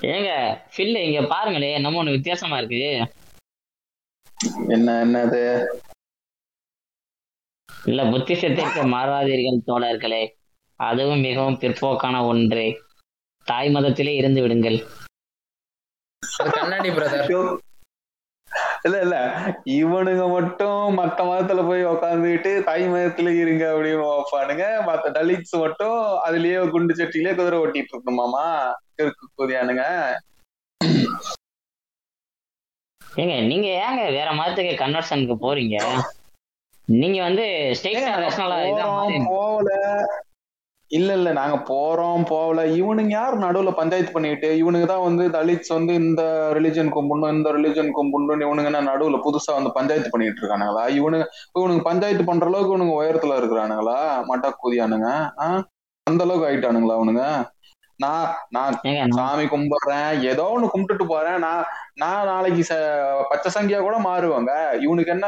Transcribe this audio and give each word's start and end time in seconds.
ஏங்க 0.00 0.60
ஃபில் 0.76 0.96
இங்க 0.96 1.20
பாருங்களே 1.20 1.80
நம்ம 1.80 2.04
ஒண்ணு 2.04 2.10
வித்தியாசமா 2.10 2.58
இருக்கு. 2.58 3.10
என்ன 4.68 5.04
என்னது? 5.04 5.66
இல்ல 7.86 8.02
புத்திசத்திற்கு 8.02 8.82
மாறாதீர்கள் 8.88 9.66
தோழர்களே. 9.66 10.30
அதுவும் 10.76 11.20
மிகவும் 11.20 11.58
பிற்போக்கான 11.58 12.26
ஒன்று. 12.26 12.82
தாய் 13.44 13.68
மதத்திலே 13.68 14.14
இருந்து 14.14 14.40
விடுங்கள். 14.42 14.86
அது 16.38 16.50
கண்ணாடி 16.50 16.88
பிரதர் 16.88 17.58
இல்ல 18.84 18.96
இல்ல. 19.00 19.16
இவனுங்க 19.74 20.24
மட்டும் 20.30 20.80
மத்த 20.96 21.20
மதத்துல 21.24 21.60
போய் 21.66 21.82
உக்காந்துக்கிட்டு 21.84 22.50
தாய் 22.64 22.84
மதத்துல 22.88 23.30
இருங்க 23.36 23.64
அப்படின்னு 23.70 24.02
வைப்பானுங்க 24.04 24.64
மத்த 24.88 25.12
தலித்ஸ் 25.14 25.56
மட்டும் 25.56 25.96
அதுலயே 26.26 26.58
குண்டு 26.70 26.94
சட்டிலேயே 26.94 27.34
குதிரை 27.34 27.58
ஓட்டிட்டு 27.58 27.94
இருக்கணுமாமா? 27.94 28.44
கிறுக்கு 28.96 29.26
கூதியானுங்க 29.38 29.84
ஏங்க 33.18 33.34
நீங்க 33.48 33.68
ஏங்க 33.82 34.02
வேற 34.10 34.28
மதத்துக்கு 34.32 34.74
கன்வர்ஷனுக்கு 34.78 35.36
போறீங்க? 35.42 35.76
நீங்க 36.88 37.18
வந்து 37.22 37.44
ஸ்டேட் 37.76 38.06
போகல. 39.30 39.70
இல்ல 40.90 41.10
இல்ல 41.14 41.28
நாங்க 41.32 41.56
போறோம் 41.68 42.24
போகல. 42.30 42.62
இவனுங்க 42.78 43.12
யார் 43.14 43.36
நடுவுல 43.44 43.70
பஞ்சாயத்து 43.72 44.12
பண்ணிட்டு 44.12 44.48
இவனுங்க 44.60 44.86
தான் 44.86 45.06
வந்து 45.06 45.24
தலித்ஸ் 45.36 45.72
வந்து 45.72 45.92
இந்த 46.02 46.22
ரிலிஜன் 46.56 46.90
கும்பிடணும் 46.96 47.34
இந்த 47.36 47.50
ரிலிஜன் 47.56 47.90
கும்பிடணும் 47.96 48.44
இவனுங்க 48.46 48.70
என்ன 48.72 48.82
நடுவுல 48.88 49.18
புதுசா 49.24 49.52
வந்து 49.54 49.72
பஞ்சாயத்து 49.72 50.12
பண்ணிட்டு 50.14 50.42
இருக்கானுங்களா? 50.42 50.84
இவனுங்க 50.98 51.26
இவனுங்க 51.56 51.82
பஞ்சாயத்து 51.82 52.24
பண்ற 52.24 52.46
அளவுக்கு 52.46 52.72
இவனுங்க 52.72 52.96
உயரத்துல 53.00 53.38
இருக்கிறானுங்களா? 53.40 53.98
மட்டா 54.30 54.50
கூதியானுங்க 54.60 55.08
ஆஹ் 55.44 55.62
அந்த 56.06 56.22
அளவுக்கு 56.26 56.48
ஆயிட்டானுங்களா 56.48 56.96
அவனுங்க? 56.98 57.24
நான் 58.00 58.24
நான் 58.52 58.76
சாமி 59.18 59.44
கும்பிடுறேன் 59.46 60.10
ஏதோ 60.30 60.44
ஒண்ணு 60.54 60.72
கும்பிட்டுட்டு 60.72 61.06
போறேன். 61.06 61.38
நான் 61.38 61.62
நான் 61.96 62.26
நாளைக்கு 62.26 62.62
பச்சை 63.30 63.50
சங்கியா 63.56 63.80
கூட 63.80 63.96
மாறுவாங்க. 64.06 64.52
இவனுக்கு 64.84 65.14
என்ன 65.16 65.26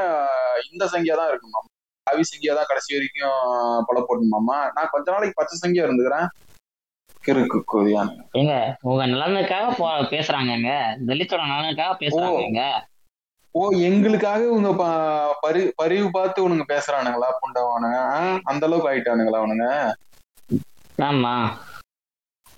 இந்த 0.71 0.85
சங்கியா 0.95 1.17
தான் 1.21 1.31
இருக்குமா? 1.33 1.61
அவி 2.07 2.23
சங்கியா 2.23 2.53
தான் 2.55 2.69
கடைசி 2.69 2.97
வரைக்கும் 2.97 3.37
கொலை 3.87 4.03
போடணுமாமா 4.03 4.59
நான் 4.75 4.91
கொஞ்ச 4.91 5.07
நாளைக்கு 5.13 5.39
பச்சை 5.39 5.57
சங்கியா 5.59 5.87
இருந்துக்கிறேன். 5.87 6.27
கிறுக்கு 7.25 7.59
கொதியான். 7.65 8.11
ஏங்க 8.33 8.55
உங்க 8.83 9.07
நலனுக்காக 9.07 9.71
போ 9.79 9.87
பேசுறாங்கங்க 10.13 10.73
தலித்தோட 11.09 11.45
நலனுக்காக 11.47 11.95
பேசுறாங்கங்க 12.03 12.65
ஓ 13.55 13.61
எங்களுக்காக 13.89 14.41
இவங்க 14.45 14.71
பரி 15.45 15.61
பரிவு 15.77 16.09
பார்த்து 16.11 16.43
இவனுங்க 16.43 16.65
பேசுறானுங்களா 16.73 17.29
புண்டவானுங்க? 17.41 17.99
அந்த 18.45 18.63
அளவுக்கு 18.67 18.91
ஆயிட்டானுங்களா 18.91 19.41
அவனுங்க? 19.43 19.69
ஆமா. 21.03 21.33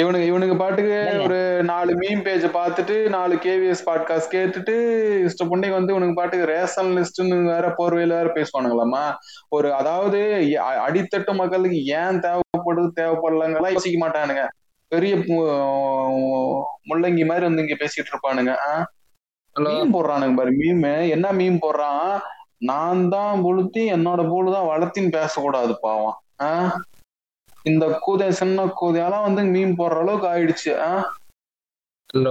இவனுங்க 0.02 0.27
இவனுங்க 0.30 0.56
பாட்டுக்கு. 0.58 0.98
ஒரு 1.22 1.64
நாலு 1.64 1.92
மீம் 1.94 2.22
பேஜ் 2.22 2.44
பார்த்துட்டு 2.44 3.08
நாலு 3.08 3.34
கேவிஎஸ் 3.34 3.86
பாட்காஸ்ட் 3.86 4.34
கேட்டுட்டு 4.34 4.74
இஷ்ட 5.24 5.44
புண்டைக்கு 5.44 5.78
வந்து 5.78 5.92
இவனுக்கு 5.94 6.14
பாட்டுக்கு 6.14 6.46
ரேஷன் 6.46 6.90
லிஸ்ட்னு 6.96 7.44
வேற 7.44 7.74
போர்வையில 7.78 8.14
வேற 8.18 8.27
பேசுவானுங்களாமா 8.34 9.02
ஒரு 9.48 9.74
அதாவது 9.74 10.18
அடித்தட்டு 10.86 11.34
மக்களுக்கு 11.34 11.84
ஏன் 11.84 12.20
தேவைப்படுது 12.20 12.88
தேவைப்படலங்கெல்லாம் 13.00 13.72
யோசிக்க 13.72 14.08
மாட்டானுங்க. 14.08 14.44
பெரிய 14.92 15.14
முள்ளங்கி 16.88 17.24
மாதிரி 17.27 17.46
வந்து 17.46 17.62
இங்க 17.62 17.77
பேசிட்டு 17.80 18.12
இருப்பானுங்க. 18.12 18.52
மீம் 19.60 19.94
போடுறானுங்க 19.94 20.36
பாரு 20.36 20.50
மீம் 20.52 21.08
என்ன 21.10 21.33
மீம் 21.33 21.58
போடுறான்? 21.62 22.18
நான் 22.58 23.08
தான் 23.08 23.44
புளுத்தி 23.44 23.83
என்னோட 23.96 24.20
பூலு 24.30 24.52
தான் 24.52 24.68
வளர்த்தின்னு 24.68 25.10
பேசக்கூடாது 25.10 25.80
பாவம். 25.80 26.16
ஆஹ் 26.42 26.72
இந்த 27.69 27.86
கூதை 28.00 28.28
சின்ன 28.33 28.66
கூதையெல்லாம் 28.80 29.27
வந்து 29.28 29.42
மீம் 29.55 29.78
போடுற 29.78 29.98
அளவுக்கு 29.98 30.28
ஆயிடுச்சு 30.28 30.72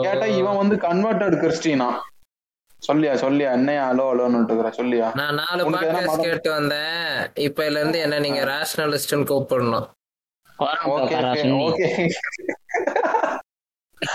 கேட்டா 0.06 0.28
இவன் 0.40 0.58
வந்து 0.58 0.76
கன்வெர்டட் 0.76 1.36
கிறிஸ்டினா. 1.44 1.90
சொல்லியா 2.82 3.14
சொல்லியா 3.22 3.50
என்னையா 3.52 3.84
அலோ 3.92 4.04
அலோன்னு 4.12 4.40
இருக்கிற 4.42 4.70
சொல்லியா? 4.80 5.08
நான் 5.16 5.40
நாலு 5.42 5.64
பாட்காஸ்ட் 5.72 6.26
கேட்டு 6.26 6.50
வந்தேன். 6.52 7.06
இப்பல 7.46 7.80
இருந்து 7.80 8.00
என்ன 8.00 8.20
நீங்க 8.20 8.42
ரேஷனலிஸ்ட்னு 8.52 9.30
கூப்பிடணும். 9.32 9.88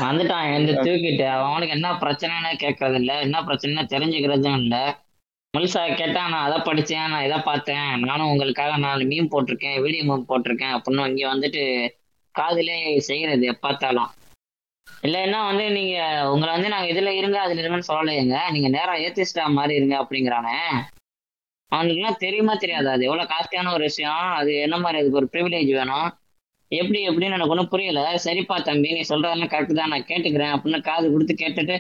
வந்துட்டான் 0.03 0.53
வந்து 0.53 0.73
தூக்கிட்டு. 0.87 1.25
அவனுக்கு 1.39 1.75
என்ன 1.75 1.89
பிரச்சனைன்னு 2.03 2.53
கேட்கறது 2.65 2.99
இல்ல 3.01 3.13
என்ன 3.21 3.39
பிரச்சனைன்னு 3.41 3.93
தெரிஞ்சுக்கிறதும் 3.95 4.59
இல்ல. 4.63 4.77
முழுசா 5.55 5.81
கேட்டா 6.01 6.21
நான் 6.33 6.47
அதை 6.47 6.59
படிச்சேன் 6.67 7.11
நான் 7.13 7.25
இதை 7.25 7.39
பார்த்தேன். 7.49 7.89
நானும் 8.09 8.31
உங்களுக்காக 8.33 8.77
நாலு 8.85 9.03
மீம் 9.11 9.29
போட்டிருக்கேன் 9.33 9.77
வீடியோ 9.85 10.05
மீம் 10.11 10.31
போட்டிருக்கேன் 10.31 10.75
அப்படின்னு 10.77 11.09
இங்கே 11.11 11.27
வந்துட்டு 11.33 11.63
காதிலே 12.35 12.77
செய்யறது 13.09 13.45
எப்பார்த்தாலும் 13.53 14.11
இல்லைன்னா 15.07 15.41
வந்து 15.49 15.65
நீங்க 15.77 15.97
உங்களை 16.33 16.51
வந்து 16.55 16.73
நாங்கள் 16.75 16.93
இதுல 16.93 17.13
இருங்க 17.19 17.39
அதுல 17.43 17.61
இருங்கன்னு 17.63 17.91
சொல்லலையேங்க. 17.91 18.37
நீங்க 18.55 18.69
நேரம் 18.77 19.03
ஏத்திஸ்டா 19.05 19.45
மாதிரி 19.59 19.75
இருங்க 19.81 19.95
அப்படிங்கிறானே. 20.03 20.57
அவனுக்குலாம் 21.73 22.21
தெரியுமா 22.25 22.55
தெரியாது. 22.65 22.89
அது 22.95 23.07
எவ்வளோ 23.09 23.25
காஸ்ட்லியான 23.33 23.73
ஒரு 23.77 23.85
விஷயம். 23.91 24.25
அது 24.41 24.53
என்ன 24.67 24.77
மாதிரி 24.79 25.01
அதுக்கு 25.01 25.21
ஒரு 25.23 25.31
ப்ரிவிலேஜ் 25.35 25.71
வேணும். 25.79 26.09
எப்படி 26.73 26.99
எப்படின்னு 27.09 27.39
எனக்கு 27.39 27.55
ஒன்றும் 27.55 27.73
புரியல. 27.75 28.03
சரிப்பா 28.27 28.57
தம்பி 28.69 28.97
நீ 28.99 29.03
சொல்றதெல்லாம் 29.13 29.53
கரெக்டு 29.55 29.81
தான். 29.81 29.93
நான் 29.95 30.11
கேட்டுக்கிறேன் 30.13 30.55
அப்படின்னு 30.57 30.81
காது 30.91 31.07
கொடுத்து 31.15 31.37
கேட்டுட்டு 31.45 31.77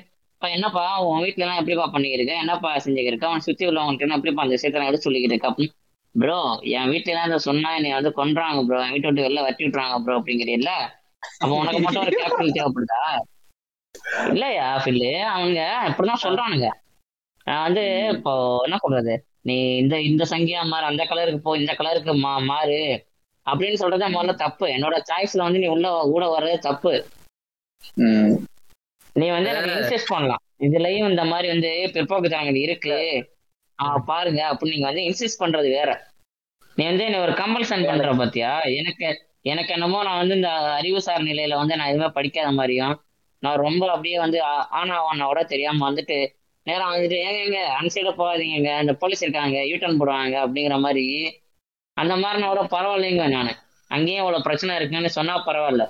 என்னப்பா 0.48 0.84
உன் 1.00 1.20
வீட்ல 1.20 1.44
எல்லாம் 1.44 1.58
எப்படிப்பா 1.58 1.86
பண்ணிக்கிருக்க? 1.92 2.34
என்னப்பா 2.40 2.70
செஞ்சுக்கிருக்க? 2.76 3.26
அவன் 3.26 3.40
சுத்தி 3.40 3.64
உள்ளவங்களுக்கு 3.66 4.18
எப்படிப்பா 4.18 4.42
அந்த 4.42 4.56
விஷயத்த 4.56 4.88
எடுத்து 4.88 5.06
சொல்லிக்கிட்டு 5.08 5.48
அப்படின்னு 5.50 5.74
ப்ரோ 6.14 6.38
என் 6.70 6.90
வீட்டுல 6.90 7.12
எல்லாம் 7.12 7.28
இதை 7.28 7.38
சொன்னா 7.40 7.68
என்னை 7.76 7.92
வந்து 7.92 8.10
கொன்றாங்க 8.16 8.60
ப்ரோ 8.66 8.80
என் 8.84 8.92
வீட்டை 8.92 9.08
விட்டு 9.08 9.26
வெளில 9.26 9.42
வட்டி 9.42 9.64
விட்டுறாங்க 9.64 9.96
ப்ரோ 10.04 10.16
அப்படிங்கிறீல்ல? 10.20 10.72
அப்ப 11.40 11.52
உனக்கு 11.54 11.80
மட்டும் 11.80 12.02
ஒரு 12.02 12.12
கேபிட்டல் 12.12 12.56
தேவைப்படுதா? 12.58 13.00
இல்லையா 14.28 14.66
ஃபில்லு 14.78 15.10
அவங்க 15.28 15.58
இப்படிதான் 15.88 16.24
சொல்றானுங்க. 16.24 16.68
நான் 17.46 17.62
வந்து 17.62 17.84
இப்போ 18.14 18.32
என்ன 18.64 18.76
சொல்றது? 18.76 19.14
நீ 19.42 19.76
இந்த 19.76 19.94
இந்த 20.00 20.24
சங்கியா 20.24 20.62
மாறு 20.64 20.84
அந்த 20.86 21.04
கலருக்கு 21.04 21.40
போ 21.40 21.56
இந்த 21.56 21.72
கலருக்கு 21.72 22.12
மா 22.16 22.38
மாறு 22.50 22.80
அப்படின்னு 23.46 23.74
சொல்றது 23.74 24.08
முதல்ல 24.08 24.34
தப்பு. 24.36 24.66
என்னோட 24.66 24.96
சாய்ஸ்ல 25.10 25.42
வந்து 25.42 25.58
நீ 25.58 25.66
உள்ள 25.66 25.88
கூட 26.12 26.26
வர்றது 26.26 26.58
தப்பு. 26.58 26.92
நீ 29.16 29.26
வந்து 29.30 29.50
எனக்கு 29.50 29.70
இன்சிஸ்ட் 29.78 30.12
பண்ணலாம். 30.14 30.42
இதுலயும் 30.60 31.10
இந்த 31.10 31.24
மாதிரி 31.24 31.48
வந்து 31.48 31.70
பிற்போக்குத்தனங்கள் 31.94 32.58
இருக்கு. 32.58 32.96
பாருங்க. 34.06 34.40
அப்படின்னு 34.50 34.74
நீங்க 34.74 34.88
வந்து 34.90 35.06
இன்சிஸ்ட் 35.08 35.42
பண்றது 35.42 35.68
வேற. 35.76 35.90
நீ 36.76 36.84
வந்து 36.84 37.04
என்ன 37.04 37.20
ஒரு 37.20 37.32
கம்பல்சன் 37.32 37.86
பண்ற 37.86 38.12
பாத்தியா? 38.14 38.50
எனக்கு 38.78 39.06
எனக்கு 39.44 39.72
என்னமோ 39.72 40.02
நான் 40.02 40.18
வந்து 40.18 40.34
இந்த 40.34 40.50
அறிவுசார் 40.78 41.22
நிலையில 41.22 41.54
வந்து 41.54 41.76
நான் 41.76 41.88
எதுவுமே 41.88 42.10
படிக்காத 42.10 42.50
மாதிரியும் 42.50 42.94
நான் 43.42 43.58
ரொம்ப 43.58 43.82
அப்படியே 43.88 44.18
வந்து 44.18 44.38
ஆனா 44.78 44.96
ஆனாவோட 45.08 45.40
தெரியாம 45.44 45.84
வந்துட்டு 45.90 46.18
நேரம் 46.66 46.92
வந்துட்டு 46.92 47.16
ஏங்க 47.22 47.38
ஏங்க 47.44 47.60
அந்த 47.78 47.90
சைடு 47.94 48.10
போகாதீங்க 48.18 48.80
இந்த 48.80 48.94
போலீஸ் 48.94 49.22
இருக்காங்க 49.22 49.56
யூட்டர்ன் 49.70 50.00
போடுவாங்க 50.00 50.36
அப்படிங்கிற 50.44 50.76
மாதிரி 50.80 51.06
அந்த 51.96 52.14
மாதிரி 52.16 52.40
நான் 52.40 52.52
கூட 52.52 52.62
பரவாயில்லைங்க 52.74 53.24
நான். 53.28 53.50
அங்கேயும் 53.90 54.20
அவ்வளவு 54.20 54.42
பிரச்சனை 54.42 54.76
இருக்குன்னு 54.76 55.10
சொன்னா 55.10 55.34
பரவாயில்ல. 55.46 55.84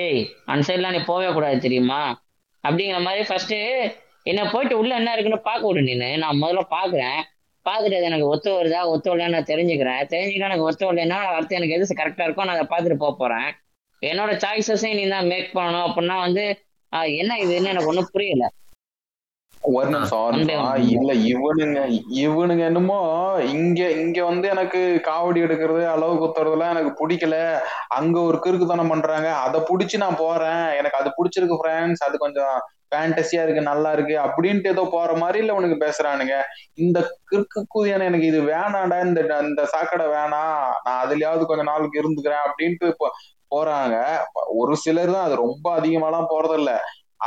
ஏய் 0.00 0.20
அந்த 0.46 0.62
சைட்லாம் 0.68 0.94
நீ 0.96 1.00
போவே 1.10 1.32
கூடாது 1.32 1.58
தெரியுமா? 1.58 2.00
அப்படிங்கிற 2.64 2.98
மாதிரி 3.02 3.22
ஃபர்ஸ்ட் 3.28 3.56
என்ன 4.30 4.40
போயிட்டு 4.50 4.74
உள்ள 4.78 4.94
என்ன 4.94 5.12
இருக்குன்னு 5.12 5.40
பார்க்க 5.48 5.68
விடு 5.68 5.80
நீனு. 5.80 6.16
நான் 6.16 6.40
முதல்ல 6.42 6.62
பாக்குறேன் 6.76 7.20
பார்த்துட்டு 7.66 7.98
அது 7.98 8.08
எனக்கு 8.10 8.26
ஒத்து 8.26 8.50
வருதா? 8.58 8.80
ஒத்து 8.92 9.10
வரலையா 9.10 9.28
நான் 9.28 9.50
தெரிஞ்சுக்கிறேன். 9.50 10.02
தெரிஞ்சுக்கிட்டா 10.12 10.48
எனக்கு 10.50 10.68
ஒத்து 10.68 10.88
வரலைன்னா 10.88 11.18
அடுத்து 11.36 11.56
எனக்கு 11.56 11.74
எது 11.74 12.00
கரெக்டாக 12.00 12.26
இருக்கோ 12.28 12.44
நான் 12.44 12.56
அதை 12.56 12.66
பார்த்துட்டு 12.72 13.02
போக 13.04 13.12
போகிறேன் 13.16 13.48
என்னோட 14.02 14.30
சாய்ஸஸையும் 14.44 14.98
நீ 15.00 15.04
தான் 15.08 15.26
மேக் 15.26 15.50
பண்ணணும் 15.58 15.86
அப்படின்னா 15.88 16.16
வந்து 16.26 16.44
என்ன 17.22 17.32
இதுன்னு 17.44 17.72
எனக்கு 17.72 17.90
ஒன்றும் 17.92 18.12
புரியல. 18.12 18.44
அந்த- 19.62 19.98
நிமிஷம் 20.28 21.00
இல்ல 21.00 21.12
இவனுங்க 21.12 22.00
இவனுங்க 22.14 22.58
என்னமோ 22.58 23.32
இங்க 23.42 23.90
இங்க 23.90 24.24
வந்து 24.24 24.48
எனக்கு 24.48 25.00
காவடி 25.02 25.42
எடுக்கிறது 25.42 25.86
அளவு 25.86 26.24
குத்துறதுலாம் 26.24 26.68
எனக்கு 26.68 27.08
பிடிக்கல. 27.08 27.58
அங்க 27.88 28.20
ஒரு 28.20 28.38
கிறுக்குத்தனம் 28.38 28.88
பண்றாங்க. 28.88 29.34
அதை 29.34 29.60
புடிச்சு 29.60 29.96
நான் 29.96 30.16
போறேன். 30.18 30.76
எனக்கு 30.76 30.98
அது 30.98 31.10
பிடிச்சிருக்கு 31.10 31.58
ஃப்ரெண்ட்ஸ் 31.64 32.04
அது 32.06 32.18
கொஞ்சம் 32.18 32.60
ஃபேண்டசியா 32.94 33.42
இருக்கு 33.42 33.60
நல்லா 33.60 33.92
இருக்கு 33.92 34.20
அப்படின்ட்டு 34.20 34.66
ஏதோ 34.66 34.88
போற 34.92 35.12
மாதிரி 35.14 35.38
இல்ல 35.38 35.54
உனக்கு 35.54 35.86
பேசுறானுங்க. 35.86 36.42
இந்த 36.74 37.18
கிறுக்கு 37.30 37.64
கூதியான 37.74 38.04
எனக்கு 38.04 38.26
இது 38.26 38.42
வேணாண்டா 38.42 39.06
இந்த 39.06 39.38
இந்த 39.40 39.64
சாக்கடை 39.64 40.06
வேணாம். 40.06 40.72
நான் 40.84 41.08
அதுலயாவது 41.08 41.44
கொஞ்ச 41.44 41.62
நாளுக்கு 41.62 42.00
இருந்துக்கிறேன் 42.00 42.46
அப்படின்ட்டு 42.46 42.92
போறாங்க. 43.54 44.04
ஒரு 44.48 44.76
சிலர் 44.76 45.12
தான் 45.12 45.24
அது 45.24 45.36
ரொம்ப 45.36 45.76
அதிகமாலாம் 45.76 46.26
போறதில்ல. 46.28 46.76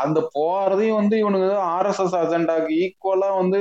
அந்த 0.02 0.20
போறதையும் 0.36 1.00
வந்து 1.00 1.16
இவனுங்க 1.22 1.50
ஆர்எஸ்எஸ் 1.76 2.16
அஜெண்டாக்கு 2.22 2.72
ஈக்குவலா 2.84 3.30
வந்து 3.42 3.60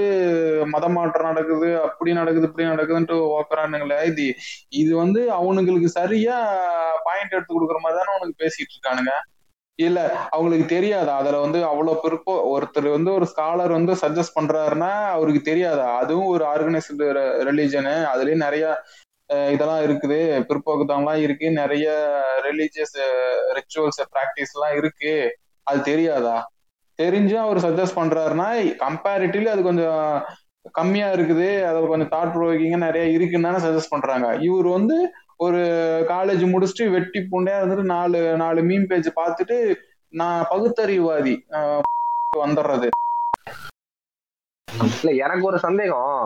மத 0.75 0.87
மாற்றம் 0.97 1.31
நடக்குது 1.31 1.69
அப்படி 1.87 2.13
நடக்குது 2.21 2.49
இப்படி 2.51 2.67
நடக்குதுன்ட்டு 2.73 3.17
ஓக்குறானுங்களே. 3.37 3.99
இது 4.11 4.27
இது 4.83 4.93
வந்து 5.03 5.21
அவனுங்களுக்கு 5.39 5.91
சரியா 6.01 6.39
பாயிண்ட் 7.07 7.37
எடுத்து 7.37 7.55
கொடுக்குற 7.57 7.81
மாதிரி 7.85 7.99
தானே 8.01 8.15
அவனுக்கு 8.17 8.43
பேசிட்டு 8.45 8.75
இருக்கானுங்க. 8.77 9.15
இல்ல 9.79 10.01
அவங்களுக்கு 10.35 10.67
தெரியாதா? 10.75 11.13
அதுல 11.21 11.39
வந்து 11.45 11.61
அவ்வளவு 11.71 12.01
பிற்போ 12.03 12.35
ஒருத்தர் 12.55 12.89
வந்து 12.97 13.11
ஒரு 13.19 13.27
ஸ்காலர் 13.33 13.73
வந்து 13.79 13.93
சஜஸ்ட் 14.03 14.37
பண்றாருன்னா 14.39 14.91
அவருக்கு 15.17 15.43
தெரியாதா? 15.51 15.87
அதுவும் 16.03 16.31
ஒரு 16.35 16.45
ஆர்கனைஸ்டு 16.53 17.09
ரிலீஜனு 17.49 17.95
அதுலயும் 18.13 18.45
நிறைய 18.47 18.67
இதெல்லாம் 19.55 19.83
இருக்குது. 19.87 20.19
பிற்போக்குத்தனம்லாம் 20.49 21.23
இருக்கு. 21.27 21.47
நிறைய 21.61 21.87
ரிலீஜியஸ் 22.47 22.97
ரிச்சுவல்ஸ் 23.59 24.01
ப்ராக்டிஸ் 24.15 24.55
எல்லாம் 24.57 24.77
இருக்கு. 24.81 25.15
அது 25.65 25.81
தெரியாதா? 25.83 26.37
தெரிஞ்சு 26.99 27.35
அவர் 27.35 27.59
சஜஸ்ட் 27.59 27.99
பண்றாருன்னா 27.99 28.49
கம்பேரிட்டிவ்லி 28.83 29.45
அது 29.45 29.63
கொஞ்சம் 29.63 30.25
கம்மியா 30.73 31.09
இருக்குது. 31.09 31.49
அதில் 31.65 31.87
கொஞ்சம் 31.87 32.13
தாட் 32.13 32.35
ப்ரோக்கிங்க 32.35 32.77
நிறைய 32.77 33.07
இருக்குன்னு 33.09 33.49
தானே 33.49 33.65
சஜஸ்ட் 33.65 33.93
பண்றாங்க. 33.95 34.27
இவர் 34.41 34.69
வந்து 34.69 34.97
ஒரு 35.37 35.61
காலேஜ் 36.09 36.43
முடிச்சுட்டு 36.51 36.91
வெட்டி 36.91 37.21
பூண்டையா 37.21 37.59
இருந்துட்டு 37.61 37.85
நாலு 37.95 38.37
நாலு 38.37 38.63
மீன் 38.63 38.87
பேஜ் 38.87 39.09
பார்த்துட்டு 39.17 39.57
நான் 40.13 40.47
பகுத்தறிவாதி 40.51 41.35
ஆஹ் 41.51 41.81
வந்துடுறது 42.39 42.89
இல்ல 44.82 45.11
எனக்கு 45.25 45.44
ஒரு 45.50 45.59
சந்தேகம். 45.59 46.19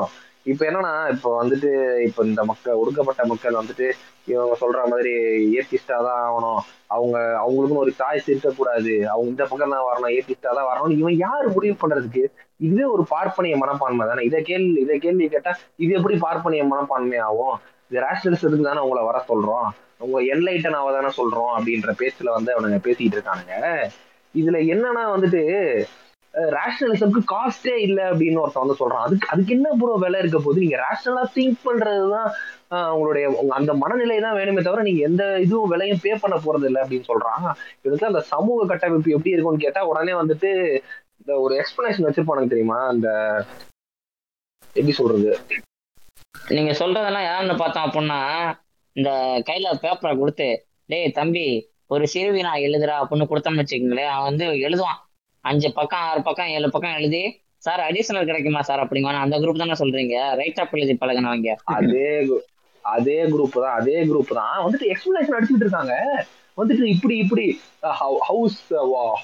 இப்ப 0.50 0.62
என்னன்னா 0.68 0.92
இப்ப 1.12 1.30
வந்துட்டு 1.40 1.70
இப்ப 2.06 2.24
இந்த 2.28 2.42
மக்கள் 2.50 2.78
ஒடுக்கப்பட்ட 2.80 3.22
மக்கள் 3.26 3.58
வந்துட்டு 3.60 3.86
இவங்க 4.32 4.54
சொல்ற 4.60 4.80
மாதிரி 4.92 5.12
ஏத்திஸ்டா 5.58 5.96
தான் 6.06 6.20
ஆகணும். 6.26 6.60
அவங்க 6.94 7.16
அவங்களுக்குன்னு 7.42 7.84
ஒரு 7.86 7.92
சாய்ஸ் 8.00 8.30
இருக்கக்கூடாது 8.32 8.92
அவங்க 9.12 9.28
இந்த 9.32 9.44
பக்கம் 9.50 9.74
தான் 9.74 9.88
வரணும் 9.88 10.14
ஏத்திஸ்டா 10.16 10.50
தான் 10.58 10.68
வரணும் 10.70 10.96
இவன் 11.00 11.16
யாரு 11.26 11.48
முடிவு 11.56 11.76
பண்றதுக்கு? 11.82 12.22
இதுவே 12.66 12.86
ஒரு 12.94 13.04
பார்ப்பனிய 13.14 13.56
மனப்பான்மை 13.62 14.06
தானே? 14.10 14.24
இதை 14.30 14.40
கேள்வி 14.42 14.80
இதை 14.86 14.98
கேள்வி 14.98 15.28
கேட்டா 15.34 15.52
இது 15.76 15.90
எப்படி 15.98 16.16
பார்ப்பனிய 16.26 16.64
மனப்பான்மை 16.72 17.20
ஆகும்? 17.28 17.56
இது 17.90 18.02
ரேஷனலிசத்துக்கு 18.06 18.70
தானே 18.70 18.84
உங்களை 18.86 19.04
வர 19.10 19.18
சொல்றோம். 19.30 19.68
உங்க 20.06 20.18
என்லைட்டன் 20.34 20.78
ஆக 20.80 20.90
தானே 20.96 21.10
சொல்றோம் 21.20 21.52
அப்படின்ற 21.56 21.92
பேச்சுல 22.00 22.32
வந்து 22.38 22.50
அவனுங்க 22.54 22.80
பேசிட்டு 22.88 23.16
இருக்கானுங்க. 23.18 23.54
இதுல 24.34 24.58
என்னன்னா 24.74 25.04
வந்துட்டு 25.14 25.42
ரேஷனலிசம்க்கு 26.34 27.20
காஸ்டே 27.32 27.74
இல்லை 27.86 28.04
அப்படின்னு 28.04 28.40
ஒருத்தன் 28.42 28.64
வந்து 28.64 28.80
சொல்றான். 28.80 29.04
அதுக்கு 29.06 29.28
அதுக்கு 29.32 29.54
என்ன 29.56 29.68
ப்ரோ 29.80 29.94
விலை 30.02 30.18
இருக்க 30.20 30.38
போது 30.38 30.62
நீங்க 30.64 30.78
ரேஷனலா 30.84 31.24
திங்க் 31.36 31.64
பண்றதுதான் 31.66 32.28
உங்களுடைய 32.94 33.26
உங்க 33.40 33.52
அந்த 33.54 33.74
மனநிலை 33.74 34.18
தான் 34.20 34.36
வேணுமே 34.38 34.62
தவிர 34.66 34.82
நீங்க 34.82 35.02
எந்த 35.08 35.24
இதுவும் 35.44 35.70
விலையும் 35.72 36.02
பே 36.02 36.12
பண்ண 36.24 36.36
போறது 36.36 36.68
இல்லை 36.70 36.82
அப்படின்னு 36.82 37.08
சொல்றான். 37.12 37.46
இதுக்கு 37.82 38.10
அந்த 38.10 38.20
சமூக 38.32 38.66
கட்டமைப்பு 38.66 39.14
எப்படி 39.16 39.34
இருக்கும்னு 39.34 39.64
கேட்டா 39.64 39.82
உடனே 39.86 40.14
வந்துட்டு 40.20 40.50
இந்த 41.20 41.32
ஒரு 41.44 41.54
எக்ஸ்பிளனேஷன் 41.62 42.08
வச்சிருப்பானுங்க 42.08 42.52
தெரியுமா? 42.54 42.78
அந்த 42.86 43.08
எப்படி 44.76 44.96
சொல்றது? 45.00 45.32
நீங்க 46.56 46.72
சொல்றதெல்லாம் 46.82 47.28
யாருன்னு 47.30 47.56
பார்த்தோம் 47.56 47.88
அப்படின்னா 47.88 48.20
இந்த 48.96 49.10
கையில 49.48 49.74
பேப்பரை 49.82 50.14
கொடுத்து 50.18 50.48
டேய் 50.86 51.16
தம்பி 51.18 51.46
ஒரு 51.94 52.04
சிறுவி 52.12 52.40
நான் 52.46 52.64
எழுதுறா 52.68 52.94
அப்படின்னு 53.00 53.30
கொடுத்தோம்னு 53.30 53.62
வச்சுக்கோங்களேன். 53.62 54.14
அவன் 54.14 54.28
வந்து 54.30 54.46
எழுதுவான். 54.68 54.98
அஞ்சு 55.50 55.68
பக்கம் 55.78 56.04
ஆறு 56.10 56.20
பக்கம் 56.28 56.50
ஏழு 56.56 56.68
பக்கம் 56.74 56.96
எழுதி 56.98 57.22
சார் 57.66 57.80
அடிஷனல் 57.88 58.28
கிடைக்குமா 58.28 58.60
சார் 58.68 58.82
அப்படிங்க? 58.82 59.12
அந்த 59.24 59.36
குரூப் 59.42 59.62
தானே 59.62 59.76
சொல்றீங்க. 59.82 60.16
ரைட் 60.40 60.60
அப் 60.62 60.74
எழுதி 60.78 60.94
பழகினவங்க 61.02 61.54
அதே 61.76 62.08
அதே 62.84 63.16
குரூப் 63.32 63.56
தான் 63.64 63.76
அதே 63.80 63.96
குரூப் 64.10 64.36
தான். 64.40 64.58
வந்துட்டு 64.64 64.86
எக்ஸ்பிளேஷன் 64.92 65.36
அடிச்சுட்டு 65.38 65.64
இருக்காங்க. 65.66 65.94
வந்துட்டு 66.58 66.84
இப்படி 66.92 67.16
இப்படி 67.24 67.44
how's 68.28 68.56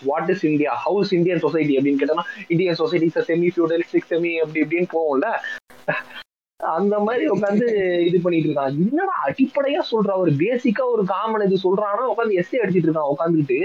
what 0.08 0.30
is 0.34 0.44
India 0.50 0.72
how's 0.86 1.12
Indian 1.18 1.42
society 1.44 1.76
அப்படின்னு 1.78 2.00
கேட்டோம்னா 2.02 2.26
Indian 2.54 2.80
society 2.82 3.08
semi 3.30 3.48
feudalistic 3.54 4.10
semi 4.12 4.32
அப்படி 4.42 4.62
இப்படின்னு 4.64 4.90
போகும்ல. 4.96 5.28
அந்த 6.60 6.94
மாதிரி 7.06 7.24
உட்காந்து 7.34 7.66
இது 8.08 8.18
பண்ணிட்டு 8.24 8.48
இருக்கான் 8.48 8.76
என்னடா 8.84 9.14
அடிப்படையா 9.28 9.80
சொல்றா? 9.92 10.14
ஒரு 10.24 10.32
பேசிக்கா 10.42 10.84
ஒரு 10.94 11.02
காமன் 11.12 11.46
இது 11.48 11.56
சொல்றானா? 11.66 12.04
உட்காந்து 12.12 12.38
எஸ்ஏ 12.42 12.62
அடிச்சிட்டு 12.62 12.88
இருக்கான் 12.88 13.12
உட்காந்துட்டு 13.14 13.58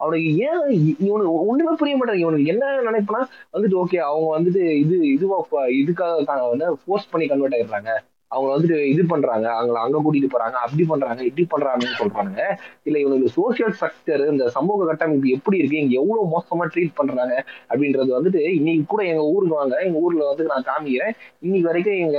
அவனுக்கு 0.00 0.28
ஏன் 0.46 0.60
இவனுக்கு 1.04 1.32
ஒண்ணுமே 1.50 1.72
புரிய 1.80 1.96
மாட்டாங்க 1.96 2.24
இவனுக்கு 2.24 2.52
என்ன 2.52 2.66
நினைப்புனா 2.88 3.22
வந்துட்டு 3.54 3.80
ஓகே 3.82 3.98
அவங்க 4.08 4.28
வந்துட்டு 4.36 4.62
இது 4.82 4.98
இதுவா 5.14 5.38
இதுக்காக 5.80 6.12
வந்து 6.52 6.68
ஃபோர்ஸ் 6.82 7.10
பண்ணி 7.12 7.26
கன்வெர்ட் 7.26 7.56
ஆயிடுறாங்க. 7.58 7.90
அவங்க 8.30 8.48
வந்துட்டு 8.54 8.78
இது 8.90 9.02
பண்றாங்க 9.06 9.46
அவங்கள 9.54 9.78
அங்க 9.82 9.98
கூட்டிட்டு 9.98 10.30
போறாங்க 10.32 10.56
அப்படி 10.64 10.84
பண்றாங்க 10.84 11.20
இப்படி 11.28 11.44
பண்றாங்கன்னு 11.52 11.98
சொல்றாங்க 12.00 12.38
இல்ல 12.86 12.96
இவனுக்கு 12.98 13.28
சோசியல் 13.36 13.74
ஸ்ட்ரக்சர் 13.76 14.22
இந்த 14.32 14.44
சமூக 14.56 14.86
கட்டமைப்பு 14.86 15.34
எப்படி 15.36 15.58
இருக்கு 15.60 15.82
இங்க 15.82 15.94
எவ்வளவு 16.00 16.32
மோசமா 16.34 16.64
ட்ரீட் 16.74 16.92
பண்றாங்க 16.94 17.36
அப்படின்றது 17.70 18.10
வந்துட்டு 18.18 18.42
இன்னைக்கு 18.58 18.84
கூட 18.86 19.02
எங்க 19.04 19.24
ஊருக்கு 19.32 19.56
வாங்க 19.56 19.76
எங்க 19.86 19.98
ஊர்ல 20.00 20.26
வந்து 20.30 20.50
நான் 20.52 20.68
காமிக்கிறேன். 20.70 21.14
இன்னைக்கு 21.44 21.68
வரைக்கும் 21.70 22.00
எங்க 22.04 22.18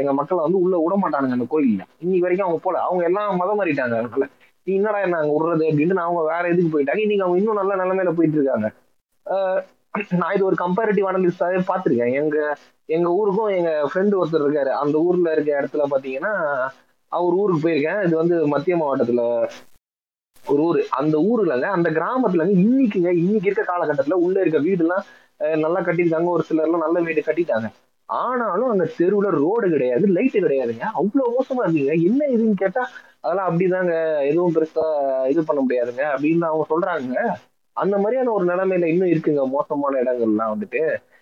எங்க 0.00 0.12
மக்களை 0.20 0.42
வந்து 0.46 0.60
உள்ள 0.64 0.76
விட 0.84 0.96
மாட்டானுங்க 1.04 1.38
அந்த 1.38 1.48
கோயில்ல. 1.54 1.82
இன்னைக்கு 1.98 2.26
வரைக்கும் 2.26 2.48
அவங்க 2.48 2.62
போல 2.66 2.78
அவங்க 2.86 3.04
எல்லாம் 3.10 3.40
மதம் 3.42 3.60
மாறிட்டாங்க 3.60 3.96
அதுக்குள்ள 4.00 4.28
என்னடா 4.70 4.98
நாங்க 5.04 5.18
அங்க 5.18 5.34
விடுறது 5.36 5.64
அப்படின்ட்டு 5.68 6.04
அவங்க 6.04 6.22
வேற 6.30 6.44
இதுக்கு 6.48 6.72
போயிட்டாங்க. 6.74 7.02
இன்னைக்கு 7.04 7.24
அவங்க 7.24 7.40
இன்னும் 7.40 7.60
நல்ல 7.60 7.72
நிலைமையில 7.76 8.12
போயிட்டு 8.14 8.38
இருக்காங்க 8.38 8.68
நான் 10.18 10.34
இது 10.34 10.44
ஒரு 10.44 10.56
கம்பேரிட்டிவ் 10.56 11.06
அனலிஸ்டாவே 11.08 11.60
பார்த்திருக்கேன். 11.68 12.12
எங்க 12.20 12.36
எங்க 12.88 13.08
ஊருக்கும் 13.14 13.54
எங்க 13.56 13.70
ஃப்ரெண்டு 13.88 14.18
ஒருத்தர் 14.18 14.44
இருக்காரு. 14.44 14.70
அந்த 14.82 14.96
ஊர்ல 15.06 15.32
இருக்க 15.32 15.50
இடத்துல 15.58 15.86
பாத்தீங்கன்னா 15.90 16.32
அவர் 17.12 17.34
ஊருக்கு 17.34 17.64
போயிருக்கேன். 17.64 18.00
இது 18.06 18.14
வந்து 18.16 18.36
மத்திய 18.46 18.76
மாவட்டத்துல 18.76 19.22
ஒரு 20.44 20.62
ஊரு. 20.62 20.80
அந்த 20.98 21.16
ஊர்லங்க 21.30 21.66
அந்த 21.76 21.88
கிராமத்துலங்க 21.90 22.54
இன்னைக்குங்க 22.58 23.10
இன்னைக்கு 23.20 23.48
இருக்க 23.48 23.64
காலகட்டத்துல 23.66 24.18
உள்ள 24.24 24.36
இருக்க 24.40 24.60
வீடுலாம் 24.60 25.04
அஹ், 25.40 25.58
நல்லா 25.58 25.80
கட்டியிருக்காங்க. 25.80 26.28
ஒரு 26.28 26.44
சிலர்லாம் 26.48 26.84
நல்ல 26.86 26.98
வீடு 27.00 27.26
கட்டிட்டாங்க. 27.26 27.68
ஆனாலும் 28.08 28.70
அந்த 28.70 28.84
தெருவுல 28.96 29.28
ரோடு 29.38 29.66
கிடையாது 29.70 30.04
லைட்டு 30.14 30.38
கிடையாதுங்க. 30.38 30.84
அவ்வளவு 30.94 31.34
மோசமா 31.34 31.64
இருந்தீங்க. 31.64 31.94
என்ன 32.06 32.20
இதுன்னு 32.34 32.56
கேட்டா 32.56 32.82
அதெல்லாம் 33.28 33.48
அப்படிதாங்க. 33.50 33.94
எதுவும் 34.30 34.54
பெருசா 34.54 34.84
இது 35.30 35.44
பண்ண 35.44 35.60
முடியாதுங்க. 35.62 36.04
அப்படின்னு 36.14 36.48
அவங்க 36.48 36.66
சொல்றாங்க. 36.70 37.16
அந்த 37.76 37.96
மாதிரியான 37.98 38.32
ஒரு 38.32 38.44
நிலைமையில 38.46 38.86
இன்னும் 38.86 39.12
இருக்குங்க. 39.12 39.42
மோசமான 39.50 40.00
இடங்கள்லாம் 40.02 40.54
வந்துட்டு. 40.54 40.80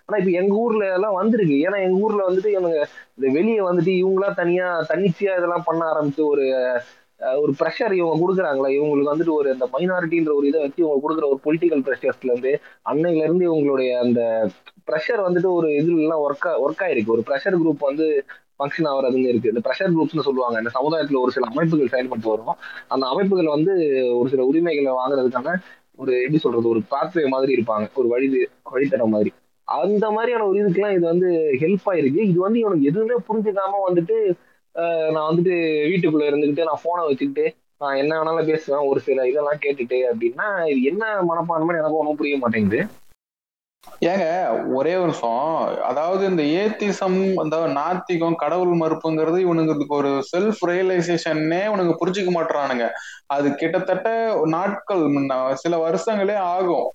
ஆனா 0.08 0.18
இப்ப 0.18 0.30
எங்க 0.40 0.54
ஊர்ல 0.56 0.84
எல்லாம் 0.94 1.14
வந்திருக்கு. 1.14 1.56
ஏன்னா 1.64 1.78
எங்க 1.82 1.98
ஊர்ல 2.00 2.22
வந்துட்டு 2.28 2.50
இவங்க 2.52 2.70
இந்த 3.16 3.26
வெளியே 3.32 3.60
வந்துட்டு 3.62 3.92
இவங்களா 3.96 4.34
தனியா 4.34 4.66
தன்னிச்சையா 4.90 5.32
இதெல்லாம் 5.38 5.64
பண்ண 5.64 5.82
ஆரம்பிச்சு 5.92 6.22
ஒரு 6.26 6.44
அஹ், 7.20 7.38
ஒரு 7.42 7.52
ப்ரெஷர் 7.60 7.92
இவங்க 7.92 8.16
கொடுக்குறாங்களா. 8.16 8.68
இவங்களுக்கு 8.76 9.12
வந்துட்டு 9.12 9.34
ஒரு 9.34 9.48
இந்த 9.52 9.66
மைனாரிட்டின்ற 9.72 10.32
ஒரு 10.34 10.46
இதை 10.46 10.60
வச்சு 10.60 10.82
இவங்க 10.82 10.98
கொடுக்குற 11.04 11.26
ஒரு 11.28 11.40
பொலிட்டிக்கல் 11.44 11.84
ப்ரெஷர்ஸ்ல 11.86 12.30
இருந்து 12.30 12.52
அன்னையில 12.90 13.24
இருந்து 13.24 13.44
இவங்களுடைய 13.48 13.90
அந்த 14.02 14.20
ப்ரெஷர் 14.88 15.20
வந்துட்டு 15.22 15.50
ஒரு 15.52 15.68
இதுல 15.78 16.02
எல்லாம் 16.02 16.24
ஒர்க் 16.24 16.48
ஒர்க் 16.64 16.84
ஆயிருக்கு. 16.86 17.14
ஒரு 17.16 17.24
ப்ரெஷர் 17.28 17.60
குரூப் 17.60 17.88
வந்து 17.88 18.06
ஃபங்க்ஷன் 18.58 18.88
ஆகிறதுன்னு 18.92 19.30
இருக்கு. 19.32 19.52
இந்த 19.52 19.62
ப்ரெஷர் 19.66 19.94
குரூப்ஸ்னு 19.96 20.26
சொல்லுவாங்க. 20.28 20.56
இந்த 20.62 20.72
சமுதாயத்துல 20.78 21.20
ஒரு 21.24 21.32
சில 21.36 21.48
அமைப்புகள் 21.52 21.92
செயல்பட்டு 21.94 22.28
வரும். 22.34 22.56
அந்த 22.94 23.04
அமைப்புகள் 23.06 23.54
வந்து 23.56 23.72
ஒரு 24.18 24.28
சில 24.28 24.44
உரிமைகளை 24.50 24.92
வாங்குறதுக்கான 25.00 25.54
ஒரு 26.02 26.12
எப்படி 26.20 26.38
சொல்றது 26.38 26.68
ஒரு 26.68 26.80
பாத்வே 26.94 27.24
மாதிரி 27.34 27.52
இருப்பாங்க. 27.56 27.86
ஒரு 28.00 28.08
வழி 28.08 28.26
வழித்தடம் 28.72 29.14
மாதிரி. 29.16 29.30
அந்த 29.68 30.06
மாதிரியான 30.16 30.46
ஒரு 30.48 30.56
இதுக்கெல்லாம் 30.62 30.96
இது 30.96 31.06
வந்து 31.12 31.28
ஹெல்ப் 31.62 31.86
ஆயிருக்கு. 31.92 32.20
இது 32.30 32.40
வந்து 32.46 32.58
இவனுக்கு 32.58 32.90
எதுவுமே 32.90 33.16
புரிஞ்சுக்காம 33.28 33.80
வந்துட்டு 33.88 34.16
நான் 35.14 35.28
வந்துட்டு 35.30 35.54
வீட்டுக்குள்ள 35.90 36.24
இருந்துகிட்டு 36.30 36.68
நான் 36.68 36.82
போனை 36.82 37.02
வச்சுக்கிட்டு 37.06 37.44
நான் 37.80 37.98
என்ன 38.02 38.12
வேணாலும் 38.18 38.50
பேசுவேன். 38.50 38.86
ஒரு 38.90 39.00
சில 39.06 39.28
இதெல்லாம் 39.28 39.62
கேட்டுட்டு 39.64 39.98
அப்படின்னா 40.10 40.46
இது 40.72 40.80
என்ன 40.90 41.04
மனப்பான்மைன்னு 41.30 41.80
எனக்கு 41.82 42.00
ஒன்றும் 42.02 42.18
புரிய 42.20 42.36
மாட்டேங்குது. 42.42 42.80
ஏங்க 44.00 44.24
ஒரே 44.74 44.94
ஒரு 44.94 45.04
நிமிஷம். 45.04 45.80
அதாவது 45.80 46.26
இந்த 46.26 46.42
ஏத்திசம் 46.42 47.34
அந்த 47.34 47.56
நாத்திகம் 47.66 48.34
கடவுள் 48.34 48.78
மறுப்புங்கிறது 48.78 49.38
இவனுங்களுக்கு 49.46 49.86
ஒரு 49.88 50.22
செல்ஃப் 50.36 50.62
ரியலைசேஷன்னே 50.66 51.60
இவனுங்க 51.68 51.94
புரிஞ்சுக்க 52.00 52.30
மாட்டானுங்க 52.34 52.88
அது 53.26 53.54
கிட்டத்தட்ட 53.54 54.08
நாட்கள் 54.44 54.98
முன்ன 54.98 55.52
சில 55.52 55.90
வருஷங்களே 55.90 56.34
ஆகும். 56.34 56.90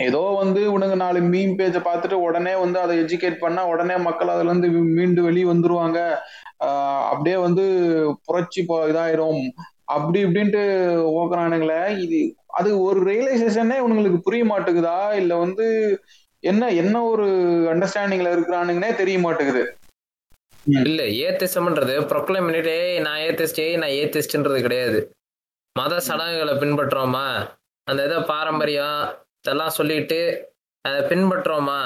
ஏதோ 0.00 0.18
வந்து 0.18 0.60
இவனுங்க 0.68 0.96
நாலு 0.96 1.20
மீன் 1.20 1.56
பேஜை 1.56 1.80
பார்த்துட்டு 1.80 2.12
உடனே 2.12 2.54
வந்து 2.54 2.78
அதை 2.78 2.98
எஜுகேட் 3.00 3.38
பண்ணா 3.40 3.66
உடனே 3.66 3.96
மக்கள் 3.96 4.28
அதுல 4.28 4.50
இருந்து 4.50 4.68
மீண்டு 4.68 5.22
வெளியே 5.22 5.44
வந்துருவாங்க. 5.44 6.14
ஆஹ் 6.64 7.02
அப்படியே 7.08 7.36
வந்து 7.36 7.64
புரட்சி 8.24 8.64
போ 8.64 8.86
இதாயிரும். 8.86 9.42
அப்படி 9.84 10.24
இப்படின்ட்டு 10.24 10.62
ஓக்குறானுங்களே. 11.16 11.98
இது 11.98 12.36
அது 12.52 12.82
ஒரு 12.82 13.00
ரியலைசேஷனே 13.10 13.76
இவனுங்களுக்கு 13.78 14.18
புரிய 14.18 14.44
மாட்டேங்குதா? 14.44 15.14
இல்ல 15.14 15.34
வந்து 15.36 15.66
என்ன 16.42 16.70
என்ன 16.74 17.04
ஒரு 17.04 17.26
அண்டர்ஸ்டாண்டிங்ல 17.72 18.32
இருக்கிறானுங்கன்னே 18.32 18.96
தெரிய 18.96 19.18
மாட்டேங்குது. 19.18 19.62
இல்ல 20.82 21.02
ஏத்திசம்ன்றது 21.22 21.94
ப்ரொக்ளைம் 22.08 22.46
பண்ணிட்டு 22.46 22.72
"ஏய், 22.80 22.98
நான் 22.98 23.18
ஏத்திஸ்ட் 23.18 23.62
நான் 23.76 23.96
ஏத்திஸ்ட்ன்றது 24.00 24.60
கிடையாது. 24.60 24.98
மத 25.76 26.00
சடங்குகளை 26.00 26.54
பின்பற்றுறோமா 26.54 27.26
அந்த 27.86 28.00
இதை 28.04 28.18
பாரம்பரியம் 28.24 28.98
இதெல்லாம் 29.40 29.68
சொல்லிட்டு 29.70 30.18
அதை 30.84 31.00
பின்பற்றுறோமா 31.02 31.80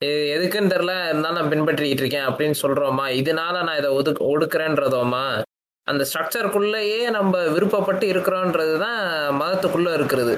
இது 0.00 0.14
எதுக்குன்னு 0.34 0.72
தெரில 0.72 0.92
இருந்தாலும் 1.08 1.38
நான் 1.38 1.50
பின்பற்றிக்கிட்டு 1.50 2.02
இருக்கேன் 2.02 2.28
அப்படின்னு 2.28 2.56
சொல்றோமா? 2.62 3.04
இதனால 3.20 3.64
நான் 3.64 3.78
இதை 3.78 3.90
ஒதுக்கு 3.90 4.22
ஒடுக்குறேன்றதோமா? 4.28 5.24
அந்த 5.86 6.02
ஸ்ட்ரக்சருக்குள்ளேயே 6.10 7.10
நம்ம 7.10 7.38
விருப்பப்பட்டு 7.54 8.06
இருக்கிறோன்றது 8.12 8.74
தான் 8.78 9.00
மதத்துக்குள்ளே 9.40 9.92
இருக்கிறது. 9.98 10.34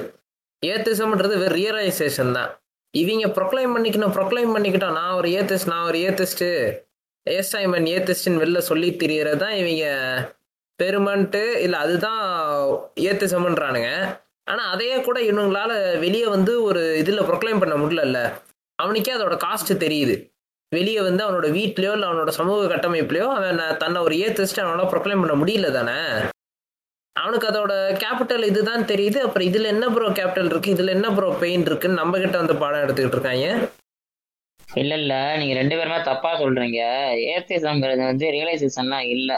ஏத்திசம்ன்றது 0.63 1.35
வெறும் 1.43 1.57
ரியலைசேஷன் 1.59 2.31
தான். 2.31 2.51
இவங்க 2.93 3.27
ப்ரொக்ளைம் 3.37 3.73
பண்ணிக்கணும் 3.75 4.15
ப்ரொக்ளைம் 4.17 4.53
பண்ணிக்கிட்டோம். 4.55 4.97
நான் 4.99 5.17
ஒரு 5.19 5.29
ஏத்திஸ்ட் 5.29 5.71
நான் 5.73 5.87
ஒரு 5.89 5.97
ஏத்திஸ்ட்டு 6.07 6.49
எஸ் 7.27 7.55
ஐமன் 7.55 7.87
ஏத்திஸ்டின் 7.95 8.39
வெளில 8.41 8.57
சொல்லி 8.57 8.89
தெரியறது 8.95 9.39
தான் 9.43 9.55
இவங்க 9.61 9.85
பெருமன்ட்டு 10.79 11.41
இல்லை 11.65 11.77
அதுதான் 11.79 12.23
ஏத்திசம்ன்றானுங்க 13.09 13.89
ஆனால் 14.51 14.71
அதையே 14.73 15.01
கூட 15.01 15.19
இவங்களால 15.21 15.99
வெளியே 15.99 16.25
வந்து 16.25 16.63
ஒரு 16.63 16.81
இதில் 17.01 17.27
ப்ரொக்ளைம் 17.29 17.61
பண்ண 17.63 17.75
முடியலல்ல. 17.75 18.19
அவனுக்கே 18.79 19.13
அதோட 19.15 19.35
காஸ்ட் 19.45 19.71
தெரியுது. 19.85 20.15
வெளியே 20.75 21.01
வந்து 21.01 21.23
அவனோட 21.25 21.47
வீட்லயோ 21.51 21.91
இல்லை 21.91 22.07
அவனோட 22.07 22.29
சமூக 22.29 22.75
கட்டமைப்புலையோ 22.75 23.27
அவன் 23.33 23.77
தன்னை 23.77 24.01
ஒரு 24.01 24.15
ஏத்திஸ்ட் 24.15 24.63
அவனால 24.63 24.85
ப்ரொக்ளைம் 24.91 25.21
பண்ண 25.23 25.35
முடியல 25.35 25.71
தானே? 25.71 25.97
அவனுக்கு 27.15 27.47
அதோட 27.47 27.73
கேபிட்டல் 28.03 28.45
இதுதான் 28.45 28.81
தெரியுது. 28.81 29.17
அப்புறம் 29.17 29.47
இதுல 29.47 29.65
என்ன 29.65 29.89
ப்ரோ 29.89 30.09
கேபிட்டல் 30.09 30.45
இருக்கு? 30.45 30.73
இதுல 30.75 30.89
என்ன 30.89 31.09
ப்ரோ 31.09 31.37
பெயின் 31.39 31.61
இருக்குன்னு 31.61 31.95
நம்ம 31.95 32.19
கிட்ட 32.19 32.37
வந்து 32.37 32.55
பாடம் 32.55 32.83
எடுத்துக்கிட்டு 32.83 33.17
இருக்காங்க. 33.17 33.47
இல்ல 34.77 34.95
இல்ல. 34.95 35.13
நீங்க 35.37 35.53
ரெண்டு 35.53 35.75
பேருமே 35.75 36.01
தப்பா 36.01 36.39
சொல்றீங்க. 36.39 36.79
ஏத்திசம்ங்கிறது 37.33 38.03
வந்து 38.03 38.27
ரியலைசேஷன்லாம் 38.31 39.07
இல்ல. 39.07 39.31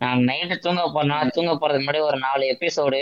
நான் 0.00 0.28
நைட்டு 0.28 0.58
தூங்க 0.58 0.90
போனா 0.94 1.24
தூங்க 1.28 1.52
போறதுக்கு 1.52 1.86
முன்னாடி 1.86 2.00
ஒரு 2.00 2.18
நாலு 2.18 2.44
எபிசோடு 2.54 3.00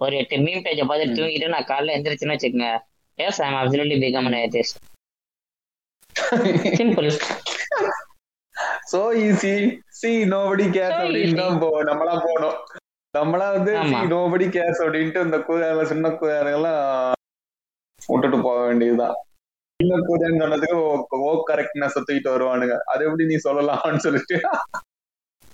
ஒரு 0.00 0.16
எட்டு 0.16 0.38
மீன் 0.38 0.64
பேஜை 0.64 0.84
பார்த்துட்டு 0.86 1.18
தூங்கிட்டு 1.18 1.48
நான் 1.48 1.68
காலைல 1.68 1.94
எந்திரிச்சுன்னு 1.96 2.36
வச்சுக்கோங்க. 2.36 2.70
Yes 3.18 3.42
I'm 3.42 3.58
absolutely 3.60 3.98
become 4.00 4.30
atheist 4.38 4.78
simple 6.78 7.10
so 8.92 9.00
easy 9.24 9.52
see 9.88 10.10
nobody 10.24 10.64
cares 10.76 11.00
அப்படின்னு 11.02 11.58
போ 11.58 11.82
நம்மளா 11.82 12.14
போனோம். 12.28 12.56
நம்மளா 13.18 13.46
வந்து. 13.52 13.72
நோபடி 14.12 14.46
கேர்ஸ் 14.48 14.80
அப்படின்ட்டு 14.84 15.24
இந்த 15.24 15.38
கூதார 15.38 15.82
சின்ன 15.82 16.08
கூதாரெல்லாம் 16.08 16.80
விட்டுட்டு 18.08 18.38
போக 18.40 18.66
வேண்டியதுதான். 18.66 19.16
சின்ன 19.80 19.98
கூதான்னு 20.08 20.42
சொன்னதுக்கு 20.42 20.78
ஓ 21.28 21.44
கரெக்ட்னஸ் 21.50 21.96
தூக்கிட்டு 21.96 22.34
வருவானுங்க. 22.34 22.76
அது 22.84 23.04
எப்படி 23.04 23.24
நீ 23.24 23.36
சொல்லலாம்னு 23.44 23.96
சொல்லிட்டு. 23.96 24.40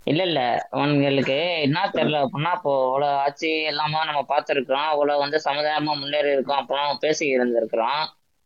இல்ல 0.04 0.22
இல்ல 0.22 0.68
உங்களுக்கு 0.70 1.38
என்ன 1.60 1.90
தெரியல 1.94 2.20
அப்படின்னா 2.24 2.52
இப்போ 2.54 2.72
இவ்வளவு 2.86 3.16
ஆட்சி 3.16 3.62
எல்லாமே 3.62 4.04
நம்ம 4.04 4.24
பார்த்துருக்கிறோம். 4.28 4.90
இவ்வளவு 4.92 5.18
வந்து 5.18 5.40
சமுதாயமா 5.44 5.94
முன்னேறி 5.98 6.32
இருக்கோம் 6.32 6.56
அப்புறம் 6.56 6.98
பேசி 7.00 7.36
இருந்திருக்கிறோம். 7.36 8.02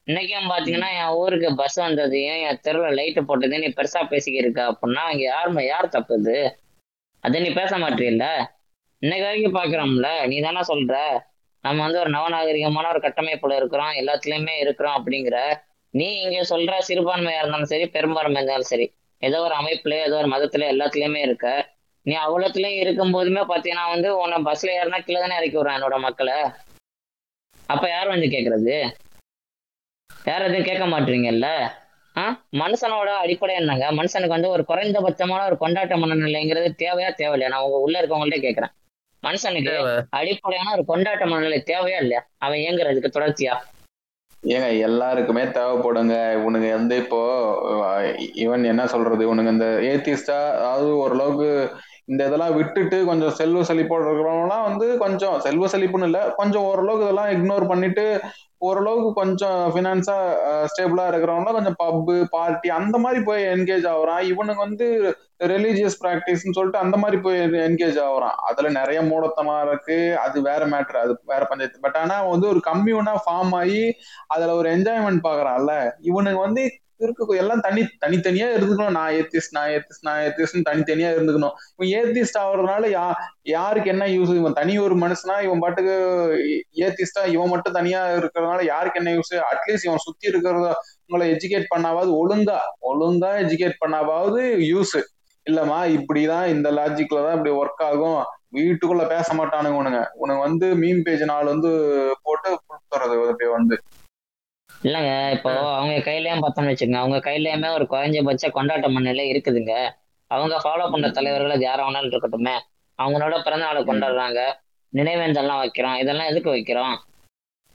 இன்னைக்கும் 0.06 0.48
பாத்தீங்கன்னா 0.50 0.88
என் 0.94 1.16
ஊருக்கு 1.18 1.48
பஸ் 1.58 1.76
வந்ததையும் 1.80 2.40
என் 2.42 2.60
தெருவில் 2.62 2.96
லைட்டு 2.98 3.20
போட்டதையும் 3.26 3.64
நீ 3.64 3.68
பெருசா 3.76 4.00
பேசிக்கிருக்க 4.10 4.60
அப்படின்னா 4.70 5.02
அங்க 5.10 5.22
யாருமே 5.24 5.62
யார் 5.66 5.94
தப்புது 5.94 6.36
அது 7.24 7.42
நீ 7.42 7.50
பேச 7.52 7.72
மாட்டீல்ல? 7.78 8.24
இன்னைக்கு 9.02 9.26
வரைக்கும் 9.26 9.58
பாக்குறோம்ல 9.58 10.08
நீ 10.26 10.36
தானே 10.40 10.62
சொல்ற? 10.68 10.94
நம்ம 11.64 11.82
வந்து 11.82 12.00
ஒரு 12.00 12.10
நவநாகரிகமான 12.10 12.88
ஒரு 12.88 13.00
கட்டமைப்புல 13.00 13.56
இருக்கிறோம் 13.56 13.92
எல்லாத்துலயுமே 13.92 14.54
இருக்கிறோம் 14.60 14.96
அப்படிங்கிற 14.98 15.36
நீ 15.94 16.08
இங்க 16.22 16.40
சொல்ற 16.50 16.80
சிறுபான்மையா 16.80 17.40
இருந்தாலும் 17.40 17.66
சரி 17.66 17.86
பெரும்பான்மை 17.88 18.38
இருந்தாலும் 18.38 18.70
சரி 18.70 18.86
ஏதோ 19.22 19.40
ஒரு 19.40 19.54
அமைப்புல 19.54 19.98
ஏதோ 20.06 20.16
ஒரு 20.16 20.28
மதத்துல 20.28 20.68
எல்லாத்துலயுமே 20.72 21.20
இருக்க 21.22 21.46
நீ 22.06 22.14
அவ்வளோத்துலயும் 22.24 22.80
இருக்கும் 22.80 23.12
போதுமே 23.12 23.42
பாத்தீங்கன்னா 23.48 23.86
வந்து 23.90 24.08
உன்னை 24.16 24.38
பஸ்ல 24.48 24.74
ஏறினா 24.78 25.00
கீழே 25.04 25.20
தானே 25.20 25.38
இறக்கி 25.40 25.56
விடுறான் 25.56 25.78
என்னோட 25.78 25.98
மக்களை. 26.00 26.36
அப்ப 27.68 27.84
யார் 27.88 28.08
வந்து 28.08 28.26
கேக்குறது? 28.26 28.76
யார் 30.24 30.42
எதுவும் 30.42 30.64
கேட்க 30.64 30.84
மாட்டீங்கல்ல? 30.86 31.46
ஆ? 32.16 32.24
மனுஷனோட 32.52 33.10
அடிப்படை 33.16 33.54
என்னங்க? 33.54 33.92
மனுஷனுக்கு 33.92 34.28
வந்து 34.28 34.48
ஒரு 34.48 34.64
குறைந்தபட்சமான 34.68 35.44
ஒரு 35.44 35.56
கொண்டாட்ட 35.60 35.94
மனநிலைங்கிறது 35.96 36.68
தேவையா 36.78 37.10
தேவையில்லையா? 37.18 37.48
நான் 37.48 37.62
உங்க 37.62 37.78
உள்ள 37.78 38.00
இருக்கவங்கள்ட்ட 38.00 38.40
கேக்குறேன் 38.40 38.72
மனுஷனுக்கு. 39.22 39.74
அடிப்படையான 40.10 40.72
ஒரு 40.72 40.84
கொண்டாட்ட 40.88 41.26
மனநிலை 41.26 41.62
தேவையா 41.66 41.98
இல்லையா? 42.00 42.26
அவன் 42.38 42.58
இயங்குறதுக்கு 42.58 43.16
தொடர்ச்சியா? 43.18 43.54
ஏங்க 44.44 44.78
எல்லாருக்குமே 44.78 45.42
தேவைப்படுங்க. 45.42 46.14
இவனுங்க 46.38 46.70
வந்து 46.72 46.96
இப்போ 46.96 47.20
இவன் 48.34 48.64
என்ன 48.64 48.86
சொல்றது? 48.86 49.26
இவனுங்க 49.26 49.48
இந்த 49.48 49.64
ஏத்திஸ்டா 49.90 50.38
அதாவது 50.56 50.96
ஓரளவுக்கு 50.96 51.48
இந்த 52.04 52.26
இதெல்லாம் 52.26 52.54
விட்டுட்டு 52.54 53.04
கொஞ்சம் 53.04 53.30
செல்வ 53.30 53.60
செழிப்போட 53.60 54.02
இருக்கிறவங்கலாம் 54.06 54.62
வந்து 54.62 54.98
கொஞ்சம் 54.98 55.40
செல்வ 55.40 55.66
செழிப்புன்னு 55.66 56.02
இல்ல 56.02 56.30
கொஞ்சம் 56.30 56.62
ஓரளவுக்கு 56.62 57.04
இதெல்லாம் 57.04 57.30
இக்னோர் 57.30 57.68
பண்ணிட்டு 57.68 58.04
ஓரளவுக்கு 58.62 59.10
கொஞ்சம் 59.12 59.60
ஃபினான்ஸா 59.72 60.16
ஸ்டேபிளா 60.70 61.04
இருக்கிறவங்க 61.10 61.52
கொஞ்சம் 61.52 61.78
பப்பு 61.82 62.14
பார்ட்டி 62.30 62.68
அந்த 62.70 62.96
மாதிரி 62.98 63.20
போய் 63.24 63.42
என்கேஜ் 63.44 63.86
ஆகுறான். 63.92 64.22
இவனுக்கு 64.32 64.60
வந்து 64.66 64.86
ரிலீஜியஸ் 65.52 65.96
ப்ராக்டிஸ்னு 66.02 66.56
சொல்லிட்டு 66.56 66.82
அந்த 66.84 66.96
மாதிரி 66.96 67.18
போய் 67.22 67.38
என்கேஜ் 67.68 67.98
ஆகுறான். 68.06 68.36
அதுல 68.48 68.68
நிறைய 68.78 69.00
மூடத்தமா 69.02 69.56
இருக்கு. 69.66 69.98
அது 70.18 70.42
வேற 70.42 70.62
மேட்ரு 70.66 71.00
அது 71.04 71.14
வேற 71.24 71.42
பஞ்சாயத்து. 71.44 71.84
பட் 71.86 71.98
ஆனா 72.02 72.16
வந்து 72.34 72.48
ஒரு 72.48 72.62
கம்யூனா 72.70 73.14
ஃபார்ம் 73.24 73.54
ஆகி 73.60 73.82
அதுல 74.26 74.54
ஒரு 74.54 74.70
என்ஜாய்மெண்ட் 74.76 75.26
பாக்குறான்ல. 75.28 75.74
இவனுக்கு 76.10 76.40
வந்து 76.40 76.64
இருக்க 77.06 77.36
எல்லாம் 77.42 77.62
தனி 77.66 77.82
தனித்தனியா 78.04 78.46
இருந்துக்கணும். 78.56 78.96
நான் 78.98 79.12
ஏத்திஸ் 79.18 79.48
நான் 79.50 79.70
ஏத்திஸ் 79.76 80.02
நான் 80.08 80.20
ஏத்திஸ்னு 80.26 80.66
தனித்தனியா 80.70 81.10
இருந்துக்கணும். 81.14 81.54
இவன் 81.76 81.92
ஏத்திஸ்ட் 81.98 82.40
ஆகுறதுனால 82.42 82.90
யா 82.96 83.06
யாருக்கு 83.54 83.92
என்ன 83.94 84.06
யூஸ் 84.16 84.34
இவன் 84.40 84.58
தனி 84.60 84.74
ஒரு 84.78 84.96
மனுஷனா 85.04 85.36
இவன் 85.46 85.62
பாட்டுக்கு 85.64 85.96
ஏத்திஸ்டா 86.86 87.24
இவன் 87.36 87.52
மட்டும் 87.54 87.78
தனியா 87.78 88.02
இருக்கிறதுனால 88.16 88.60
யாருக்கு 88.64 89.00
என்ன 89.00 89.14
யூஸ் 89.18 89.34
அட்லீஸ்ட் 89.52 89.88
இவன் 89.88 90.04
சுத்தி 90.06 90.30
இருக்கிறத 90.32 90.68
உங்களை 91.06 91.26
எஜுகேட் 91.34 91.72
பண்ணாவது 91.74 92.12
ஒழுங்கா 92.20 92.60
ஒழுங்கா 92.90 93.32
எஜுகேட் 93.44 93.82
பண்ணாவது 93.84 94.42
யூஸ் 94.72 94.96
இல்லம்மா 95.46 95.78
இப்படிதான் 95.96 96.46
இந்த 96.46 96.68
லாஜிக்ல 96.70 97.22
தான் 97.24 97.36
இப்படி 97.36 97.52
ஒர்க் 97.60 97.82
ஆகும். 97.86 98.20
வீட்டுக்குள்ள 98.56 99.04
பேச 99.08 99.28
மாட்டானுங்க 99.34 99.78
உனங்க. 99.82 100.00
உனக்கு 100.12 100.42
வந்து 100.42 100.66
மீன் 100.74 101.02
பேஜ் 101.02 101.24
நாள் 101.30 101.50
வந்து 101.52 101.70
போட்டு 102.22 102.48
கொடுத்துறது 102.68 103.14
அப்படியே 103.30 103.50
வந்து. 103.52 103.76
இல்லைங்க 104.82 105.32
இப்போ 105.32 105.50
அவங்க 105.72 106.10
கையிலயும் 106.10 106.42
பார்த்தோம்னு 106.42 106.70
வச்சுக்கோங்க 106.70 106.96
அவங்க 106.96 107.18
கையிலயுமே 107.18 107.68
ஒரு 107.72 107.84
குறைஞ்சபட்ச 107.90 108.48
கொண்டாட்ட 108.48 108.88
மண்ணில 108.88 109.24
இருக்குதுங்க. 109.32 109.74
அவங்க 110.30 110.54
ஃபாலோ 110.64 110.90
பண்ற 110.90 111.10
தலைவர்கள் 111.10 111.50
அது 111.50 111.60
யாரா 111.60 111.88
வேணாலும் 111.88 112.12
இருக்கட்டுமே. 112.12 112.54
அவங்களோட 112.98 113.34
பிறந்த 113.42 113.64
நாளை 113.64 113.82
கொண்டாடுறாங்க. 113.82 114.40
நினைவேந்தல்லாம் 114.92 115.62
வைக்கிறோம். 115.62 115.96
இதெல்லாம் 115.96 116.26
எதுக்கு 116.26 116.50
வைக்கிறோம்? 116.54 116.94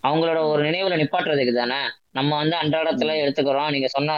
அவங்களோட 0.04 0.40
ஒரு 0.48 0.62
நினைவுல 0.64 0.98
நிப்பாட்டுறதுக்கு 0.98 1.54
தானே. 1.54 1.80
நம்ம 2.12 2.36
வந்து 2.36 2.56
அன்றாடத்துல 2.56 3.16
எடுத்துக்கிறோம். 3.24 3.72
நீங்க 3.72 3.88
சொன்ன 3.88 4.12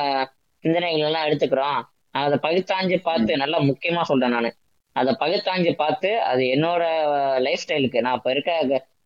சிந்தனைகள் 0.64 1.00
எல்லாம் 1.00 1.28
எடுத்துக்கிறோம். 1.28 1.80
அதை 2.16 2.38
பகுத்தாஞ்சு 2.42 2.98
பார்த்து 3.02 3.38
நல்லா 3.38 3.60
முக்கியமா 3.62 4.02
சொல்றேன் 4.02 4.30
நான். 4.30 4.50
அதை 4.96 5.12
பகுத்தாஞ்சு 5.20 5.72
பார்த்து 5.74 6.22
அது 6.22 6.44
என்னோட 6.56 6.84
லைஃப் 7.38 7.66
ஸ்டைலுக்கு 7.66 8.00
நான் 8.02 8.14
இப்ப 8.14 8.32
இருக்க 8.32 8.52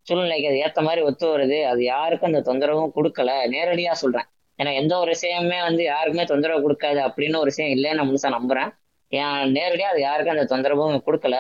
சூழ்நிலைக்கு 0.08 0.48
அது 0.48 0.58
ஏற்ற 0.58 0.82
மாதிரி 0.82 1.02
ஒத்து 1.02 1.26
வருது. 1.34 1.58
அது 1.64 1.84
யாருக்கும் 1.84 2.34
அந்த 2.34 2.42
தொந்தரவும் 2.50 2.94
கொடுக்கல. 2.96 3.32
நேரடியாக 3.48 3.96
சொல்கிறேன் 3.96 4.28
ஏன்னா 4.60 4.72
எந்த 4.82 4.94
ஒரு 4.98 5.10
விஷயமே 5.10 5.60
வந்து 5.62 5.84
யாருக்குமே 5.84 6.26
தொந்தரவு 6.26 6.60
கொடுக்காது 6.66 7.00
அப்படின்னு 7.08 7.36
ஒரு 7.36 7.50
விஷயம் 7.52 7.72
இல்லைன்னு 7.78 8.00
நான் 8.00 8.08
நம்புகிறேன் 8.08 8.38
நம்புறேன். 8.38 8.70
ஏன் 9.12 9.52
நேரடியாக 9.52 9.94
அது 9.94 10.02
யாருக்கும் 10.02 10.36
அந்த 10.38 10.46
தொந்தரவும் 10.54 11.04
கொடுக்கல. 11.08 11.38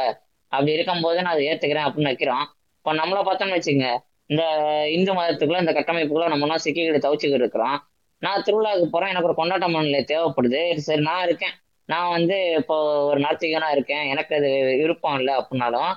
அப்படி 0.51 0.71
இருக்கும்போது 0.71 1.21
நான் 1.21 1.33
அதை 1.33 1.45
ஏற்றுக்கிறேன் 1.51 1.87
அப்படின்னு 1.87 2.11
வைக்கிறோம். 2.11 2.45
இப்போ 2.77 2.91
நம்மள 2.93 3.19
பார்த்தோம்னு 3.27 3.57
வச்சுங்க 3.57 3.87
இந்த 4.25 4.43
இந்து 4.87 5.11
மதத்துக்குள்ள 5.13 5.59
இந்த 5.59 5.73
கட்டமைப்புக்குள்ள 5.73 6.27
நம்மளாம் 6.33 6.63
சிக்கிக்கிட்டு 6.65 7.05
தவிச்சுக்கிட்டு 7.05 7.43
இருக்கிறோம். 7.43 7.77
நான் 8.21 8.43
திருவிழாவுக்கு 8.47 8.87
போகிறேன் 8.93 9.11
எனக்கு 9.13 9.29
ஒரு 9.29 9.37
கொண்டாட்ட 9.39 9.67
மனநிலை 9.69 10.01
தேவைப்படுது. 10.13 10.61
சரி 10.87 11.01
நான் 11.01 11.23
இருக்கேன். 11.23 11.55
நான் 11.89 12.09
வந்து 12.09 12.35
இப்போ 12.59 12.75
ஒரு 13.05 13.19
நாத்திகனாக 13.19 13.71
இருக்கேன். 13.71 14.03
எனக்கு 14.07 14.33
அது 14.35 14.49
விருப்பம் 14.81 15.17
இல்லை 15.19 15.33
அப்படின்னாலும் 15.35 15.91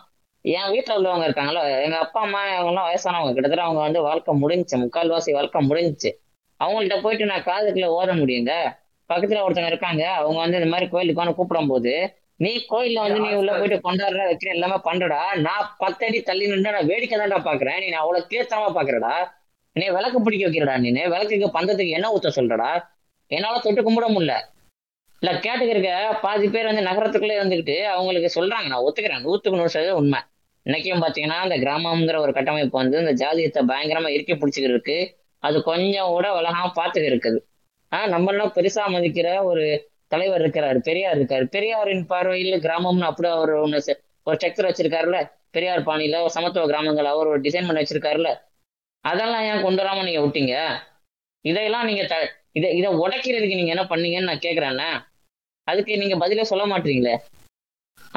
என் 0.47 0.71
வீட்டில் 0.71 0.97
உள்ளவங்க 0.97 1.27
இருக்காங்களோ 1.29 1.83
எங்க 1.85 1.97
அப்பா 1.99 2.21
அம்மா 2.21 2.41
அவங்களாம் 2.59 2.89
வயசானவங்க. 2.89 3.33
கிட்டத்தட்ட 3.33 3.65
அவங்க 3.65 3.81
வந்து 3.81 4.01
வாழ்க்கை 4.03 4.33
முடிஞ்சிச்சு. 4.43 4.77
முக்கால்வாசி 4.83 5.31
வாழ்க்கை 5.33 5.61
முடிஞ்சுச்சு. 5.69 6.11
அவங்கள்ட்ட 6.61 7.01
போயிட்டு 7.01 7.25
நான் 7.27 7.43
காதுக்குள்ள 7.43 7.89
ஓத 7.99 8.11
முடியுங்க 8.13 8.53
பக்கத்துல 9.11 9.43
ஒருத்தவங்க 9.43 9.67
இருக்காங்க. 9.67 10.03
அவங்க 10.19 10.39
வந்து 10.39 10.57
இந்த 10.57 10.69
மாதிரி 10.69 10.87
கோயிலுக்கு 10.91 11.23
வந்து 11.23 11.35
கூப்பிடும் 11.35 11.67
போது 11.67 11.93
நீ 12.37 12.67
கோயில்ல 12.71 13.03
வந்து 13.05 13.21
நீ 13.21 13.29
உள்ள 13.33 13.51
போயிட்டு 13.53 13.77
கொண்டாடுற 13.89 14.23
வைக்கிற 14.31 14.49
எல்லாமே 14.49 14.79
பண்றடா 14.85 15.21
நான் 15.37 15.75
பத்தடி 15.79 16.23
தள்ளி 16.23 16.47
நின்று 16.47 16.71
நான் 16.71 16.87
வேடிக்கை 16.87 17.19
தான்டா 17.19 17.39
பாக்குறேன். 17.49 17.79
நீ 17.81 17.89
அவ்வளவு 18.03 18.29
கீழ்த்தனமா 18.31 18.71
பாக்குறடா. 18.79 19.15
நீ 19.77 19.87
விளக்கு 19.89 20.23
பிடிக்க 20.23 20.47
வைக்கிறடா 20.47 20.79
நீ. 20.79 20.91
விளக்குக்கு 21.15 21.49
பந்தத்துக்கு 21.59 21.97
என்ன 21.99 22.11
ஊத்த 22.15 22.31
சொல்றடா. 22.39 22.71
என்னால 23.31 23.59
தொட்டு 23.59 23.83
கும்பிட 23.83 24.09
முடியல. 24.09 24.35
இல்ல 25.23 25.31
கேட்டுக்கிறக்க 25.45 25.91
பாதி 26.21 26.49
பேர் 26.49 26.71
வந்து 26.71 26.87
நகரத்துக்குள்ளே 26.89 27.37
வந்துகிட்டு 27.43 27.83
அவங்களுக்கு 27.95 28.31
சொல்றாங்க. 28.37 28.67
நான் 28.73 28.85
ஒத்துக்கிறேன். 28.87 29.25
நூத்துக்கு 29.27 29.61
நூறு 29.61 29.69
சதவீதம் 29.69 29.97
உண்மை. 29.97 30.21
இன்னைக்கும் 30.67 31.01
பாத்தீங்கன்னா 31.01 31.39
அந்த 31.39 31.57
கிராமம்ங்கிற 31.57 32.19
ஒரு 32.19 32.33
கட்டமைப்பு 32.33 32.79
வந்து 32.79 32.99
இந்த 32.99 33.27
ஜாதியத்தை 33.27 33.65
பயங்கரமா 33.69 34.09
இறுக்கி 34.09 34.35
பிடிச்சிக்கிட்டு 34.35 34.69
இருக்கு. 34.69 35.17
அது 35.39 35.63
கொஞ்சம் 35.63 36.07
கூட 36.07 36.33
உலகம் 36.33 36.73
பார்த்துக்க 36.77 37.15
இருக்குது. 37.15 37.39
ஆஹ் 37.91 38.09
நம்ம 38.09 38.31
எல்லாம் 38.31 38.53
பெருசா 38.55 38.97
மதிக்கிற 38.97 39.43
ஒரு 39.43 39.91
தலைவர் 40.07 40.41
இருக்கிறாரு 40.41 40.79
பெரியார் 40.79 41.19
இருக்காரு. 41.19 41.45
பெரியாரின் 41.45 42.07
பார்வையில் 42.07 42.61
கிராமம்னு 42.61 43.01
அப்படி 43.01 43.29
அவர் 43.29 43.51
ஒன்று 43.51 44.03
ஒரு 44.25 44.37
ஸ்ட்ரக்சர் 44.41 44.71
வச்சிருக்காருல்ல. 44.71 45.31
பெரியார் 45.51 45.85
பாணியில 45.85 46.21
ஒரு 46.21 46.31
சமத்துவ 46.31 46.67
கிராமங்கள் 46.67 47.05
அவர் 47.05 47.27
ஒரு 47.27 47.41
டிசைன் 47.41 47.67
பண்ணி 47.67 47.83
வச்சிருக்காருல்ல. 47.83 48.39
அதெல்லாம் 49.01 49.57
ஏன் 49.57 49.63
கொண்டு 49.63 49.83
வராம 49.83 50.05
நீங்க 50.05 50.21
விட்டீங்க? 50.21 50.79
இதையெல்லாம் 51.41 51.85
நீங்க 51.85 52.05
த- 52.05 52.33
இதை 52.53 52.77
இதை 52.77 52.91
உடைக்கிறதுக்கு 52.93 53.55
நீங்க 53.55 53.73
என்ன 53.73 53.85
பண்ணீங்கன்னு 53.85 54.23
நான் 54.23 54.39
கேட்கறேன்னா 54.39 55.15
அதுக்கு 55.65 55.99
நீங்க 55.99 56.17
பதிலே 56.17 56.45
சொல்ல 56.45 56.79
மாட்டீங்களே? 56.79 57.17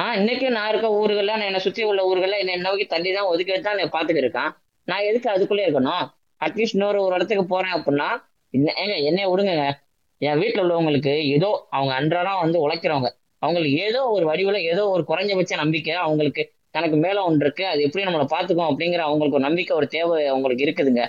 ஆஹ் 0.00 0.16
இன்னைக்கும் 0.16 0.48
நான் 0.48 0.68
இருக்க 0.68 0.88
ஊர்கள்லாம் 1.00 1.32
நான் 1.32 1.40
என்னை 1.40 1.58
சுத்தி 1.58 1.82
உள்ள 1.82 2.14
ஊர்கள்லாம் 2.14 2.38
என்னை 2.38 2.56
நோக்கி 2.56 2.86
தள்ளி 2.86 3.12
தான் 3.12 3.24
ஒதுக்கி 3.24 3.60
தான் 3.60 3.76
நான் 3.76 3.88
பார்த்துட்டு 3.88 4.22
இருக்கான் 4.22 4.50
நான் 4.84 5.00
எதுக்கு 5.00 5.30
அதுக்குள்ளே 5.30 5.66
இருக்கணும்? 5.66 6.04
அட்லீஸ்ட் 6.40 6.72
இன்னொரு 6.72 7.02
ஒரு 7.02 7.14
இடத்துக்கு 7.14 7.46
போறேன் 7.46 7.72
அப்படின்னா 7.72 8.08
என்ன- 8.50 8.74
ஏங்க 8.76 9.02
என்னைய 9.02 9.28
விடுங்க 9.28 9.76
என் 10.20 10.38
வீட்டில் 10.38 10.62
உள்ளவங்களுக்கு 10.62 11.24
ஏதோ 11.28 11.66
அவங்க 11.70 11.94
அன்றாடம் 11.94 12.40
வந்து 12.40 12.68
உழைக்கிறவங்க. 12.68 13.08
அவங்களுக்கு 13.38 13.76
ஏதோ 13.78 14.06
ஒரு 14.06 14.24
வடிவில் 14.26 14.54
ஏதோ 14.54 14.88
ஒரு 14.88 15.04
குறைஞ்சபட்ச 15.08 15.56
நம்பிக்கை 15.56 15.94
அவங்களுக்கு 15.94 16.42
தனக்கு 16.70 16.96
மேலே 16.96 17.18
ஒன்று 17.18 17.46
இருக்கு. 17.46 17.66
அது 17.66 17.82
எப்படி 17.82 18.04
நம்மளை 18.04 18.26
பார்த்துக்கும் 18.30 18.70
அப்படிங்கிற 18.70 18.98
அவங்களுக்கு 18.98 19.36
ஒரு 19.36 19.44
நம்பிக்கை 19.44 19.76
ஒரு 19.76 19.86
தேவை 19.86 20.26
அவங்களுக்கு 20.26 20.64
இருக்குதுங்க. 20.64 21.04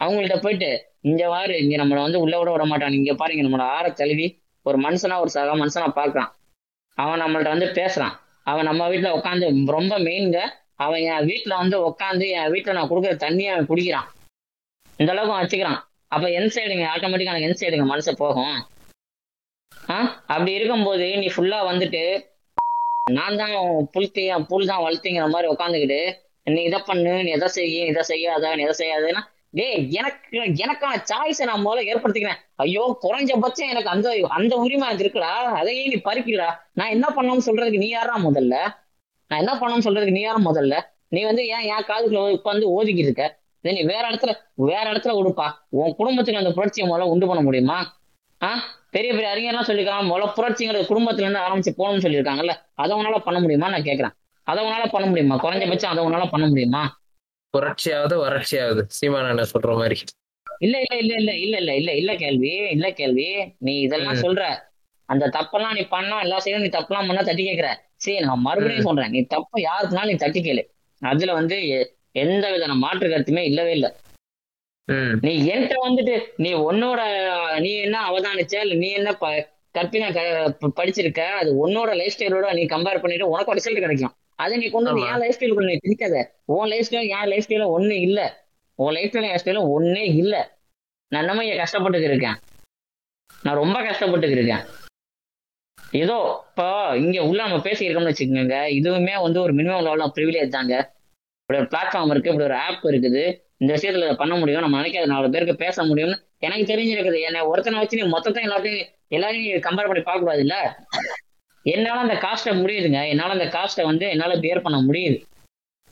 அவங்கள்ட்ட 0.00 0.40
போயிட்டு 0.40 0.70
இங்க 1.00 1.28
வாரு 1.28 1.62
இங்க 1.62 1.84
நம்மளை 1.84 2.02
வந்து 2.02 2.20
உள்ள 2.20 2.38
விட 2.38 2.50
விட 2.50 2.64
மாட்டான். 2.64 2.92
இங்க 2.92 3.14
பாருங்க 3.14 3.42
நம்மளை 3.42 3.66
ஆற 3.70 3.90
தழுவி 3.90 4.26
ஒரு 4.66 4.78
மனுஷனா 4.78 5.20
ஒரு 5.20 5.30
சக 5.30 5.56
மனுஷனா 5.56 5.88
பார்க்கலாம் 5.90 6.30
அவன் 6.98 7.20
நம்மள்ட்ட 7.20 7.48
வந்து 7.48 7.66
பேசுறான். 7.66 8.14
அவன் 8.42 8.64
நம்ம 8.64 8.88
வீட்டுல 8.88 9.10
உட்காந்து 9.18 9.46
ரொம்ப 9.66 9.98
மெயின்ங்க 9.98 10.38
அவன் 10.76 11.00
என் 11.00 11.26
வீட்டுல 11.26 11.56
வந்து 11.56 11.76
உட்காந்து 11.88 12.28
என் 12.30 12.50
வீட்டுல 12.52 12.72
நான் 12.72 12.88
கொடுக்குற 12.88 13.12
தண்ணியை 13.16 13.50
அவன் 13.52 13.66
குடிக்கிறான். 13.66 14.08
இந்த 14.98 15.12
அளவுக்கு 15.12 15.38
வச்சுக்கிறான். 15.40 15.80
அப்ப 16.08 16.30
என் 16.30 16.52
சைடுங்க 16.54 16.86
ஆட்டோமேட்டிக்கா 16.94 17.34
எனக்கு 17.34 17.48
என் 17.48 17.60
சைடுங்க 17.60 17.86
மனசு 17.86 18.16
போகும். 18.16 18.56
ஆ? 19.90 19.96
அப்படி 20.26 20.52
இருக்கும்போது 20.52 21.16
நீ 21.16 21.26
ஃபுல்லா 21.26 21.58
வந்துட்டு 21.70 22.02
நான் 23.12 23.36
தான் 23.36 23.54
புல்த்தி 23.92 24.46
புல் 24.46 24.66
தான் 24.66 24.84
வளர்த்திங்கிற 24.84 25.28
மாதிரி 25.28 25.52
உட்காந்துக்கிட்டு 25.52 26.00
நீ 26.46 26.62
இதை 26.62 26.78
பண்ணு 26.86 27.22
நீ 27.22 27.30
எதை 27.30 27.48
செய்ய 27.48 27.84
இதை 27.84 28.02
செய்யாத 28.02 28.56
நீ 28.56 28.62
எதை 28.62 28.74
செய்யாதுன்னா 28.78 29.22
டேய் 29.54 29.90
எனக்கு 29.90 30.38
எனக்கான 30.38 30.94
சாய்ஸை 31.10 31.44
நான் 31.44 31.66
முதல்ல 31.66 31.90
ஏற்படுத்திக்கிறேன். 31.92 32.38
ஐயோ 32.54 32.98
குறைஞ்சபட்சம் 33.02 33.70
எனக்கு 33.70 33.88
அந்த 33.88 34.26
அந்த 34.28 34.56
உரிமை 34.56 34.88
எனக்கு 34.88 35.04
இருக்குடா. 35.04 35.32
அதையே 35.60 35.86
நீ 35.86 35.94
பறிக்கிறா 35.94 36.48
நான் 36.72 36.88
என்ன 36.88 37.06
பண்ணணும்னு 37.16 37.46
சொல்றதுக்கு 37.46 37.76
நீ 37.76 37.88
யாரா 37.88 38.16
முதல்ல? 38.18 38.54
நான் 39.26 39.38
என்ன 39.38 39.52
பண்ணணும்னு 39.54 39.86
சொல்றதுக்கு 39.88 40.10
நீ 40.10 40.20
யாரா 40.20 40.50
முதல்ல? 40.50 40.80
நீ 41.08 41.22
வந்து 41.22 41.46
ஏன் 41.46 41.60
என் 41.60 41.86
காதுக்குள்ள 41.86 42.38
உட்காந்து 42.38 42.66
ஓதிக்கிட்டு 42.78 43.06
இருக்க? 43.06 43.38
இதை 43.60 43.80
நீ 43.80 43.86
வேற 43.86 44.08
இடத்துல 44.08 44.36
வேற 44.54 44.92
இடத்துல 44.92 45.12
கொடுப்பா 45.18 45.50
உன் 45.68 45.94
குடும்பத்துக்கு 45.94 46.40
அந்த 46.40 46.52
புரட்சியை 46.52 46.90
முதல்ல 46.90 47.02
உண்டு 47.02 47.26
பண்ண 47.26 47.42
முடியுமா? 47.42 48.00
ஆ? 48.42 48.62
பெரிய 48.90 49.12
பெரிய 49.12 49.28
அறிஞர்லாம் 49.34 49.68
சொல்லியிருக்காங்க 49.70 50.08
முதல்ல 50.12 50.32
புரட்சிங்கிறது 50.36 50.90
குடும்பத்துல 50.92 51.20
இருந்து 51.20 51.40
ஆரம்பிச்சு 51.40 51.80
போகணும்னு 51.80 52.04
சொல்லியிருக்காங்கல்ல. 52.06 52.50
அதை 52.74 52.96
உன்னால 52.96 53.18
பண்ண 53.18 53.40
முடியுமா? 53.40 53.68
நான் 53.68 53.82
கேட்கறேன் 53.82 54.14
அதை 54.42 54.64
உன்னால 54.64 54.88
பண்ண 54.90 55.08
முடியுமா? 55.08 55.34
குறைஞ்சபட்சம் 55.36 55.92
அதை 55.94 56.04
உன்னால 56.04 56.30
பண்ண 56.30 56.46
முடியுமா? 56.46 57.01
புரட்சியாவது 57.56 58.14
வறட்சியாவது. 58.24 58.82
சீமான் 58.88 59.38
சொல்ற 59.52 59.76
மாதிரி. 59.76 59.96
இல்ல 60.58 60.78
இல்ல 60.80 60.96
இல்ல 60.96 61.14
இல்ல 61.14 61.32
இல்ல 61.34 61.56
இல்ல 61.56 61.74
இல்ல 61.74 61.92
இல்ல 61.92 62.14
கேள்வி 62.14 62.48
இல்ல 62.48 62.90
கேள்வி. 62.90 63.54
நீ 63.58 63.80
இதெல்லாம். 63.80 64.14
சொல்ற. 64.14 64.42
அந்த 65.08 65.26
தப்பெல்லாம் 65.26 65.74
நீ 65.74 65.80
பண்ணா 65.80 66.20
எல்லா 66.20 66.38
சைடும் 66.44 66.60
நீ 66.60 66.66
தப்பெல்லாம் 66.66 67.06
பண்ணா 67.06 67.22
தட்டி 67.22 67.48
கேக்குற. 67.48 67.74
சரி 67.94 68.18
நான் 68.20 68.38
மறுபடியும் 68.38 68.82
சொல்றேன். 68.82 69.10
நீ 69.10 69.22
தப்பு 69.22 69.60
யாருக்குனாலும் 69.60 70.06
நீ 70.06 70.14
தட்டி 70.14 70.40
கேளு. 70.40 70.62
அதுல 71.02 71.32
வந்து 71.32 71.56
எந்த 72.12 72.50
வித 72.50 72.74
மாற்று 72.74 73.08
கருத்துமே 73.08 73.38
இல்லவே 73.38 73.72
இல்ல. 73.72 73.96
நீ 75.20 75.46
என்கிட்ட 75.46 75.74
வந்துட்டு 75.82 76.22
நீ 76.36 76.54
உன்னோட 76.54 77.00
நீ 77.60 77.74
என்ன 77.74 78.10
அவதானிச்ச 78.10 78.60
இல்ல 78.60 78.74
நீ 78.74 78.88
என்ன 78.90 79.12
ப 79.12 79.26
கற்பின 79.74 80.12
க 80.12 80.20
ப- 80.60 80.82
படிச்சிருக்க 80.82 81.20
அது 81.20 81.68
உன்னோட 81.68 81.96
லைஃப் 81.96 82.14
ஸ்டைலோட 82.18 82.52
நீ 82.54 82.64
கம்பேர் 82.64 83.00
பண்ணிட்டு 83.00 83.28
உனக்கு 83.28 83.54
ரிசல்ட் 83.54 83.80
கிடைக்கும். 83.80 84.12
அதை 84.36 84.58
நீ 84.58 84.70
கொண்டு 84.70 84.92
வந்து. 84.92 85.06
என் 85.06 85.18
லைஃப் 85.18 85.36
ஸ்டைல் 85.38 85.64
நீ 85.64 85.76
திணிக்காத. 85.86 86.30
உன் 86.44 86.68
லைஃப் 86.68 86.86
ஸ்டைல் 86.90 87.08
என் 87.08 87.28
லைஃப் 87.28 87.46
ஸ்டைல 87.48 87.66
ஒண்ணு 87.78 87.90
இல்ல. 87.90 88.20
உன் 88.74 88.92
லைஃப் 88.92 89.10
ஸ்டைல 89.10 89.30
என் 89.30 89.42
ஸ்டைல 89.44 89.62
ஒண்ணே 89.78 90.04
இல்ல. 90.16 90.60
நான் 91.08 91.20
என்னமோ 91.20 91.44
இங்க 91.44 91.56
கஷ்டப்பட்டு 91.56 92.02
இருக்கேன். 92.02 92.38
நான் 93.42 93.54
ரொம்ப 93.54 93.82
கஷ்டப்பட்டு 93.82 94.30
இருக்கேன். 94.30 94.64
ஏதோ 95.92 96.44
இப்போ 96.48 96.96
இங்க 96.96 97.24
உள்ள 97.24 97.46
நம்ம 97.46 97.56
பேசியிருக்கோம்னு 97.56 98.10
வச்சுக்கோங்க. 98.12 98.58
இதுவுமே 98.78 99.22
வந்து 99.22 99.40
ஒரு 99.40 99.54
மினிமம் 99.54 99.82
லெவல் 99.82 100.12
ப்ரிவிலேஜ் 100.16 100.48
தாங்க. 100.48 100.92
இப்படி 101.40 101.58
ஒரு 101.58 101.68
பிளாட்ஃபார்ம் 101.68 102.10
இருக்கு 102.10 102.30
இப்படி 102.30 102.48
ஒரு 102.48 102.54
ஆப் 102.54 102.84
இருக்குது. 102.84 103.22
இந்த 103.56 103.74
விஷயத்துல 103.74 104.04
இதை 104.04 104.14
பண்ண 104.14 104.34
முடியும் 104.34 104.60
நம்ம 104.60 104.82
நினைக்காத 104.82 105.06
நாலு 105.06 105.30
பேருக்கு 105.30 105.56
பேச 105.56 105.82
முடியும்னு 105.82 106.16
எனக்கு 106.38 106.74
தெரிஞ்சிருக்குது. 106.74 107.20
என்ன 107.20 107.46
ஒருத்தனை 107.46 107.78
வச்சு 107.78 107.98
நீ 108.00 108.10
மொத்தத்தையும் 108.10 108.48
எல்லாத்தையும் 108.48 108.88
எல்லாரையும் 109.08 109.62
கம்பேர் 109.62 109.86
பண்ணி 109.86 110.02
பார்க்க 110.02 110.24
கூடாது 110.24 110.40
இல்ல 110.40 110.56
என்னால 111.62 112.00
அந்த 112.00 112.14
காஸ்ட்டை 112.14 112.54
முடியுதுங்க. 112.54 113.08
என்னால 113.08 113.32
அந்த 113.32 113.44
காஸ்ட்டை 113.44 113.84
வந்து 113.84 114.08
என்னால 114.08 114.38
பேர் 114.38 114.60
பண்ண 114.60 114.78
முடியுது. 114.80 115.24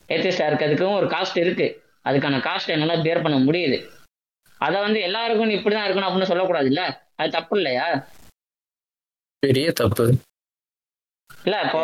ஏத்திஸ்டா 0.08 0.46
இருக்கிறதுக்கும் 0.50 0.96
ஒரு 0.96 1.06
காஸ்ட் 1.06 1.38
இருக்கு. 1.38 1.82
அதுக்கான 2.04 2.38
காஸ்ட்டை 2.38 2.68
என்னால 2.68 3.02
பேர் 3.02 3.22
பண்ண 3.22 3.38
முடியுது. 3.38 3.88
அதை 4.58 4.80
வந்து 4.80 5.00
எல்லாருக்கும் 5.00 5.46
நீ 5.46 5.54
இப்படிதான் 5.54 5.88
இருக்கணும் 5.88 6.08
அப்படின்னு 6.08 6.22
சொல்லக்கூடாது 6.22 6.66
இல்ல 6.66 7.02
அது 7.16 7.30
தப்பு 7.30 7.56
இல்லையா? 7.56 8.06
பெரிய 9.38 9.72
தப்பு. 9.72 10.14
இல்ல 11.44 11.60
இப்போ 11.60 11.82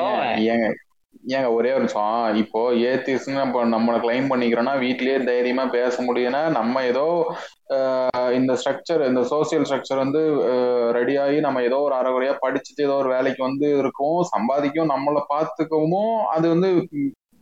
ஏங்க 1.35 1.49
ஒரே 1.56 1.71
ஒரு 1.75 1.83
நிமிஷம். 1.85 2.11
இப்போ 2.42 2.61
ஏத்திஸ்ன்னு 2.88 3.40
நம்ம 3.42 3.62
நம்மளை 3.75 3.99
கிளைம் 4.04 4.28
பண்ணிக்கிறோம்னா 4.33 4.75
வீட்லயே 4.85 5.16
தைரியமா 5.30 5.64
பேச 5.76 5.95
முடியும்னா 6.09 6.42
நம்ம 6.59 6.83
ஏதோ 6.90 7.06
இந்த 8.38 8.52
ஸ்ட்ரக்சர் 8.61 9.03
இந்த 9.09 9.22
சோசியல் 9.33 9.66
ஸ்ட்ரக்சர் 9.68 10.03
வந்து 10.05 10.20
ரெடி 10.98 11.14
ஆகி 11.24 11.38
நம்ம 11.46 11.62
ஏதோ 11.68 11.79
ஒரு 11.87 11.94
அறகுறையா 12.00 12.35
படிச்சுட்டு 12.44 12.87
ஏதோ 12.88 12.96
ஒரு 13.03 13.11
வேலைக்கு 13.16 13.42
வந்து 13.44 13.68
இருக்கோம் 13.83 14.20
சம்பாதிக்கவும் 14.35 14.94
நம்மளை 14.94 15.22
பார்த்துக்கவும் 15.35 16.14
அது 16.35 16.46
வந்து 16.55 16.70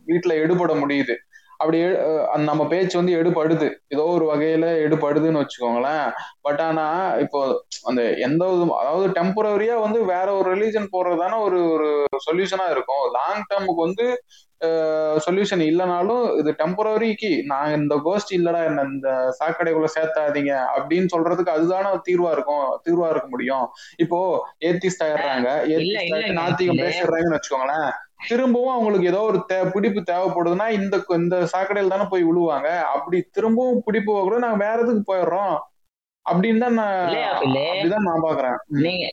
வீட்டுல 0.07 0.33
எடுபட 0.43 0.71
முடியுது. 0.81 1.15
அப்படி 1.57 1.79
நம்ம 2.49 2.61
பேச்சு 2.71 2.95
வந்து 2.99 3.17
எடுபடுது. 3.19 3.67
ஏதோ 3.95 4.05
ஒரு 4.15 4.25
வகையில 4.31 4.67
எடுபடுதுன்னு 4.85 5.41
வச்சுக்கோங்களேன். 5.43 6.07
பட் 6.41 6.61
ஆனா 6.67 6.85
இப்போ 7.25 7.41
அந்த 7.83 8.01
எந்த 8.27 8.43
அதாவது 8.81 9.07
டெம்பரரியா 9.19 9.75
வந்து 9.85 10.01
வேற 10.13 10.27
ஒரு 10.39 10.47
ரிலீஜன் 10.55 10.91
போடுறதான 10.95 11.39
ஒரு 11.47 11.61
ஒரு 11.75 11.89
சொல்யூஷனா 12.27 12.67
இருக்கும். 12.75 13.05
லாங் 13.17 13.47
டேர்முக்கு 13.51 13.87
வந்து 13.87 14.07
சொல்யூஷன் 15.25 15.63
இல்லைனாலும் 15.69 16.21
இது 16.39 16.51
டெம்பரரிக்கு 16.61 17.29
நான் 17.45 17.75
இந்த 17.79 17.95
கோஷ்டி 18.05 18.33
இல்லடா 18.37 18.61
என்ன 18.69 18.85
இந்த 18.93 19.09
சாக்கடைக்குள்ள 19.39 19.89
சேர்த்தாதீங்க 19.95 20.53
அப்படின்னு 20.75 21.07
சொல்றதுக்கு 21.15 21.55
அதுதானே 21.55 21.91
தீர்வா 22.07 22.29
இருக்கும் 22.35 22.67
தீர்வா 22.85 23.07
இருக்க 23.13 23.27
முடியும். 23.29 23.65
இப்போ 24.03 24.19
ஏத்திஸ்ட் 24.69 25.03
ஆயிடுறாங்க. 25.07 25.47
ஏத்திஸ்ட் 25.73 26.39
நாத்திகம். 26.39 26.81
பேசிடுறாங்கன்னு 26.85 27.37
வச்சுக்கோங்களேன். 27.37 27.91
திரும்பவும் 28.19 28.75
அவங்களுக்கு 28.75 29.09
ஏதோ 29.09 29.21
ஒரு 29.21 29.39
தே 29.49 29.57
பிடிப்பு 29.73 30.01
தேவைப்படுதுன்னா 30.03 30.67
இந்த 30.77 30.95
இந்த 31.17 31.37
சாக்கடையில் 31.51 31.93
தானே 31.93 32.05
போய் 32.11 32.27
விழுவாங்க 32.29 32.69
அப்படி 32.93 33.17
திரும்பவும் 33.35 33.83
பிடிப்பு 33.87 34.13
கூட 34.19 34.37
நாங்க 34.43 34.59
வேற 34.65 34.77
எதுக்கு 34.83 35.03
போயிடுறோம்? 35.11 35.55
அப்படின்னு 36.25 36.63
தான் 36.65 36.77
நான் 36.79 36.95
அப்படிதான் 37.33 38.07
நான் 38.09 38.25
பாக்குறேன். 38.25 38.57
நீங்க 38.85 39.05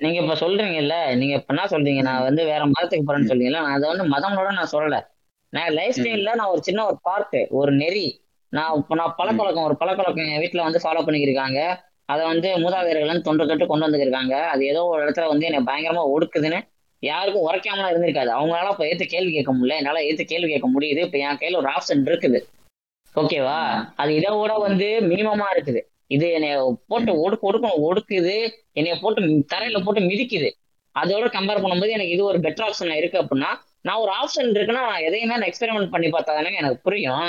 நீங்க 0.00 0.18
இப்ப 0.22 0.34
சொல்றீங்கல்ல 0.42 0.96
நீங்க 1.20 1.34
இப்ப 1.38 1.52
என்ன 1.54 1.66
சொல்றீங்க? 1.72 2.02
நான் 2.02 2.26
வந்து 2.28 2.42
வேற 2.44 2.62
மதத்துக்கு 2.66 3.06
போறேன்னு 3.06 3.30
சொல்றீங்கல்ல 3.30 3.62
நான் 3.64 3.76
அதை 3.78 3.86
வந்து 3.92 4.06
மதங்களோட 4.14 4.50
நான் 4.58 4.72
சொல்லல. 4.74 4.98
நான் 5.52 5.74
லைஃப் 5.78 5.96
ஸ்டைல்ல 5.96 6.32
நான் 6.34 6.52
ஒரு 6.54 6.62
சின்ன 6.62 6.80
ஒரு 6.86 6.98
பார்ட் 7.02 7.38
ஒரு 7.60 7.72
நெறி. 7.80 8.06
நான் 8.52 8.74
இப்ப 8.78 8.94
நான் 8.94 9.14
பழக்கவழக்கம் 9.18 9.66
ஒரு 9.68 9.76
பழக்கவழக்கம் 9.80 10.30
என் 10.32 10.42
வீட்டுல 10.44 10.66
வந்து 10.68 10.82
ஃபாலோ 10.84 11.02
பண்ணிக்கிருக்காங்க. 11.06 11.58
அதை 12.08 12.22
வந்து 12.26 12.48
மூதாதையர்கள் 12.56 13.26
தொன்று 13.26 13.48
தொட்டு 13.50 13.66
கொண்டு 13.66 13.86
வந்துருக்காங்க 13.86 14.34
அது 14.52 14.62
ஏதோ 14.66 14.80
ஒரு 14.92 15.00
இடத்துல 15.04 15.26
வந்து 15.28 15.48
என்னை 15.48 15.60
பயங்கரமா 15.68 16.04
ஒடுக்குதுன்னு 16.14 16.58
யாருக்கும் 17.02 17.46
உரைக்காமலாம் 17.48 17.92
இருந்திருக்காது. 17.92 18.30
அவங்களால 18.30 18.70
இப்ப 18.70 18.84
ஏத்து 18.84 19.04
கேள்வி 19.06 19.32
கேட்க 19.32 19.52
முடியல. 19.54 19.76
என்னால 19.76 20.04
ஏற்று 20.04 20.24
கேள்வி 20.24 20.48
கேட்க 20.50 20.68
முடியுது. 20.68 20.98
இப்ப 20.98 21.18
என் 21.18 21.40
கையில 21.40 21.56
ஒரு 21.56 21.70
ஆப்ஷன் 21.76 22.02
இருக்குது. 22.10 22.40
ஓகேவா 23.14 23.58
அது 23.96 24.10
இதை 24.14 24.30
விட 24.40 24.52
வந்து 24.58 24.88
மினிமமா 25.00 25.46
இருக்குது. 25.54 25.80
இது 26.06 26.26
என்னைய 26.32 26.54
போட்டு 26.86 27.12
ஒடுக்கு 27.24 27.48
ஒடுக்கும் 27.50 27.82
ஒடுக்குது. 27.86 28.36
என்னைய 28.72 28.94
போட்டு 29.00 29.20
தரையில 29.52 29.80
போட்டு 29.84 30.00
மிதிக்குது. 30.00 30.48
அதோட 30.94 31.26
கம்பேர் 31.36 31.62
பண்ணும்போது 31.62 31.90
எனக்கு 31.90 32.14
இது 32.14 32.22
ஒரு 32.24 32.38
பெட்டர் 32.38 32.66
ஆப்ஷன் 32.66 32.96
இருக்கு 32.96 33.18
அப்படின்னா 33.22 33.50
நான் 33.82 33.96
ஒரு 33.96 34.12
ஆப்ஷன் 34.12 34.48
இருக்குன்னா 34.54 34.82
நான் 34.90 35.04
எதையுமே 35.08 35.34
நான் 35.34 35.50
எக்ஸ்பெரிமெண்ட் 35.50 35.92
பண்ணி 35.92 36.08
பார்த்தா 36.08 36.32
தானே 36.38 36.56
எனக்கு 36.56 36.78
புரியும். 36.82 37.28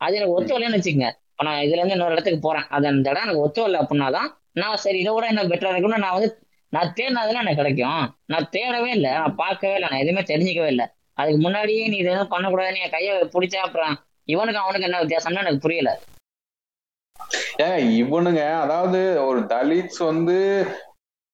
அது 0.00 0.16
எனக்கு 0.16 0.34
ஒத்து 0.34 0.54
வரலன்னு 0.54 0.78
வச்சுக்கோங்க. 0.78 1.08
இப்போ 1.30 1.44
நான் 1.44 1.60
இதுல 1.60 1.78
இருந்து 1.78 1.96
இன்னொரு 1.96 2.12
இடத்துக்கு 2.12 2.40
போறேன். 2.40 2.66
அது 2.68 2.86
அந்த 2.86 3.10
இடம் 3.10 3.22
எனக்கு 3.22 3.44
ஒத்து 3.46 3.62
வரல 3.64 3.80
அப்படின்னா 3.82 4.08
தான் 4.10 4.28
நான் 4.52 4.76
சரி 4.76 4.98
இதை 4.98 5.12
விட 5.14 5.26
என்ன 5.26 5.42
பெட்டரா 5.44 5.72
இருக்குன்னு 5.72 6.04
நான் 6.04 6.16
வந்து 6.18 6.30
நான் 6.72 6.92
தேடினதுல 6.96 7.42
எனக்கு 7.42 7.62
கிடைக்கும். 7.62 8.02
நான் 8.32 8.50
தேடவே 8.56 8.90
இல்லை. 8.98 9.12
நான் 9.20 9.38
பார்க்கவே 9.42 9.74
இல்லை. 9.76 9.88
நான் 9.92 10.02
எதுவுமே 10.04 10.22
தெரிஞ்சிக்கவே 10.32 10.68
இல்லை. 10.74 10.86
அதுக்கு 11.20 11.40
முன்னாடியே 11.46 11.86
நீ 11.92 11.96
இது 11.96 12.12
எதுவும் 12.12 12.32
பண்ணக்கூடாதுன்னு 12.34 12.84
என் 12.84 12.94
கையை 12.96 13.14
பிடிச்சா 13.34 13.62
அப்புறம் 13.66 13.94
இவனுக்கு 14.28 14.62
அவனுக்கு 14.62 14.86
என்ன 14.88 15.00
வித்தியாசம்னு 15.02 15.42
எனக்கு 15.44 15.64
புரியல. 15.64 15.90
ஏங்க 17.64 17.80
இவனுங்க 18.02 18.42
அதாவது 18.64 19.00
ஒரு 19.28 19.40
தலித்ஸ் 19.54 20.00
வந்து 20.10 20.36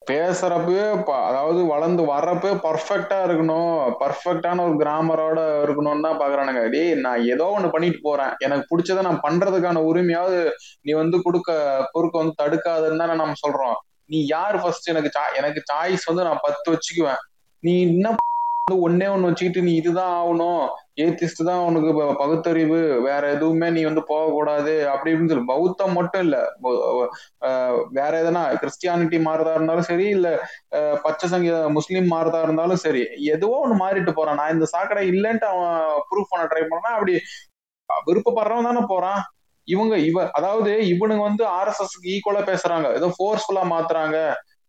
பேசுறப்பவே 0.03 0.83
அதாவது 1.29 1.61
வளர்ந்து 1.73 2.03
வர்றப்பவே 2.11 2.55
பர்ஃபெக்டா 2.67 3.19
இருக்கணும். 3.27 3.73
பர்ஃபெக்டான 4.03 4.65
ஒரு 4.67 4.75
கிராமரோட 4.83 5.39
இருக்கணும்னு 5.65 6.07
தான் 6.07 6.21
பாக்குறானுங்க. 6.21 6.63
டேய் 6.75 6.93
நான் 7.07 7.25
ஏதோ 7.33 7.47
ஒண்ணு 7.57 7.73
பண்ணிட்டு 7.75 8.01
போறேன். 8.03 8.33
எனக்கு 8.47 8.69
பிடிச்சதை 8.71 9.03
நான் 9.09 9.25
பண்றதுக்கான 9.27 9.83
உரிமையாவது 9.91 10.39
நீ 10.83 10.93
வந்து 11.03 11.19
கொடுக்க 11.27 11.51
குறுக்க 11.95 12.17
வந்து 12.23 12.41
தடுக்காதுன்னு 12.43 13.03
தானே 13.03 13.17
நம்ம 13.23 13.41
சொல்றோம். 13.45 13.77
நீ 14.11 14.19
யார் 14.27 14.57
ஃபர்ஸ்ட் 14.63 14.91
எனக்கு 14.93 15.11
எனக்கு 15.37 15.63
சாய்ஸ் 15.73 16.09
வந்து 16.11 16.27
நான் 16.29 16.45
பத்து 16.47 16.69
வச்சுக்குவேன். 16.75 17.21
நீ 17.63 17.75
என்ன 17.87 18.07
வந்து 18.11 18.77
ஒன்னே 18.87 19.07
ஒன்று 19.13 19.29
வச்சுக்கிட்டு 19.29 19.61
நீ 19.67 19.73
இதுதான் 19.81 20.13
ஆகணும். 20.19 20.63
ஏத்திஸ்ட் 21.05 21.43
தான் 21.49 21.65
உனக்கு 21.67 21.91
பகுத்தறிவு. 22.21 22.79
வேற 23.07 23.23
எதுவுமே 23.35 23.69
நீ 23.71 23.83
வந்து 23.85 24.03
போகக்கூடாது. 24.09 24.73
அப்படி 24.93 25.13
இப்படின்னு 25.13 25.33
சொல்லி. 25.33 25.51
பௌத்தம் 25.53 25.97
மட்டும் 25.99 26.25
இல்ல. 26.27 26.37
வேற 27.99 28.13
எதனா 28.23 28.43
கிறிஸ்டியானிட்டி 28.63 29.19
மாறுதா 29.29 29.55
இருந்தாலும் 29.59 29.89
சரி 29.91 30.07
இல்ல 30.17 30.29
பச்சை 31.05 31.29
சங்க 31.35 31.49
முஸ்லீம் 31.79 32.09
மாறுதா 32.15 32.41
இருந்தாலும் 32.43 32.83
சரி 32.87 33.03
எதுவோ 33.35 33.59
ஒண்ணு 33.65 33.77
மாறிட்டு 33.85 34.15
போறான். 34.19 34.41
நான் 34.41 34.55
இந்த 34.57 34.69
சாக்கடை 34.75 35.05
இல்லைன்ட்டு 35.15 35.49
அவன் 35.53 35.77
ப்ரூஃப் 36.11 36.33
பண்ண 36.33 36.47
ட்ரை 36.53 36.65
பண்ணா 36.73 36.91
அப்படி 36.99 37.15
விருப்பப்படுறவன் 38.07 38.69
தானே 38.69 38.83
போறான். 38.89 39.21
இவங்க 39.69 39.95
இவ 40.09 40.19
அதாவது 40.33 40.73
இவனுங்க 40.93 41.23
வந்து 41.23 41.45
ஆர்எஸ்எஸ்க்கு 41.59 42.13
ஈக்குவலா 42.15 42.43
பேசுறாங்க. 42.51 42.89
ஏதோ 42.99 43.09
ஃபோர்ஸ்ஃபுல்லா 43.17 43.65
மாத்துறாங்க. 43.75 44.17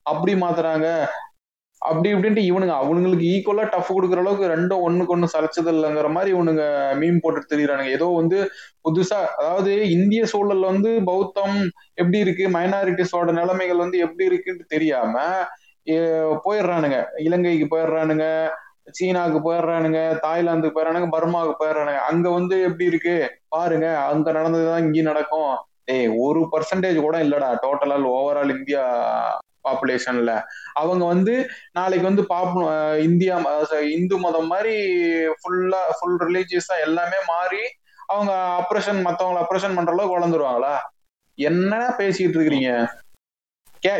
அப்படி 0.06 0.34
மாத்துறாங்க. 0.44 0.88
அப்படி 1.82 2.10
இப்படின்ட்டு 2.14 2.44
இவனுங்க 2.50 2.76
அவனுங்களுக்கு 2.82 3.26
ஈக்குவலா 3.34 3.66
டஃப் 3.74 3.92
கொடுக்குற 3.96 4.22
அளவுக்கு 4.24 4.46
ரெண்டும் 4.54 4.84
ஒண்ணுக்கு 4.86 5.14
ஒண்ணு 5.16 5.28
சலைச்சது 5.34 5.70
இல்லைங்கிற 5.74 6.08
மாதிரி 6.16 6.30
இவனுங்க 6.36 6.64
மீன் 7.02 7.22
போட்டு 7.24 7.52
தெரியுறானுங்க. 7.52 7.92
ஏதோ 7.98 8.08
வந்து 8.20 8.38
புதுசா 8.86 9.20
அதாவது 9.40 9.72
இந்திய 9.98 10.24
சூழல்ல 10.34 10.72
வந்து 10.74 10.92
பௌத்தம் 11.10 11.58
எப்படி 11.96 12.20
இருக்கு 12.26 12.46
மைனாரிட்டிஸோட 12.58 13.32
நிலைமைகள் 13.40 13.84
வந்து 13.86 14.00
எப்படி 14.08 14.26
இருக்குன்னு 14.32 14.66
தெரியாம 14.76 15.14
போயிடுறானுங்க. 16.46 16.98
இலங்கைக்கு 17.28 17.68
போயிடுறானுங்க. 17.74 18.26
சீனாவுக்கு 18.88 19.40
போயிடுறானுங்க 19.48 20.02
தாய்லாந்துக்கு 20.20 20.76
போயிடுறானுங்க 20.76 21.10
பர்மாவுக்கு 21.10 21.56
போயிடுறானுங்க. 21.62 22.02
அங்க 22.10 22.30
வந்து 22.30 22.62
எப்படி 22.62 22.86
இருக்கு? 22.86 23.16
பாருங்க 23.48 23.98
அங்க 24.12 24.32
நடந்ததுதான் 24.32 24.84
இங்கேயும் 24.86 25.12
நடக்கும். 25.12 25.52
ஏய் 25.86 26.08
ஒரு 26.20 26.40
பர்சன்டேஜ் 26.52 26.98
கூட 27.02 27.18
இல்லடா 27.24 27.50
டோட்டலால் 27.64 28.06
ஓவரால் 28.16 28.56
இந்தியா 28.58 28.84
பாப்புலேஷன்ல 29.64 30.32
அவங்க 30.74 31.04
வந்து 31.06 31.34
நாளைக்கு 31.72 32.06
வந்து 32.06 32.24
பாப்பு 32.26 32.60
இந்தியா 33.02 33.36
இந்து 33.96 34.18
மதம் 34.18 34.48
மாதிரி 34.48 34.76
ஃபுல்லா 35.42 35.82
ஃபுல் 35.98 36.20
ரிலீஜியஸா 36.28 36.76
எல்லாமே 36.86 37.20
மாறி 37.28 37.64
அவங்க 38.08 38.34
அப்ரேஷன் 38.62 39.00
மத்தவங்களை 39.08 39.40
அப்ரேஷன் 39.44 39.76
பண்ற 39.76 39.92
அளவுக்கு 39.92 40.18
வளர்ந்துருவாங்களா? 40.18 40.76
என்ன 41.38 41.74
பேசிட்டு 42.00 42.38
இருக்கிறீங்க? 42.38 42.72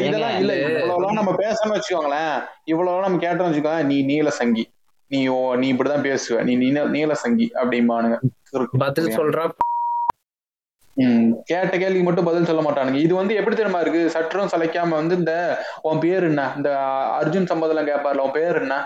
இதெல்லாம் 0.04 0.38
இல்ல 0.38 0.54
இவ்வளவுலாம் 0.62 1.20
நம்ம 1.20 1.34
பேசணும்னு 1.42 1.76
வச்சுக்கோங்களேன். 1.78 2.36
இவ்வளவு 2.66 3.06
நம்ம 3.06 3.20
கேட்டோம்னு 3.26 3.50
வச்சுக்கோங்க 3.50 3.84
நீ 3.84 3.98
நீல 4.04 4.30
சங்கி. 4.30 4.64
நீ 5.12 5.28
ஓ 5.28 5.56
நீ 5.56 5.68
இப்படிதான் 5.74 6.06
பேசுவ. 6.10 6.44
நீ 6.44 6.56
நீல 6.56 6.84
நீல 6.86 7.14
சங்கி 7.14 7.48
அப்படிம்பானுங்க. 7.62 8.18
பதில் 8.78 9.16
சொல்றா. 9.18 9.46
கேட்ட 11.44 11.74
கேள்விக்கு 11.78 12.04
மட்டும் 12.04 12.26
பதில் 12.26 12.46
சொல்ல 12.46 12.62
மாட்டானுங்க. 12.62 12.96
இது 12.96 13.16
வந்து 13.16 13.34
எப்படி 13.36 13.56
தெரியுமா 13.56 13.80
இருக்கு? 13.80 14.10
சற்றும் 14.10 14.52
சளைக்காம 14.54 14.90
வந்து 14.90 15.16
இந்த 15.16 15.34
உன் 15.82 16.00
பேர் 16.00 16.24
என்ன? 16.24 16.44
இந்த 16.58 16.70
அர்ஜுன் 17.22 17.50
சம்பதெல்லாம் 17.52 17.90
கேட்பார்ல 17.90 18.26
உன் 18.28 18.32
பேர் 18.32 18.60
என்ன? 18.62 18.78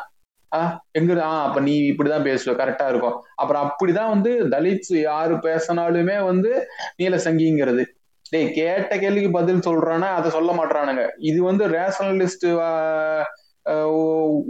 ஆ 0.52 0.60
எங்க 0.92 1.24
ஆ 1.24 1.44
அப்ப 1.44 1.60
நீ 1.60 1.76
இப்படிதான் 1.92 2.28
பேசுவ. 2.30 2.54
கரெக்டா 2.62 2.88
இருக்கும். 2.90 3.16
அப்புறம் 3.36 3.64
அப்படிதான் 3.68 4.10
வந்து 4.10 4.32
தலித்ஸ் 4.50 4.96
யாரு 5.02 5.36
பேசினாலுமே 5.36 6.18
வந்து 6.26 6.52
நீல 6.96 7.16
சங்கிங்கிறது. 7.16 7.84
டேய் 8.30 8.52
கேட்ட 8.52 8.98
கேள்விக்கு 8.98 9.32
பதில் 9.32 9.66
சொல்றானா 9.68 10.10
அதை 10.18 10.28
சொல்ல 10.32 10.52
மாட்டானுங்க 10.52 11.04
இது 11.18 11.40
வந்து 11.44 11.64
ரேஷனலிஸ்ட் 11.68 12.46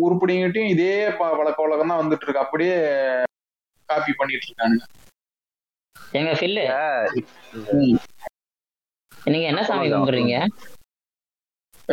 உருப்படிங்கிட்டையும் 0.01 0.69
இதே 0.69 0.91
ப- 1.11 1.35
பழக்க 1.37 1.61
வழக்கம் 1.61 1.87
தான் 1.87 2.01
வந்துட்டு 2.01 2.23
இருக்கு 2.23 2.39
அப்படியே 2.39 2.75
காப்பி 3.89 4.13
பண்ணிட்டு 4.13 4.47
இருக்கானுங்க 4.47 4.85
எங்க 6.13 6.31
ஃபில்லு. 6.33 6.63
நீங்க 9.27 9.47
என்ன 9.47 9.61
சாமி 9.63 9.87
கும்பிடுறீங்க? 9.93 10.35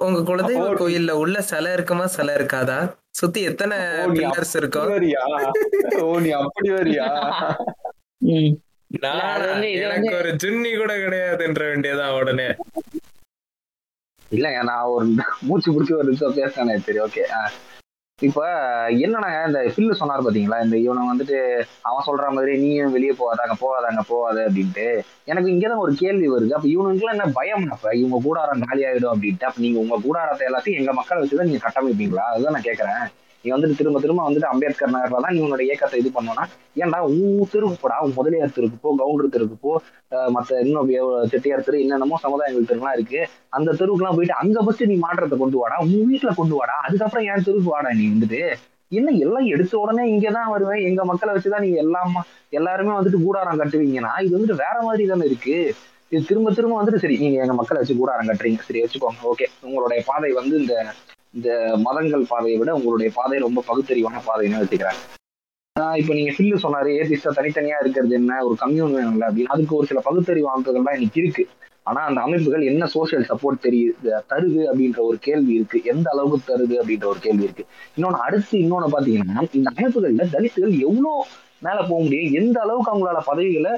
உங்க 0.00 0.18
குலதெய்வ 0.22 0.66
கோயில்ல 0.80 1.10
உள்ள 1.14 1.40
சிலை 1.42 1.72
இருக்குமா? 1.72 2.06
சிலை 2.06 2.34
இருக்காதா? 2.34 2.78
சுத்தி 3.10 3.40
எத்தனை 3.42 3.76
பில்லர்ஸ் 4.14 4.54
இருக்கும் 4.56 4.88
ஓ 6.02 6.18
நீ 6.20 6.30
அப்படி 6.40 6.70
வரியா? 6.70 7.08
எனக்கு 8.94 10.16
ஒரு 10.16 10.30
ஜுன்னி 10.42 10.76
கூட 10.78 10.96
கிடையாதுன்ற 10.96 11.62
வேண்டியதான் 11.70 12.16
உடனே. 12.20 12.48
இல்லைங்க 14.32 14.62
நான் 14.62 14.82
ஒரு 14.82 15.06
மூச்சு 15.40 15.72
பிடிச்சி 15.72 15.94
ஒரு 15.94 16.04
நிமிஷம் 16.04 16.34
பேசினேன் 16.34 16.78
சரி 16.78 16.98
ஓகே 16.98 17.24
இப்ப 18.18 18.42
என்னன்னா 18.88 19.46
இந்த 19.46 19.60
பில்லு 19.76 19.92
சொன்னார் 19.92 20.22
பாத்தீங்களா? 20.22 20.64
இந்த 20.64 20.76
இவனை 20.76 21.02
வந்துட்டு 21.10 21.64
அவன் 21.80 22.06
சொல்ற 22.06 22.30
மாதிரி 22.32 22.58
நீயும் 22.58 22.92
வெளியே 22.92 23.12
போகாதாங்க 23.12 23.54
போகாதாங்க 23.60 24.02
போகாத 24.08 24.46
அப்படின்ட்டு. 24.48 25.02
எனக்கு 25.24 25.50
இங்கதான் 25.50 25.76
ஒரு 25.76 25.94
கேள்வி 25.94 26.30
வருது. 26.30 26.52
அப்ப 26.52 26.68
இவனுக்குலாம் 26.68 27.16
என்ன 27.16 27.26
பயம் 27.32 27.70
அப்ப 27.70 27.96
இவங்க 27.96 28.20
கூடாரம் 28.22 28.60
காலி 28.60 28.84
ஆயிடும் 28.84 29.14
அப்படின்ட்டு. 29.14 29.44
அப்ப 29.44 29.60
நீங்க 29.60 29.78
உங்க 29.78 30.00
கூடாரத்தை 30.02 30.46
எல்லாத்தையும் 30.48 30.80
எங்க 30.80 30.92
மக்களை 30.92 31.18
வச்சுதான் 31.22 31.48
நீங்க 31.50 31.64
கட்டமைப்பீங்களா? 31.66 32.24
அதுதான் 32.32 32.52
நான் 32.52 32.68
கேக்குறேன். 32.70 33.04
நீ 33.44 33.50
வந்துட்டு 33.50 33.78
திரும்ப 33.78 33.98
திரும்ப 34.00 34.20
வந்துட்டு 34.26 34.48
அம்பேத்கர் 34.50 34.92
நகர்ல 34.92 35.22
தான் 35.24 35.34
நீ 35.34 35.40
உன்னோட 35.40 35.62
இயக்கத்தை 35.66 35.98
இது 36.02 36.10
பண்ணோம்னா 36.14 36.44
ஏன்டா 36.82 36.98
உன் 37.08 37.22
தெருக்கு 37.52 37.78
போடா 37.82 37.96
முதலியார் 38.16 38.54
தெருக்கு 38.56 38.78
போ 38.84 38.90
கவுண்டர் 39.00 39.34
தெருக்கு 39.34 39.56
போ 39.64 39.72
மத்த 40.34 40.60
இன்னும் 40.64 40.90
செட்டியார் 41.32 41.66
தெரு 41.66 41.82
என்னென்னமோ 41.84 42.18
சமுதாயங்கள் 42.24 42.68
தெருலாம் 42.70 42.96
இருக்கு. 42.96 43.20
அந்த 43.56 43.70
தெருவுக்குலாம் 43.80 44.16
போயிட்டு 44.18 44.36
அங்க 44.42 44.58
பத்தி 44.68 44.88
நீ 44.90 44.96
மாற்றத்தை 45.04 45.38
கொண்டு 45.38 45.58
வாடா 45.62 45.76
உன் 45.84 46.06
வீட்டுல 46.10 46.32
கொண்டு 46.38 46.56
வாடா 46.58 46.76
அதுக்கப்புறம் 46.86 47.26
என் 47.30 47.46
தெருவுக்கு 47.46 47.74
வாடா 47.74 47.90
நீ 47.98 48.06
வந்துட்டு. 48.12 48.40
என்ன 48.92 49.12
எல்லாம் 49.24 49.46
எடுத்த 49.54 49.74
உடனே 49.82 50.02
இங்கதான் 50.12 50.52
வருவேன் 50.54 50.84
எங்க 50.88 51.02
மக்களை 51.04 51.32
வச்சுதான் 51.34 51.64
நீங்க 51.66 51.78
எல்லாமா 51.84 52.20
எல்லாருமே 52.52 52.92
வந்துட்டு 52.98 53.20
கூடாரம் 53.24 53.60
கட்டுவீங்கன்னா 53.62 54.12
இது 54.24 54.36
வந்துட்டு 54.36 54.62
வேற 54.64 54.76
மாதிரி 54.86 55.06
தானே 55.12 55.26
இருக்கு. 55.30 55.56
இது 56.12 56.22
திரும்ப 56.28 56.48
திரும்ப 56.58 56.76
வந்துட்டு 56.78 57.02
சரி 57.04 57.16
நீங்க 57.22 57.38
எங்க 57.44 57.56
மக்களை 57.60 57.78
வச்சு 57.80 57.96
கூடாரம் 58.00 58.30
கட்டுறீங்க 58.30 58.62
சரி 58.68 58.82
வச்சுக்கோங்க 58.84 59.30
ஓகே. 59.32 59.48
உங்களுடைய 59.68 60.00
பாதை 60.10 60.30
வந்து 60.40 60.56
இந்த 60.62 60.74
இந்த 61.34 61.50
மதங்கள் 61.76 62.24
பாதையை 62.28 62.58
விட 62.58 62.72
உங்களுடைய 62.74 63.10
பாதை 63.14 63.38
ரொம்ப 63.38 63.64
பகுத்தறிவான 63.68 64.22
பாதைன்னு 64.28 64.62
வச்சுக்கிறேன் 64.62 65.00
ஆஹ் 65.76 65.96
இப்ப 66.00 66.14
நீங்க 66.14 66.32
ஃபில்லு 66.36 66.56
சொன்னாரு 66.64 66.90
ஏதிஸ்டா 67.00 67.30
தனித்தனியா 67.38 67.78
இருக்கிறது 67.80 68.14
என்ன 68.14 68.44
ஒரு 68.44 68.56
கம்யூன் 68.56 68.92
வேணும்ல 68.96 69.24
அப்படின்னு. 69.28 69.52
அதுக்கு 69.54 69.76
ஒரு 69.76 69.86
சில 69.86 70.00
பகுத்தறிவு 70.00 70.48
அமைப்புகள்லாம் 70.50 70.96
இன்னைக்கு 70.98 71.20
இருக்கு. 71.22 71.44
ஆனா 71.82 72.00
அந்த 72.00 72.20
அமைப்புகள் 72.20 72.62
என்ன 72.62 72.84
சோசியல் 72.94 73.26
சப்போர்ட் 73.30 73.64
தெரியுது 73.66 74.10
தருது 74.30 74.60
அப்படின்ற 74.70 75.00
ஒரு 75.00 75.18
கேள்வி 75.20 75.52
இருக்கு. 75.54 75.78
எந்த 75.84 76.06
அளவுக்கு 76.12 76.46
தருது 76.50 76.74
அப்படின்ற 76.80 77.04
ஒரு 77.04 77.18
கேள்வி 77.18 77.42
இருக்கு. 77.42 77.64
இன்னொன்னு 77.96 78.20
அடுத்து 78.26 78.58
இன்னொன்னு 78.58 78.88
பாத்தீங்கன்னா 78.94 79.44
இந்த 79.52 79.70
அமைப்புகள்ல 79.74 80.26
தலித்துகள் 80.36 80.76
எவ்வளவு 80.80 81.24
மேல 81.60 81.78
போக 81.88 82.02
முடியும் 82.02 82.32
எந்த 82.32 82.56
அளவுக்கு 82.60 82.92
அவங்களால 82.92 83.20
பதவிகளை 83.24 83.72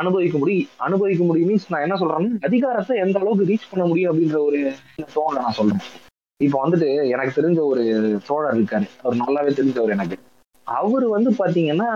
அனுபவிக்க 0.00 0.36
முடியும் 0.38 0.70
அனுபவிக்க 0.76 1.24
முடியும் 1.24 1.50
மீன்ஸ் 1.50 1.68
நான் 1.68 1.80
என்ன 1.80 1.96
சொல்றேன்னா 1.96 2.30
அதிகாரத்தை 2.40 2.96
எந்த 2.96 3.18
அளவுக்கு 3.20 3.48
ரீச் 3.50 3.70
பண்ண 3.70 3.84
முடியும் 3.86 4.10
அப்படின்ற 4.10 4.38
ஒரு 4.38 4.60
தோணலை 5.14 5.40
நான் 5.40 5.58
சொல்றேன். 5.60 5.82
இப்ப 6.42 6.68
வந்துட்டு 6.68 7.08
எனக்கு 7.08 7.42
தெரிஞ்ச 7.42 7.58
ஒரு 7.58 8.18
தோழர் 8.26 8.58
இருக்காரு. 8.58 8.88
அவர் 9.02 9.16
நல்லாவே 9.16 9.54
தெரிஞ்சவர் 9.54 9.88
எனக்கு. 9.88 10.16
அவர் 10.64 11.08
வந்து 11.08 11.30
பாத்தீங்கன்னா 11.30 11.88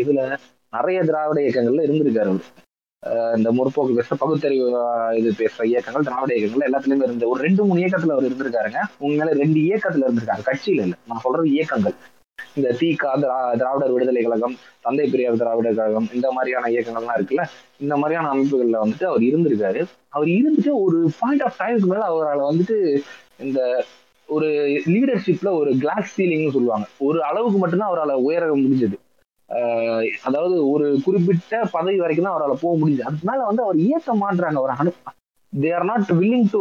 இதுல 0.00 0.36
நிறைய 0.70 1.02
திராவிட 1.02 1.40
இயக்கங்கள்ல 1.40 1.86
இருந்திருக்காரு 1.88 2.28
அவர். 2.28 2.68
ஆஹ் 3.06 3.36
இந்த 3.36 3.52
முற்போக்கு 3.52 3.98
பேசுற 3.98 4.14
பகுத்தறிவு 4.18 4.66
இது 5.14 5.32
பேசுற 5.38 5.64
இயக்கங்கள் 5.64 6.02
திராவிட 6.02 6.34
இயக்கங்கள் 6.34 6.70
எல்லாத்துலயுமே 6.70 7.02
இருந்த 7.02 7.26
ஒரு 7.26 7.42
ரெண்டு 7.42 7.64
மூணு 7.64 7.80
இயக்கத்துல 7.80 8.10
அவர் 8.10 8.24
இருந்திருக்காருங்க. 8.24 8.78
உண்மையில 9.00 9.30
ரெண்டு 9.30 9.60
இயக்கத்துல 9.60 10.02
இருந்திருக்காங்க. 10.08 10.46
கட்சியில 10.46 10.80
இல்ல. 10.80 10.94
நான் 11.08 11.18
சொல்றது 11.18 11.50
இயக்கங்கள். 11.50 11.94
இந்த 12.54 12.76
தீகா 12.80 13.08
திரா 13.16 13.56
திராவிடர் 13.56 13.90
விடுதலை 13.90 14.22
கழகம் 14.22 14.56
தந்தை 14.80 15.08
பெரியார் 15.08 15.36
திராவிடர் 15.36 15.74
கழகம் 15.74 16.08
இந்த 16.12 16.30
மாதிரியான 16.30 16.66
இயக்கங்கள்லாம் 16.66 17.18
இருக்குல்ல. 17.18 17.42
இந்த 17.78 17.96
மாதிரியான 17.96 18.32
அமைப்புகள்ல 18.34 18.78
வந்துட்டு 18.84 19.04
அவர் 19.04 19.20
இருந்திருக்காரு. 19.20 19.84
அவர் 20.08 20.26
இருந்துட்டு 20.26 20.68
ஒரு 20.72 21.10
பாயிண்ட் 21.18 21.42
ஆஃப் 21.42 21.54
டைமுக்கு 21.58 21.86
மேல 21.86 22.04
அவரால் 22.04 22.40
வந்துட்டு 22.40 23.00
இந்த 23.40 23.60
ஒரு 24.28 24.48
லீடர்ஷிப்ல 24.94 25.50
ஒரு 25.60 25.70
கிளாஸ் 25.82 26.10
சீலிங்னு 26.16 26.54
சொல்லுவாங்க. 26.56 26.86
ஒரு 27.06 27.18
அளவுக்கு 27.28 27.58
மட்டும்தான் 27.60 27.90
அவரால் 27.90 28.22
உயர 28.26 28.50
முடிஞ்சது. 28.62 28.96
அதாவது 30.28 30.56
ஒரு 30.72 30.86
குறிப்பிட்ட 31.04 31.62
பதவி 31.76 31.98
வரைக்கும் 32.02 32.26
தான் 32.26 32.36
அவரால் 32.36 32.62
போக 32.64 32.74
முடிஞ்சது. 32.80 33.08
அதனால 33.10 33.40
வந்து 33.48 33.64
அவர் 33.66 33.78
இயக்க 33.86 34.14
மாட்டுறாங்க 34.22 34.60
அவர் 34.62 34.76
அனு 34.76 34.92
they 35.52 35.70
are 35.76 35.86
not 35.88 36.10
willing 36.18 36.50
to 36.52 36.60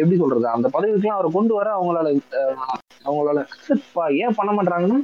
எப்படி 0.00 0.16
சொல்றது? 0.20 0.46
அந்த 0.56 0.68
பதவிக்கெல்லாம் 0.74 1.18
அவரை 1.18 1.30
கொண்டு 1.36 1.52
வர 1.58 1.68
அவங்களால 1.78 2.08
அவங்களால 3.06 3.38
அக்செப்ட் 3.54 3.88
ஏன் 4.24 4.36
பண்ண 4.38 4.52
மாட்டாங்கன்னா 4.58 4.98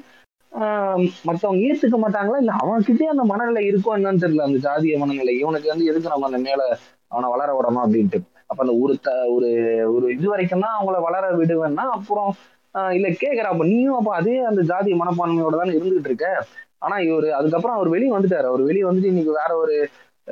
மற்றவங்க 1.28 1.60
ஏற்றுக்க 1.68 1.84
ஏத்துக்க 1.84 1.98
மாட்டாங்களா? 2.02 2.40
இல்லை 2.42 2.54
அவன்கிட்டயே 2.62 3.08
அந்த 3.12 3.24
மனநிலை 3.30 3.62
இருக்கோ 3.70 3.94
என்னன்னு 3.96 4.22
தெரியல. 4.24 4.46
அந்த 4.48 4.58
ஜாதிய 4.66 4.98
மனநிலை. 5.02 5.32
இவனுக்கு 5.42 5.72
வந்து 5.72 5.88
எதுக்கு 5.90 6.12
நம்ம 6.12 6.28
அந்த 6.30 6.40
மேல 6.46 6.60
அவனை 7.12 7.28
வளர 7.34 7.48
விடணும் 7.56 7.84
அப்படின்ட்டு. 7.84 8.20
அப்ப 8.54 8.64
அந்த 8.64 8.74
ஒரு 8.82 8.94
த 9.00 9.12
ஒரு 9.34 9.48
ஒரு 9.94 10.06
இது 10.14 10.26
வரைக்கும் 10.28 10.64
தான் 10.64 10.76
அவங்கள 10.76 10.98
வளர 11.06 11.30
விடுவேன்னா 11.38 11.84
அப்புறம் 11.96 12.30
ஆஹ் 12.74 12.92
இல்ல 12.92 13.08
கேக்குற 13.14 13.46
அப்ப 13.48 13.64
நீயும் 13.66 13.98
அப்ப 13.98 14.12
அதே 14.14 14.36
அந்த 14.44 14.62
ஜாதி 14.70 14.92
மனப்பான்மையோட 14.94 15.56
தானே 15.56 15.74
இருந்துகிட்டு 15.74 16.10
இருக்க? 16.10 16.28
ஆனா 16.82 16.96
இவரு 17.04 17.28
அதுக்கப்புறம் 17.32 17.76
அவர் 17.76 17.88
வெளியே 17.88 18.12
வந்துட்டாரு. 18.12 18.46
அவர் 18.50 18.62
வெளியே 18.62 18.84
வந்துட்டு 18.84 19.12
இன்னைக்கு 19.12 19.32
வேற 19.32 19.52
ஒரு 19.56 19.74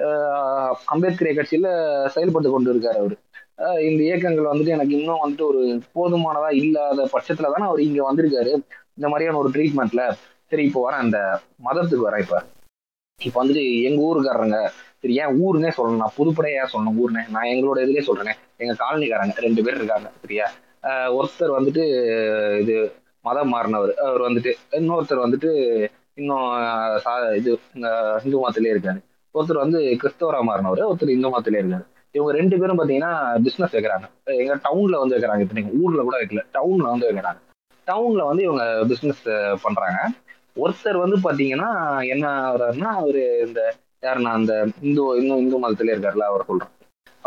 ஆஹ் 0.03 0.75
அம்பேத்கர் 0.87 1.37
கட்சியில 1.39 1.69
செயல்பட்டு 2.09 2.51
கொண்டு 2.51 2.73
இருக்காரு 2.73 2.99
அவரு. 2.99 3.17
ஆஹ் 3.65 3.81
இந்த 3.89 4.01
இயக்கங்கள் 4.03 4.51
வந்துட்டு 4.51 4.75
எனக்கு 4.77 4.95
இன்னும் 4.99 5.23
வந்துட்டு 5.23 5.47
ஒரு 5.51 5.63
போதுமானதா 5.95 6.51
இல்லாத 6.61 7.07
பட்சத்துல 7.15 7.53
தானே 7.55 7.67
அவர் 7.67 7.87
இங்க 7.87 8.01
வந்திருக்காரு. 8.09 8.53
இந்த 8.97 9.09
மாதிரியான 9.09 9.39
ஒரு 9.39 9.51
ட்ரீட்மெண்ட்ல 9.55 10.03
சரி 10.53 10.65
இப்போ 10.69 10.81
வரேன் 10.85 11.05
அந்த 11.05 11.19
மதத்துக்கு 11.67 12.09
வரேன் 12.09 12.25
இப்ப. 12.25 12.39
இப்ப 13.25 13.47
வந்துட்டு 13.47 13.83
எங்க 13.83 14.15
ஊருக்காரங்க 14.15 14.69
சரி 14.99 15.17
ஏன் 15.17 15.27
ஊருன்னே 15.27 15.71
சொல்லணும். 15.77 15.97
நான் 15.97 16.13
புதுப்படையா 16.19 16.67
சொல்லணும் 16.73 17.01
ஊர்னே 17.05 17.31
நான் 17.31 17.45
எங்களோட 17.45 17.77
இதுலயே 17.77 18.01
சொல்றேன். 18.01 18.35
எங்க 18.57 18.77
காலனிக்காரங்க 18.79 19.37
ரெண்டு 19.37 19.63
பேர் 19.63 19.75
இருக்காங்க 19.75 20.11
சரியா? 20.21 20.51
ஒருத்தர் 20.83 21.53
வந்துட்டு 21.59 22.61
இது 22.61 22.93
மதம் 23.23 23.55
மாறினவர். 23.55 23.93
அவர் 23.93 24.21
வந்துட்டு 24.21 24.53
இன்னொருத்தர் 24.71 25.27
வந்துட்டு 25.27 25.89
இன்னும் 26.15 26.43
சா- 27.05 27.37
இது 27.37 27.59
இந்து 28.25 28.49
மதத்திலே 28.49 28.77
இருக்காரு. 28.77 29.05
ஒருத்தர் 29.35 29.55
வந்து 29.55 29.79
கிறிஸ்தவரா 29.79 30.43
மாறினவர் 30.47 30.93
ஒருத்தர் 30.93 31.09
இந்து 31.09 31.29
மதத்திலே 31.29 31.65
இருக்காரு. 31.65 31.87
இவங்க 32.13 32.33
ரெண்டு 32.33 32.59
பேரும் 32.59 32.79
பாத்தீங்கன்னா 32.79 33.43
பிசினஸ் 33.43 33.77
வைக்கிறாங்க. 33.77 34.05
எங்க 34.25 34.57
டவுன்ல 34.57 34.99
வந்து 34.99 35.17
வைக்கிறாங்க 35.17 35.41
இத்தனைக்கும். 35.41 35.83
ஊர்ல 35.83 36.03
கூட 36.03 36.21
வைக்கல. 36.21 36.41
டவுன்ல 36.55 36.77
வந்து 36.77 37.13
வைக்கிறாங்க. 37.13 37.39
டவுன்ல 37.87 38.27
வந்து 38.27 38.43
இவங்க 38.43 38.85
பிசினஸ் 38.89 39.23
பண்றாங்க. 39.63 40.09
ஒருத்தர் 40.57 41.03
வந்து 41.05 41.17
பாத்தீங்கன்னா 41.27 41.69
என்ன 42.09 42.25
ஆகுறாருன்னா 42.41 42.91
அவரு 43.01 43.23
இந்த 43.47 43.61
யாருன்னா 44.03 44.33
அந்த 44.39 44.53
இந்து 44.81 45.03
இன்னும் 45.21 45.39
இந்து 45.39 45.59
மதத்திலே 45.63 45.93
இருக்காருல்ல 45.95 46.29
அவர் 46.31 46.45
சொல்றேன். 46.47 46.73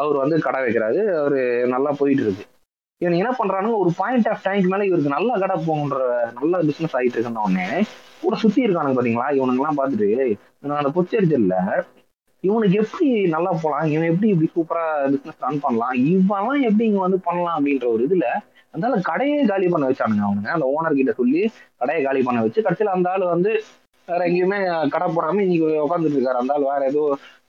அவர் 0.02 0.18
வந்து 0.18 0.38
கடை 0.40 0.60
வைக்கிறாரு. 0.62 1.02
அவரு 1.22 1.40
நல்லா 1.68 1.92
போயிட்டு 2.00 2.24
இருக்கு. 2.24 2.46
இவன் 3.02 3.18
என்ன 3.22 3.32
பண்றானுங்க 3.40 3.78
ஒரு 3.78 3.92
பாயிண்ட் 3.98 4.28
ஆஃப் 4.28 4.44
டைம்க்கு 4.44 4.70
மேல 4.72 4.86
இவருக்கு 4.86 5.16
நல்ல 5.16 5.32
கடை 5.44 5.56
போகுன்ற 5.68 5.98
நல்ல 6.40 6.62
பிசினஸ் 6.70 6.96
ஆகிட்டு 6.98 7.18
இருக்குன்ன 7.18 7.44
உடனே 7.48 7.68
கூட 8.22 8.36
சுத்தி 8.44 8.66
இருக்கானுங்க 8.66 8.98
பாத்தீங்களா? 8.98 9.28
இவனுங்கெல்லாம் 9.40 9.80
பார்த்துட்டு 9.80 10.38
நான் 10.60 10.82
அந்த 10.84 10.92
புச்சரிச்சல்ல 10.98 11.58
இவனுக்கு 12.44 12.78
எப்படி 12.82 13.08
நல்லா 13.36 13.52
போகலாம் 13.52 13.88
இவன் 13.94 14.10
எப்படி 14.10 14.28
இப்படி 14.34 14.50
சூப்பரா 14.56 14.86
பிசினஸ் 15.14 15.44
ரன் 15.46 15.64
பண்ணலாம்? 15.66 15.96
இவெல்லாம் 16.14 16.68
எப்படி 16.70 16.86
இங்க 16.90 17.00
வந்து 17.00 17.20
பண்ணலாம்? 17.28 17.58
அப்படின்ற 17.58 17.86
ஒரு 17.96 18.04
இதுல 18.08 18.28
அதனால 18.76 18.96
கடையே 19.10 19.40
காலி 19.52 19.68
பண்ண 19.74 19.86
வச்சானுங்க 19.90 20.24
அவனுங்க. 20.28 20.50
அந்த 20.56 20.66
ஓனர் 20.76 21.00
கிட்ட 21.00 21.12
சொல்லி 21.20 21.42
கடையை 21.82 22.02
காலி 22.08 22.22
பண்ண 22.28 22.40
வச்சு 22.46 22.66
கடைசியில் 22.66 22.96
அந்த 22.96 23.10
ஆள் 23.14 23.34
வந்து 23.36 23.52
வேற 24.08 24.22
எங்கேயுமே 24.30 24.58
கடை 24.94 25.08
போடாம 25.16 25.42
இன்னைக்கு 25.46 25.68
உட்காந்துட்டு 25.86 26.18
இருக்காரு. 26.18 26.42
அந்த 26.42 26.54
ஆள் 26.56 26.70
வேற 26.72 26.82
ஏதோ 26.92 27.04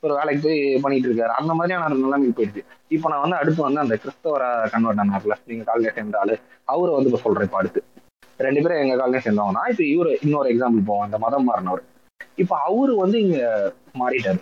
ஒரு 0.04 0.12
வேலைக்கு 0.18 0.40
போய் 0.46 0.60
பண்ணிட்டு 0.84 1.08
இருக்காரு. 1.08 1.32
அந்த 1.40 1.52
மாதிரியான 1.58 1.88
நிலைமைக்கு 2.04 2.36
போயிடுச்சு. 2.38 2.62
இப்போ 2.96 3.06
நான் 3.12 3.22
வந்து 3.24 3.38
அடுத்து 3.40 3.60
வந்து 3.66 3.82
அந்த 3.84 3.94
கிறிஸ்தவர 4.02 4.42
கன்வெர்ட் 4.74 5.02
ஆனார்ல 5.04 5.36
நீங்க 5.50 5.64
காலையில 5.68 5.92
சேர்ந்த 5.98 6.18
ஆளு 6.22 6.34
அவரை 6.74 6.92
வந்து 6.96 7.10
இப்போ 7.10 7.20
சொல்றேன் 7.26 7.46
இப்போ 7.48 7.60
அடுத்து. 7.60 7.80
ரெண்டு 8.46 8.62
பேரும் 8.62 8.82
எங்க 8.84 8.96
காலையில 9.00 9.22
சேர்ந்தவங்க 9.26 9.62
இப்போ 9.72 9.84
இவரு 9.92 10.12
இன்னொரு 10.24 10.50
எக்ஸாம்பிள் 10.54 10.88
போவோம். 10.90 11.06
அந்த 11.06 11.18
மதம் 11.24 11.48
மாறினவர். 11.50 11.84
இப்போ 12.42 12.54
அவரு 12.68 12.94
வந்து 13.04 13.18
இங்க 13.26 13.38
மாறிட்டாரு. 14.02 14.40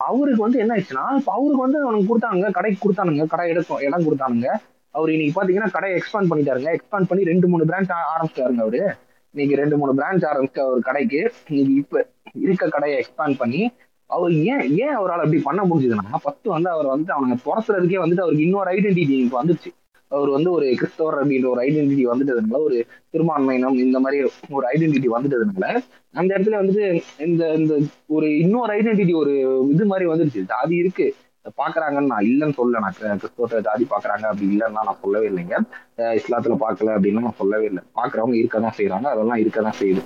அவருக்கு 0.00 0.44
வந்து 0.46 0.60
என்ன 0.62 0.74
ஆயிடுச்சுன்னா 0.74 1.06
இப்போ 1.20 1.32
அவருக்கு 1.38 1.64
வந்து 1.66 1.80
அவனுக்கு 1.84 2.10
கொடுத்தானுங்க 2.10 2.48
கடைக்கு 2.58 2.78
கொடுத்தானுங்க 2.84 3.26
கடை 3.34 3.46
எடுக்கும் 3.52 3.82
இடம் 3.86 4.06
கொடுத்தானுங்க. 4.06 4.48
அவர் 4.92 5.10
இன்னைக்கு 5.10 5.42
பாத்தீங்கன்னா 5.42 5.70
கடையை 5.70 6.00
எக்ஸ்பாண்ட் 6.00 6.30
பண்ணிட்டாருங்க. 6.30 6.70
எக்ஸ்பாண்ட் 6.76 7.08
பண்ணி 7.10 7.24
ரெண்டு 7.24 7.48
மூணு 7.48 7.64
பிரான்ச் 7.64 7.92
ஆரம்பிச்சிட்டாருங்க 8.12 8.62
அவரு. 8.64 8.82
இன்னைக்கு 9.30 9.60
ரெண்டு 9.60 9.76
மூணு 9.76 9.92
பிரான்ச் 9.94 10.24
ஆரம்பிச்ச 10.30 10.64
ஒரு 10.70 10.80
கடைக்கு. 10.80 11.20
இன்னைக்கு 11.48 11.74
இப்ப 11.74 12.06
இருக்க 12.40 12.68
கடையை 12.68 13.04
எக்ஸ்பாண்ட் 13.04 13.36
பண்ணி 13.38 13.70
அவர் 14.06 14.32
ஏன் 14.32 14.64
ஏன் 14.76 14.96
அவரால் 15.00 15.22
அப்படி 15.24 15.40
பண்ண 15.42 15.60
முடிஞ்சதுன்னா 15.62 16.16
ஃபர்ஸ்ட் 16.22 16.48
வந்து 16.56 16.70
அவர் 16.70 16.86
வந்து 16.86 17.12
அவனுங்க 17.14 17.38
துரத்துறதுக்கே 17.46 17.98
வந்துட்டு 18.04 18.24
அவருக்கு 18.24 18.46
இன்னொரு 18.48 18.70
ஐடென்டிட்டி 18.70 19.16
இப்போ 19.18 19.44
வந்துருச்சு. 19.44 19.70
அவர் 20.08 20.28
வந்து 20.28 20.50
ஒரு 20.50 20.66
கிறிஸ்தவர் 20.78 21.16
அப்படின்ற 21.20 21.46
ஒரு 21.48 21.60
ஐடென்டிட்டி 21.62 22.04
வந்துட்டதுனால 22.12 22.58
ஒரு 22.66 22.78
திருமான்மையினம் 23.12 23.78
இந்த 23.86 23.98
மாதிரி 24.00 24.30
ஒரு 24.50 24.66
ஐடென்டிட்டி 24.74 25.08
வந்துட்டதுனால 25.16 25.78
அந்த 26.12 26.30
இடத்துல 26.38 26.58
வந்துட்டு 26.62 26.86
இந்த 27.26 27.52
இந்த 27.54 27.74
ஒரு 28.06 28.38
இன்னொரு 28.38 28.72
ஐடென்டிட்டி 28.80 29.14
ஒரு 29.14 29.34
இது 29.70 29.86
மாதிரி 29.86 30.08
வந்துருச்சு. 30.10 30.48
அது 30.48 30.76
இருக்கு. 30.76 31.14
பாக்குறாங்கன்னு 31.44 32.06
நான் 32.06 32.24
இல்லைன்னு 32.24 32.52
சொல்ல 32.52 32.78
நான் 32.78 32.94
கிற- 32.98 33.16
கிறிஸ்தவத்தை 33.16 33.60
ஜாதி 33.60 33.84
பாக்குறாங்க 33.84 34.24
அப்படி 34.24 34.56
இல்லைன்னா 34.56 34.70
நான் 34.70 34.96
சொல்லவே 35.02 35.28
இல்லைங்க. 35.28 35.60
இஸ்லாத்துல 35.96 36.56
பாக்கல 36.60 36.90
அப்படின்னு 36.94 37.20
நான் 37.20 37.34
சொல்லவே 37.36 37.64
இல்லை. 37.64 37.82
பாக்குறவங்க 37.94 38.36
இருக்கதான் 38.42 38.72
செய்யறாங்க 38.76 39.06
அதெல்லாம் 39.14 39.36
இருக்கதான் 39.36 39.72
செய்யுது. 39.80 40.02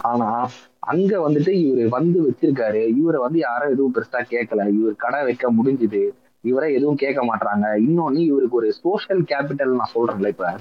ஆனா 0.00 0.48
அங்க 0.78 1.28
வந்துட்டு 1.28 1.52
இவரு 1.66 1.88
வந்து 1.88 2.18
வச்சிருக்காரு. 2.28 2.82
இவரை 2.96 3.20
வந்து 3.20 3.38
யாரும் 3.38 3.72
எதுவும் 3.72 3.94
பெருசா 3.94 4.24
கேட்கல 4.30 4.68
இவர் 4.72 4.96
கடை 4.96 5.22
வைக்க 5.24 5.52
முடிஞ்சுது. 5.52 6.08
இவரை 6.42 6.74
எதுவும் 6.74 6.96
கேட்க 6.96 7.20
மாட்டாங்க 7.26 7.66
இன்னொன்னு 7.88 8.16
இவருக்கு 8.16 8.56
ஒரு 8.56 8.72
சோஷியல் 8.72 9.22
கேபிட்டல் 9.22 9.74
நான் 9.74 9.90
சொல்றேன்ல 9.94 10.26
இப்ப. 10.26 10.56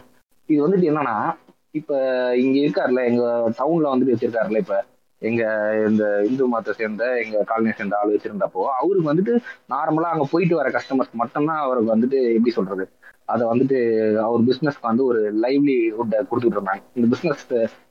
இது 0.46 0.68
வந்துட்டு 0.68 0.82
என்னன்னா 0.82 1.36
இப்ப 1.72 1.94
இங்க 2.38 2.60
இருக்காருல்ல 2.60 3.06
எங்க 3.06 3.54
டவுன்ல 3.60 3.88
வந்துட்டு 3.94 4.14
வச்சிருக்காருல்ல 4.16 4.58
இப்ப. 4.58 4.86
எங்க 5.22 5.44
இந்த 5.90 6.04
இந்து 6.28 6.48
மதத்தை 6.48 6.74
சேர்ந்த 6.74 7.04
எங்க 7.24 7.44
காலனியை 7.50 7.76
சேர்ந்த 7.76 7.98
ஆள் 8.00 8.14
வச்சிருந்தப்போ 8.16 8.64
அவருக்கு 8.80 9.10
வந்துட்டு 9.12 9.34
நார்மலா 9.74 10.10
அங்க 10.14 10.28
போயிட்டு 10.32 10.56
வர 10.56 10.70
கஸ்டமர்ஸ் 10.70 11.14
மட்டும்தான் 11.14 11.58
அவருக்கு 11.58 11.94
வந்துட்டு 11.96 12.20
எப்படி 12.34 12.52
சொல்றது? 12.52 12.86
அதை 13.26 13.44
வந்துட்டு 13.48 13.78
அவர் 14.26 14.42
பிசினஸ்க்கு 14.42 14.90
வந்து 14.90 15.06
ஒரு 15.06 15.22
லைவ்லிஹுட்டை 15.44 16.20
கொடுத்துட்டு 16.30 16.58
இருந்தாங்க. 16.60 16.84
இந்த 16.94 17.08
பிசினஸ் 17.14 17.46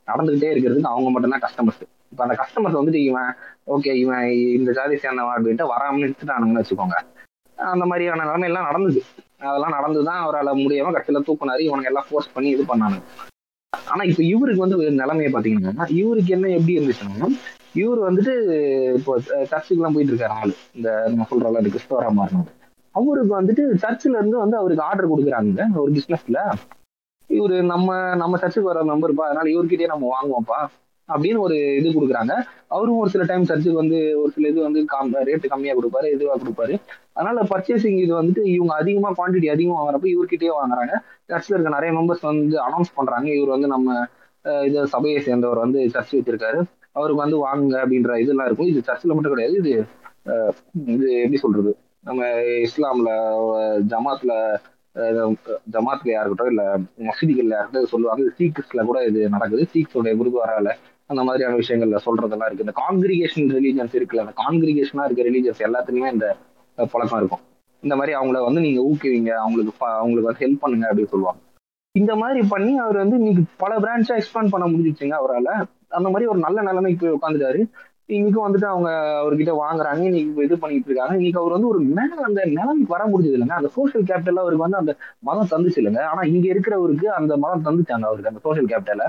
நடந்துகிட்டே 0.09 0.51
இருக்கிறதுக்கு 0.53 0.93
அவங்க 0.93 1.09
மட்டும்தான் 1.09 1.45
கஸ்டமர்ஸ் 1.47 1.83
இப்போ 2.11 2.23
அந்த 2.27 2.35
கஸ்டமர்ஸ் 2.41 2.79
வந்துட்டு 2.79 3.01
இவன் 3.09 3.31
ஓகே 3.67 3.93
இவன் 4.03 4.25
இந்த 4.57 4.71
ஜாதி 4.71 4.95
சேர்ந்தவன் 4.95 5.35
அப்படின்ட்டு 5.37 5.71
வராமல் 5.73 6.03
நிறுத்திட்டானுங்கன்னு 6.03 6.63
வச்சுக்கோங்க. 6.63 6.97
அந்த 7.57 7.85
மாதிரியான 7.85 8.23
நிலைமை 8.23 8.47
எல்லாம் 8.49 8.67
நடந்தது. 8.69 9.01
அதெல்லாம் 9.39 9.75
நடந்துதான் 9.77 10.21
அவரால் 10.23 10.61
முடியாம 10.63 10.93
கட்சியில 10.95 11.21
தூக்குனாரு. 11.27 11.59
இவனுக்கு 11.59 11.91
எல்லாம் 11.91 12.07
ஃபோர்ஸ் 12.09 12.33
பண்ணி 12.33 12.49
இது 12.49 12.63
பண்ணானுங்க. 12.63 13.03
ஆனா 13.89 14.03
இப்ப 14.03 14.21
இவருக்கு 14.25 14.63
வந்து 14.63 14.77
ஒரு 14.77 14.91
நிலைமையை 14.95 15.31
பாத்தீங்கன்னா 15.31 15.85
இவருக்கு 15.95 16.33
என்ன 16.33 16.51
எப்படி 16.51 16.75
இருந்துச்சுன்னா 16.77 17.29
இவர் 17.75 17.99
வந்துட்டு 17.99 18.33
இப்போ 18.97 19.13
சர்ச்சுக்கு 19.49 19.79
எல்லாம் 19.79 19.95
போயிட்டு 19.95 20.13
இருக்காரு 20.13 20.35
ஆளு. 20.35 20.53
இந்த 20.75 20.89
நம்ம 21.07 21.27
சொல்றோம்ல 21.31 21.61
இந்த 21.63 21.71
கிறிஸ்தவரா 21.73 22.11
மாறினது 22.15 22.53
அவருக்கு 22.95 23.33
வந்துட்டு 23.35 23.63
சர்ச்சில் 23.81 24.13
இருந்து 24.13 24.37
வந்து 24.37 24.57
அவருக்கு 24.57 24.85
ஆர்டர் 24.85 25.11
கொடுக்குறாங்க 25.11 25.65
ஒரு 25.81 25.91
பிஸ்னஸ்ல 25.91 26.39
இவரு 27.29 27.55
நம்ம 27.65 27.89
நம்ம 28.15 28.37
சர்ச்சுக்கு 28.37 28.71
வர 28.71 28.83
நம்பர்ப்பா 28.85 29.23
அதனால 29.27 29.49
இவர்கிட்டயே 29.49 29.91
நம்ம 29.93 30.09
வாங்குவோம்ப்பா. 30.13 30.59
அப்படின்னு 31.09 31.39
ஒரு 31.39 31.55
இது 31.77 31.87
கொடுக்குறாங்க. 31.89 32.33
அவரும் 32.67 32.97
ஒரு 32.97 33.09
சில 33.09 33.23
டைம் 33.23 33.43
சர்ச்சுக்கு 33.43 33.81
வந்து 33.81 33.97
ஒரு 34.21 34.31
சில 34.31 34.47
இது 34.47 34.61
வந்து 34.61 34.79
ரேட்டு 35.29 35.47
கம்மியா 35.47 35.73
கொடுப்பாரு 35.73 36.07
இதுவாக 36.15 36.37
கொடுப்பாரு. 36.43 36.75
அதனால 37.13 37.41
பர்ச்சேசிங் 37.51 37.99
இது 38.03 38.13
வந்துட்டு 38.21 38.43
இவங்க 38.53 38.73
அதிகமாக 38.75 39.13
குவான்டிட்டி 39.17 39.49
அதிகமாக 39.51 39.79
வாங்குறப்ப 39.79 40.07
இவர்கிட்டயே 40.15 40.53
வாங்குறாங்க. 40.57 40.93
சர்ச்சில் 41.29 41.55
இருக்க 41.55 41.71
நிறைய 41.77 41.91
மெம்பர்ஸ் 41.93 42.25
வந்து 42.25 42.57
அனௌன்ஸ் 42.63 42.95
பண்றாங்க. 42.95 43.29
இவர் 43.35 43.55
வந்து 43.55 43.67
நம்ம 43.67 43.89
இது 44.65 44.87
சபையை 44.87 45.19
சேர்ந்தவர் 45.21 45.63
வந்து 45.63 45.89
சர்ச் 45.89 46.15
வச்சிருக்காரு. 46.15 46.59
அவருக்கு 46.91 47.23
வந்து 47.23 47.37
வாங்குங்க 47.45 47.77
அப்படின்ற 47.83 48.19
இதெல்லாம் 48.23 48.47
இருக்கும். 48.47 48.67
இது 48.67 48.81
சர்ச்சில் 48.81 49.13
மட்டும் 49.13 49.33
கிடையாது. 49.33 49.55
இது 49.61 49.71
இது 50.93 51.07
எப்படி 51.17 51.37
சொல்றது? 51.37 51.71
நம்ம 52.03 52.21
இஸ்லாம்ல 52.67 53.09
அஹ், 53.55 53.81
ஜமாத்ல 53.91 54.31
அஹ், 54.95 55.33
ஜமாத்லயா 55.73 56.19
இருக்கட்டும் 56.21 56.51
இல்ல 56.51 56.63
மசீதிகள்ல 57.07 57.55
இருக்கட்டும் 57.55 57.93
சொல்லுவாங்க. 57.93 58.27
சீக்ஸ்ல 58.39 58.85
கூட 58.85 58.99
இது 59.03 59.29
நடக்குது. 59.29 59.63
சீக்ஸோட 59.73 60.13
குருத்வாரால 60.19 60.69
அந்த 61.09 61.23
மாதிரியான 61.23 61.55
விஷயங்கள்ல 61.55 61.97
சொல்றதெல்லாம் 62.05 62.49
இருக்கு. 62.49 62.65
இந்த 62.67 62.75
காங்கிரிகேஷன் 62.75 63.49
ரிலீஜன்ஸ் 63.57 63.95
இருக்குல்ல 63.97 64.23
அந்த 64.25 64.35
காங்கிரிகேஷனா 64.43 65.05
இருக்க 65.05 65.23
ரிலீஜன்ஸ் 65.29 65.65
எல்லாத்துலயுமே 65.67 66.11
இந்த 66.11 66.27
பழக்கம் 66.91 67.19
இருக்கும். 67.19 67.43
இந்த 67.83 67.95
மாதிரி 67.95 68.13
அவங்கள 68.17 68.43
வந்து 68.45 68.61
நீங்க 68.61 68.81
ஊக்குவீங்க 68.81 69.29
அவங்களுக்கு 69.29 69.85
அவங்களுக்கு 69.85 70.29
வந்து 70.29 70.43
ஹெல்ப் 70.45 70.59
பண்ணுங்க 70.59 70.85
அப்படின்னு 70.91 71.07
சொல்லுவாங்க. 71.07 71.41
இந்த 71.95 72.15
மாதிரி 72.15 72.47
பண்ணி 72.47 72.77
அவர் 72.77 72.95
வந்து 72.95 73.15
இன்னைக்கு 73.15 73.43
பல 73.57 73.73
பிரான்ச்சா 73.79 74.13
எக்ஸ்பேண்ட் 74.15 74.53
பண்ண 74.53 74.65
முடிஞ்சிச்சுங்க 74.67 75.15
அவரால. 75.19 75.49
அந்த 75.87 76.07
மாதிரி 76.09 76.29
ஒரு 76.29 76.39
நல்ல 76.39 76.61
நிலைமைக்கு 76.61 77.01
போய் 77.01 77.17
உட்காந்துட்டாரு. 77.17 77.61
இன்னைக்கு 78.05 78.39
வந்துட்டு 78.47 78.65
அவங்க 78.65 78.89
அவர்கிட்ட 79.21 79.51
வாங்குறாங்க 79.61 80.01
இன்னைக்கு 80.03 80.43
இது 80.43 80.57
பண்ணிட்டு 80.57 80.89
இருக்காங்க. 80.89 81.15
இன்னைக்கு 81.15 81.39
அவர் 81.39 81.51
வந்து 81.51 81.67
ஒரு 81.67 81.79
மேல 81.79 82.09
அந்த 82.23 82.41
நிலைமைக்கு 82.45 82.93
வர 82.95 83.03
முடிஞ்சது 83.05 83.37
இல்லைங்க. 83.37 83.59
அந்த 83.61 83.67
சோஷியல் 83.67 84.05
கேபிட்டல் 84.05 84.41
அவருக்கு 84.43 84.65
வந்து 84.67 84.77
அந்த 84.77 84.95
மதம் 85.19 85.51
தந்துச்சு 85.53 85.79
இல்லைங்க. 85.81 86.01
ஆனா 86.01 86.21
இங்க 86.21 86.45
இருக்கிறவருக்கு 86.53 87.05
அந்த 87.19 87.37
மதம் 87.37 87.65
தந்துச்சாங்க 87.67 88.05
அவருக்கு 88.09 88.31
அந்த 88.33 88.43
சோஷியல் 88.43 88.69
கேபிட்டல 88.73 89.05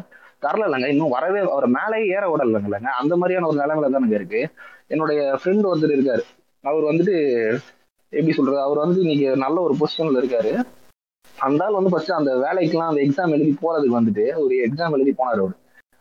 தரலங்க 0.46 0.86
இன்னும் 0.86 1.08
வரவே 1.08 1.40
அவர் 1.50 1.68
மேலே 1.68 2.06
ஏற 2.06 2.24
விடலைங்க 2.32 2.82
அந்த 2.82 3.16
மாதிரியான 3.16 3.46
ஒரு 3.46 3.58
நிலைமையில 3.58 3.92
தானுங்க 3.92 4.14
இருக்கு. 4.14 4.48
என்னுடைய 4.86 5.38
ஃப்ரெண்ட் 5.44 5.68
ஒருத்தர் 5.72 5.94
இருக்காரு. 5.96 6.24
அவர் 6.62 6.82
வந்துட்டு 6.82 7.14
எப்படி 8.10 8.32
சொல்றது? 8.32 8.60
அவர் 8.60 8.76
வந்து 8.76 9.00
இன்னைக்கு 9.00 9.36
நல்ல 9.36 9.60
ஒரு 9.60 9.74
பொசிஷன்ல 9.74 10.22
இருக்காரு. 10.22 10.62
அந்த 11.38 11.64
ஆள் 11.64 11.72
வந்து 11.72 11.90
ஃபர்ஸ்ட் 11.90 12.10
அந்த 12.10 12.34
வேலைக்கெல்லாம் 12.36 12.88
அந்த 12.90 13.02
எக்ஸாம் 13.02 13.30
எழுதி 13.30 13.56
போறதுக்கு 13.62 13.96
வந்துட்டு 13.98 14.36
ஒரு 14.36 14.54
எக்ஸாம் 14.54 14.92
எழுதி 14.92 15.10
போனார் 15.10 15.40
அவர். 15.40 15.54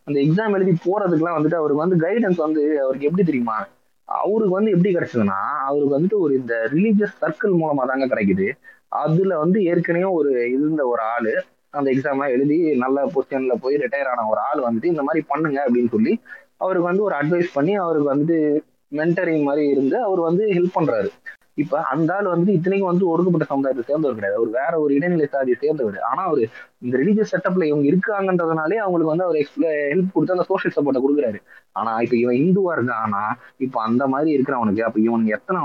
அந்த 0.04 0.20
எக்ஸாம் 0.20 0.52
எழுதி 0.52 0.72
போறதுக்குலாம் 0.72 1.38
வந்துட்டு 1.38 1.60
அவருக்கு 1.60 1.86
வந்து 1.86 1.98
கைடன்ஸ் 1.98 2.36
வந்து 2.36 2.84
அவருக்கு 2.84 3.06
எப்படி 3.06 3.24
தெரியுமா? 3.24 3.68
அவருக்கு 4.04 4.50
வந்து 4.50 4.72
எப்படி 4.72 4.94
கிடைச்சதுன்னா 4.94 5.42
அவருக்கு 5.66 6.00
வந்துட்டு 6.00 6.20
ஒரு 6.20 6.34
இந்த 6.36 6.70
ரிலீஜியஸ் 6.74 7.18
சர்க்கிள் 7.22 7.58
மூலமா 7.60 7.86
தாங்க 7.88 8.06
கிடைக்குது. 8.06 8.52
அதுல 8.88 9.38
வந்து 9.38 9.64
ஏற்கனவே 9.64 10.04
ஒரு 10.04 10.50
இருந்த 10.52 10.88
ஒரு 10.88 11.02
ஆளு 11.02 11.44
அந்த 11.76 11.90
எக்ஸாம்லாம் 11.92 12.34
எழுதி 12.36 12.58
நல்ல 12.84 13.06
பொசிஷன்ல 13.16 13.56
போய் 13.64 13.82
ரிட்டையர் 13.84 14.12
ஆன 14.12 14.26
ஒரு 14.32 14.42
ஆள் 14.50 14.66
வந்துட்டு 14.68 14.92
இந்த 14.94 15.04
மாதிரி 15.04 15.24
பண்ணுங்க 15.28 15.60
அப்படின்னு 15.66 15.94
சொல்லி 15.96 16.14
அவருக்கு 16.58 16.90
வந்து 16.90 17.04
ஒரு 17.04 17.16
அட்வைஸ் 17.16 17.50
பண்ணி 17.54 17.74
அவருக்கு 17.76 18.12
வந்துட்டு 18.14 18.38
மென்டரிங் 18.92 19.44
மாதிரி 19.44 19.64
இருந்து 19.68 19.98
அவர் 20.02 20.20
வந்து 20.20 20.44
ஹெல்ப் 20.56 20.78
பண்றாரு. 20.78 21.10
இப்ப 21.54 21.82
அந்த 21.94 22.10
ஆள் 22.16 22.28
வந்து 22.34 22.50
இத்தனைக்கும் 22.54 22.90
வந்து 22.92 23.06
ஒடுக்கப்பட்ட 23.08 23.46
சமுதாயத்தை 23.52 23.84
சேர்ந்தவர் 23.88 24.18
கிடையாது. 24.18 24.38
அவர் 24.40 24.50
வேற 24.60 24.74
ஒரு 24.80 24.92
இடைநிலை 24.94 25.28
சாதியை 25.28 25.58
சேர்ந்தவர். 25.62 25.98
ஆனா 26.02 26.22
அவர் 26.24 26.42
இந்த 26.82 26.96
ரிலீஜியஸ் 26.98 27.34
செட்டப்ல 27.34 27.68
இவங்க 27.72 27.86
இருக்காங்கன்றதுனாலே 27.92 28.78
அவங்களுக்கு 28.84 29.14
வந்து 29.14 29.28
அவர் 29.28 29.40
ஹெல்ப் 29.92 30.14
கொடுத்து 30.14 30.36
அந்த 30.38 30.48
சோஷியல் 30.52 30.76
சப்போர்ட்டை 30.78 31.04
கொடுக்குறாரு. 31.06 31.40
ஆனா 31.72 31.92
இப்ப 32.06 32.16
இவன் 32.24 32.40
இந்துவா 32.44 32.74
இருக்கானா 32.78 33.24
இப்ப 33.58 33.82
அந்த 33.82 34.04
மாதிரி 34.08 34.32
இருக்கிறவனுக்கு 34.38 34.86
அப்ப 34.88 35.00
இவனுக்கு 35.00 35.36
எத்தனை 35.38 35.62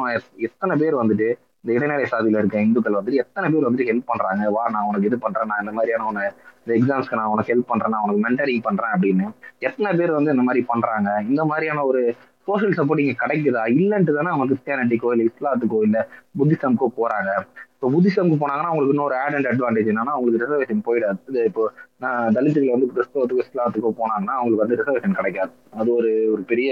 எத்தனை 0.49 0.77
பேர் 0.77 1.01
வந்துட்டு 1.03 1.29
இந்த 1.65 1.71
இடைநிலை 1.77 2.05
சாதியில 2.13 2.41
இருக்க 2.41 2.67
இந்துக்கள் 2.67 2.97
வந்துட்டு 2.99 3.23
எத்தனை 3.23 3.47
பேர் 3.53 3.67
வந்துட்டு 3.67 3.89
ஹெல்ப் 3.91 4.11
பண்றாங்க? 4.11 4.45
வா 4.57 4.63
நான் 4.75 4.87
உனக்கு 4.91 5.09
இது 5.11 5.19
பண்றேன் 5.25 5.51
நான் 5.51 5.63
இந்த 5.65 5.73
மாதிரியான 5.79 6.07
உன 6.11 6.21
இந்த 6.63 6.73
எக்ஸாம்ஸ்க்கு 6.79 7.19
நான் 7.21 7.33
உனக்கு 7.35 7.53
ஹெல்ப் 7.53 7.71
பண்றேன் 7.73 7.93
நான் 7.95 8.05
உனக்கு 8.07 8.23
மென்டரிங் 8.27 8.65
பண்றேன் 8.69 8.93
அப்படின்னு 8.95 9.27
எத்தனை 9.69 9.91
பேர் 9.99 10.17
வந்து 10.19 10.33
இந்த 10.35 10.45
மாதிரி 10.49 10.63
பண்றாங்க? 10.73 11.11
இந்த 11.31 11.43
மாதிரியான 11.51 11.85
ஒரு 11.91 12.01
சோஷியல் 12.49 12.77
சப்போர்ட் 12.79 13.03
இங்க 13.05 13.17
கிடைக்குதா? 13.23 13.63
இல்லன்ட்டு 13.79 14.17
தானே 14.19 14.31
அவங்க 14.33 14.47
கிறிஸ்டியானிட்டிக்கோ 14.53 15.07
கோயில் 15.09 15.25
இஸ்லாத்துக்கோ 15.29 15.81
இல்ல 15.89 15.99
புத்திசம்க்கோ 16.39 16.89
போறாங்க. 17.01 17.31
இப்போ 17.75 17.89
புத்திசம்க்கு 17.95 18.37
போனாங்கன்னா 18.41 18.71
அவங்களுக்கு 18.71 18.95
இன்னொரு 18.97 19.15
ஆட் 19.23 19.37
அண்ட் 19.37 19.51
அட்வான்டேஜ் 19.53 19.91
என்னன்னா 19.93 20.15
அவங்களுக்கு 20.17 20.43
ரிசர்வேஷன் 20.45 20.83
போயிடாது. 20.89 21.45
இப்போ 21.51 21.63
நான் 22.05 22.35
தலித்துகள் 22.37 22.75
வந்து 22.77 22.89
கிறிஸ்தவத்துக்கு 22.97 23.45
இஸ்லாத்துக்கோ 23.47 23.93
போனாங்கன்னா 24.03 24.37
அவங்களுக்கு 24.39 24.65
வந்து 24.65 24.79
ரிசர்வேஷன் 24.81 25.19
கிடைக்காது. 25.21 25.53
அது 25.81 25.89
ஒரு 25.99 26.13
ஒரு 26.35 26.45
பெரிய 26.53 26.71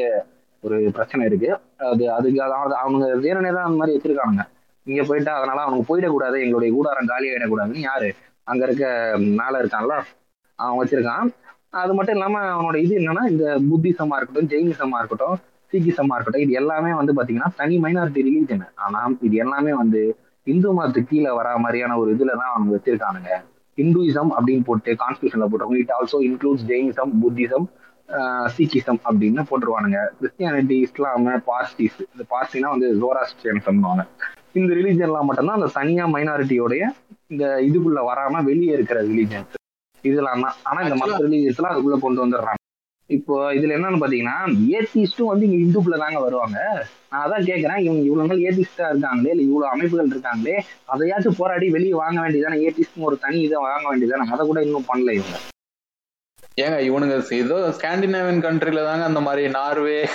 ஒரு 0.64 0.76
பிரச்சனை 0.96 1.24
இருக்கு. 1.30 1.50
அது 1.92 2.04
அதுக்கு 2.18 2.40
அதாவது 2.48 2.74
அவங்க 2.84 3.06
வேணுனே 3.26 3.52
தான் 3.56 3.68
அந்த 3.68 3.80
மாதிரி 3.80 3.94
வச்சிருக்காங்க 3.96 4.44
இங்க 4.88 5.02
போயிட்டா 5.08 5.32
அதனால 5.38 5.58
அவனுக்கு 5.64 5.88
போயிடக்கூடாது 5.90 6.36
எங்களுடைய 6.44 6.70
கூடாரம் 6.76 7.10
காலி 7.12 7.26
ஆயிடக்கூடாதுன்னு 7.30 7.82
யாரு? 7.88 8.08
அங்க 8.50 8.62
இருக்க 8.66 8.84
மேல 9.40 9.54
இருக்கான்ல 9.62 9.94
அவன் 10.58 10.78
வச்சிருக்கான். 10.80 11.26
அது 11.80 11.92
மட்டும் 11.96 12.16
இல்லாம 12.16 12.38
அவனோட 12.54 12.76
இது 12.84 12.94
என்னன்னா 13.00 13.24
இந்த 13.32 13.44
புத்திசமா 13.70 14.16
இருக்கட்டும் 14.18 14.50
ஜெயினிசமா 14.52 14.98
இருக்கட்டும் 15.00 15.36
சீக்கிசமா 15.72 16.14
இருக்கட்டும் 16.16 16.44
இது 16.44 16.52
எல்லாமே 16.60 16.92
வந்து 17.00 17.12
பாத்தீங்கன்னா 17.18 17.50
தனி 17.60 17.74
மைனாரிட்டி 17.84 18.20
ரிலீஜன் 18.28 18.64
ஆனா 18.84 19.00
இது 19.26 19.36
எல்லாமே 19.44 19.72
வந்து 19.82 20.00
இந்து 20.46 20.68
மதத்துக்கு 20.76 21.10
கீழே 21.10 21.32
வர 21.38 21.48
மாதிரியான 21.64 21.96
ஒரு 22.02 22.10
இதுல 22.14 22.34
தான் 22.40 22.52
அவங்க 22.54 22.70
வச்சிருக்கானுங்க. 22.76 23.32
இந்துயிசம் 23.78 24.30
அப்படின்னு 24.36 24.64
போட்டு 24.68 24.90
கான்ஸ்டியூஷன்ல 25.02 25.46
போட்டிருக்கோம் 25.48 25.82
it 25.82 25.92
also 25.96 26.18
includes 26.28 26.64
Jainism 26.70 27.12
Buddhism 27.22 27.66
Sikhism 28.56 29.00
அப்படின்னு 29.08 29.42
போட்டுருவானுங்க. 29.50 29.98
கிறிஸ்டியானிட்டி 30.18 30.76
இஸ்லாம் 30.86 31.28
பார்சிஸ் 31.50 31.98
இந்த 32.12 32.24
பார்சினா 32.34 32.70
வந்து 32.74 32.88
ஜோராஸ்டியன்சம்னுவாங்க 33.02 34.04
இந்த 34.54 34.70
ரிலீஜன்லாம் 34.74 35.28
மட்டும்தான் 35.28 35.58
அந்த 35.58 35.70
தனியா 35.78 36.04
மைனாரிட்டியோடைய 36.14 36.82
இந்த 37.30 37.44
இதுக்குள்ள 37.68 38.00
வராம 38.10 38.42
வெளியே 38.50 38.72
இருக்கிற 38.76 39.00
ரிலீஜன்ஸ் 39.10 39.54
இதெல்லாம் 40.04 40.44
தான். 40.44 40.56
ஆனா 40.68 40.78
இந்த 40.84 40.96
மற்ற 41.00 41.18
ரிலீஜன்ஸ்லாம் 41.26 41.72
அதுக்குள்ள 41.72 41.98
கொண்டு 42.00 42.22
வந்துடுறாங்க. 42.24 42.56
இப்போ 43.10 43.34
இதுல 43.56 43.76
என்னன்னு 43.76 44.00
பாத்தீங்கன்னா 44.00 44.36
ஏத்திஸ்டும் 44.76 45.30
வந்து 45.30 45.46
இங்க 45.46 45.58
இந்துக்குள்ள 45.64 45.98
தாங்க 46.02 46.18
வருவாங்க. 46.24 46.56
நான் 47.10 47.22
அதான் 47.24 47.46
கேட்கறேன் 47.50 47.82
இவங்க 47.84 48.02
இவ்வளவு 48.08 48.28
நாள் 48.30 48.44
ஏத்திஸ்டா 48.48 48.88
இருக்காங்களே 48.92 49.32
இல்ல 49.34 49.44
இவ்வளவு 49.48 49.72
அமைப்புகள் 49.74 50.12
இருக்காங்களே 50.14 50.56
அதையாச்சும் 50.94 51.38
போராடி 51.40 51.68
வெளியே 51.76 51.94
வாங்க 52.02 52.18
வேண்டியதானே 52.24 52.58
ஏத்திஸ்ட்னு 52.66 53.08
ஒரு 53.10 53.18
தனி 53.24 53.40
இதை 53.46 53.60
வாங்க 53.68 53.86
வேண்டியதானே 53.90 54.26
அதை 54.34 54.44
கூட 54.46 54.60
இன்னும் 54.66 54.88
பண்ணல 54.90 55.14
இவங்க. 55.18 55.38
ஏங்க 56.58 56.78
இவனுங்க 56.88 57.32
ஏதோ 57.32 57.72
ஸ்காண்டினேவியன் 57.72 58.40
கண்ட்ரில 58.40 58.84
தாங்க 58.84 59.04
அந்த 59.04 59.20
மாதிரி 59.20 59.48
நார்வே 59.48 60.08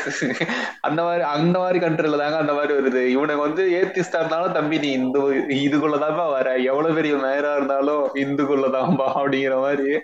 அந்த 0.81 1.03
மாதிரி 1.03 1.23
அந்த 1.23 1.59
மாதிரி 1.59 1.85
கண்ட்ரில 1.85 2.17
தாங்க 2.17 2.37
அந்த 2.37 2.53
மாதிரி 2.53 2.73
வருது. 2.73 3.05
இவனுக்கு 3.05 3.41
வந்து 3.41 3.69
ஏத்திஸ்டா 3.69 4.15
இருந்தாலும் 4.15 4.53
தம்பி 4.53 4.79
நீ 4.79 4.91
இந்து 4.91 5.33
இதுக்குள்ளதான்பா 5.33 6.29
வர. 6.29 6.55
எவ்வளவு 6.57 6.93
பெரிய 6.93 7.15
மேயரா 7.15 7.55
இருந்தாலும் 7.55 8.15
இந்துக்குள்ளதான்பா 8.15 9.11
அப்படிங்கிற 9.15 9.59
மாதிரி. 9.59 9.99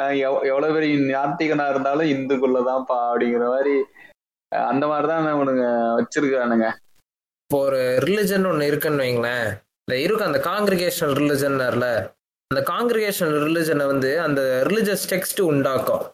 எவ்- 0.00 0.42
எவ்வளவு 0.42 0.72
பெரிய 0.72 1.18
நாத்திகனா 1.18 1.70
இருந்தாலும் 1.70 2.10
இந்துக்குள்ளதான்ப்பா 2.10 2.98
அப்படிங்கிற 3.10 3.46
மாதிரி 3.46 3.84
அந்த 4.48 4.86
மாதிரிதான் 4.86 5.34
இவனுங்க 5.34 5.64
வச்சிருக்கானுங்க 5.98 6.66
இப்போ 7.42 7.64
ஒரு 7.64 7.98
ரிலிஜன் 8.04 8.48
ஒண்ணு 8.50 8.62
இருக்குன்னு 8.62 9.02
வைங்களேன். 9.02 9.48
இந்த 9.84 10.00
இருக்கு 10.00 10.24
அந்த 10.24 10.38
காங்கிரிகேஷனல் 10.38 11.14
ரிலிஜன்ல 11.14 11.66
அந்த 12.52 12.60
காங்கிரிகேஷன் 12.70 13.32
ரிலிஜனை 13.46 13.86
வந்து 13.90 14.10
அந்த 14.26 14.40
ரிலிஜியஸ் 14.68 15.02
டெக்ஸ்ட் 15.10 15.40
உண்டாக்கும். 15.48 16.04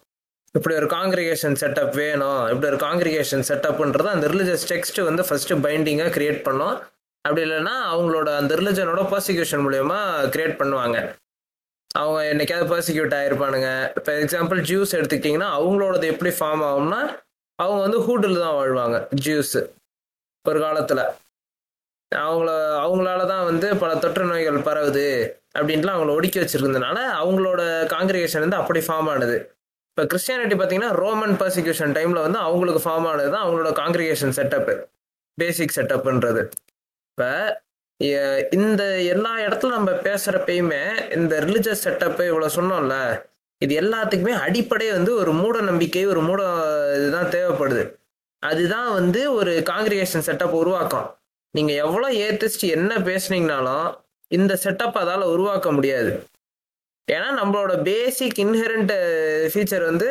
இப்படி 0.55 0.75
ஒரு 0.81 0.89
காங்கிரிகேஷன் 0.95 1.57
செட்டப் 1.61 1.93
வேணும் 2.01 2.41
இப்படி 2.51 2.67
ஒரு 2.71 2.79
காங்கிரிகேஷன் 2.87 3.45
செட்டப்ன்றது 3.49 4.09
அந்த 4.15 4.27
ரிலிஜியஸ் 4.33 4.67
டெக்ஸ்ட் 4.73 4.99
வந்து 5.09 5.23
ஃபர்ஸ்ட் 5.29 5.53
பைண்டிங்காக 5.67 6.13
கிரியேட் 6.17 6.41
பண்ணும். 6.47 6.75
அப்படி 7.25 7.43
இல்லைன்னா 7.47 7.75
அவங்களோட 7.93 8.31
அந்த 8.41 8.57
ரிலிஜனோட 8.61 9.03
பர்சிக்யூஷன் 9.13 9.63
மூலயமா 9.67 9.99
கிரியேட் 10.35 10.57
பண்ணுவாங்க. 10.63 10.97
அவங்க 12.01 12.21
என்னைக்காவது 12.33 12.67
பர்சிக்யூட் 12.75 13.15
ஆகிருப்பானுங்க 13.21 13.71
இப்போ 13.99 14.13
எக்ஸாம்பிள் 14.25 14.61
ஜூஸ் 14.71 14.97
எடுத்துக்கிட்டிங்கன்னா 14.99 15.51
அவங்களோடது 15.59 16.07
எப்படி 16.15 16.33
ஃபார்ம் 16.41 16.65
ஆகும்னா 16.71 17.01
அவங்க 17.59 17.81
வந்து 17.87 18.01
ஹூட்டில் 18.07 18.43
தான் 18.45 18.57
வாழ்வாங்க 18.61 18.97
ஜூஸ் 19.27 19.57
ஒரு 20.45 20.59
காலத்தில். 20.67 21.05
அவங்கள 22.13 22.51
அவங்களால 22.85 23.23
தான் 23.33 23.47
வந்து 23.51 23.69
பல 23.83 23.93
தொற்று 24.03 24.25
நோய்கள் 24.33 24.67
பரவுது. 24.69 25.09
அப்படின்ட்டுலாம் 25.59 25.97
அவங்கள 25.97 26.15
ஒடுக்கி 26.19 26.39
வச்சிருந்ததுனால 26.43 26.99
அவங்களோட 27.21 27.63
காங்கிரிகேஷன் 27.95 28.45
வந்து 28.45 28.61
அப்படி 28.63 28.81
ஃபார்ம் 28.87 29.11
ஆனது. 29.15 29.37
இப்போ 29.91 30.05
கிறிஸ்டியானிட்டி 30.13 30.57
பார்த்தீங்கன்னா 30.61 30.93
ரோமன் 31.03 31.35
பர்சிக்யூஷன் 31.43 31.93
டைமில் 31.97 32.25
வந்து 32.27 32.39
அவங்களுக்கு 32.47 32.81
ஃபார்ம் 32.87 33.07
ஆனது 33.11 33.29
தான் 33.35 33.45
அவங்களோட 33.45 33.71
காங்கிரிகேஷன் 33.83 34.37
செட்டப்பு 34.39 34.75
பேசிக் 35.39 35.77
செட்டப்புன்றது 35.77 36.43
இப்போ 37.11 37.29
இந்த 38.59 38.83
எல்லா 39.15 39.33
இடத்துல 39.47 39.75
நம்ம 39.79 39.91
பேசுகிறப்பயுமே 40.07 40.81
இந்த 41.17 41.35
ரிலிஜியஸ் 41.47 41.85
செட்டப்பு 41.87 42.25
இவ்வளோ 42.31 42.49
சொன்னோம்ல 42.57 42.97
இது 43.61 43.75
எல்லாத்துக்குமே 43.83 44.35
அடிப்படை 44.47 44.87
வந்து 44.91 45.13
ஒரு 45.21 45.33
மூட 45.33 45.57
நம்பிக்கை 45.69 46.03
ஒரு 46.13 46.21
மூட 46.29 46.41
இதுதான் 46.97 47.31
தேவைப்படுது. 47.35 47.85
அதுதான் 48.43 48.89
வந்து 48.93 49.21
ஒரு 49.35 49.53
காங்கிரிகேஷன் 49.71 50.27
செட்டப் 50.29 50.57
உருவாக்கும். 50.63 51.07
நீங்கள் 51.55 51.81
எவ்வளோ 51.85 52.09
ஏத்திஸ்ட் 52.25 52.65
என்ன 52.77 52.93
பேசுனீங்கனாலும் 53.11 53.87
இந்த 54.37 54.53
செட்டப் 54.65 55.01
அதால் 55.01 55.33
உருவாக்க 55.35 55.69
முடியாது. 55.79 56.13
ஏன்னா 57.09 57.29
நம்மளோட 57.41 57.73
பேசிக் 57.89 58.39
இன்ஹெரண்ட் 58.45 58.93
ஃபீச்சர் 59.53 59.85
வந்து 59.91 60.09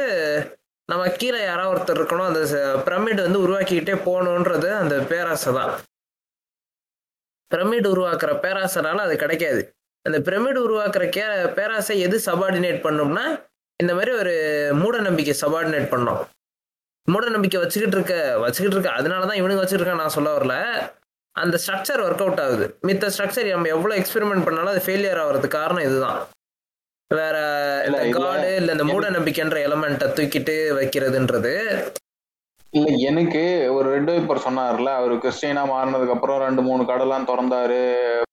நம்ம 0.89 1.03
கீழே 1.21 1.39
யாராவது 1.43 1.73
ஒருத்தர் 1.73 1.99
இருக்கணும் 1.99 2.29
அந்த 2.29 2.41
பிரமிட் 2.87 3.21
வந்து 3.25 3.39
உருவாக்கிக்கிட்டே 3.45 3.95
போகணுன்றது 4.07 4.69
அந்த 4.81 4.95
பேராசை 5.11 5.51
தான். 5.59 5.71
பிரமிட் 7.51 7.87
உருவாக்குற 7.93 8.31
பேராசைனால 8.45 9.03
அது 9.07 9.15
கிடைக்காது. 9.23 9.61
அந்த 10.05 10.17
பிரமிட் 10.27 10.59
உருவாக்குற 10.65 11.03
கே 11.15 11.25
பேராசை 11.57 11.95
எது 12.05 12.17
சபார்டினேட் 12.29 12.79
பண்ணும்னா 12.85 13.25
இந்த 13.79 13.91
மாதிரி 13.97 14.11
ஒரு 14.21 14.33
மூட 14.81 14.95
நம்பிக்கை 15.07 15.35
சபார்டினேட் 15.41 15.87
பண்ணோம். 15.93 16.21
மூட 17.07 17.25
நம்பிக்கை 17.35 17.59
வச்சுக்கிட்டு 17.61 17.97
இருக்க 17.97 18.15
வச்சுக்கிட்டு 18.43 18.75
இருக்க 18.77 18.91
அதனால 18.99 19.25
தான் 19.29 19.39
இவனுங்க 19.41 19.63
வச்சுருக்கேன் 19.63 20.01
நான் 20.01 20.15
சொல்ல 20.17 20.29
வரல. 20.37 20.55
அந்த 21.35 21.55
ஸ்ட்ரக்சர் 21.63 22.01
ஒர்க் 22.05 22.23
அவுட் 22.25 22.39
ஆகுது. 22.39 22.65
மித்த 22.87 23.05
ஸ்ட்ரக்சர் 23.13 23.49
நம்ம 23.49 23.67
எவ்வளவு 23.67 23.99
எக்ஸ்பெரிமெண்ட் 24.01 24.45
பண்ணாலும் 24.47 24.73
அது 24.73 24.81
ஃபெயிலியர் 24.85 25.21
ஆகிறதுக்கு 25.23 25.57
காரணம் 25.59 25.83
இதுதான். 25.83 26.19
வேற 27.11 27.37
இந்த. 27.87 28.09
காடு 28.17 28.55
இல்ல. 28.55 28.71
இந்த 28.71 28.83
மூட 28.83 29.09
நம்பிக்கைன்ற 29.09 29.57
எலமெண்ட்டை 29.67 30.07
தூக்கிட்டு 30.17 30.55
வைக்கிறதுன்றது. 30.79 31.53
இல்ல 32.73 32.91
எனக்கு 33.09 33.41
ஒரு 33.73 33.87
ரெட் 33.89 34.09
வைப்பர் 34.11 34.45
சொன்னார்ல. 34.45 34.91
அவரு 34.99 35.15
கிறிஸ்டியனா 35.15 35.63
மாறினதுக்கு 35.71 36.15
அப்புறம் 36.15 36.39
ரெண்டு 36.39 36.61
மூணு 36.61 36.83
கடைலாம் 36.83 37.27
திறந்தாரு. 37.27 37.81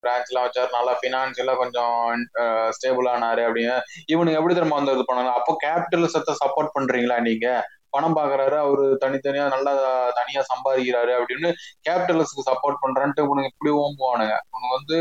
பிரான்ச் 0.03 0.31
எல்லாம் 0.31 0.47
வச்சாரு. 0.47 0.71
நல்லா 0.77 0.93
பினான்சியலா 1.03 1.57
கொஞ்சம் 1.57 1.97
ஸ்டேபிள் 2.77 3.09
ஆனாரு 3.17 3.43
அப்படின்னு. 3.49 3.77
இவனுக்கு 4.07 4.39
எப்படி 4.39 4.55
தெரியுமா 4.55 4.81
வந்து 4.81 4.95
இது 4.97 5.05
பண்ணாங்க? 5.11 5.33
அப்போ 5.33 5.57
கேபிட்டலிசத்தை 5.67 6.35
சப்போர்ட் 6.43 6.75
பண்றீங்களா 6.79 7.19
நீங்க? 7.21 7.49
பணம் 7.90 8.16
பாக்குறாரு. 8.16 8.57
அவரு 8.57 8.85
தனித்தனியா 9.00 9.46
நல்லா 9.55 9.72
தனியா 10.18 10.42
சம்பாதிக்கிறாரு. 10.53 11.12
அப்படின்னு 11.18 11.50
கேபிட்டலிஸ்டுக்கு 11.88 12.48
சப்போர்ட் 12.50 12.83
பண்றேன்ட்டு 12.85 13.26
இவனுக்கு 13.26 13.53
இப்படி 13.53 13.72
ஓம்புவானுங்க 13.81 14.37
இவனுக்கு 14.46 14.76
வந்து 14.79 14.98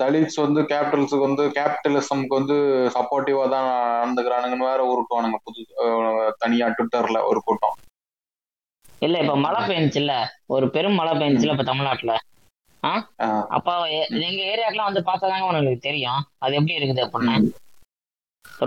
தலித்ஸ் 0.00 0.38
வந்து 0.44 0.60
கேபிட்டல்ஸுக்கு 0.70 1.26
வந்து 1.26 1.44
கேபிட்டலிசம்க்கு 1.58 2.38
வந்து 2.38 2.54
சப்போர்ட்டிவா 2.94 3.44
தான் 3.48 3.68
நடந்துக்கிறானுங்கன்னு 4.00 4.70
வேற 4.70 4.80
உருட்டுவானுங்க 4.92 5.38
புது 5.44 5.60
தனியா 6.38 6.68
ட்விட்டர்ல 6.68 7.20
ஒரு 7.24 7.42
கூட்டம். 7.44 7.76
இல்ல 9.02 9.18
இப்ப 9.18 9.36
மழை 9.36 9.60
பெஞ்சுல 9.70 10.12
ஒரு 10.46 10.66
பெரும் 10.70 10.94
மழை 10.94 11.12
பெஞ்சுல 11.18 11.54
இப்ப 11.54 11.62
தமிழ்நாட்டுல. 11.62 12.14
ஆஹ் 12.82 13.04
அப்ப 13.48 13.70
எங்க 14.26 14.40
ஏரியாக்கெல்லாம் 14.52 14.90
வந்து 14.90 15.06
பார்த்தாதாங்க 15.06 15.48
உங்களுக்கு 15.50 15.86
தெரியும். 15.88 16.20
அது 16.38 16.54
எப்படி 16.54 16.76
இருக்குது 16.78 17.04
அப்படின்னு? 17.06 17.36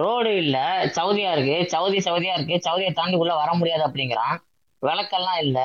ரோடு 0.02 0.32
இல்ல 0.44 0.58
சவுதியா 0.98 1.30
இருக்கு. 1.36 1.56
சவுதி 1.70 1.98
சவுதியா 1.98 2.34
இருக்கு. 2.38 2.56
சவுதியை 2.68 2.92
தாண்டி 2.94 3.18
உள்ள 3.18 3.34
வர 3.36 3.54
முடியாது 3.54 3.84
அப்படிங்கிறான். 3.88 4.38
விளக்கெல்லாம் 4.84 5.40
இல்ல. 5.46 5.60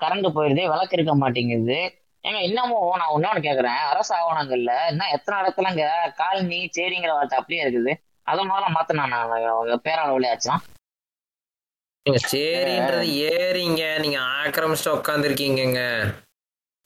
கரண்ட் 0.00 0.28
போயிருது. 0.36 0.62
விளக்கு 0.72 0.96
இருக்க 0.98 1.14
மாட்டேங்குது. 1.14 1.78
ஏங்க 2.24 2.40
இன்னமும் 2.48 3.00
நான் 3.00 3.14
ஒன்னொன்னு 3.16 3.40
கேக்குறேன். 3.46 3.80
அரசு 3.92 4.12
ஆவணங்கள்ல 4.18 4.72
இன்னும் 4.90 5.12
எத்தனை 5.16 5.36
இடத்துலங்க 5.42 5.84
காலனி 6.20 6.58
சேரிங்கிற 6.78 7.12
வார்த்தை 7.18 7.38
அப்படியே 7.38 7.62
இருக்குது. 7.64 7.92
அதை 8.26 8.40
முதல்ல 8.48 8.74
மாத்தினா 8.76 9.04
நான் 9.14 9.80
பேரளவுல 9.86 10.28
நீங்க 12.06 12.20
சரின்றது 12.32 13.06
ஏறிங்க. 13.30 13.82
நீங்க 14.04 14.18
ஆக்கிரமிச்சுட்டு 14.36 14.96
உட்காந்துருக்கீங்கங்க 14.98 15.80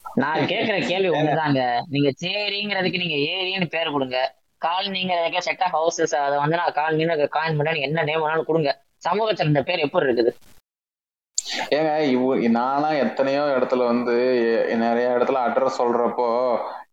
நான் 0.04 0.46
கேக்குற 0.52 0.76
கேள்வி 0.86 1.10
ஒண்ணுதாங்க. 1.18 1.60
நீங்க 1.94 2.10
சேரிங்கிறதுக்கு 2.22 3.02
நீங்க 3.02 3.16
ஏரின்னு 3.34 3.66
பேர் 3.74 3.94
கொடுங்க. 3.94 4.18
காலனிங்கிறதுக்கு 4.66 5.46
செட் 5.46 5.64
ஆஃப் 5.66 5.76
ஹவுசஸ் 5.78 6.14
அதை 6.24 6.36
வந்து 6.42 6.58
நான் 6.60 6.78
காலனின்னு 6.80 7.28
காயின் 7.36 7.58
பண்ண 7.58 7.76
என்ன 7.88 8.04
நேம் 8.08 8.24
வேணாலும் 8.24 8.48
கொடுங்க. 8.50 8.72
சமூக 9.06 9.44
இந்த 9.48 9.62
பேர் 9.68 9.84
எப்படி 9.86 10.06
இருக்குது? 10.08 10.32
ஏங்க 11.76 11.92
இவ 12.14 12.34
நானா 12.56 12.90
எத்தனையோ 13.04 13.42
இடத்துல 13.56 13.86
வந்து 13.92 14.14
நிறைய 14.82 15.06
இடத்துல 15.16 15.40
அட்ரஸ் 15.46 15.80
சொல்றப்போ 15.80 16.28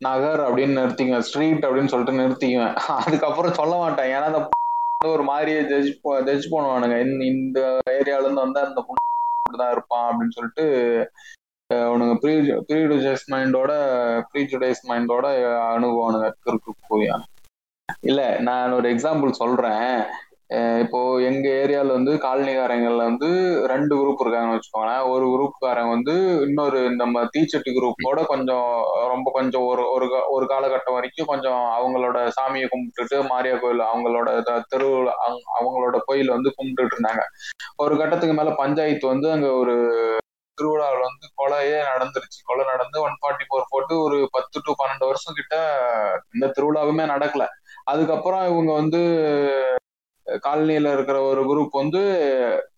நகர் 0.08 0.42
அப்படின்னு 0.48 0.80
நிறுத்திக்குவேன் 0.80 1.26
ஸ்ட்ரீட் 1.28 1.66
அப்படின்னு 1.68 1.92
சொல்லிட்டு 1.94 2.22
நிறுத்திக்குவேன். 2.22 2.76
அதுக்கப்புறம் 3.04 3.60
சொல்ல 3.60 3.74
மாட்டேன். 3.84 4.10
ஏன்னா 4.16 4.30
அந்த 4.32 4.42
ஒரு 5.16 5.26
மாதிரியே 5.32 5.60
ஜட்ஜ் 5.72 5.92
ஜட்ஜ் 6.30 6.48
பண்ணுவானுங்க. 6.54 6.96
இந்த 7.06 7.24
இந்த 7.34 7.60
ஏரியால 7.98 8.26
இருந்து 8.26 8.46
வந்து 8.46 8.62
அந்த 8.68 8.86
தான் 9.62 9.74
இருப்பான் 9.76 10.08
அப்படின்னு 10.10 10.36
சொல்லிட்டு 10.38 10.66
அவனுங்க 11.70 12.14
ப்ரீ 12.22 12.34
ப்ரீஜுடைஸ் 12.70 13.24
மைண்டோட 13.34 13.72
ப்ரீஜுடைஸ் 14.32 14.82
மைண்டோட 14.90 15.26
அனுபவானுங்க 15.74 16.28
கிறுக்கு 16.44 16.72
போய் 16.92 17.08
இல்ல 18.02 18.22
நான் 18.40 18.72
ஒரு 18.72 18.94
எக்ஸாம்பிள் 18.94 19.32
சொல்றேன். 19.34 19.88
இப்போ 20.80 21.00
எங்க 21.22 21.50
ஏரியால 21.56 21.88
வந்து 21.88 22.12
காலனிகாரங்கள்ல 22.18 23.04
வந்து 23.04 23.28
ரெண்டு 23.68 23.96
குரூப் 23.96 24.22
இருக்காங்கன்னு 24.24 24.56
வச்சுக்கோங்களேன். 24.56 25.10
ஒரு 25.10 25.26
குரூப்காரங்க 25.26 25.90
வந்து 25.90 26.14
இன்னொரு 26.42 26.96
நம்ம 26.96 27.24
தீச்சட்டி 27.26 27.72
குரூப்போட 27.72 28.26
கொஞ்சம் 28.26 28.70
ரொம்ப 29.08 29.32
கொஞ்சம் 29.34 29.62
ஒரு 29.62 29.92
ஒரு 29.92 30.08
ஒரு 30.30 30.46
காலகட்டம் 30.46 30.94
வரைக்கும் 30.94 31.26
கொஞ்சம் 31.26 31.62
அவங்களோட 31.78 32.18
சாமியை 32.38 32.68
கும்பிட்டுட்டு 32.68 33.20
மாரியா 33.26 33.60
கோயில் 33.60 33.84
அவங்களோட 33.86 34.42
த- 34.42 34.64
திருவிழா 34.68 35.14
அவங்களோட 35.60 35.98
கோயில 36.08 36.30
வந்து 36.30 36.54
கும்பிட்டுட்டு 36.58 36.96
இருந்தாங்க. 36.96 37.24
ஒரு 37.78 37.98
கட்டத்துக்கு 37.98 38.36
மேல 38.36 38.52
பஞ்சாயத்து 38.56 39.08
வந்து 39.08 39.32
அங்க 39.32 39.52
ஒரு 39.54 39.76
திருவிழாவில் 40.58 41.08
வந்து 41.08 41.26
கொலையே 41.38 41.78
நடந்துருச்சு. 41.92 42.40
கொலை 42.44 42.66
நடந்து 42.66 43.02
ஒன் 43.02 43.16
ஃபார்ட்டி 43.22 43.46
ஃபோர் 43.46 43.70
போட்டு 43.70 44.02
ஒரு 44.02 44.28
பத்து 44.32 44.62
டு 44.64 44.72
பன்னெண்டு 44.80 45.06
வருஷம் 45.06 45.34
கிட்ட 45.34 45.56
இந்த 46.34 46.48
திருவிழாவுமே 46.48 47.06
நடக்கல. 47.06 47.46
அதுக்கப்புறம் 47.92 48.44
இவங்க 48.46 48.72
வந்து 48.74 49.02
காலனியில 50.28 50.92
இருக்கிற 50.94 51.18
ஒரு 51.30 51.42
குரூப் 51.46 51.72
வந்து 51.74 52.02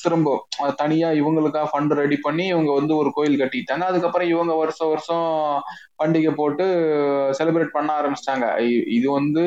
திரும்ப 0.04 0.36
தனியா 0.78 1.10
இவங்களுக்கா 1.20 1.62
ஃபண்ட் 1.72 1.94
ரெடி 1.94 2.18
பண்ணி 2.22 2.44
இவங்க 2.48 2.72
வந்து 2.74 2.94
ஒரு 2.96 3.10
கோயில் 3.14 3.42
கட்டிட்டாங்க 3.42 3.86
அதுக்கப்புறம் 3.86 4.30
இவங்க 4.30 4.54
வருஷம் 4.56 4.92
வருஷம் 4.92 5.26
பண்டிகை 6.00 6.32
போட்டு 6.36 6.66
செலிப்ரேட் 7.40 7.76
பண்ண 7.76 7.90
ஆரம்பிச்சிட்டாங்க. 8.00 8.46
இது 8.98 9.08
வந்து 9.12 9.46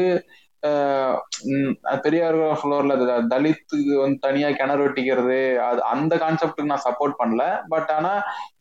பெரியார் 2.05 2.39
ஃப்ளோர்ல 2.59 2.95
தலித்துக்கு 3.33 3.95
வந்து 4.03 4.19
தனியா 4.23 4.49
கிணறு 4.51 4.85
வெட்டிக்கிறது 4.85 5.39
அது 5.67 5.81
அந்த 5.93 6.15
கான்செப்டுக்கு 6.17 6.73
நான் 6.73 6.87
சப்போர்ட் 6.87 7.19
பண்ணல. 7.21 7.43
பட் 7.73 7.91
ஆனா 7.97 8.13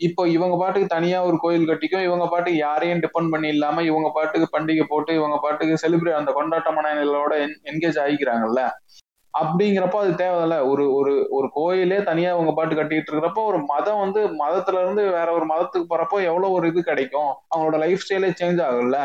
இப்போ 0.08 0.24
இவங்க 0.36 0.56
பாட்டுக்கு 0.58 0.90
தனியா 0.96 1.20
ஒரு 1.30 1.38
கோயில் 1.44 1.70
கட்டிக்கும் 1.70 2.08
இவங்க 2.08 2.28
பாட்டுக்கு 2.28 2.60
யாரையும் 2.60 3.04
டிபெண்ட் 3.06 3.34
பண்ணி 3.34 3.50
இல்லாம 3.56 3.84
இவங்க 3.84 4.10
பாட்டுக்கு 4.18 4.50
பண்டிகை 4.56 4.86
போட்டு 4.90 5.14
இவங்க 5.14 5.38
பாட்டுக்கு 5.46 5.82
செலிப்ரேட் 5.84 6.20
அந்த 6.22 6.34
கொண்டாட்ட 6.40 6.72
மனநிலையோட 6.78 7.34
என்கேஜ் 7.72 8.02
ஆகிக்கிறாங்கல்ல. 8.04 8.62
அப்படிங்கிறப்போ 9.34 10.00
அது 10.02 10.12
தேவையில்ல. 10.18 10.56
ஒரு 10.72 10.84
ஒரு 10.98 11.14
ஒரு 11.38 11.48
கோயிலே 11.56 11.98
தனியா 12.10 12.32
இவங்க 12.36 12.52
பாட்டு 12.54 12.74
கட்டிட்டு 12.76 13.10
இருக்கிறப்போ 13.10 13.44
ஒரு 13.52 13.60
மதம் 13.72 14.02
வந்து 14.04 14.22
மதத்துல 14.42 14.82
இருந்து 14.84 15.04
வேற 15.18 15.30
ஒரு 15.34 15.46
மதத்துக்கு 15.46 15.88
போறப்போ 15.90 16.18
எவ்வளவு 16.30 16.56
ஒரு 16.58 16.68
இது 16.72 16.82
கிடைக்கும். 16.84 17.32
அவங்களோட 17.52 17.78
லைஃப் 17.86 18.04
ஸ்டைலே 18.04 18.30
சேஞ்ச் 18.42 18.62
ஆகும்ல. 18.68 19.00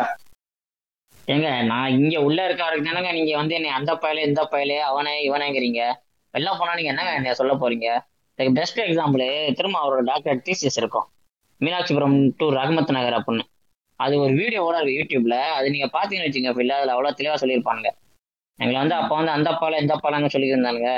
ஏங்க 1.28 1.48
நான் 1.70 1.94
இங்க 1.98 2.16
உள்ள 2.26 2.38
இருக்காருக்கு 2.48 2.88
தானங்க 2.88 3.10
நீங்க 3.16 3.32
வந்து 3.36 3.54
என்னை 3.58 3.70
அந்த 3.78 3.92
பயலே 4.02 4.22
இந்த 4.28 4.42
பயலே 4.52 4.78
அவனே 4.90 5.12
இவனேங்கிறீங்க. 5.28 5.80
வெளில 6.34 6.50
போனா 6.58 6.72
நீங்க 6.78 6.90
என்னங்க 6.92 7.12
என்ன 7.18 7.34
சொல்ல 7.40 7.54
போறீங்க? 7.62 7.88
பெஸ்ட் 8.58 8.80
எக்ஸாம்பிள் 8.86 9.24
திரும்ப 9.58 9.76
அவரோட 9.82 10.02
டாக்டர் 10.10 10.42
தீசிஸ் 10.46 10.78
இருக்கும். 10.80 11.06
மீனாட்சிபுரம் 11.60 12.16
டு 12.40 12.46
ரஹமத் 12.58 12.92
நகர் 12.96 13.16
அப்படின்னு. 13.18 13.44
அது 14.00 14.14
ஒரு 14.24 14.32
வீடியோவோட 14.40 14.76
இருக்கு 14.80 14.98
யூடியூப்ல. 14.98 15.36
அது 15.58 15.66
நீங்க 15.74 15.88
பாத்தீங்கன்னு 15.96 16.28
வச்சுங்க 16.28 16.52
இல்ல 16.64 16.74
அதுல 16.78 16.94
அவ்வளவு 16.96 17.18
தெளிவா 17.20 17.36
சொல்லியிருப்பாங்க 17.42 17.86
எங்களை 18.58 18.78
வந்து 18.82 18.96
அப்ப 19.00 19.12
வந்து 19.16 19.32
அந்த 19.36 19.50
பாலம் 19.60 19.82
இந்த 19.84 19.94
பாலம்னு 20.04 20.32
சொல்லியிருந்தானுங்க. 20.34 20.90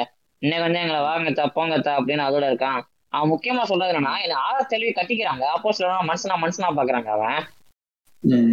இன்னைக்கு 0.43 0.65
வந்து 0.67 0.81
எங்களை 0.83 1.01
வாங்கத்தா 1.09 1.45
போங்கத்தா 1.57 1.93
அப்படின்னு 1.99 2.23
அதோட 2.29 2.45
இருக்கான். 2.51 2.79
அவன் 3.15 3.31
முக்கியமா 3.33 3.63
சொல்றது 3.71 3.93
என்னன்னா 3.93 4.15
என்ன 4.25 4.37
ஆற 4.49 4.59
தெளிவி 4.73 4.93
கட்டிக்கிறாங்க. 4.97 5.45
அப்போ 5.57 5.73
சில 5.79 5.89
மனுஷனா 6.11 6.37
மனுஷனா 6.45 6.69
பாக்குறாங்க 6.79 7.11
அவன். 7.17 7.41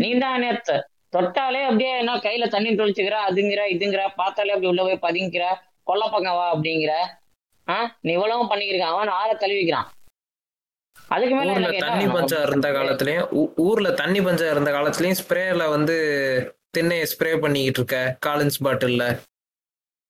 நீ 0.02 0.10
தான் 0.24 0.42
நேத்து 0.44 0.76
தொட்டாலே 1.14 1.62
அப்படியே 1.64 1.98
என்ன 1.98 2.18
கையில 2.18 2.48
தண்ணி 2.48 2.70
தொளிச்சுக்கிற 2.72 3.18
அதுங்கிற 3.28 3.62
இதுங்கிற 3.70 4.08
பார்த்தாலே 4.16 4.52
அப்படி 4.52 4.68
உள்ள 4.68 4.82
போய் 4.82 5.06
பதுங்கிக்கிற 5.08 5.46
கொல்ல 5.84 6.04
பக்கம் 6.06 6.36
வா 6.36 6.54
அப்படிங்கிற. 6.54 6.94
ஆஹ் 7.68 7.88
நீ 8.02 8.12
இவ்வளவும் 8.12 8.50
பண்ணிக்கிறீங்க 8.50 8.88
அவன் 8.88 9.08
ஆற 9.14 9.30
தழுவிக்கிறான் 9.34 9.88
அதுக்கு 11.10 11.36
மேல 11.36 11.52
தண்ணி? 11.80 12.06
பஞ்சம் 12.08 12.44
இருந்த 12.44 12.68
காலத்துலயும் 12.72 13.28
ஊர்ல 13.58 13.92
தண்ணி 13.94 14.22
பஞ்சம் 14.22 14.52
இருந்த 14.52 14.72
காலத்துலயும் 14.72 15.20
ஸ்ப்ரேல 15.22 15.70
வந்து 15.70 15.96
திண்ணைய 16.72 17.06
ஸ்ப்ரே 17.12 17.40
பண்ணிக்கிட்டு 17.40 17.80
இருக்க 17.80 17.98
காலின்ஸ் 18.26 18.64
பாட்டில்ல. 18.64 19.04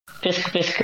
பிஸ்க் 0.08 0.50
பிஸ்க். 0.54 0.82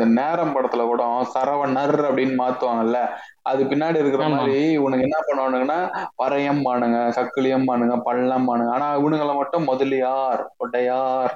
இந்த 0.00 0.22
நேரம் 0.22 0.56
படத்துல 0.56 0.84
கூட 0.84 1.04
சரவணர் 1.34 2.10
அப்படின்னு 2.10 2.34
மாத்துவாங்கல்ல 2.38 3.08
அது 3.42 3.64
பின்னாடி 3.64 3.98
இருக்கிற. 3.98 4.28
மாதிரி 4.28 4.78
இவனுங்க 4.78 5.00
என்ன 5.00 5.18
பண்ணுவானுங்கன்னா 5.26 6.06
வரையம் 6.22 6.64
பானுங்க 6.64 7.08
சக்கிலியம் 7.08 7.64
பானுங்க 7.66 8.00
பள்ளம் 8.00 8.48
பானுங்க. 8.48 8.70
ஆனா 8.70 8.98
இவனுங்களை 8.98 9.34
மட்டும் 9.34 9.64
முதலியார் 9.64 10.54
கொட்டையார் 10.56 11.30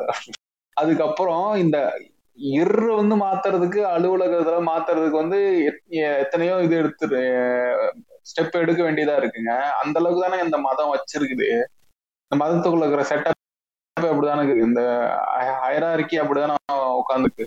அதுக்கப்புறம் 0.72 1.54
இந்த 1.54 2.00
இரு 2.34 2.96
வந்து 2.96 3.16
மாத்துறதுக்கு 3.16 3.82
அலுவலகத்துல 3.82 4.66
மாத்துறதுக்கு 4.66 5.10
வந்து 5.10 5.38
எத்- 5.88 6.18
எத்தனையோ 6.18 6.60
இது 6.62 6.76
எடுத்து 6.76 7.06
ஸ்டெப் 8.20 8.50
எடுக்க 8.50 8.82
வேண்டியதா 8.82 9.20
இருக்குங்க. 9.20 9.60
அந்த 9.60 10.00
அளவுக்கு 10.00 10.30
தானே 10.30 10.42
இந்த 10.42 10.58
மதம் 10.58 10.94
வச்சிருக்குது. 10.94 11.62
இந்த 12.28 12.44
மதத்துக்குள்ள 12.44 12.92
இருக்கிற 12.92 13.02
செட்டப் 13.02 13.32
அப்படிதானே 14.00 14.42
இருக்குது. 14.42 14.62
இந்த 14.62 14.80
ஹயராரிக்கி 15.38 16.20
அப்படிதானே 16.20 16.54
உட்காந்துருக்கு. 16.72 17.44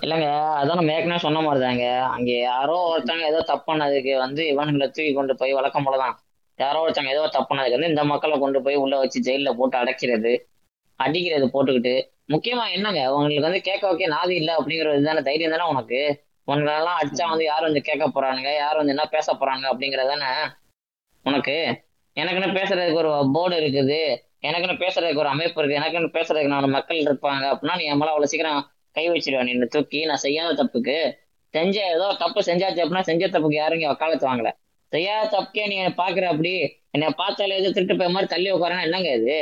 இல்லைங்க 0.00 0.28
அதான் 0.60 0.80
நம்ம 0.84 1.18
சொன்ன 1.18 1.40
மாதிரி 1.40 1.66
தாங்க 1.66 2.00
அங்க 2.00 2.30
யாரோ 2.32 2.96
ஒருத்தங்க 2.96 3.20
ஏதோ 3.20 3.40
தப்பு 3.40 3.78
வந்து 4.18 4.54
இவனுங்களை 4.54 4.84
தூக்கி 4.84 5.12
கொண்டு 5.12 5.36
போய் 5.36 5.52
வழக்கம் 5.52 5.86
போலதான். 5.86 6.14
யாரோ 6.56 6.88
ஒருத்தங்க 6.88 7.08
ஏதோ 7.08 7.28
தப்பு 7.28 7.56
வந்து 7.56 7.88
இந்த 7.88 8.04
மக்களை 8.04 8.38
கொண்டு 8.38 8.62
போய் 8.62 8.74
உள்ள 8.74 8.98
வச்சு 8.98 9.20
ஜெயில 9.22 9.54
போட்டு 9.56 9.78
அடைக்கிறது 9.78 10.46
அடிக்கிறது 10.96 11.46
போட்டுக்கிட்டு. 11.46 12.02
முக்கியமா 12.32 12.72
என்னங்க 12.72 13.12
உங்களுக்கு 13.12 13.42
வந்து 13.42 13.60
கேட்க 13.60 13.86
வைக்க 13.86 14.16
நாதி 14.16 14.30
இல்லை 14.30 14.54
அப்படிங்கிறது 14.54 15.02
தானே 15.02 15.20
தைரியம் 15.20 15.50
தானே 15.50 15.70
உனக்கு? 15.70 16.24
உனக்கெல்லாம் 16.48 16.98
அடிச்சா 17.00 17.28
வந்து 17.28 17.44
யார் 17.44 17.62
வந்து 17.62 17.80
கேட்க 17.80 18.08
போறானுங்க? 18.08 18.56
யார் 18.56 18.76
வந்து 18.76 18.92
என்ன 18.92 19.06
பேச 19.06 19.32
போறாங்க 19.32 19.64
அப்படிங்கிறது 19.72 20.06
தானே 20.06 20.50
உனக்கு? 21.22 21.84
எனக்குன்னு 22.14 22.56
பேசுறதுக்கு 22.58 22.94
ஒரு 22.94 23.30
போர்டு 23.34 23.56
இருக்குது. 23.56 24.16
எனக்குன்னு 24.42 24.80
பேசுறதுக்கு 24.84 25.16
ஒரு 25.16 25.28
அமைப்பு 25.28 25.64
இருக்கு 25.64 25.80
எனக்குன்னு 25.80 26.14
பேசுறதுக்கு 26.16 26.46
நான் 26.46 26.70
மக்கள் 26.70 26.96
இருப்பாங்க 26.96 27.44
அப்படின்னா 27.52 27.76
நீ 27.76 27.84
நம்மளால 27.84 28.14
அவ்வளவு 28.14 28.28
சீக்கிரம் 28.28 28.74
கை 28.96 29.04
வச்சிருவேன் 29.10 29.52
என்ன 29.54 29.68
தூக்கி. 29.76 30.00
நான் 30.10 30.22
செய்யாத 30.26 30.50
தப்புக்கு 30.60 30.96
செஞ்ச 31.54 31.76
ஏதோ 31.94 32.06
தப்பு 32.22 32.40
செஞ்சாச்சு 32.48 32.80
அப்படின்னா 32.82 33.08
செஞ்ச 33.10 33.26
தப்புக்கு 33.34 33.58
யாரும் 33.60 33.78
இங்க 33.78 33.90
வக்காலத்து 33.92 34.28
வாங்கல. 34.30 34.50
செய்யாத 34.92 35.28
தப்புக்கே 35.34 35.64
நீ 35.70 35.74
என்ன 35.82 35.92
பாக்குற 36.02 36.24
அப்படி. 36.32 36.52
என்னை 36.94 37.08
பார்த்தாலே 37.20 37.56
எது 37.60 37.72
திருட்டு 37.76 37.94
போய் 38.00 38.14
மாதிரி 38.14 38.28
தள்ளி 38.34 38.48
உட்காரனா 38.52 38.86
என்னங்க 38.88 39.10
இது? 39.18 39.36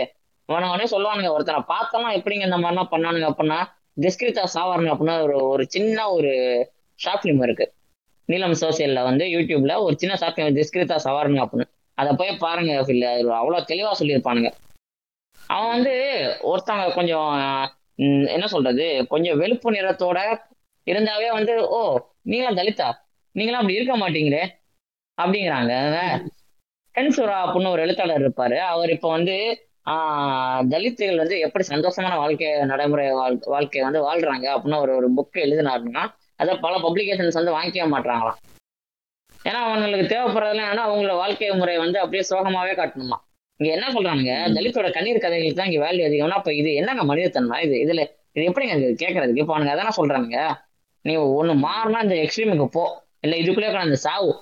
உனவனே 0.49 0.87
சொல்லுவானுங்க 0.95 1.31
ஒருத்தனை 1.35 1.61
பார்த்தலாம் 1.73 2.17
எப்படிங்க 2.19 2.45
இந்த 2.49 2.59
மாதிரிலாம் 2.63 2.91
பண்ணானுங்க 2.95 3.27
அப்படின்னா 3.33 3.59
டிஸ்கிரித்தா 4.05 4.45
சாவாருங்க 4.55 4.91
அப்படின்னா 4.95 5.17
ஒரு 5.27 5.37
ஒரு 5.53 5.65
சின்ன 5.75 5.99
ஒரு 6.17 6.31
ஷார்ட் 6.99 7.23
ஃபிலிம் 7.23 7.43
இருக்கு. 7.47 7.67
நீலம் 8.29 8.57
சோசியல்ல 8.63 9.01
வந்து 9.03 9.25
யூடியூப்ல 9.35 9.75
ஒரு 9.85 9.95
சின்ன 9.99 10.17
ஷார்ட் 10.21 10.37
ஃபிலிம் 10.37 10.59
டிஸ்கிரித்தா 10.59 10.99
சவாருங்க 11.07 11.41
அப்படின்னு. 11.45 11.67
அதை 11.99 12.11
போய் 12.21 12.43
பாருங்க 12.45 12.73
அவ்வளோ 12.83 13.35
அவ்வளவு 13.41 13.69
தெளிவா 13.73 13.93
சொல்லியிருப்பானுங்க. 14.01 14.51
அவன் 15.39 15.73
வந்து 15.75 15.95
ஒருத்தவங்க 16.51 16.87
கொஞ்சம் 16.99 17.31
என்ன 18.29 18.47
சொல்றது? 18.47 19.07
கொஞ்சம் 19.09 19.41
வெளுப்பு 19.41 19.69
நிறத்தோட 19.71 20.19
இருந்தாவே 20.87 21.29
வந்து 21.33 21.69
ஓ 21.69 21.81
நீங்களாம் 22.27 22.59
தலிதா 22.61 22.89
நீங்களாம் 23.35 23.63
அப்படி 23.63 23.75
இருக்க 23.75 23.95
மாட்டீங்களே? 23.99 24.43
அப்படிங்கிறாங்க. 25.23 25.73
ஹென்சுரா 26.95 27.37
அப்படின்னு 27.45 27.71
ஒரு 27.71 27.83
எழுத்தாளர் 27.83 28.23
இருப்பாரு. 28.23 28.57
அவர் 28.57 28.91
இப்போ 28.91 29.11
வந்து 29.11 29.37
ஆஹ் 29.91 30.63
தலித்துகள் 30.69 31.17
வந்து 31.17 31.39
எப்படி 31.39 31.65
சந்தோஷமான 31.69 32.17
வாழ்க்கை 32.17 32.65
நடைமுறை 32.65 33.11
வாழ் 33.11 33.39
வாழ்க்கையை 33.45 33.91
வந்து 33.91 34.11
வாழ்றாங்க 34.11 34.47
அப்படின்னு 34.55 34.81
ஒரு 34.81 34.97
ஒரு 34.97 35.09
புக் 35.17 35.41
எழுதினாருன்னா 35.41 36.03
அதை 36.37 36.57
பல 36.57 36.79
பப்ளிகேஷன்ஸ் 36.79 37.33
வந்து 37.33 37.59
வாங்கிக்க 37.59 37.89
மாட்டாங்களாம் 37.89 38.39
ஏன்னா 39.45 39.61
அவங்களுக்கு 39.65 40.17
தேவைப்படுறதுல 40.17 40.65
என்னன்னா 40.65 40.85
அவங்களோட 40.87 41.17
வாழ்க்கை 41.17 41.51
முறை 41.51 41.79
வந்து 41.79 41.99
அப்படியே 41.99 42.25
சோகமாவே 42.31 42.73
காட்டணுமா 42.75 43.19
இங்க 43.61 43.69
என்ன 43.77 43.87
சொல்றானுங்க? 43.97 44.33
தலித்தோட 44.57 44.89
கண்ணீர் 44.95 45.25
கதைகளுக்கு 45.25 45.59
தான் 45.59 45.69
இங்க 45.71 45.81
வேல்யூ 45.85 46.05
அதிகம்னா 46.09 46.39
அப்ப 46.41 46.53
இது 46.61 46.71
என்னங்க 46.81 47.03
மனிதத்தன்மை 47.11 47.59
இது? 47.67 47.77
இதுல 47.85 48.03
இது 48.37 48.45
எப்படிங்க 48.51 48.77
இது 48.79 48.89
கேட்கறதுக்கு 49.03 49.43
இப்போ 49.43 49.55
அவனுங்க 49.55 49.75
அதானே 49.75 49.93
சொல்றானுங்க. 49.99 50.39
நீ 51.05 51.13
ஒண்ணு 51.39 51.55
மாறினா 51.67 51.99
இந்த 52.07 52.17
எக்ஸ்ட்ரீமுக்கு 52.25 52.67
போ. 52.77 52.85
இல்ல 53.25 53.35
இதுக்குள்ளே 53.43 53.71
கடந்த 53.75 53.99
சாவு. 54.07 54.33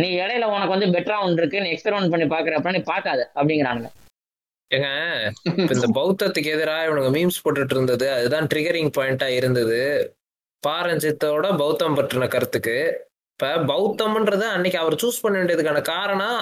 நீ 0.00 0.08
இடையில 0.22 0.48
உனக்கு 0.54 0.74
வந்து 0.74 0.88
பெட்டரா 0.96 1.16
ஒன்று 1.26 1.40
இருக்கு 1.42 1.62
நீ 1.64 1.68
எக்ஸ்பெரிமெண்ட் 1.74 2.12
பண்ணி 2.14 2.26
பாக்குறப்ப 2.34 2.72
நீ 2.76 2.80
பார்க்காத 2.90 3.20
அப்படிங்கிறானுங்க. 3.38 3.90
ஏங்க 4.70 4.88
இந்த 5.74 5.86
பௌத்தத்துக்கு 5.98 6.50
எதிராக 6.56 6.86
இவனுங்க 6.88 7.10
மீம்ஸ் 7.16 7.42
போட்டுட்டு 7.44 7.74
இருந்தது 7.76 8.06
அதுதான் 8.16 8.48
ட்ரிகரிங் 8.52 8.92
பாயிண்டா 8.98 9.28
இருந்தது. 9.38 9.80
பாரஞ்சித்தோட 10.62 11.46
பௌத்தம் 11.62 11.96
பற்றின 11.98 12.28
கருத்துக்கு 12.34 12.76
இப்ப 13.40 13.50
பௌத்தம்ன்றது 13.68 14.44
அன்னைக்கு 14.54 14.78
அவர் 14.80 14.94
சூஸ் 15.02 15.20
பண்ண 15.22 15.34
வேண்டியதுக்கான 15.38 15.80
காரணம் 15.82 16.40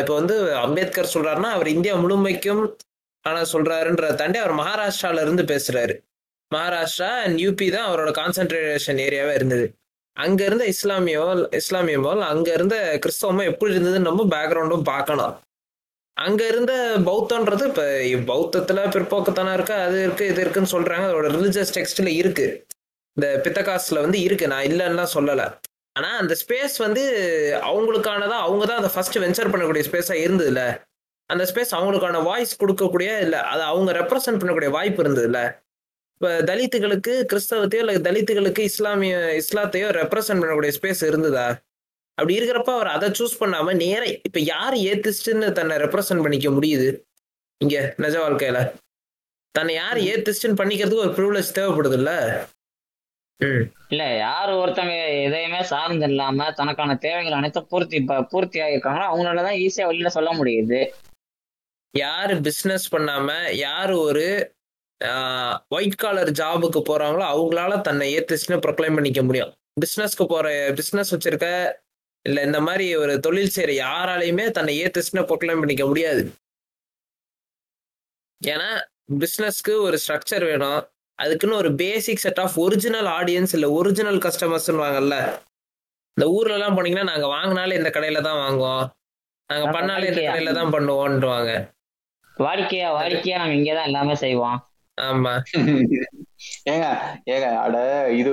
இப்ப 0.00 0.10
வந்து 0.14 0.34
அம்பேத்கர் 0.64 1.08
சொல்றாருன்னா 1.12 1.50
அவர் 1.56 1.68
இந்தியா 1.74 1.94
முழுமைக்கும் 2.02 2.60
ஆனா 3.24 3.40
சொல்றாருன்றத 3.52 4.16
தாண்டி 4.20 4.38
அவர் 4.42 4.54
மகாராஷ்டிரால 4.58 5.22
இருந்து 5.26 5.44
பேசுறாரு. 5.52 5.94
மகாராஷ்டிரா 6.50 7.08
அண்ட் 7.22 7.38
யூபி 7.44 7.68
தான் 7.76 7.88
அவரோட 7.88 8.12
கான்சென்ட்ரேஷன் 8.20 9.00
ஏரியாவே 9.06 9.32
இருந்தது. 9.38 9.66
அங்க 10.16 10.40
இருந்த 10.44 10.66
இஸ்லாமியோ 10.74 11.24
இஸ்லாமியமோ 11.62 12.14
அங்க 12.32 12.48
இருந்த 12.58 12.76
கிறிஸ்தவமோ 13.04 13.48
எப்படி 13.52 13.72
இருந்ததுன்னு 13.76 14.08
நம்ம 14.10 14.28
பேக்ரவுண்டும் 14.36 14.86
பார்க்கணும். 14.92 15.34
அங்க 16.16 16.42
இருந்த 16.52 16.72
பௌத்தம்ன்றது 17.10 17.66
இப்ப 17.70 17.90
பௌத்தத்துல 18.32 18.88
பிற்போக்குத்தனம் 18.94 19.56
இருக்கு 19.58 19.76
அது 19.86 19.98
இருக்கு 20.06 20.26
இது 20.32 20.42
இருக்குன்னு 20.44 20.74
சொல்றாங்க. 20.76 21.06
அதோட 21.10 21.28
ரிலிஜியஸ் 21.38 21.76
டெக்ஸ்ட்ல 21.78 22.12
இருக்கு. 22.22 22.48
இந்த 23.16 23.28
பித்தகாஸ்ல 23.46 24.00
வந்து 24.06 24.20
இருக்கு. 24.28 24.46
நான் 24.54 24.68
இல்லைன்னா 24.72 25.06
சொல்லலை. 25.18 25.48
ஆனா 25.96 26.08
அந்த 26.16 26.34
ஸ்பேஸ் 26.42 26.76
வந்து 26.76 27.02
அவங்களுக்கானதா 27.68 28.38
அவங்க 28.46 28.64
தான் 28.66 28.80
அதை 28.82 28.90
ஃபர்ஸ்ட் 28.94 29.18
வெஞ்சர் 29.18 29.50
பண்ணக்கூடிய 29.52 29.82
ஸ்பேஸா 29.88 30.14
இருந்ததுல. 30.24 30.62
அந்த 31.30 31.44
ஸ்பேஸ் 31.50 31.74
அவங்களுக்கான 31.76 32.22
வாய்ஸ் 32.22 32.60
கொடுக்கக்கூடிய 32.62 33.10
இல்ல 33.20 33.36
அதை 33.42 33.64
அவங்க 33.64 33.92
ரெப்ரசன்ட் 33.92 34.40
பண்ணக்கூடிய 34.40 34.70
வாய்ப்பு 34.70 35.02
இருந்ததுல. 35.02 35.40
இப்ப 36.16 36.28
தலித்துகளுக்கு 36.42 37.12
கிறிஸ்தவத்தையோ 37.32 37.82
இல்ல 37.84 37.94
தலித்துகளுக்கு 38.08 38.60
இஸ்லாமிய 38.70 39.14
இஸ்லாத்தையோ 39.42 39.88
ரெப்ரசன்ட் 40.00 40.42
பண்ணக்கூடிய 40.42 40.72
ஸ்பேஸ் 40.78 41.02
இருந்ததா? 41.10 41.46
அப்படி 42.18 42.34
இருக்கிறப்ப 42.38 42.70
அவர் 42.74 42.86
அதை 42.86 43.08
சூஸ் 43.10 43.40
பண்ணாம 43.40 43.74
நேர 43.74 44.02
இப்ப 44.28 44.40
யார் 44.40 44.74
ஏத்திஸ்ட்னு 44.74 45.48
தன்னை 45.52 45.76
ரெப்ரசன்ட் 45.76 46.22
பண்ணிக்க 46.22 46.50
முடியுது? 46.50 46.88
இங்க 47.60 47.94
நிஜ 47.96 48.14
வாழ்க்கையில. 48.18 48.58
தன்னை 49.54 49.74
யார் 49.74 49.96
ஏத்திஸ்ட்னு 49.96 50.58
பண்ணிக்கிறதுக்கு 50.60 51.04
ஒரு 51.06 51.14
ப்ரிவிலேஜ் 51.18 51.56
தேவைப்படுது 51.58 51.92
இல்லை 51.92 52.18
இல்ல 53.88 54.16
யார் 54.16 54.48
ஒருத்தங்க 54.48 55.22
எதையுமே 55.22 55.62
சார்ந்து 55.62 56.06
இல்லாம 56.06 56.52
தனக்கான 56.52 56.94
தேவைகள் 56.94 57.32
அனைத்தும் 57.32 57.66
பூர்த்தி 57.66 58.00
ப- 58.00 58.22
பூர்த்தி 58.22 58.60
ஆகியிருக்காங்களோ 58.60 59.08
அவங்களாலதான் 59.08 59.58
ஈஸியா 59.58 59.88
வெளியில 59.88 60.06
சொல்ல 60.06 60.30
முடியுது. 60.30 60.90
யாரு 61.98 62.40
பிசினஸ் 62.40 62.94
பண்ணாம 62.94 63.50
யாரு 63.50 63.98
ஒரு 64.00 64.54
ஒயிட் 65.68 65.94
காலர் 65.94 66.30
ஜாபுக்கு 66.30 66.82
போறாங்களோ 66.88 67.24
அவங்களால 67.24 67.80
தன்னை 67.80 68.18
ஏத்திஸ்ட்னு 68.18 68.60
ப்ரொக்ளைம் 68.66 68.94
பண்ணிக்க 68.94 69.22
முடியும். 69.22 69.54
பிசினஸ்க்கு 69.80 70.24
போற 70.28 70.72
பிசினஸ் 70.74 71.14
வச்சிருக்க 71.14 71.72
இல்ல 72.28 72.42
இந்த 72.42 72.60
மாதிரி 72.60 72.96
ஒரு 72.96 73.20
தொழில் 73.20 73.50
செய்யற 73.54 73.86
யாராலையுமே 73.86 74.50
தன்னை 74.50 74.82
ஏத்திஸ்ட்னு 74.82 75.20
ப்ரொக்ளைம் 75.20 75.58
பண்ணிக்க 75.58 75.86
முடியாது. 75.86 76.32
ஏன்னா 78.44 78.86
பிசினஸ்க்கு 79.18 79.80
ஒரு 79.80 79.98
ஸ்ட்ரக்சர் 80.08 80.44
வேணும். 80.44 80.88
அதுக்குன்னு 81.18 81.56
ஒரு 81.56 81.70
basic 81.76 82.22
set 82.22 82.40
of 82.40 82.56
original 82.58 83.08
audience 83.18 83.54
இல்ல 83.56 83.66
ஒரிஜினல் 83.70 84.20
கஸ்டமர்ஸ்னு 84.24 84.82
வாங்கல்ல. 84.84 85.16
இந்த 86.16 86.26
ஊர்ல 86.36 86.56
எல்லாம் 86.56 86.76
போனீங்கன்னா 86.76 87.10
நாங்க 87.12 87.28
வாங்கினாலே 87.34 87.78
இந்த 87.78 87.90
கடையில 87.90 88.20
தான் 88.20 88.40
வாங்குவோம். 88.42 88.84
நாங்க 89.50 89.66
பண்ணாலே 89.76 90.08
இந்த? 90.10 90.22
கடையில 90.28 90.52
தான் 90.58 90.74
பண்ணுவோன்றுவாங்க. 90.74 91.50
வாடிக்கையா 92.36 92.88
வாடிக்கையா 92.96 93.40
நம்ம 93.40 93.58
இங்கதான் 93.58 93.88
எல்லாமே 93.90 94.14
செய்வோம் 94.22 94.60
ஆமா. 94.98 95.32
ஏங்க 96.72 96.86
ஏங்க 97.32 97.46
அட 97.62 97.76
இது 98.18 98.32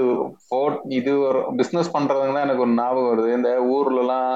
போட் 0.49 0.77
இது 0.97 1.11
ஒரு 1.27 1.39
பிசினஸ் 1.59 1.93
பண்றதுங்க 1.95 2.34
தான் 2.36 2.45
எனக்கு 2.47 2.65
ஒரு 2.65 2.73
ஞாபகம் 2.79 3.09
வருது. 3.11 3.29
இந்த 3.38 3.49
ஊர்ல 3.75 4.01
எல்லாம் 4.03 4.27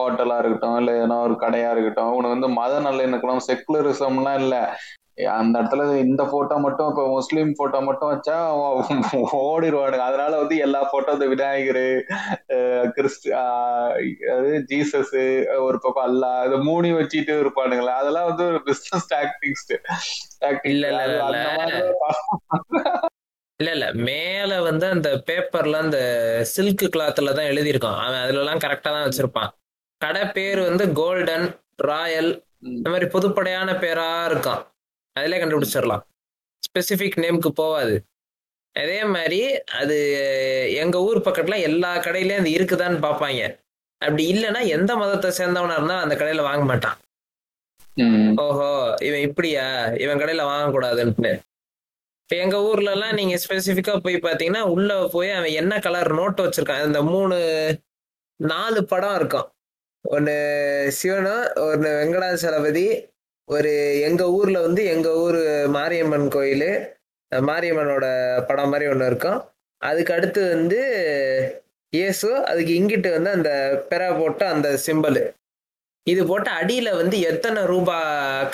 ஹோட்டலா 0.00 0.36
இருக்கட்டும் 0.42 0.78
இல்ல 0.80 0.92
எதனா 0.98 1.18
ஒரு 1.26 1.36
கடையா 1.44 1.70
இருக்கட்டும் 1.74 2.14
உனக்கு 2.16 2.36
வந்து 2.36 2.50
மத 2.58 2.74
நல்லிணக்கம் 2.86 3.46
செக்குலரிசம்லாம் 3.48 4.40
இல்ல. 4.42 4.56
அந்த 5.34 5.54
இடத்துல 5.58 5.82
இந்த 6.04 6.22
போட்டோ 6.30 6.56
மட்டும் 6.58 6.90
இப்ப 6.90 7.02
முஸ்லீம் 7.10 7.50
போட்டோ 7.58 7.78
மட்டும் 7.80 8.12
வச்சா 8.12 8.36
ஓடிடுவானுங்க 9.42 10.04
அதனால 10.06 10.32
வந்து 10.42 10.56
எல்லா 10.58 10.80
போட்டோ 10.92 11.12
இந்த 11.16 11.26
விநாயகர் 11.32 11.82
கிறிஸ்து 12.96 13.28
அது 14.34 14.50
ஜீசஸ் 14.70 15.14
ஒரு 15.66 15.78
பக்கம் 15.78 16.06
அல்லா 16.08 16.32
இது 16.46 16.58
மூணி 16.68 16.90
வச்சுட்டு 16.98 17.34
இருப்பானுங்களே. 17.42 17.94
அதெல்லாம் 18.00 18.28
வந்து 18.30 18.46
ஒரு 18.50 18.60
பிசினஸ் 18.68 19.08
டாக்டிக்ஸ் 19.12 19.66
இல்ல, 20.72 20.86
இல்ல, 20.92 21.02
இல்ல. 21.20 21.38
இல்ல 23.60 23.86
மேல 24.06 24.52
வந்து 24.68 24.86
அந்த 24.88 25.08
பேப்பர்ல 25.28 25.82
அந்த 25.84 25.98
சில்க் 26.52 26.84
கிளாத்ல 26.94 27.34
தான் 27.36 27.50
எழுதியிருக்கான். 27.50 28.00
அவன் 28.00 28.22
அதுல 28.22 28.42
எல்லாம் 28.42 28.62
கரெக்டா 28.64 28.90
தான் 28.94 29.06
வச்சிருப்பான். 29.06 29.50
கடை 30.00 30.24
பேர் 30.36 30.60
வந்து 30.68 30.84
கோல்டன் 31.00 31.46
ராயல் 31.86 32.30
இந்த 32.70 32.88
மாதிரி 32.90 33.06
பொதுப்படையான 33.14 33.70
பேரா 33.82 34.10
இருக்கும் 34.28 34.60
அதிலே 35.16 35.40
கண்டுபிடிச்சிடலாம். 35.42 36.02
ஸ்பெசிபிக் 36.62 37.22
நேம்க்கு 37.24 37.50
போவாது 37.60 37.94
அதே 38.76 39.00
மாதிரி 39.14 39.40
அது 39.80 39.96
எங்க 40.82 40.96
ஊர் 41.08 41.18
பக்கத்துல 41.26 41.56
எல்லா 41.68 41.90
கடையிலயும் 41.96 42.42
அது 42.42 42.50
இருக்குதான்னு 42.58 42.98
பார்ப்பாங்க. 43.06 43.42
அப்படி 44.02 44.22
இல்லைன்னா 44.32 44.60
எந்த 44.76 44.92
மதத்தை 44.96 45.30
சேர்ந்தவனா 45.38 45.76
இருந்தா 45.78 45.96
அந்த 46.04 46.14
கடையில 46.20 46.42
வாங்க 46.48 46.64
மாட்டான். 46.64 46.96
ஓஹோ 48.44 48.70
இவன் 49.08 49.24
இப்படியா? 49.28 49.66
இவன் 50.04 50.20
கடையில 50.20 50.44
வாங்கக்கூடாதுன்ட்டு 50.50 51.32
இப்ப 52.22 52.36
எங்க 52.44 52.56
ஊர்ல 52.62 52.92
எல்லாம் 52.96 53.14
நீங்க 53.14 53.34
ஸ்பெசிபிக்கா 53.42 53.94
போய் 54.04 54.14
பாத்தீங்கன்னா 54.26 54.62
உள்ள 54.74 54.90
போய் 55.14 55.30
அவன் 55.30 55.56
என்ன 55.60 55.72
கலர் 55.78 56.10
நோட் 56.18 56.42
வச்சிருக்கான்? 56.44 56.86
இந்த 56.86 57.00
மூணு 57.02 57.36
நாலு 58.40 58.80
படம் 58.92 59.16
இருக்கும். 59.20 59.48
ஒன்னு 60.04 60.36
சிவனும் 60.98 61.44
ஒன்னு 61.68 61.90
வெங்கடாசலபதி 61.98 62.84
ஒரு 63.48 63.72
எங்க 64.08 64.22
ஊர்ல 64.38 64.58
வந்து 64.60 64.82
எங்க 64.94 65.08
ஊர் 65.24 65.40
மாரியம்மன் 65.76 66.28
கோயில் 66.28 66.68
மாரியம்மனோட 67.32 68.06
படம் 68.48 68.70
மாதிரி 68.72 68.86
ஒன்று 68.92 69.06
இருக்கும். 69.06 69.38
அதுக்கு 69.82 70.12
அடுத்து 70.16 70.40
வந்து 70.54 70.80
இயேசு 71.92 72.28
அதுக்கு 72.50 72.72
இங்கிட்டு 72.80 73.08
வந்து 73.16 73.30
அந்த 73.30 73.50
பெற 73.90 74.02
போட்ட 74.18 74.42
அந்த 74.48 74.68
சிம்பிள் 74.86 75.20
இது 76.06 76.22
போட்ட 76.26 76.50
அடியில 76.60 76.88
வந்து 77.00 77.16
எத்தனை 77.30 77.60
ரூபா 77.72 77.96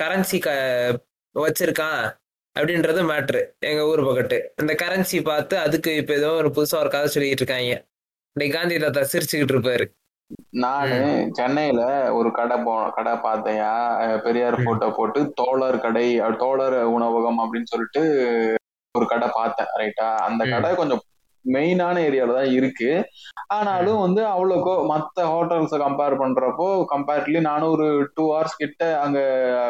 கரன்சி 0.01 0.39
க 0.47 0.51
வச்சிருக்கான் 1.35 2.03
அப்படின்றது 2.57 3.01
மேட்ரு 3.11 3.41
எங்க 3.71 3.83
ஊர் 3.91 4.03
பக்கத்து. 4.09 4.39
இந்த 4.63 4.73
கரன்சி 4.83 5.19
பார்த்து 5.23 5.55
அதுக்கு 5.59 5.91
இப்போ 5.97 6.15
ஏதோ 6.15 6.31
ஒரு 6.41 6.49
புதுசாக 6.57 6.83
ஒரு 6.85 6.91
கதை 6.95 7.09
சொல்லிட்டு 7.15 7.43
இருக்காங்க. 7.43 7.75
இன்னைக்கு 8.37 8.57
காந்தி 8.59 8.79
தாத்தா 8.79 9.03
சிரிச்சுக்கிட்டு 9.13 9.55
இருப்பாரு. 9.55 9.87
நானு 10.57 10.97
சென்னையில 11.33 11.81
ஒரு 12.13 12.31
கடை 12.33 12.57
போ 12.59 12.91
கடை 12.91 13.13
பார்த்தையா 13.23 13.73
பெரியார் 14.19 14.65
போட்டோ 14.65 14.91
போட்டு 14.91 15.33
தோழர் 15.35 15.81
கடை 15.81 16.07
தோழர் 16.39 16.85
உணவகம் 16.89 17.39
அப்படின்னு 17.39 17.65
சொல்லிட்டு 17.65 18.03
ஒரு 18.95 19.07
கடை 19.07 19.29
பார்த்தேன் 19.35 19.67
ரைட்டா 19.79 20.09
அந்த. 20.19 20.49
கடை 20.51 20.75
கொஞ்சம் 20.75 21.03
மெயினான 21.45 21.97
ஏரியால 22.01 22.35
தான் 22.35 22.51
இருக்கு. 22.51 22.91
ஆனாலும் 23.49 24.01
வந்து 24.01 24.23
அவ்வளோக்கோ 24.27 24.75
மத்த 24.91 25.27
ஹோட்டல்ஸை 25.33 25.79
கம்பேர் 25.79 26.17
பண்றப்போ 26.17 26.67
கம்பேர்ட்லி 26.91 27.41
நானும் 27.41 27.71
ஒரு 27.71 27.87
டூ 28.15 28.25
ஹவர்ஸ் 28.33 28.57
கிட்ட 28.57 28.83
அங்க 29.01 29.19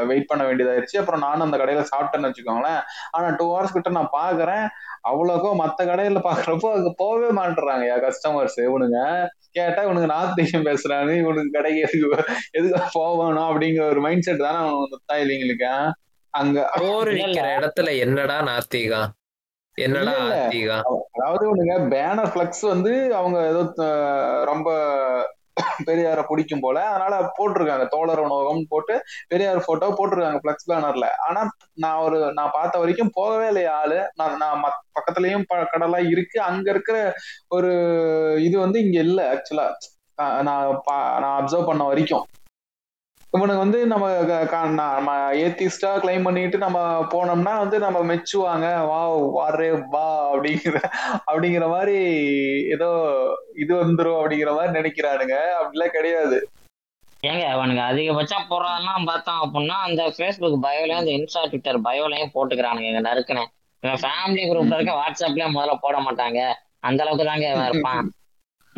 வெயிட் 0.07 0.31
பண்ண 0.31 0.45
வேண்டியதாயிருச்சு. 0.45 0.99
அப்புறம் 0.99 1.25
நானும் 1.27 1.47
அந்த 1.47 1.59
கடையில 1.59 1.85
சாப்பிட்டேன்னு 1.93 2.31
வச்சுக்கோங்களேன். 2.31 2.81
ஆனா 3.11 3.29
டூ 3.37 3.47
ஹவர்ஸ் 3.53 3.77
கிட்ட 3.77 3.91
நான் 3.91 4.15
பாக்குறேன். 4.17 4.65
அவ்வளோக்கோ 5.03 5.51
மத்த 5.63 5.87
கடையில 5.87 6.21
பாக்குறப்போ 6.21 6.71
அங்க 6.77 6.91
போகவே 6.99 7.29
மாட்டேறாங்க 7.41 8.01
கஸ்டமர்ஸ் 8.07 8.59
இவனுங்க 8.61 9.01
கேட்டா 9.53 9.83
இவனுக்கு 9.83 10.13
நார்த் 10.15 10.41
இந்தியன் 10.41 10.69
பேசுறாங்க. 10.71 11.11
இவனுக்கு 11.23 11.57
கடைக்கு 11.57 11.81
எதுக்கு 11.81 12.09
எதுக்கு 12.53 12.81
போகணும் 12.93 13.49
அப்படிங்கிற 13.49 13.85
ஒரு 13.89 14.01
மைண்ட் 14.01 14.27
செட் 14.29 14.47
தானே 14.47 14.61
அவனுக்கு 14.65 15.09
தான் 15.13 15.23
இல்லைங்களுக்கு 15.25 15.71
அங்க 16.35 16.59
போர் 16.81 17.09
இல்ல, 17.09 17.21
விக்கிற 17.21 17.47
இடத்துல 17.59 17.89
என்னடா 17.99 18.37
நாத்திகம்? 18.43 19.09
என்னடா 19.79 20.15
அதாவது 21.17 21.43
இவனுங்க 21.49 21.75
பேனர் 21.91 22.33
ஃபிளக்ஸ் 22.33 22.65
வந்து 22.73 22.93
அவங்க 23.15 23.39
ஏதோ 23.51 23.63
ரொம்ப 24.45 24.69
பெரியார 25.87 26.21
பிடிக்கும் 26.27 26.63
போல 26.65 26.79
அதனால 26.89 27.15
போட்டிருக்காங்க. 27.37 27.85
தோழர் 27.89 28.23
உணவகம் 28.25 28.69
போட்டு 28.69 28.95
பெரியார் 29.29 29.67
போட்டோ 29.67 29.87
போட்டிருக்காங்க 29.99 30.41
ஃபிளக்ஸ் 30.43 30.69
பேனர்ல 30.71 31.07
ஆனா 31.27 31.41
நான் 31.77 32.03
ஒரு 32.07 32.19
நான் 32.35 32.55
பார்த்த 32.55 32.83
வரைக்கும் 32.83 33.15
போகவே 33.15 33.47
இல்லையா 33.47 33.73
ஆளு. 33.81 33.99
நான் 34.15 34.37
நான் 34.37 34.63
பக்கத்துலயும் 34.97 35.47
கடலாம் 35.75 36.11
இருக்கு. 36.15 36.39
அங்க 36.51 36.67
இருக்கிற 36.71 36.99
ஒரு 37.49 37.73
இது 38.41 38.57
வந்து 38.59 38.81
இங்க 38.81 38.99
இல்ல 39.01 39.21
ஆக்சுவலா 39.35 39.67
நான் 40.19 40.71
நான் 41.23 41.37
அப்சர்வ் 41.39 41.69
பண்ண 41.71 41.83
வரைக்கும். 41.85 42.25
இவனுக்கு 43.33 43.63
வந்து 43.63 43.87
நம்ம 43.87 44.05
நம்ம 44.81 45.11
ஏத்திஸ்டா 45.45 45.91
கிளைம் 46.03 46.27
பண்ணிட்டு 46.27 46.59
நம்ம 46.59 46.79
போனோம்னா 47.15 47.55
வந்து 47.59 47.79
நம்ம 47.79 47.99
மெச்சுவாங்க. 48.11 48.67
வா 48.91 49.01
வாரே 49.37 49.71
வா 49.95 50.07
அப்படிங்கிற 50.31 50.77
அப்படிங்கிற 51.29 51.67
மாதிரி 51.69 51.97
ஏதோ 52.77 52.89
இது 53.55 53.73
வந்துரும் 53.83 54.19
அப்படிங்கிற 54.21 54.53
மாதிரி 54.55 54.77
நினைக்கிறானுங்க. 54.79 55.37
அப்படிலாம் 55.61 55.97
கிடையாது. 55.97 56.39
ஏங்க 57.23 57.45
அவனுங்க 57.55 57.83
அதிகபட்சம் 57.91 58.49
போறதெல்லாம் 58.51 59.07
பார்த்தோம் 59.07 59.41
அப்படின்னா 59.45 59.77
அந்த 59.87 60.03
ஃபேஸ்புக் 60.17 60.59
பயோலையும் 60.67 61.03
அந்த 61.03 61.13
இன்ஸ்டா 61.19 61.43
ட்விட்டர் 61.45 61.79
பயோலையும் 61.81 62.35
போட்டுக்கிறானுங்க 62.35 62.91
எங்க 62.93 63.03
நறுக்குன்னு 63.09 63.45
இவன் 63.83 64.03
ஃபேமிலி 64.05 64.45
குரூப்ல 64.51 64.77
இருக்க 64.77 64.95
வாட்ஸ்அப்லயும் 65.01 65.57
முதல்ல 65.57 65.75
போட 65.81 65.97
மாட்டாங்க. 65.99 66.41
அந்த 66.81 67.03
அளவுக்கு 67.05 67.27
தாங்க 67.31 67.47
இருப்பான். 67.69 68.07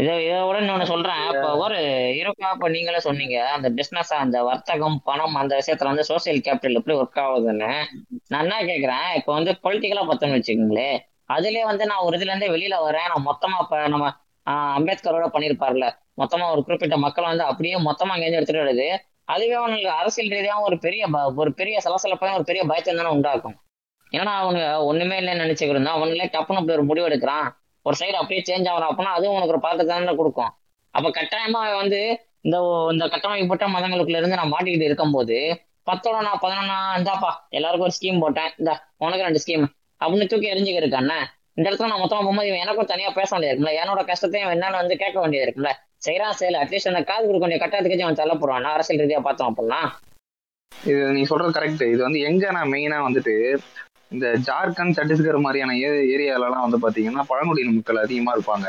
இதை 0.01 0.13
இதை 0.27 0.37
விட 0.49 0.57
இன்னொன்னு 0.63 0.87
சொல்றேன். 0.91 1.21
இப்போ 1.31 1.49
ஒரு 1.63 1.79
இருக்கா 2.21 2.49
இப்ப 2.55 2.69
நீங்களே 2.75 3.01
சொன்னீங்க. 3.07 3.37
அந்த 3.57 3.69
பிசினஸ் 3.79 4.13
அந்த 4.25 4.39
வர்த்தகம் 4.49 4.99
பணம் 5.09 5.37
அந்த 5.41 5.53
விஷயத்துல 5.61 5.91
வந்து 5.93 6.05
சோசியல் 6.11 6.41
கேபிட்டல் 6.47 6.79
எப்படி 6.81 6.97
ஒர்க் 7.01 7.21
ஆகுதுன்னு. 7.25 7.71
நான் 8.33 8.43
என்ன 8.45 8.59
கேக்குறேன் 8.71 9.09
இப்போ 9.19 9.33
வந்து 9.39 9.53
பொலிட்டிக்கலா 9.65 10.05
பார்த்தோம்னு 10.11 10.39
வச்சுக்கோங்களேன் 10.39 10.99
அதுலயே 11.37 11.65
வந்து 11.71 11.85
நான் 11.91 12.05
ஒரு 12.07 12.17
இதுல 12.19 12.33
இருந்தே 12.33 12.51
வெளியில 12.55 12.77
வரேன். 12.87 13.09
நான் 13.13 13.29
மொத்தமா 13.31 13.59
இப்ப 13.65 13.83
நம்ம 13.95 14.07
அம்பேத்கரோட 14.79 15.27
பண்ணியிருப்பார்ல. 15.35 15.87
மொத்தமா 16.23 16.47
ஒரு 16.55 16.63
குறிப்பிட்ட 16.67 16.97
மக்களை 17.07 17.27
வந்து 17.33 17.45
அப்படியே 17.51 17.77
மொத்தமா 17.89 18.15
அங்கேருந்து 18.15 18.41
எடுத்துட்டு 18.41 18.65
வருது. 18.65 18.89
அதுவே 19.35 19.57
அவனுக்கு 19.63 19.89
அரசியல் 20.01 20.33
ரீதியாக 20.35 20.67
ஒரு 20.69 20.77
பெரிய 20.85 21.03
ஒரு 21.43 21.51
பெரிய 21.61 21.77
சலசலப்பையும் 21.85 22.39
ஒரு 22.39 22.47
பெரிய 22.49 22.63
பயத்தை 22.71 22.95
தானே 22.95 23.13
உண்டாக்கும். 23.17 23.57
ஏன்னா 24.13 24.33
அவனுங்க 24.43 24.69
ஒண்ணுமே 24.91 25.17
இல்லைன்னு 25.21 25.45
நினைச்சுக்கிருந்தா 25.45 25.93
அவனுங்களே 25.97 26.31
டப்புன்னு 26.35 26.61
அப்படி 26.61 26.77
ஒரு 26.79 26.87
முடிவு 26.91 27.09
எடுக்கிறான். 27.09 27.49
ஒரு 27.87 27.97
சைடு 28.01 28.17
அப்படியே 28.21 28.43
சேஞ்ச் 28.49 28.69
ஆகிறான் 28.71 28.91
அப்படின்னா 28.91 29.13
அதுவும் 29.19 29.37
உனக்கு 29.37 29.55
ஒரு 29.55 29.63
பதத்தை 29.67 29.85
தானே 29.91 30.15
கொடுக்கும். 30.21 30.53
அப்ப 30.95 31.09
கட்டாயமா 31.19 31.61
வந்து 31.83 32.01
இந்த 32.47 32.57
இந்த 32.93 33.05
கட்டமைப்பட்ட 33.13 33.67
மதங்களுக்குள்ள 33.75 34.21
இருந்து 34.21 34.39
நான் 34.41 34.55
மாட்டிக்கிட்டு 34.55 34.89
இருக்கும்போது 34.91 35.39
பத்தோட 35.89 36.17
நான் 36.29 36.43
பதினொன்னா 36.45 36.79
இந்தாப்பா 36.99 37.31
எல்லாருக்கும் 37.59 37.89
ஒரு 37.89 37.97
ஸ்கீம் 37.99 38.23
போட்டேன். 38.25 38.51
இந்த 38.61 38.73
உனக்கு 39.05 39.27
ரெண்டு 39.27 39.43
ஸ்கீம் 39.45 39.67
அப்படின்னு 40.01 40.31
தூக்கி 40.33 40.53
எரிஞ்சுக்க 40.53 40.83
இருக்கானே 40.83 41.19
இந்த 41.57 41.67
இடத்துல 41.69 41.89
நான் 41.91 42.03
மொத்தமா 42.03 42.23
போகும்போது 42.25 42.49
இவன் 42.51 42.63
எனக்கும் 42.65 42.91
தனியா 42.91 43.09
பேச 43.17 43.29
வேண்டியது 43.33 43.53
இருக்குல்ல 43.53 43.73
என்னோட 43.81 44.03
கஷ்டத்தையும் 44.11 44.53
என்னன்னு 44.55 44.81
வந்து 44.83 44.97
கேட்க 45.03 45.17
வேண்டியது 45.23 45.47
இருக்குல்ல 45.47 45.71
செய்யறான் 46.07 46.39
செய்யல. 46.41 46.61
அட்லீஸ்ட் 46.63 46.91
அந்த 46.91 47.03
காது 47.09 47.25
கொடுக்க 47.27 47.45
வேண்டிய 47.45 47.61
கட்டாயத்துக்கு 47.63 48.07
அவன் 48.07 48.21
தள்ள 48.21 48.35
போறான் 48.43 48.71
அரசியல் 48.77 49.03
ரீதியா 49.03 49.21
பார்த்தோம் 49.27 49.51
அப்படின்னா. 49.51 49.81
இது 50.73 51.01
நீ 51.17 51.23
சொல்றது 51.31 51.55
கரெக்ட் 51.57 51.85
இது 51.93 52.03
வந்து 52.07 52.21
எங்க 52.29 52.53
நான் 52.57 52.73
மெயினா 52.75 52.99
வந்துட்டு 53.07 53.35
இந்த 54.11 54.27
ஜார்க்கண்ட் 54.47 54.99
சத்தீஸ்கர் 54.99 55.41
மாதிரியான 55.41 55.79
ஏ- 55.79 56.17
ஏரியாலலாம் 56.17 56.69
வந்து 56.69 56.79
பார்த்தீங்கன்னா 56.79 57.23
பழங்குடியின 57.27 57.75
மக்கள் 57.75 57.97
அதிகமா 57.97 58.37
இருப்பாங்க. 58.37 58.67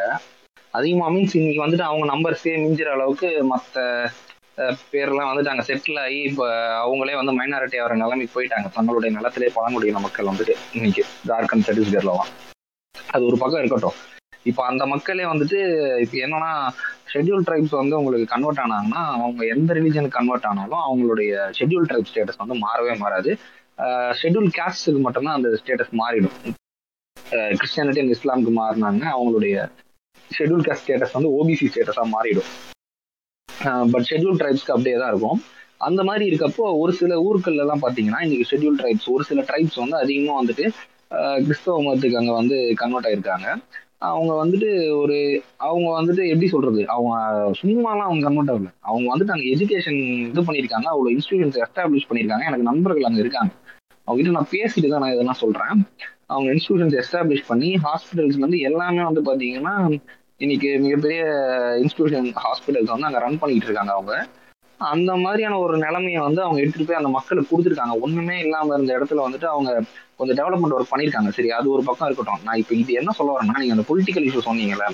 அதிகமா 0.71 1.07
மீன்ஸ் 1.09 1.35
இன்னைக்கு 1.35 1.65
வந்துட்டு 1.65 1.81
அவங்க 1.81 2.05
நம்பர்ஸே 2.13 2.53
மிஞ்சிற 2.63 2.83
அளவுக்கு 2.83 3.43
மற்ற 3.43 4.05
பேர்லாம் 4.91 5.29
வந்துட்டு 5.31 5.51
அங்கே 5.53 5.65
செட்டில் 5.67 5.99
ஆகி 5.99 6.19
இப்போ 6.21 6.45
அவங்களே 6.85 7.15
வந்து 7.15 7.33
மைனாரிட்டி 7.39 7.79
ஆகிற 7.81 7.95
நிலைமைக்கு 7.95 8.43
போயிட்டாங்க. 8.43 8.71
தங்களுடைய 8.73 9.15
நிலத்திலே 9.15 9.49
பழங்குடியின 9.53 9.99
மக்கள் 9.99 10.25
வந்துட்டு 10.25 10.53
இன்னைக்கு 10.73 11.05
ஜார்க்கண்ட் 11.27 11.67
சத்தீஸ்கர்லாம் 11.67 12.29
அது 13.09 13.25
ஒரு 13.25 13.37
பக்கம் 13.37 13.59
இருக்கட்டும். 13.59 13.97
இப்போ 14.43 14.65
அந்த 14.65 14.85
மக்களே 14.85 15.23
வந்துட்டு 15.23 15.57
இப்போ 15.99 16.17
என்னன்னா 16.17 16.51
ஷெட்யூல் 17.13 17.43
ட்ரைப்ஸ் 17.47 17.79
வந்து 17.81 17.97
உங்களுக்கு 17.97 18.25
கன்வெர்ட் 18.25 18.57
ஆனாங்கன்னா 18.57 19.01
அவங்க 19.17 19.45
எந்த 19.45 19.73
ரிலீஜனுக்கு 19.73 20.07
கன்வெர்ட் 20.07 20.45
ஆனாலும் 20.45 20.83
அவங்களுடைய 20.87 21.51
ஷெட்யூல் 21.59 21.87
ட்ரைப் 21.89 22.09
ஸ்டேட்டஸ் 22.13 22.37
வந்து 22.37 22.55
மாறவே 22.55 22.97
மாறாது. 22.97 23.37
ஷெட்யூல் 24.19 24.49
கேஸ்டுக்கு 24.57 25.01
மட்டும்தான் 25.05 25.37
அந்த 25.39 25.49
ஸ்டேட்டஸ் 25.61 25.93
மாறிடும். 26.01 26.37
கிறிஸ்டியானிட்டி 27.59 28.01
அண்ட் 28.03 28.13
இஸ்லாமுக்கு 28.15 28.53
மாறினாங்க 28.61 29.03
அவங்களுடைய 29.15 29.55
ஷெட்யூல் 30.37 30.65
கேஸ்ட் 30.67 30.85
ஸ்டேட்டஸ் 30.85 31.15
வந்து 31.17 31.31
ஓபிசி 31.37 31.67
ஸ்டேட்டஸாக 31.71 32.07
மாறிடும். 32.15 32.49
பட் 33.93 34.05
ஷெட்யூல் 34.11 34.39
ட்ரைப்ஸ்க்கு 34.41 34.75
அப்படியே 34.75 34.95
தான் 35.01 35.11
இருக்கும். 35.13 35.39
அந்த 35.87 36.01
மாதிரி 36.07 36.23
இருக்கப்போ 36.29 36.65
ஒரு 36.81 36.91
சில 37.01 37.13
ஊர்கள்ல 37.27 37.75
பார்த்தீங்கன்னா 37.83 38.19
இன்னைக்கு 38.25 38.49
ஷெட்யூல் 38.51 38.79
ட்ரைப்ஸ் 38.81 39.07
ஒரு 39.13 39.23
சில 39.29 39.41
ட்ரைப்ஸ் 39.49 39.77
வந்து 39.83 39.97
அதிகமாக 40.03 40.39
வந்துட்டு 40.41 40.65
கிறிஸ்தவ 41.45 41.77
மதத்துக்கு 41.85 42.19
அங்கே 42.19 42.33
வந்து 42.39 42.57
கன்வெர்ட் 42.81 43.07
ஆயிருக்காங்க. 43.09 43.47
அவங்க 44.09 44.31
வந்துட்டு 44.41 44.69
ஒரு 44.99 45.17
அவங்க 45.67 45.87
வந்துட்டு 45.97 46.23
எப்படி 46.33 46.47
சொல்றது? 46.53 46.81
அவங்க 46.93 47.15
சும்மாலாம் 47.61 48.07
அவங்க 48.09 48.23
கன்வெர்ட் 48.27 48.51
ஆகல. 48.53 48.69
அவங்க 48.89 49.07
வந்துட்டு 49.13 49.33
அங்கே 49.35 49.49
எஜுகேஷன் 49.55 49.99
இது 50.29 50.45
பண்ணியிருக்காங்க 50.47 50.87
அவ்வளோ 50.93 51.11
இன்ஸ்டியூஷன்ஸ் 51.15 51.59
எஸ்டாப்ளிஷ் 51.65 52.07
பண்ணியிருக்காங்க. 52.09 52.45
எனக்கு 52.49 52.69
நண்பர்கள் 52.69 53.09
அங்கே 53.09 53.23
இருக்காங்க. 53.25 53.51
அவங்க 54.07 54.17
கிட்ட 54.19 54.35
நான் 54.37 54.51
பேசிட்டு 54.51 54.89
தான் 54.89 55.03
நான் 55.03 55.13
இதெல்லாம் 55.13 55.41
சொல்றேன். 55.43 55.75
அவங்க 56.33 56.47
இன்ஸ்டியூஷன்ஸ் 56.53 56.97
எஸ்டாப்ளிஷ் 57.01 57.47
பண்ணி 57.47 57.69
ஹாஸ்பிட்டல்ஸ் 57.85 58.43
வந்து 58.45 58.59
எல்லாமே 58.69 59.01
வந்து 59.09 59.21
பாத்தீங்கன்னா 59.29 59.73
இன்னைக்கு 60.37 60.69
மிகப்பெரிய 60.79 61.23
இன்ஸ்டியூஷன் 61.81 62.29
ஹாஸ்பிட்டல்ஸ் 62.45 62.93
வந்து 62.93 63.07
அங்க 63.09 63.19
ரன் 63.19 63.41
பண்ணிட்டு 63.41 63.67
இருக்காங்க 63.69 63.91
அவங்க. 63.91 64.13
அந்த 64.79 65.11
மாதிரியான 65.15 65.57
ஒரு 65.59 65.75
நிலைமையை 65.77 66.21
வந்து 66.21 66.41
அவங்க 66.41 66.59
எடுத்துட்டு 66.61 66.87
போய் 66.87 66.99
அந்த 67.01 67.09
மக்களுக்கு 67.09 67.51
கொடுத்துருக்காங்க. 67.51 67.95
ஒண்ணுமே 67.99 68.37
இல்லாம 68.39 68.73
இருந்த 68.73 68.91
இடத்துல 68.97 69.25
வந்துட்டு 69.27 69.47
அவங்க 69.53 69.71
கொஞ்சம் 70.19 70.37
டெவலப்மெண்ட் 70.39 70.75
ஒர்க் 70.77 70.91
பண்ணியிருக்காங்க 70.93 71.29
சரி 71.29 71.51
அது 71.51 71.67
ஒரு 71.71 71.83
பக்கம் 71.83 72.07
இருக்கட்டும். 72.07 72.41
நான் 72.43 72.59
இப்போ 72.61 72.75
இது 72.75 72.93
என்ன 72.93 73.11
சொல்ல 73.11 73.35
வரேன்னா 73.37 73.59
நீங்க 73.61 73.75
அந்த 73.77 73.85
பொலிட்டிக்கல் 73.91 74.25
இஷ்யூ 74.29 74.41
சொன்னீங்கல்ல 74.49 74.87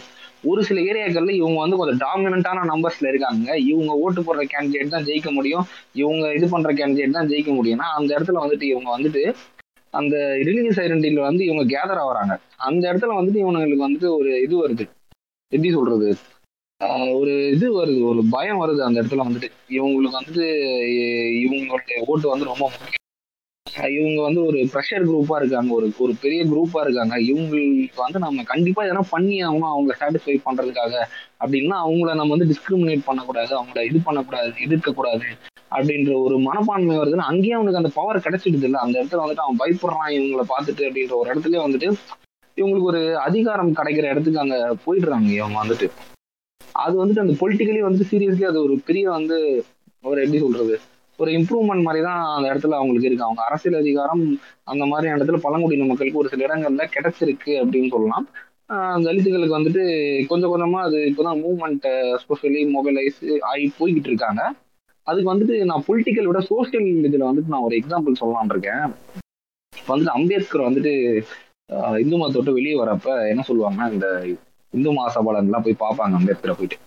ஒரு 0.48 0.62
சில 0.64 0.82
ஏரியாக்கள்ல 0.82 1.34
இவங்க 1.40 1.60
வந்து 1.60 1.78
கொஞ்சம் 1.78 2.02
டாமினண்டான 2.06 2.66
நம்பர்ஸ்ல 2.72 3.08
இருக்காங்க. 3.08 3.48
இவங்க 3.72 3.92
ஓட்டு 4.04 4.22
போடுற 4.22 4.44
கேண்டிடேட் 4.54 4.94
தான் 4.96 5.06
ஜெயிக்க 5.06 5.32
முடியும். 5.32 5.66
இவங்க 5.94 6.34
இது 6.34 6.48
பண்ற 6.50 6.72
கேண்டிடேட் 6.74 7.18
தான் 7.18 7.30
ஜெயிக்க 7.30 7.52
முடியும்னா 7.60 7.88
அந்த 8.00 8.10
இடத்துல 8.18 8.44
வந்துட்டு 8.46 8.68
இவங்க 8.74 8.90
வந்துட்டு 8.98 9.24
அந்த 9.94 10.16
ரிலீஜியஸ் 10.48 10.82
ஐடென்டிட்டியில 10.84 11.22
வந்து 11.22 11.44
இவங்க 11.46 11.64
கேதர் 11.74 12.02
ஆகுறாங்க. 12.04 12.34
அந்த 12.68 12.84
இடத்துல 12.92 13.18
வந்துட்டு 13.20 13.42
இவங்களுக்கு 13.44 13.88
வந்துட்டு 13.88 14.10
ஒரு 14.18 14.32
இது 14.42 14.56
வருது. 14.64 14.86
எப்படி 15.52 15.72
சொல்றது? 15.72 16.10
ஒரு 17.20 17.34
இது 17.52 17.68
வருது. 17.78 18.02
ஒரு 18.12 18.22
பயம் 18.30 18.62
வருது 18.64 18.80
அந்த 18.80 18.98
இடத்துல 19.02 19.26
வந்துட்டு. 19.28 19.50
இவங்களுக்கு 19.70 20.20
வந்துட்டு 20.20 20.46
இவங்களுடைய 21.44 22.00
ஓட்டு 22.06 22.28
வந்து 22.30 22.46
ரொம்ப 22.46 22.64
முக்கியம். 22.74 22.97
இவங்க 23.78 24.22
வந்து 24.22 24.46
ஒரு 24.46 24.60
ப்ரெஷர் 24.74 25.04
குரூப்பா 25.06 25.36
இருக்காங்க 25.36 25.74
ஒரு 25.74 25.94
ஒரு 25.98 26.14
பெரிய 26.22 26.46
குரூப்பா 26.46 26.82
இருக்காங்க. 26.82 27.16
இவங்களுக்கு 27.22 27.96
வந்து 27.96 28.20
நம்ம 28.20 28.44
கண்டிப்பா 28.44 28.84
எதனா 28.84 29.04
பண்ணி 29.10 29.44
ஆகணும் 29.44 29.72
அவங்கள 29.74 29.96
சாட்டிஸ்ஃபை 30.00 30.36
பண்றதுக்காக. 30.46 30.94
அப்படின்னா 31.40 31.76
அவங்கள 31.86 32.16
நம்ம 32.16 32.36
வந்து 32.38 32.50
டிஸ்கிரிமினேட் 32.54 33.06
பண்ணக்கூடாது 33.06 33.58
அவங்கள 33.58 33.84
இது 33.84 34.00
பண்ணக்கூடாது 34.04 34.54
எதிர்க்க 34.60 34.92
கூடாது 34.92 35.28
அப்படின்ற 35.72 36.22
ஒரு 36.22 36.40
மனப்பான்மை 36.40 36.98
வருதுன்னா 36.98 37.30
அங்கேயே 37.32 37.54
அவனுக்கு 37.54 37.78
அந்த 37.78 37.92
பவர் 37.94 38.18
கிடைச்சிடுது 38.18 38.64
இல்லை. 38.64 38.80
அந்த 38.80 39.00
இடத்துல 39.00 39.24
வந்துட்டு 39.24 39.46
அவன் 39.46 39.62
பயப்படுறான் 39.64 40.14
இவங்கள 40.18 40.44
பார்த்துட்டு 40.54 40.86
அப்படின்ற 40.88 41.12
ஒரு 41.12 41.32
இடத்துல 41.34 41.64
வந்துட்டு 41.66 41.90
இவங்களுக்கு 42.58 42.88
ஒரு 42.88 43.18
அதிகாரம் 43.18 43.74
கிடைக்கிற 43.74 44.06
இடத்துக்கு 44.10 44.40
அங்க 44.40 44.76
போயிடுறாங்க 44.86 45.30
இவங்க 45.32 45.64
வந்துட்டு. 45.64 45.88
அது 46.76 47.06
வந்துட்டு 47.06 47.20
அந்த 47.20 47.34
பொலிட்டிக்கலி 47.40 47.80
வந்து 47.80 48.06
சீரியஸ்லி 48.12 48.46
அது 48.46 48.64
ஒரு 48.64 48.82
பெரிய 48.86 49.10
வந்து 49.10 49.38
ஒரு 50.04 50.22
எப்படி 50.22 50.40
சொல்றது? 50.40 50.76
ஒரு 51.20 51.32
இம்ப்ரூவ்மெண்ட் 51.38 51.86
மாதிரி 51.86 52.02
தான் 52.08 52.22
அந்த 52.36 52.48
இடத்துல 52.52 52.78
அவங்களுக்கு 52.80 53.08
இருக்கு. 53.10 53.28
அவங்க 53.28 53.42
அரசியல் 53.48 53.80
அதிகாரம் 53.84 54.24
அந்த 54.72 54.84
மாதிரி 54.92 55.08
இடத்துல 55.14 55.38
பழங்குடியின 55.46 55.88
மக்களுக்கு 55.92 56.22
ஒரு 56.24 56.32
சில 56.34 56.46
இடங்கள்ல 56.48 56.86
கிடைச்சிருக்கு 56.96 57.54
அப்படின்னு 57.62 57.90
சொல்லலாம். 57.96 58.28
தலித்துகளுக்கு 59.08 59.58
வந்துட்டு 59.58 59.84
கொஞ்சம் 60.32 60.52
கொஞ்சமா 60.54 60.80
அது 60.88 60.98
இப்போதான் 61.10 61.42
மூவ்மெண்ட் 61.44 61.86
ஸ்பெஷலி 62.24 62.62
மொபைலைஸ் 62.76 63.20
ஆகி 63.52 63.68
போய்கிட்டு 63.80 64.10
இருக்காங்க. 64.12 64.42
அதுக்கு 65.08 65.32
வந்துட்டு 65.34 65.58
நான் 65.70 65.86
பொலிட்டிக்கல் 65.88 66.30
விட 66.30 66.40
சோசியல் 66.52 66.88
இதுல 67.10 67.28
வந்துட்டு 67.30 67.54
நான் 67.54 67.68
ஒரு 67.68 67.76
எக்ஸாம்பிள் 67.82 68.20
சொல்லலாம்னு 68.22 68.56
இருக்கேன். 68.56 68.84
இப்போ 69.74 69.92
வந்துட்டு 69.94 70.18
அம்பேத்கர் 70.20 70.68
வந்துட்டு 70.70 70.94
இந்து 72.04 72.18
மதத்தை 72.18 72.40
விட்டு 72.40 72.58
வெளியே 72.58 72.76
வரப்ப 72.82 73.16
என்ன 73.32 73.44
சொல்லுவாங்கன்னா 73.48 73.88
இந்த 73.96 74.08
இந்து 74.74 74.92
மகாசபாலன்லாம் 74.98 75.66
போய் 75.66 75.82
பார்ப்பாங்க 75.86 76.20
அம்பேத்கரை 76.20 76.56
போயிட்டு. 76.60 76.78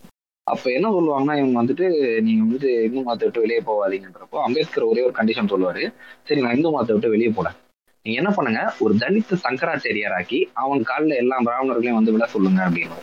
அப்ப 0.46 0.70
என்ன 0.72 0.88
சொல்லுவாங்கன்னா 0.90 1.34
இவங்க 1.40 1.56
வந்துட்டு 1.62 1.86
நீங்க 2.20 2.42
வந்துட்டு 2.44 2.70
இந்து 2.84 3.02
மதத்தை 3.02 3.26
விட்டு 3.28 3.44
வெளியே 3.44 3.60
போகாதீங்கன்றப்போ 3.60 4.38
அம்பேத்கர் 4.46 4.82
ஒரே 4.82 5.02
ஒரு 5.02 5.14
கண்டிஷன் 5.16 5.50
சொல்லுவாரு. 5.52 5.82
சரி 6.24 6.40
நான் 6.40 6.56
இந்து 6.56 6.70
மதத்தை 6.70 6.94
விட்டு 6.94 7.12
வெளியே 7.14 7.28
போறேன். 7.28 7.56
நீங்க 8.06 8.18
என்ன 8.20 8.30
பண்ணுங்க 8.30 8.60
ஒரு 8.78 8.94
தலித் 8.94 9.32
சங்கராச்சாரியார் 9.44 10.16
ஆக்கி 10.18 10.48
அவன் 10.52 10.82
காலில் 10.82 11.20
எல்லா 11.22 11.36
பிராமணர்களையும் 11.38 11.98
வந்து 12.00 12.12
விட 12.12 12.26
சொல்லுங்க 12.26 12.60
அப்படின்னு. 12.68 12.98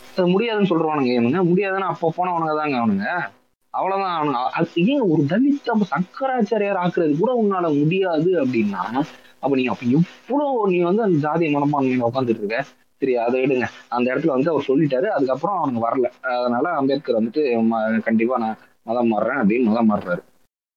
அது 0.00 0.28
முடியாதுன்னு 0.28 0.70
சொல்றவனுங்க 0.72 1.12
இவனுங்க. 1.18 1.40
முடியாதுன்னு 1.44 1.90
அப்போ 1.92 2.12
போனவனுங்க 2.16 2.54
தாங்க 2.60 2.76
அவனுங்க. 2.82 3.08
அவ்வளவுதான் 3.74 4.16
அவனுங்க. 4.18 4.40
அது 4.58 4.68
ஏன் 4.74 5.04
ஒரு 5.12 5.22
தலித் 5.30 5.72
அப்ப 5.74 5.86
சங்கராச்சாரியார் 5.94 6.82
ஆக்குறது 6.84 7.14
கூட 7.18 7.32
உன்னால 7.42 7.66
முடியாது 7.80 8.30
அப்படின்னா 8.44 8.82
அப்ப 9.44 9.56
நீ 9.56 9.64
அப்ப 9.66 9.84
எவ்வளவு 9.96 10.68
நீ 10.72 10.78
வந்து 10.80 11.02
அந்த 11.02 11.16
ஜாதிய 11.24 11.48
மனப்பான்மையில 11.56 12.08
உட்காந்துட்டு 12.10 12.42
இருக்க? 12.42 12.60
சரி 13.04 13.16
அதை 13.16 13.42
எடுங்க. 13.42 13.64
அந்த 13.88 14.14
இடத்துல 14.14 14.26
வந்து 14.26 14.50
அவர் 14.50 14.64
சொல்லிட்டாரு. 14.68 15.06
அதுக்கப்புறம் 15.06 15.58
அவனுக்கு 15.62 15.88
வரல. 15.88 16.26
அதனால 16.26 16.68
அம்பேத்கர் 16.68 17.22
வந்துட்டு 17.22 17.66
ம- 17.70 18.02
கண்டிப்பா 18.02 18.38
நான் 18.38 18.56
மதம் 18.82 19.12
மாறுறேன் 19.12 19.46
அப்படின்னு 19.46 19.62
மதம் 19.62 19.90
மாறுறாரு. 19.90 20.18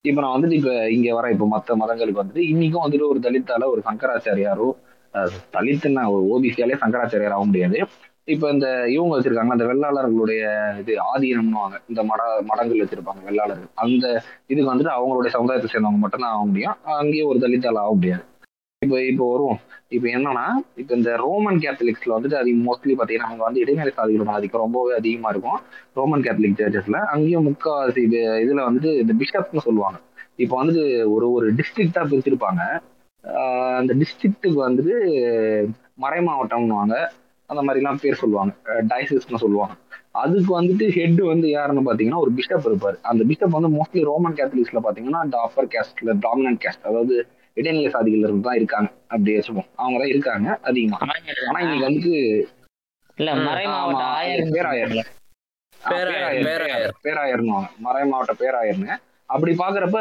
இப்போ 0.02 0.22
நான் 0.22 0.42
வந்துட்டு 0.42 0.52
இப்போ 0.52 0.92
இங்கே 0.92 1.14
வர 1.14 1.32
இப்போ 1.32 1.48
மற்ற 1.48 1.76
மதங்களுக்கு 1.76 2.24
வந்துட்டு 2.24 2.38
இன்னைக்கும் 2.38 2.80
வந்துட்டு 2.86 3.08
ஒரு 3.08 3.20
தலித்தால 3.20 3.66
ஒரு 3.66 3.82
சங்கராச்சாரியாரோ 3.86 4.72
தலித்துன்னா 5.54 6.10
ஒரு 6.10 6.40
ஓபிசியாலே 6.40 6.74
சங்கராச்சாரியார் 6.82 7.30
ஆக 7.30 7.46
முடியாது. 7.46 7.86
இப்போ 8.24 8.50
இந்த 8.50 8.90
இவங்க 8.90 9.22
வச்சிருக்காங்க. 9.22 9.48
அந்த 9.48 9.66
வெள்ளாளர்களுடைய 9.66 10.80
இது 10.80 10.96
ஆதீனம்னுவாங்க. 11.16 11.82
இந்த 11.88 12.04
மட 12.04 12.46
மடங்கள் 12.46 12.80
வச்சிருப்பாங்க 12.80 13.30
வெள்ளாளர்கள். 13.30 13.70
அந்த 13.74 14.24
இதுக்கு 14.48 14.76
வந்துட்டு 14.76 14.88
அவங்களுடைய 14.88 15.28
சமுதாயத்தை 15.28 15.72
சேர்ந்தவங்க 15.74 15.98
மட்டும்தான் 15.98 16.32
ஆக 16.32 16.46
முடியும். 16.46 16.76
அங்கேயே 16.84 17.22
ஒரு 17.22 17.40
தலித்தால் 17.40 17.78
ஆக 17.78 17.94
முடியாது. 17.94 18.24
இப்போ 18.86 18.98
இப்போ 19.12 19.26
வருவோம். 19.32 19.60
இப்போ 19.96 20.08
என்னன்னா 20.16 20.44
இப்போ 20.82 20.92
இந்த 20.98 21.12
ரோமன் 21.22 21.60
கேத்தலிக்ஸ்ல 21.64 22.12
வந்துட்டு 22.16 22.38
அது 22.40 22.50
மோஸ்ட்லி 22.66 22.94
பார்த்தீங்கன்னா 22.98 23.30
அவங்க 23.30 23.44
வந்து 23.48 23.62
இடைநிலை 23.64 23.92
சாதிகளோட 24.00 24.32
ஆதிக்கம் 24.38 24.64
ரொம்பவே 24.66 24.92
அதிகமா 25.00 25.30
இருக்கும். 25.34 25.58
ரோமன் 26.00 26.24
கேத்தலிக் 26.26 26.60
சர்ச்சஸ்ல 26.60 27.00
அங்கேயும் 27.14 27.48
முக்கால்வாசி 27.50 28.02
இது 28.08 28.20
இதுல 28.44 28.66
வந்துட்டு 28.68 28.92
இந்த 29.04 29.14
பிஷப்னு 29.22 29.64
சொல்லுவாங்க. 29.68 29.98
இப்போ 30.44 30.56
வந்துட்டு 30.62 30.84
ஒரு 31.16 31.28
ஒரு 31.38 31.48
டிஸ்ட்ரிக்டா 31.60 32.04
பிரிச்சிருப்பாங்க. 32.12 32.62
அந்த 33.80 33.94
டிஸ்ட்ரிக்ட்டுக்கு 34.02 34.60
வந்துட்டு 34.68 34.96
மறை 36.04 36.20
மாவட்டம்னுவாங்க. 36.28 36.96
அந்த 37.50 37.62
மாதிரிலாம் 37.68 38.02
பேர் 38.04 38.22
சொல்லுவாங்க. 38.24 38.54
டைசிஸ்னு 38.94 39.44
சொல்லுவாங்க. 39.46 39.76
அதுக்கு 40.24 40.52
வந்துட்டு 40.60 40.86
ஹெட் 40.98 41.22
வந்து 41.32 41.48
யாருன்னு 41.58 41.88
பாத்தீங்கன்னா 41.90 42.22
ஒரு 42.26 42.32
பிஷப் 42.38 42.68
இருப்பாரு. 42.70 42.98
அந்த 43.10 43.22
பிஷப் 43.32 43.58
வந்து 43.58 43.72
மோஸ்ட்லி 43.78 44.04
ரோமன் 44.12 44.38
கேத்தலிக்ஸ்ல 44.40 44.82
பாத்தீங்கன்னா 44.88 45.24
அந்த 45.26 45.38
அப்பர் 45.48 45.72
கேஸ்ட்ல 45.76 46.14
டாமினன்ட் 46.28 46.62
கேஸ்ட் 46.66 46.88
அதாவது 46.92 47.18
இடைநிலை 47.58 47.92
சாதிகள் 47.92 48.26
இருந்து 48.26 48.48
தான் 48.48 48.56
இருக்காங்க 48.56 48.90
அப்படி 49.08 49.38
வச்சுப்போம். 49.38 49.70
அவங்க 49.76 49.98
தான் 50.00 50.08
இருக்காங்க 50.08 50.48
அதிகமா. 50.64 50.98
ஆனா 51.48 51.60
இன்னைக்கு 51.60 51.88
வந்துட்டு 51.88 52.14
இல்ல 53.18 53.36
மறை 53.46 53.66
மாவட்ட 53.68 54.04
ஆயர் 54.18 54.52
பேராயர். 54.52 54.92
பேராயர், 55.82 56.46
பேராயர். 56.48 56.94
பேராயர்னுவாங்க 57.04 57.70
மறை 57.80 58.04
மாவட்ட 58.06 58.34
பேராயர்னு. 58.42 58.96
அப்படி 59.30 59.52
பாக்குறப்ப 59.54 60.00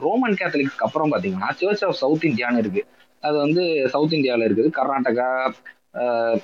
ரோமன் 0.00 0.38
கேத்தலிக்ஸ்க்கு 0.40 0.86
அப்புறம் 0.86 1.12
பாத்தீங்கன்னா 1.12 1.50
சர்ச் 1.60 1.84
ஆஃப் 1.84 2.00
சவுத் 2.00 2.24
இந்தியான்னு 2.24 2.58
இருக்கு. 2.58 2.82
அது 3.22 3.36
வந்து 3.36 3.62
சவுத் 3.88 4.12
இந்தியால 4.12 4.46
இருக்குது. 4.46 4.70
கர்நாடகா 4.70 5.28
ஆஹ், 5.94 6.38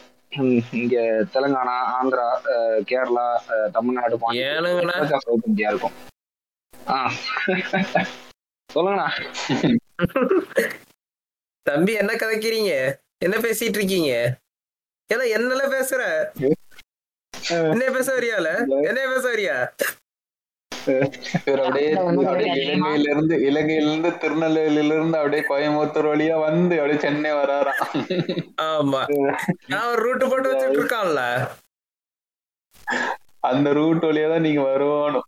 இங்க 0.73 0.97
தெலுங்கானா 1.35 1.77
ஆந்திரா 1.95 2.27
ஆஹ், 2.53 2.81
கேரளா 2.85 3.27
ஆஹ், 3.49 3.71
தமிழ்நாடு 3.71 4.17
சவுத் 5.21 5.47
இந்தியா 5.47 5.71
இருக்கும். 5.71 5.97
ஆ. 6.75 6.99
சொல்லுங்கண்ணா. 8.71 9.09
தம்பி 11.67 11.93
என்ன 12.03 12.13
கதைக்கிறீங்க? 12.15 12.73
என்ன 13.25 13.37
பேசிட்டு 13.37 13.79
இருக்கீங்க 13.81 14.11
ஏதா 15.11 15.25
என்னல 15.37 15.65
பேசுற? 15.75 16.03
என்ன 17.73 17.85
பேச 17.97 18.09
வரியால? 18.17 18.49
என்ன 18.89 19.01
பேச 19.13 19.25
வரியா? 19.31 19.57
இவர் 21.47 21.63
அப்படியே 21.63 21.89
அப்படியே 21.95 22.53
இலங்கையில 22.63 23.09
இருந்து 23.15 23.35
இலங்கையில 23.49 23.89
இருந்து 23.91 24.11
திருநெல்வேலியில 24.23 24.95
இருந்து 24.99 25.19
அப்படியே 25.19 25.43
கோயம்புத்தூர் 25.49 26.09
வழியா 26.11 26.37
வந்து 26.45 26.75
அப்படியே 26.81 27.01
சென்னை 27.01 27.33
வராராம். 27.33 27.83
ஆமா. 28.69 29.03
நான் 29.67 29.89
ஒரு 29.93 30.01
ரூட் 30.07 30.29
போட்டு 30.31 30.53
வச்சுட்டு 30.53 30.81
இருக்கான்ல. 30.81 31.23
அந்த 33.51 33.73
ரூட் 33.73 34.07
வழியா 34.09 34.29
தான் 34.29 34.47
நீங்க 34.49 34.63
வரணும் 34.71 35.28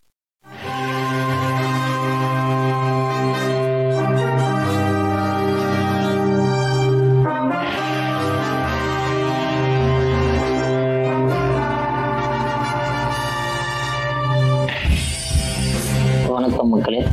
வணக்கம் 16.60 16.78
மக்களே. 16.78 17.06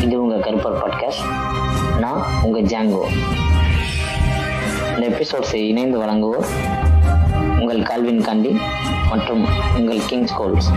இது 0.00 0.22
உங்கள் 0.22 0.40
கருப்பர் 0.40 0.78
பாட்காஸ்ட் 0.78 1.98
நான் 1.98 2.22
உங்கள் 2.42 2.62
ஜாங்கோ. 2.62 3.00
இந்த 4.94 5.08
எபிசோட்ஸை 5.08 5.54
இணைந்து 5.54 5.98
வழங்குவோர் 5.98 6.46
உங்கள் 7.58 7.82
கால்வின் 7.82 8.20
காண்டி 8.20 8.60
மற்றும் 9.08 9.46
உங்கள் 9.76 9.98
கிங்ஸ் 10.06 10.36
கோல்ஸ். 10.36 10.70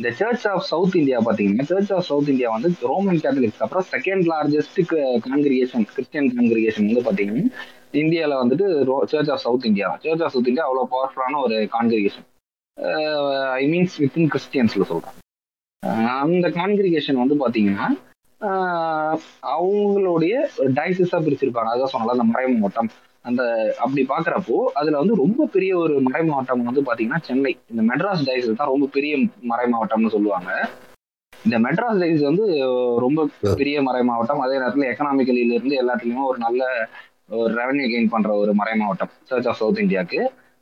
இந்த 0.00 0.10
சர்ச் 0.10 0.44
ஆஃப் 0.46 0.62
சவுத் 0.68 0.94
இந்தியா 0.96 1.18
பார்த்தீங்கன்னா 1.18 1.64
சர்ச் 1.70 1.90
ஆஃப் 1.92 2.04
சவுத் 2.06 2.28
இந்தியா 2.28 2.50
வந்து 2.50 2.68
ரோமன் 2.82 3.18
கேத்தலிக்ஸ் 3.24 3.58
அப்புறம் 3.58 3.84
second 3.90 4.24
largest 4.30 4.78
congregation 5.26 5.84
Christian 5.90 6.28
congregation 6.36 6.86
வந்து 6.86 7.02
பார்த்தீங்கன்னா 7.08 7.44
இந்தியாவில் 7.92 8.40
வந்துட்டு 8.42 8.66
church 9.12 9.30
of 9.30 9.42
south 9.42 9.66
India 9.66 9.88
church 10.04 10.22
of 10.22 10.32
south 10.32 10.48
India 10.48 10.66
அவ்வளோ 10.66 10.84
பவர்ஃபுல்லான 10.94 11.40
ஒரு 11.42 11.56
காங்கிரிகேஷன் 11.68 12.26
ஐ 13.58 13.66
மீன்ஸ் 13.68 13.96
வித்தின் 13.98 14.30
கிறிஸ்டியன்ஸில் 14.34 14.88
சொல்கிறேன் 14.90 15.18
அந்த 16.22 16.48
கான்கிரிகேஷன் 16.50 17.22
வந்து 17.22 17.36
பார்த்தீங்கன்னா 17.42 17.88
அவங்களுடைய 19.54 20.34
டைசிஸாக 20.78 21.22
பிரிச்சிருப்பாங்க. 21.24 21.72
அதான் 21.72 21.94
சொன்னால 21.94 22.16
அந்த 22.16 22.28
மறை 22.30 22.46
அந்த 23.24 23.42
அப்படி 23.78 24.02
பாக்குறப்போ 24.12 24.56
அதுல 24.80 24.98
வந்து 24.98 25.14
ரொம்ப 25.14 25.46
பெரிய 25.54 25.72
ஒரு 25.76 25.94
மறை 26.00 26.22
மாவட்டம் 26.26 26.68
வந்து 26.68 26.82
பாத்தீங்கன்னா 26.88 27.20
சென்னை. 27.28 27.52
இந்த 27.72 27.82
மெட்ராஸ் 27.90 28.26
டைசஸ் 28.28 28.58
தான் 28.60 28.72
ரொம்ப 28.74 28.86
பெரிய 28.96 29.14
மறை 29.50 29.66
மாவட்டம்னு 29.72 30.14
சொல்லுவாங்க. 30.16 30.50
இந்த 31.32 31.58
மெட்ராஸ் 31.58 32.00
டைஸ் 32.02 32.22
வந்து 32.28 32.46
ரொம்ப 33.04 33.20
பெரிய 33.60 33.76
மறை 33.82 34.02
மாவட்டம். 34.02 34.40
அதே 34.40 34.56
நேரத்துல 34.62 34.88
எக்கனாமிக்கலில 34.92 35.56
இருந்து 35.58 35.76
எல்லாத்துலயுமே 35.82 36.24
ஒரு 36.30 36.38
நல்ல 36.38 36.62
ஒரு 37.40 37.50
ரெவன்யூ 37.54 37.84
கெயின் 37.90 38.12
பண்ற 38.14 38.30
ஒரு 38.34 38.52
மறை 38.54 38.72
மாவட்டம் 38.78 39.12
சர்ச் 39.30 39.48
ஆஃப் 39.48 39.58
சவுத் 39.60 39.82
இந்தியாவுக்கு 39.84 40.20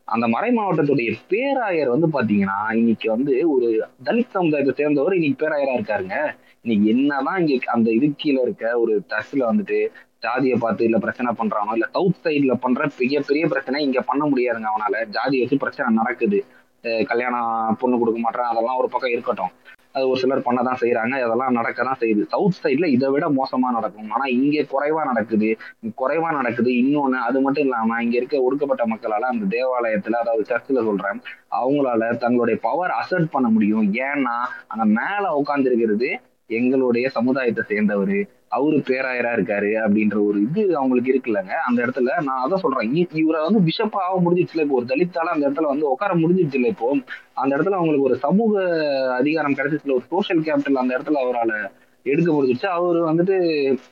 அந்த 0.09 0.27
மறை 0.29 0.51
மாவட்டத்துடைய 0.51 1.11
பேராயர் 1.33 1.95
வந்து 1.95 2.09
பாத்தீங்கன்னா 2.09 2.59
இன்னைக்கு 2.73 3.07
வந்து 3.11 3.35
ஒரு 3.55 3.69
தலித் 4.05 4.37
சமுதாயத்தை 4.37 4.75
சேர்ந்தவர் 4.77 5.17
இன்னைக்கு 5.17 5.41
பேராயரா 5.43 5.73
இருக்காருங்க. 5.79 6.19
இன்னைக்கு 6.65 6.87
என்னதான் 6.95 7.41
இங்க 7.41 7.73
அந்த 7.77 7.89
இது 7.91 8.07
கீழே 8.17 8.41
இருக்க 8.43 8.65
ஒரு 8.81 8.95
டஸ்ட்ல 9.13 9.43
வந்துட்டு 9.51 9.79
ஜாதியை 10.23 10.57
பார்த்து 10.65 10.87
இல்லை 10.89 10.99
பிரச்சனை 11.05 11.31
பண்றானோ 11.41 11.73
இல்லை 11.77 11.89
சவுத் 11.97 12.23
சைட்ல 12.25 12.55
பண்ற 12.65 12.87
பெரிய 12.99 13.19
பெரிய 13.29 13.45
பிரச்சனை 13.53 13.81
இங்க 13.87 14.01
பண்ண 14.11 14.23
முடியாதுங்க 14.31 14.69
அவனால. 14.73 15.03
ஜாதி 15.17 15.37
வச்சு 15.41 15.63
பிரச்சனை 15.65 15.89
நடக்குது. 16.01 16.39
கல்யாணம் 17.11 17.77
பொண்ணு 17.81 17.97
கொடுக்க 18.01 18.19
மாட்டேன் 18.25 18.51
அதெல்லாம் 18.53 18.81
ஒரு 18.81 18.89
பக்கம் 18.93 19.15
இருக்கட்டும். 19.15 19.53
அது 19.97 20.09
ஒரு 20.11 20.19
சிலர் 20.23 20.45
பண்ணதான் 20.47 20.81
செய்யறாங்க 20.81 21.15
அதெல்லாம் 21.27 21.57
நடக்க 21.59 21.85
தான் 21.89 21.99
செய்யுது 22.01 22.23
சவுத் 22.33 22.59
சைட்ல 22.65 22.87
இதை 22.95 23.09
விட 23.15 23.27
மோசமா 23.39 23.69
நடக்கும். 23.77 24.11
ஆனா 24.15 24.25
இங்க 24.37 24.65
குறைவா 24.73 25.03
நடக்குது. 25.11 25.49
குறைவா 26.01 26.29
நடக்குது 26.39 26.71
இன்னொன்னு 26.83 27.19
அது 27.29 27.39
மட்டும் 27.45 27.65
இல்லாம 27.67 27.99
இங்க 28.05 28.17
இருக்க 28.21 28.43
ஒடுக்கப்பட்ட 28.47 28.85
மக்களால 28.93 29.31
அந்த 29.33 29.47
தேவாலயத்துல 29.57 30.21
அதாவது 30.23 30.45
சர்ச்சில் 30.51 30.87
சொல்றேன் 30.89 31.21
அவங்களால 31.61 32.11
தங்களுடைய 32.25 32.59
பவர் 32.69 32.95
அசர்ட் 33.01 33.35
பண்ண 33.37 33.49
முடியும். 33.57 33.87
ஏன்னா 34.09 34.37
அங்க 34.67 34.87
மேல 35.01 35.25
உட்காந்துருக்கிறது 35.41 36.11
எங்களுடைய 36.51 37.07
சமுதாயத்தை 37.09 37.63
சேர்ந்தவர் 37.71 38.19
அவரு 38.49 38.77
பேராயரா 38.89 39.31
இருக்காரு 39.37 39.71
அப்படின்ற 39.85 40.17
ஒரு 40.27 40.39
இது 40.45 40.63
அவங்களுக்கு 40.77 41.11
இருக்குல்லங்க. 41.13 41.55
அந்த 41.69 41.79
இடத்துல 41.87 42.13
நான் 42.23 42.43
அதான் 42.45 42.63
சொல்றேன். 42.65 42.93
இவரை 43.23 43.41
வந்து 43.47 43.61
பிஷப் 43.67 43.99
ஆக 44.03 44.15
முடிஞ்சிச்சுல 44.21 44.65
இப்போ 44.65 44.77
ஒரு 44.77 44.87
தலித்தால 44.93 45.33
அந்த 45.35 45.45
இடத்துல 45.49 45.71
வந்து 45.73 45.87
உட்கார 45.91 46.15
முடிஞ்சிச்சுல 46.15 46.71
இப்போ 46.75 46.89
அந்த 47.35 47.53
இடத்துல 47.57 47.79
அவங்களுக்கு 47.79 48.09
ஒரு 48.11 48.17
சமூக 48.27 48.55
அதிகாரம் 49.19 49.57
கிடைச்சிச்சுல 49.59 49.97
ஒரு 49.99 50.07
சோஷியல் 50.15 50.43
கேபிட்டல் 50.47 50.83
அந்த 50.83 50.93
இடத்துல 50.99 51.21
அவரால் 51.25 51.55
எடுக்க 52.07 52.31
முடிஞ்சிச்சு 52.33 52.67
அவர் 52.77 52.99
வந்துட்டு 53.11 53.37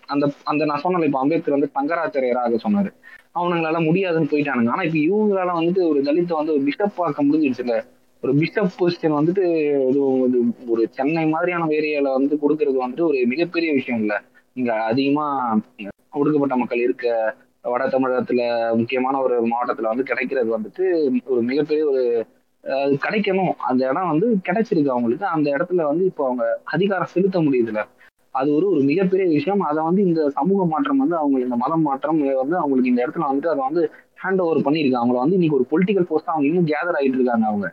அந்த 0.07 0.25
அந்த 0.45 0.63
நான் 0.65 0.85
சொன்னல 0.85 1.09
இப்போ 1.09 1.21
அம்பேத்கர் 1.21 1.57
வந்து 1.59 1.75
சங்கராச்சாரியராக 1.77 2.59
சொன்னாரு. 2.67 2.91
அவனுங்களால 3.35 3.79
முடியாதுன்னு 3.85 4.33
போயிட்டானுங்க. 4.33 4.73
ஆனா 4.75 4.83
இப்ப 4.89 4.99
இவங்களால 5.09 5.51
வந்துட்டு 5.59 5.83
ஒரு 5.89 6.01
தலித்தை 6.03 6.35
வந்து 6.41 6.55
ஒரு 6.55 6.63
பிஷப் 6.63 7.03
ஆக்க 7.07 7.23
முடிஞ்சிருச்சுல 7.25 7.75
ஒரு 8.27 8.35
பிஷப் 8.41 8.77
பொசிஷன் 8.79 9.19
வந்துட்டு 9.19 9.45
இது 9.89 10.01
ஒரு 10.17 10.39
ஒரு 10.69 10.83
சென்னை 10.91 11.25
மாதிரியான 11.29 11.69
ஏரியால 11.79 12.13
வந்து 12.17 12.35
கொடுக்கறது 12.43 12.79
வந்துட்டு 12.83 13.09
ஒரு 13.09 13.19
மிகப்பெரிய 13.33 13.71
விஷயம் 13.73 14.01
இல்லை. 14.01 14.19
இங்க 14.57 14.71
அதிகமா 14.91 15.27
ஒடுக்கப்பட்ட 16.15 16.57
மக்கள் 16.57 16.85
இருக்க 16.85 17.07
வட 17.65 17.85
தமிழகத்துல 17.93 18.43
முக்கியமான 18.81 19.21
ஒரு 19.23 19.37
மாவட்டத்துல 19.47 19.91
வந்து 19.93 20.09
கிடைக்கிறது 20.11 20.51
வந்துட்டு 20.57 20.85
ஒரு 21.27 21.41
மிகப்பெரிய 21.43 21.85
ஒரு 21.87 22.03
அது 22.65 22.95
கிடைக்கணும். 23.05 23.53
அந்த 23.69 23.81
இடம் 23.89 24.11
வந்து 24.13 24.29
கிடைச்சிருக்கு 24.49 24.95
அவங்களுக்கு. 24.95 25.27
அந்த 25.35 25.49
இடத்துல 25.57 25.83
வந்து 25.91 26.05
இப்போ 26.05 26.23
அவங்க 26.27 26.45
அதிகாரம் 26.75 27.13
செலுத்த 27.15 27.41
முடியுதுல 27.41 27.83
அது 28.35 28.49
ஒரு 28.57 28.67
ஒரு 28.73 28.81
மிகப்பெரிய 28.89 29.27
விஷயம். 29.31 29.63
அதை 29.69 29.81
வந்து 29.85 30.03
இந்த 30.09 30.23
சமூக 30.39 30.65
மாற்றம் 30.73 31.01
வந்து 31.03 31.17
அவங்க 31.17 31.37
இந்த 31.41 31.57
மதம் 31.63 31.87
மாற்றம் 31.89 32.19
வந்து 32.41 32.57
அவங்களுக்கு 32.57 32.93
இந்த 32.93 33.01
இடத்துல 33.05 33.29
வந்துட்டு 33.29 33.53
அதை 33.53 33.63
வந்து 33.69 33.83
ஹேண்ட் 34.21 34.43
ஓவர் 34.45 34.65
பண்ணியிருக்காங்க. 34.67 35.03
அவங்கள 35.03 35.19
வந்து 35.23 35.39
இன்னைக்கு 35.39 35.59
ஒரு 35.61 35.67
பொலிட்டிக்கல் 35.73 36.09
போஸ்ட் 36.11 36.33
அவங்க 36.33 36.47
இன்னும் 36.51 36.71
கேதர் 36.73 36.99
ஆகிட்டு 36.99 37.19
இருக்காங்க 37.19 37.47
அவங்க. 37.47 37.69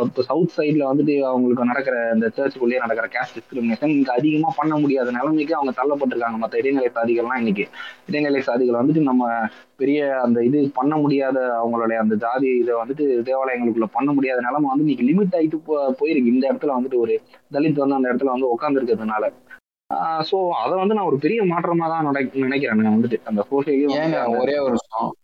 இப்போ 0.00 0.22
சவுத் 0.22 0.50
சைட்ல 0.56 0.84
வந்துட்டு 0.92 1.20
அவங்களுக்கு 1.20 1.64
நடக்கிற 1.64 2.10
இந்த 2.14 2.30
சர்ச்சுக்குள்ளேயே 2.36 2.76
நடக்கிற 2.76 3.08
கேஸ்ட் 3.08 3.38
டிஸ்கிரிமினேஷன் 3.38 3.88
இங்க 3.88 4.12
அதிகமா 4.12 4.52
பண்ண 4.56 4.78
முடியாத 4.78 5.10
நிலைமைக்கு 5.10 5.54
அவங்க 5.54 5.72
தள்ளப்பட்டிருக்காங்க. 5.82 6.36
மற்ற 6.36 6.58
இடைநிலை 6.58 6.90
சாதிகள்லாம் 6.94 7.36
இன்னைக்கு. 7.36 7.68
இடைநிலை 8.08 8.42
சாதிகள் 8.46 8.74
வந்துட்டு 8.74 9.02
நம்ம 9.02 9.28
பெரிய 9.76 10.20
அந்த 10.20 10.44
இது 10.44 10.70
பண்ண 10.74 10.96
முடியாத 10.96 11.60
அவங்களுடைய 11.64 11.96
அந்த 11.96 12.14
ஜாதி 12.14 12.46
இதை 12.46 12.74
வந்துட்டு 12.74 13.28
தேவாலயங்களுக்குள்ள 13.28 13.84
பண்ண 13.92 14.12
முடியாத 14.12 14.40
நிலைமை 14.40 14.70
வந்து 14.76 14.94
இன்னைக்கு 14.94 15.06
லிமிட் 15.08 15.40
ஆயிட்டு 15.40 15.60
போ- 15.66 15.94
போயிருக்கு. 16.00 16.26
இந்த 16.26 16.52
இடத்துல 16.52 16.74
வந்துட்டு 16.80 16.94
ஒரு 16.94 17.20
தலித் 17.52 17.72
வந்து 17.72 17.94
அந்த 17.94 18.14
இடத்துல 18.14 18.24
வந்து 18.24 18.48
உட்கார்ந்து 18.48 18.82
இருக்கிறதுனால 18.82 19.32
ஸோ 20.30 20.48
அதை 20.50 20.78
வந்து 20.78 20.94
நான் 20.94 21.04
ஒரு 21.04 21.18
பெரிய 21.18 21.42
மாற்றமா 21.42 21.86
தான் 21.86 22.06
நினை- 22.06 22.34
நினைக்கிறேன் 22.34 22.78
நான் 22.78 23.00
வந்துட்டு. 23.00 23.20
அந்த 23.24 23.46
ஏங்க 23.50 23.54
சோசியல் 23.54 24.38
ஒரே 24.38 24.58
ஒரு 24.58 24.64
நிமிஷம். 24.64 25.14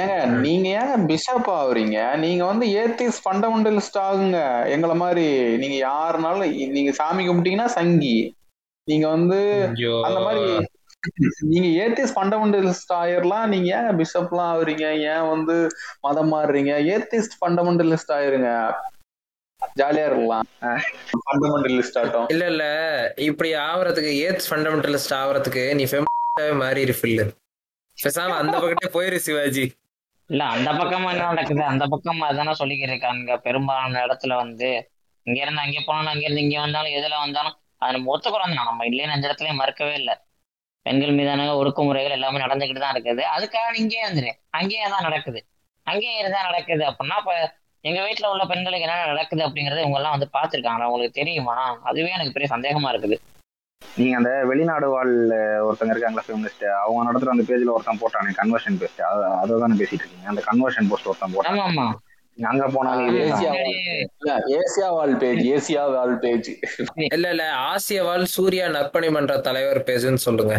ஏங்க 0.00 0.14
நீங்க 0.44 0.68
ஏங்க 0.80 0.94
பிஷப் 1.08 1.48
ஆகுறீங்க? 1.60 1.98
நீங்க 2.24 2.42
வந்து 2.50 2.66
ஏத்திஸ் 2.82 3.18
ஃபண்டமெண்டலிஸ்ட் 3.24 3.98
ஆகுங்க. 4.02 4.38
எங்களை 4.74 4.94
மாதிரி 5.02 5.56
நீங்க 5.62 5.76
யாருனாலும் 5.88 6.70
நீங்க 6.76 6.92
சாமி 6.92 7.28
கும்பிட்டீங்கன்னா 7.28 7.66
சங்கி. 7.78 8.16
நீங்க 8.88 9.08
வந்து 9.08 9.40
அந்த 10.06 10.20
மாதிரி 10.26 10.44
நீங்க 11.52 11.68
ஏத்திஸ் 11.82 12.14
ஃபண்டமெண்டலிஸ்ட் 12.16 12.92
ஆயிரலாம். 13.00 13.46
நீங்க 13.46 13.68
ஏன் 13.76 13.98
பிஷப்லாம் 14.00 14.50
ஆகுறீங்க? 14.52 14.86
ஏன் 15.12 15.28
வந்து 15.28 15.56
மதம் 16.00 16.32
மாறுறீங்க? 16.32 16.72
ஏத்திஸ்ட் 16.94 17.36
ஃபண்டமெண்டலிஸ்ட் 17.40 18.14
ஆயிருங்க. 18.18 18.50
ஜாலியா 19.80 20.06
இருக்கலாம். 20.10 20.46
ஃபண்டமெண்டலிஸ்ட் 21.26 21.98
ஆட்டம் 22.00 22.26
இல்ல 22.28 22.46
இல்ல. 22.52 22.64
இப்படி 23.28 23.50
ஆவறதுக்கு 23.66 24.12
ஏத் 24.26 24.48
ஃபண்டமெண்டலிஸ்ட் 24.50 25.14
ஆவறதுக்கு 25.20 25.64
நீ 25.80 25.84
ஃபெமினிஸ்டாவே 25.92 26.56
மாறி 26.62 26.80
இருஃபில்ல 26.84 27.24
பேசாம 27.98 28.36
அந்த 28.40 28.54
பக்கத்தே 28.58 28.88
போயிரு 28.94 29.18
சிவாஜி. 29.28 29.64
இல்ல 30.32 30.42
அந்த 30.54 30.70
பக்கமா 30.78 31.08
என்ன 31.12 31.28
நடக்குது? 31.30 31.62
அந்த 31.72 31.84
பக்கமா 31.92 32.26
அதானே 32.30 32.52
சொல்லிக்கிட்டு 32.60 32.92
இருக்காங்க 32.92 33.36
பெரும்பாலான 33.46 34.02
இடத்துல 34.06 34.36
வந்து 34.42 34.68
இங்க 35.26 35.38
இருந்து 35.42 35.64
அங்கே 35.64 35.80
போனாலும் 35.86 36.12
அங்க 36.12 36.24
இருந்து 36.26 36.44
இங்க 36.46 36.56
வந்தாலும் 36.60 36.96
எதுல 36.98 37.18
வந்தாலும் 37.24 37.56
அது 37.82 37.94
நம்ம 37.96 38.12
ஒத்துக்கிறோம் 38.14 38.54
தான் 38.54 38.68
நம்ம 38.70 38.86
இல்லைன்னு 38.90 39.16
அந்த 39.16 39.26
இடத்துலயும் 39.28 39.60
மறுக்கவே 39.62 39.94
இல்லை. 40.00 40.14
பெண்கள் 40.86 41.16
மீதான 41.18 41.46
ஒடுக்குமுறைகள் 41.58 42.16
எல்லாமே 42.16 42.38
நடந்துகிட்டு 42.44 42.82
தான் 42.84 42.94
இருக்குது. 42.96 43.22
அதுக்காக 43.34 43.74
இங்கேயே 43.82 44.04
வந்துரு 44.08 44.30
அங்கேயே 44.58 44.86
தான் 44.94 45.06
நடக்குது. 45.08 45.40
அங்கேயே 45.86 46.16
இருந்தா 46.22 46.40
நடக்குது 46.48 46.84
அப்படின்னா 46.90 47.18
இப்ப 47.22 47.34
எங்க 47.84 48.00
வீட்டுல 48.06 48.26
உள்ள 48.32 48.44
பெண்களுக்கு 48.50 48.86
என்ன 48.88 48.96
நடக்குது 49.12 49.42
அப்படிங்கறத 49.46 49.82
இவங்க 49.84 49.98
எல்லாம் 50.00 50.16
வந்து 50.16 50.28
பாத்துருக்காங்களா 50.36 50.88
அவங்களுக்கு 50.88 51.20
தெரியுமா. 51.20 51.56
அதுவே 51.90 52.10
எனக்கு 52.10 52.34
பெரிய 52.36 52.48
சந்தேகமா 52.54 52.90
இருக்குது. 52.94 53.16
நீங்க 53.96 54.16
அந்த 54.16 54.44
வெளிநாடு 54.50 54.88
வாழ் 54.88 55.12
ஒருத்தங்க 55.66 55.92
இருக்காங்களா 55.94 56.24
ஃபெமினிஸ்ட் 56.26 56.64
அவங்க 56.82 57.00
நடத்துற 57.08 57.34
அந்த 57.34 57.44
பேஜ்ல 57.48 57.74
ஒருத்தன் 57.74 58.00
போட்டானே 58.02 58.32
கன்வர்ஷன் 58.40 58.78
பேஸ்ட் 58.82 59.02
அதை 59.40 59.58
தானே 59.60 59.74
பேசிட்டு 59.74 60.02
இருக்கீங்க. 60.02 60.26
அந்த 60.26 60.42
கன்வர்ஷன் 60.50 60.88
போஸ்ட் 60.88 61.06
ஒருத்தன் 61.06 61.34
போட்டான். 61.34 61.90
அங்க. 62.88 63.16
ஏசியா 63.22 63.50
இல்ல 64.18 64.30
Asia 64.58 64.88
wall 64.90 65.16
page 65.16 65.42
Asia 65.46 65.82
wall 65.94 66.18
page 66.18 66.48
இல்ல 67.08 67.26
இல்ல. 67.30 67.44
ஆசியவால் 67.70 68.24
சூர்யா 68.36 68.66
நற்பணி 68.76 69.10
மன்ற 69.10 69.36
தலைவர் 69.38 69.80
பேசுன்னு 69.86 70.22
சொல்லுங்க. 70.26 70.54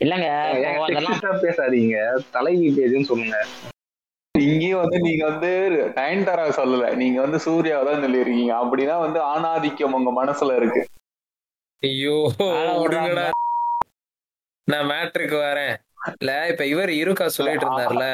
இல்லங்க 0.00 0.26
பேசாதீங்க. 1.44 1.96
தலைவி 2.30 2.68
பேஜ்னு 2.76 3.08
சொல்லுங்க. 3.12 3.36
இங்கேயும் 4.40 4.80
வந்து 4.80 4.98
நீங்க 4.98 5.24
வந்து 5.24 5.50
நயன்தாரா 5.94 6.44
சொல்லல. 6.58 6.86
நீங்க 6.94 7.20
வந்து 7.20 7.38
சூர்யாவை 7.38 7.84
தான் 7.88 8.04
சொல்லியிருக்கீங்க. 8.04 8.52
அப்படின்னா 8.62 8.98
வந்து 8.98 9.20
ஆணாதிக்கம் 9.32 9.96
உங்க 9.98 10.12
மனசுல 10.20 10.56
இருக்கு. 10.56 10.82
ஐயோ 11.82 12.16
நான் 14.68 14.88
மேட்ருக்கு 14.90 15.36
வரேன். 15.48 15.74
இல்ல 16.18 16.48
இப்ப 16.48 16.66
இவர் 16.66 16.88
இருக்கா 16.88 17.28
சொல்லிட்டு 17.28 17.66
இருந்தார்ல. 17.66 18.06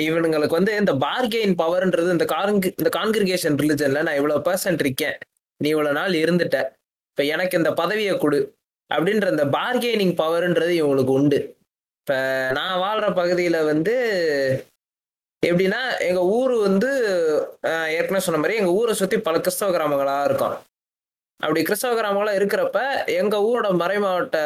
இவனுங்களுக்கு 0.00 0.58
வந்து 0.58 0.76
இந்த 0.76 0.92
பார்கெயின் 0.92 1.54
பவர்ன்றது 1.62 2.10
இந்த 2.10 2.24
கான்கு 2.24 2.68
இந்த 2.76 2.90
கான்கிரிகேஷன் 2.98 3.58
ரிலிஜன்ல 3.62 4.02
நான் 4.02 4.14
இவ்வளவு 4.14 4.46
பர்சன்ட் 4.48 4.78
இருக்கேன். 4.78 5.16
நீ 5.60 5.68
இவ்வளவு 5.68 5.94
நாள் 5.94 6.12
இருந்துட்ட. 6.12 6.56
இப்ப 7.10 7.24
எனக்கு 7.24 7.56
இந்த 7.56 7.72
பதவியை 7.72 8.18
கொடு. 8.18 8.40
அப்படின்ற 8.90 9.30
இந்த 9.30 9.44
பார்கெனிங் 9.44 10.14
பவர்ன்றது 10.22 10.72
இவங்களுக்கு 10.80 11.12
உண்டு. 11.20 11.38
இப்ப 12.00 12.14
நான் 12.52 12.80
வாழ்ற 12.80 13.06
பகுதியில 13.20 13.64
வந்து 13.64 13.94
எப்படின்னா 15.50 15.80
எங்க 16.08 16.20
ஊர் 16.36 16.54
வந்து 16.66 16.90
ஏற்கனவே 17.96 18.22
சொன்ன 18.26 18.40
மாதிரி 18.42 18.58
எங்க 18.60 18.72
ஊரை 18.80 18.94
சுத்தி 19.00 19.16
பல 19.26 19.36
கிறிஸ்தவ 19.44 19.72
கிராமங்களா 19.76 20.16
இருக்கும். 20.28 20.54
அப்படி 21.40 21.60
கிறிஸ்தவ 21.68 21.94
கிராமங்களா 21.98 22.32
இருக்கிறப்ப 22.38 22.80
எங்க 23.20 23.36
ஊரோட 23.48 23.68
மறைமாவட்ட 23.82 24.38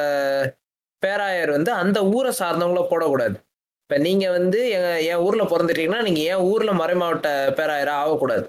பேராயர் 1.02 1.50
வந்து 1.56 1.70
அந்த 1.82 1.98
ஊரை 2.16 2.32
சார்ந்தவங்கள 2.40 2.82
போடக்கூடாது. 2.90 3.36
இப்ப 3.84 3.98
நீங்க 4.06 4.24
வந்து 4.38 4.58
எங்க 4.76 4.88
என் 5.10 5.22
ஊர்ல 5.26 5.44
பிறந்துட்டீங்கன்னா 5.52 6.00
நீங்க 6.06 6.20
என் 6.32 6.42
ஊர்ல 6.50 6.72
மறைமாவட்ட 6.80 7.28
பேராயரா 7.58 7.94
ஆகக்கூடாது. 8.02 8.44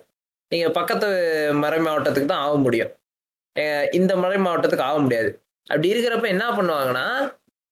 நீங்க 0.52 0.68
பக்கத்து 0.80 1.08
மறை 1.64 1.80
மாவட்டத்துக்கு 1.86 2.32
தான் 2.32 2.44
ஆக 2.48 2.56
முடியும். 2.66 2.92
இந்த 4.00 4.12
மறை 4.24 4.38
மாவட்டத்துக்கு 4.48 4.88
ஆக 4.90 4.98
முடியாது. 5.06 5.30
அப்படி 5.68 5.90
இருக்கிறப்ப 5.94 6.28
என்ன 6.36 6.46
பண்ணுவாங்கன்னா 6.58 7.06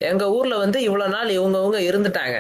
எங்க 0.01 0.23
ஊர்ல 0.37 0.55
வந்து 0.63 0.79
இவ்வளவு 0.87 1.13
நாள் 1.15 1.35
இவங்கவுங்க 1.37 1.79
இருந்துட்டாங்க. 1.89 2.37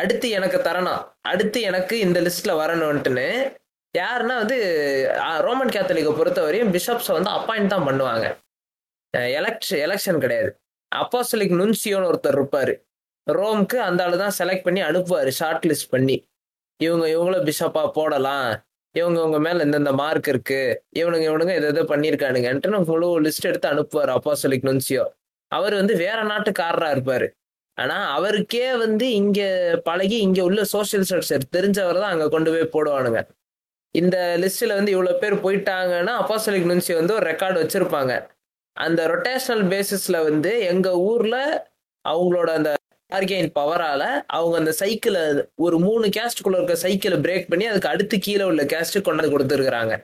அடுத்து 0.00 0.26
எனக்கு 0.38 0.58
தரணும். 0.68 1.02
அடுத்து 1.30 1.58
எனக்கு 1.70 1.94
இந்த 2.06 2.18
லிஸ்ட்ல 2.26 2.52
வரணும்ட்டுன்னு 2.62 3.26
யாருன்னா 3.94 4.34
வந்து 4.42 4.58
ரோமன் 5.46 5.72
கேத்தலிக்கை 5.74 6.12
பொறுத்தவரையும் 6.18 6.70
பிஷப்ஸை 6.74 7.12
வந்து 7.16 7.30
அப்பாயிண்ட் 7.38 7.72
தான் 7.74 7.86
பண்ணுவாங்க. 7.88 8.26
எலக்ஷன் 9.38 9.80
எலெக்ஷன் 9.86 10.22
கிடையாது. 10.24 10.50
அப்போஸ்தலிக் 10.92 11.54
நுன்சியோன்னு 11.60 12.08
ஒருத்தர் 12.10 12.38
இருப்பார். 12.38 12.72
ரோம்க்கு 13.26 13.76
அந்த 13.88 14.00
ஆள் 14.04 14.22
தான் 14.22 14.36
செலக்ட் 14.38 14.66
பண்ணி 14.66 14.80
அனுப்புவார் 14.82 15.30
ஷார்ட் 15.40 15.66
லிஸ்ட் 15.70 15.92
பண்ணி. 15.94 16.16
இவங்க 16.80 17.04
இவங்கள 17.14 17.38
பிஷப்பாக 17.48 17.88
போடலாம்? 17.98 18.48
இவங்க 18.94 19.18
இவங்க 19.20 19.38
மேலே 19.38 19.60
இந்தந்த 19.66 19.92
மார்க் 20.00 20.28
இருக்கு? 20.32 20.62
இவனுங்க 21.00 21.24
இவனுங்க 21.30 21.52
எது 21.60 21.68
எதோ 21.72 21.82
பண்ணியிருக்கானுங்கன்ட்டு 21.92 22.80
முழு 22.90 23.08
லிஸ்ட் 23.26 23.48
எடுத்து 23.50 23.68
அனுப்புவார் 23.74 24.10
அப்போஸ்தலிக் 24.16 24.66
நுன்சியோ 24.70 25.04
அவர் 25.52 25.74
வந்து 25.74 25.94
வேற 26.04 26.18
நாட்டுக்காரராக 26.32 26.94
இருப்பார். 26.96 27.26
ஆனா 27.78 27.96
அவருக்கே 28.14 28.66
வந்து 28.76 29.06
இங்க 29.12 29.40
பழகி 29.84 30.18
இங்க 30.26 30.40
உள்ள 30.48 30.62
சோசியல் 30.72 31.04
ஸ்ட்ரக்சர் 31.08 31.44
தெரிஞ்சவர் 31.56 32.00
தான் 32.02 32.12
அங்க 32.14 32.26
கொண்டு 32.28 32.50
போய் 32.54 32.72
போடுவானுங்க. 32.74 33.20
இந்த 33.94 34.16
லிஸ்ட்ல 34.42 34.74
வந்து 34.78 34.90
இவ்வளவு 34.90 35.20
பேர் 35.22 35.42
போயிட்டாங்கன்னா 35.44 36.12
அப்போஸ்தலிக் 36.20 36.68
நுன்சி 36.70 36.94
வந்து 36.94 37.14
ஒரு 37.14 37.26
ரெக்கார்டு 37.30 37.58
வச்சிருப்பாங்க. 37.62 38.12
அந்த 38.76 39.00
ரொட்டேஷனல் 39.12 39.64
பேசிஸ்ல 39.72 40.18
வந்து 40.30 40.52
எங்க 40.72 40.88
ஊர்ல 41.10 41.36
அவங்களோட 42.04 42.50
அந்த 42.58 42.70
ஆர்கெயின் 43.10 43.50
பவரால 43.58 44.02
அவங்க 44.36 44.54
அந்த 44.58 44.72
சைக்கிளை 44.72 45.22
ஒரு 45.64 45.78
மூணு 45.78 46.06
கேஸ்டுக்குள்ள 46.16 46.56
இருக்க 46.60 46.76
சைக்கிளை 46.84 47.18
பிரேக் 47.18 47.48
பண்ணி 47.48 47.66
அதுக்கு 47.66 47.88
அடுத்து 47.88 48.18
கீழே 48.18 48.44
உள்ள 48.50 48.62
கேஸ்ட் 48.64 49.04
கொண்டாந்து 49.08 49.32
கொடுத்துருக்குறாங்க. 49.34 49.94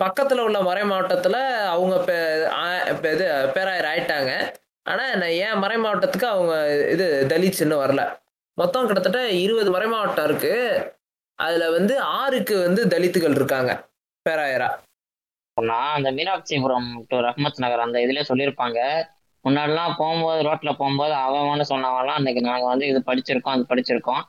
பக்கத்துல 0.00 0.44
உள்ள 0.48 0.58
மறை 0.62 0.82
மாவட்டத்துல 0.90 1.36
அவங்க 1.74 1.94
இது 3.12 3.26
பேராயர் 3.54 3.90
ஆயிட்டாங்க. 3.92 4.32
ஆனால் 4.90 5.16
நான் 5.20 5.36
ஏன் 5.44 5.58
மறை 5.58 5.76
மாவட்டத்துக்கு 5.76 6.24
அவங்க 6.24 6.54
இது 6.92 7.26
தலித்ஸ் 7.32 7.62
இன்னும் 7.64 7.82
வரல. 7.84 8.02
மொத்தம் 8.54 8.86
கிட்டத்தட்ட 8.86 9.20
இருபது 9.44 9.70
மறை 9.70 9.88
மாவட்டம் 9.88 10.24
இருக்கு. 10.24 10.52
அதுல 11.34 11.70
வந்து 11.70 12.00
ஆறுக்கு 12.00 12.54
வந்து 12.66 12.84
தலித்துகள் 12.86 13.36
இருக்காங்க 13.40 13.72
பேராயரா. 14.26 14.70
நான் 15.56 15.94
அந்த 15.98 16.12
மீனாட்சிபுரம் 16.12 16.88
டு 17.08 17.16
ரஹ்மத் 17.18 17.62
நகர் 17.64 17.84
அந்த 17.84 17.98
இதுல 17.98 18.22
சொல்லியிருப்பாங்க. 18.28 18.80
முன்னாடிலாம் 19.44 19.94
போகும்போது 19.98 20.40
ரோட்ல 20.48 20.70
போகும்போது 20.72 21.14
அவன் 21.14 21.70
சொன்னவன்லாம் 21.72 22.18
அன்னைக்கு 22.20 22.40
நாங்கள் 22.40 22.68
வந்து 22.68 22.86
இது 22.86 23.02
படிச்சிருக்கோம் 23.06 23.54
அது 23.56 23.64
படிச்சிருக்கோம். 23.70 24.22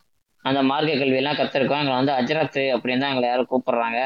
அந்த 0.46 0.62
மார்க்க 0.62 1.02
கல்வியெல்லாம் 1.02 1.40
கற்றுருக்கோம் 1.40 1.82
எங்களை 1.84 1.98
வந்து 2.02 2.14
அஜரத்து 2.20 2.64
அப்படின்னு 2.76 3.00
தான் 3.00 3.14
எங்களை 3.14 3.30
யாரும் 3.30 3.50
கூப்பிடுறாங்க. 3.52 4.00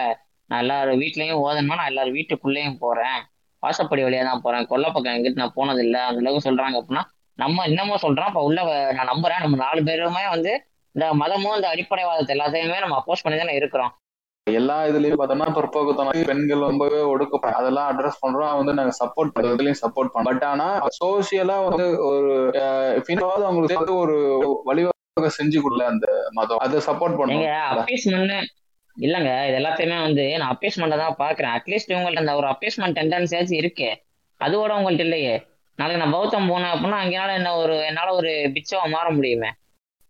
நான் 0.49 0.59
எல்லாரும் 0.59 1.01
வீட்லேயும் 1.01 1.41
ஓதணுமா? 1.45 1.75
நான் 1.79 1.91
எல்லாரும் 1.91 2.13
வீட்டுக்குள்ளேயும் 2.13 2.79
போகிறேன் 2.79 3.19
வாசப்படி 3.63 4.03
வழியா 4.05 4.23
தான் 4.29 4.43
போறேன். 4.45 4.67
கொல்லப்பக்கம் 4.73 5.15
எங்கிட்ட 5.17 5.41
நான் 5.43 5.57
போனதில்லை. 5.59 6.01
அந்த 6.09 6.21
அளவுக்கு 6.23 6.47
சொல்றாங்க 6.49 6.77
அப்படின்னா 6.81 7.03
நம்ம 7.39 7.65
இன்னமும் 7.69 8.03
சொல்றோம். 8.05 8.29
அப்ப 8.31 8.41
உள்ள 8.49 8.61
நான் 8.97 9.11
நம்புறேன். 9.13 9.43
நம்ம 9.45 9.57
நாலு 9.65 9.81
பேருமே 9.89 10.23
வந்து 10.35 10.53
இந்த 10.95 11.05
மதமும் 11.19 11.57
இந்த 11.57 11.67
அடிப்படைவாதத்தை 11.73 12.33
எல்லாத்தையுமே 12.35 12.79
நம்ம 12.85 12.97
அப்போஸ் 12.99 13.23
பண்ணி 13.25 13.37
தானே 13.39 13.55
இருக்கிறோம். 13.59 13.93
எல்லா 14.47 14.75
இதுலயும் 14.89 15.19
பார்த்தோம்னா 15.19 15.47
பிற்போக்குத்தனம் 15.57 16.25
பெண்கள் 16.29 16.65
ரொம்பவே 16.69 16.97
ஒடுக்கப்படும் 17.11 17.59
அதெல்லாம் 17.59 17.89
அட்ரஸ் 17.91 18.19
பண்றோம். 18.23 18.55
வந்து 18.59 18.73
நாங்க 18.79 18.93
சப்போர்ட் 18.99 19.39
இதுலயும் 19.51 19.79
சப்போர்ட் 19.83 20.11
பண்ணோம் 20.13 20.29
பட் 20.29 20.43
ஆனா 20.49 20.65
சோசியலா 20.97 21.57
வந்து 21.67 21.85
ஒரு 22.09 22.33
பின்னாவது 23.07 23.45
அவங்களுக்கு 23.47 23.79
வந்து 23.81 23.95
ஒரு 24.03 24.17
வழிவகை 24.69 25.31
செஞ்சு 25.39 25.61
கொடுல 25.65 25.87
அந்த 25.93 26.07
மதம். 26.39 26.61
அதை 26.65 26.81
சப்போர்ட் 26.89 27.17
அப்பீஸ்மெண்ட் 27.77 28.51
இல்லங்க 28.97 29.29
இது 29.47 29.57
எல்லாத்தையுமே 29.59 30.01
வந்து 30.01 30.37
நான் 30.37 30.53
அப்பீஸ்மெண்ட் 30.53 30.97
தான் 30.97 31.19
பாக்குறேன் 31.19 31.53
அட்லீஸ்ட் 31.53 31.93
இவங்கள்ட்ட 31.93 32.19
அந்த 32.19 32.35
ஒரு 32.35 32.47
அப்பீஸ்மெண்ட் 32.47 32.97
டெண்டன்சியாச்சும் 32.99 33.59
இருக்கே. 33.59 33.89
அதோட 34.41 34.71
உங்கள்ட்ட 34.77 34.99
இல்லையே. 34.99 35.35
நாளைக்கு 35.79 36.01
நான் 36.01 36.11
பௌத்தம் 36.11 36.49
போனேன் 36.49 36.73
அப்படின்னா 36.73 36.99
அங்கனால 36.99 37.33
என்ன 37.33 37.55
ஒரு 37.55 37.75
என்னால 37.85 38.13
ஒரு 38.13 38.31
பிச்சவா 38.55 38.85
மாற 38.89 39.09
முடியுமே. 39.09 39.49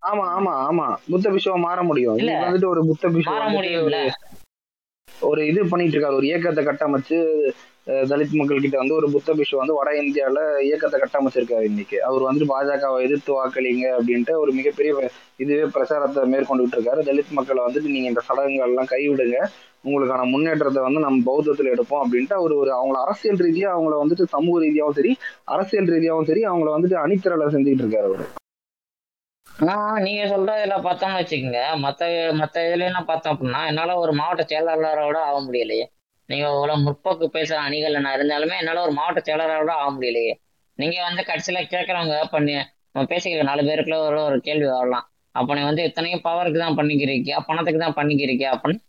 ஆமா 0.01 0.25
ஆமா 0.31 0.53
ஆமா. 0.63 0.87
புத்த 1.11 1.29
பிஷவா 1.29 1.57
மாற 1.59 1.81
முடியும். 1.83 2.17
இல்ல. 2.17 2.31
வந்துட்டு 2.41 2.67
ஒரு 2.67 2.81
புத்த 2.85 3.07
பிஷவ 3.09 3.33
மாற 3.33 3.45
முடியும்ல. 3.49 3.99
ஒரு 5.23 5.41
இது 5.47 5.61
பண்ணிட்டு 5.65 5.95
இருக்காரு. 5.95 6.13
ஒரு 6.13 6.27
இயக்கத்தை 6.27 6.63
கட்டமைச்சு 6.65 7.17
தலித் 7.87 8.31
மக்கள் 8.31 8.59
கிட்ட 8.59 8.77
வந்து 8.77 8.95
ஒரு 8.95 9.11
புத்த 9.11 9.33
பிஷு 9.33 9.55
வந்து 9.55 9.73
வட 9.73 9.95
இந்தியாவில் 9.95 10.59
இயக்கத்தை 10.61 11.01
கட்டமைச்சிருக்காரு 11.01 11.61
இன்னைக்கு. 11.61 12.03
அவர் 12.03 12.21
வந்துட்டு 12.21 12.45
பாஜகவை 12.49 13.01
எதிர்த்து 13.03 13.31
வாக்களிங்க 13.33 13.93
அப்படின்ட்டு 13.97 14.31
ஒரு 14.31 14.51
மிகப்பெரிய 14.51 15.09
இதுவே 15.37 15.63
பிரச்சாரத்தை 15.63 16.31
மேற்கொண்டுட்டு 16.31 16.75
இருக்காரு 16.75 17.01
தலித் 17.01 17.29
மக்களை 17.29 17.63
வந்துட்டு 17.63 17.81
நீங்க 17.81 18.07
இந்த 18.07 18.21
சடங்குகள் 18.21 18.67
எல்லாம் 18.67 18.87
கைவிடுங்க. 18.89 19.47
உங்களுக்கான 19.83 20.29
முன்னேற்றத்தை 20.29 20.83
வந்து 20.83 20.99
நம்ம 20.99 21.33
பௌத்தத்துல 21.33 21.73
எடுப்போம் 21.73 22.01
அப்படின்ட்டு 22.01 22.33
அவர் 22.33 22.51
ஒரு 22.51 22.71
அவங்கள 22.71 22.93
அரசியல் 22.93 23.37
ரீதியா 23.37 23.71
அவங்கள 23.71 23.99
வந்துட்டு 24.05 24.23
சமூக 24.23 24.65
ரீதியாவும் 24.65 24.91
சரி 24.91 25.17
அரசியல் 25.43 25.85
ரீதியாவும் 25.85 26.23
சரி 26.23 26.41
அவங்கள 26.41 26.71
வந்துட்டு 26.77 26.97
அணித்திரலை 27.05 27.47
செஞ்சுட்டு 27.47 27.83
இருக்காரு 27.83 28.07
அவர். 28.09 28.25
ஆஹ் 29.61 30.01
நீங்க 30.01 30.37
சொல்றதுல 30.37 30.79
பார்த்தோம்னு 30.79 31.19
வச்சுக்கோங்க. 31.21 31.59
மத்த 31.75 32.03
மத்த 32.33 32.53
இதுல 32.53 32.85
என்ன 32.85 33.03
பார்த்தோம் 33.05 33.37
அப்படின்னா 33.37 33.67
என்னால 33.67 33.95
ஒரு 33.95 34.13
மாவட்ட 34.13 34.43
செயலாளரோட 34.43 35.17
ஆக 35.17 35.51
முடியலையே. 35.51 35.92
நீங்க 36.25 36.49
இவ்வளவு 36.49 36.83
முற்போக்கு 36.85 37.25
பேசுற 37.33 37.55
அணிகள்ல 37.67 37.99
நான் 37.99 38.17
இருந்தாலுமே 38.19 38.57
என்னால 38.57 38.81
ஒரு 38.81 38.91
மாவட்ட 38.91 39.19
செயலாளரோட 39.19 39.69
ஆக 39.69 39.91
முடியலையே. 39.91 40.33
நீங்க 40.75 41.01
வந்து 41.01 41.21
கடைசியில 41.21 41.61
கேட்கறவங்க 41.69 42.23
பண்ணி 42.31 42.53
நம்ம 42.91 43.15
பேசிக்கிற 43.15 43.43
நாலு 43.43 43.61
பேருக்குள்ள 43.61 43.97
ஒரு 43.97 44.23
ஒரு 44.23 44.41
கேள்வி 44.41 44.65
வரலாம். 44.65 45.11
அப்ப 45.31 45.55
நீ 45.55 45.61
வந்து 45.63 45.83
இத்தனையும் 45.83 46.21
பவருக்கு 46.23 46.57
தான் 46.57 46.77
பண்ணிக்கிறீக்கியா? 46.77 47.39
பணத்துக்கு 47.47 47.79
தான் 47.79 47.93
பண்ணிக்கிறீக்கியா? 47.93 48.49
அப்படின்னு 48.55 48.81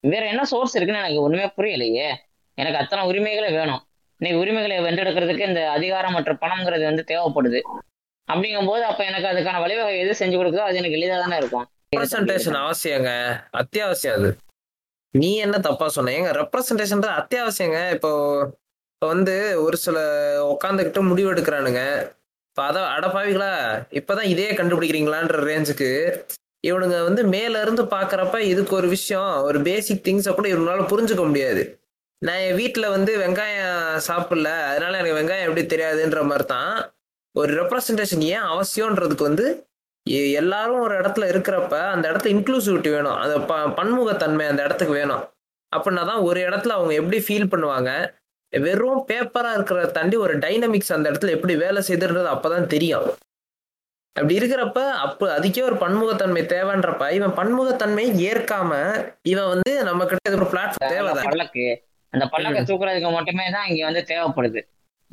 வேற 0.00 0.26
என்ன 0.26 0.44
சோர்ஸ் 0.44 0.76
இருக்குன்னு 0.76 1.02
எனக்கு 1.02 1.22
ஒண்ணுமே 1.22 1.46
புரியலையே. 1.56 2.08
எனக்கு 2.54 2.78
அத்தனை 2.78 3.08
உரிமைகளே 3.08 3.52
வேணும். 3.52 3.82
இன்னைக்கு 4.20 4.40
உரிமைகளை 4.40 4.78
வென்றெடுக்கிறதுக்கு 4.78 5.48
இந்த 5.48 5.70
அதிகாரம் 5.70 6.12
மற்றும் 6.12 6.38
பணம்ங்கிறது 6.40 6.84
வந்து 6.84 7.04
தேவைப்படுது. 7.08 7.60
அப்படிங்கும்போது 8.32 8.80
அப்ப 8.80 9.04
எனக்கு 9.04 9.28
அதுக்கான 9.28 9.60
வழிவகை 9.60 9.98
எது 9.98 10.26
செஞ்சு 10.26 10.38
கொடுக்குதோ 10.38 10.66
அது 10.68 10.76
எனக்கு 10.76 10.96
எளிதா 10.96 11.18
தானே 11.18 11.36
இருக்கும் 11.36 11.68
அவசியங்க. 12.56 13.10
அத்தியாவசியம் 13.52 14.12
அது. 14.12 14.36
நீ 15.14 15.28
என்ன 15.36 15.56
தப்பா 15.58 15.86
சொன்ன? 15.96 16.12
ஏங்க 16.18 16.30
ரெப்ரசன்டேஷன் 16.40 17.02
அத்தியாவசியங்க. 17.20 17.80
இப்போ 17.96 18.10
இப்போ 18.94 19.06
வந்து 19.14 19.34
ஒரு 19.64 19.76
சில 19.76 19.98
உட்காந்துக்கிட்டு 20.52 21.00
முடிவு 21.10 21.28
எடுக்கிறானுங்க. 21.32 21.80
இப்போ 22.50 22.62
அதான் 22.68 22.88
அடப்பாவிகளா 22.96 23.50
இப்போதான் 23.98 24.28
இதே 24.32 24.48
கண்டுபிடிக்கிறீங்களான்ற 24.58 25.38
ரேஞ்சுக்கு 25.48 25.90
இவனுங்க 26.64 26.98
வந்து 27.04 27.22
மேல 27.34 27.62
இருந்து 27.64 27.82
பாக்குறப்ப 27.94 28.36
இதுக்கு 28.52 28.74
ஒரு 28.80 28.88
விஷயம் 28.88 29.32
ஒரு 29.48 29.58
பேசிக் 29.62 30.04
திங்ஸை 30.06 30.32
கூட 30.34 30.48
இவனால 30.54 30.86
புரிஞ்சுக்க 30.92 31.24
முடியாது. 31.30 31.62
நான் 32.22 32.42
என் 32.46 32.58
வீட்டில் 32.62 32.92
வந்து 32.96 33.12
வெங்காயம் 33.24 33.74
சாப்பிடல. 34.08 34.50
அதனால 34.70 34.98
எனக்கு 35.00 35.18
வெங்காயம் 35.20 35.46
எப்படி 35.48 35.64
தெரியாதுன்ற 35.74 36.22
மாதிரி 36.30 36.46
தான் 36.54 36.72
ஒரு 37.34 37.52
ரெப்ரசன்டேஷன் 37.60 38.24
ஏன் 38.34 38.46
அவசியம்ன்றதுக்கு 38.54 39.28
வந்து 39.30 39.46
எல்லாரும் 40.40 40.80
ஒரு 40.80 40.94
இடத்துல 41.00 41.28
இருக்கிறப்ப 41.32 41.74
அந்த 41.90 42.04
இடத்துல 42.10 42.32
இன்க்ளூசிவிட்டி 42.34 42.90
வேணும். 42.90 43.16
அந்த 43.16 43.36
ப 43.40 43.54
பன்முகத்தன்மை 43.78 44.46
அந்த 44.46 44.62
இடத்துக்கு 44.62 44.94
வேணும். 44.94 45.22
அப்படின்னா 45.72 46.04
தான் 46.06 46.20
ஒரு 46.20 46.40
இடத்துல 46.40 46.68
அவங்க 46.68 46.94
எப்படி 46.94 47.18
ஃபீல் 47.18 47.52
பண்ணுவாங்க? 47.52 47.90
வெறும் 48.52 49.06
பேப்பரா 49.08 49.50
இருக்கிறத 49.56 49.90
தாண்டி 49.90 50.16
ஒரு 50.16 50.38
டைனமிக்ஸ் 50.38 50.92
அந்த 50.92 51.10
இடத்துல 51.10 51.30
எப்படி 51.30 51.54
வேலை 51.56 51.82
செய்யுதுன்றது 51.82 52.28
அப்பதான் 52.34 52.66
தெரியும். 52.66 53.06
அப்படி 54.16 54.38
இருக்கிறப்ப 54.38 54.80
அப்ப 55.04 55.38
அதுக்கே 55.38 55.62
ஒரு 55.62 55.74
பன்முகத்தன்மை 55.74 56.42
தேவைன்றப்ப 56.52 57.12
இவன் 57.12 57.30
பன்முகத்தன்மை 57.30 58.04
ஏற்காம 58.28 58.70
இவன் 59.22 59.48
வந்து 59.48 59.82
நம்ம 59.82 60.04
கிட்ட 60.04 60.36
ஒரு 60.36 60.48
பிளாட்ஃபார்ம் 60.52 60.84
அந்த 60.84 60.94
தேவைதான். 60.94 61.26
பல்லக்கு 61.30 61.64
அந்த 62.12 62.24
பல்லக்கை 62.24 62.62
தூக்குறதுக்கு 62.62 63.10
மட்டுமே 63.10 63.50
தான் 63.50 63.66
இங்க 63.66 63.84
வந்து 63.84 64.02
தேவைப்படுது. 64.02 64.60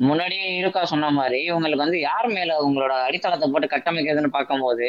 முன்னாடியே 0.00 0.46
இருக்கா 0.56 0.82
சொன்ன 0.84 1.10
மாதிரி 1.10 1.38
இவங்களுக்கு 1.48 1.84
வந்து 1.84 1.98
யார் 2.00 2.28
மேல 2.28 2.52
உங்களோட 2.62 2.92
அடித்தளத்தை 3.06 3.46
போட்டு 3.50 3.66
கட்டமைக்கிறதுன்னு 3.66 4.30
பார்க்கும்போது 4.30 4.88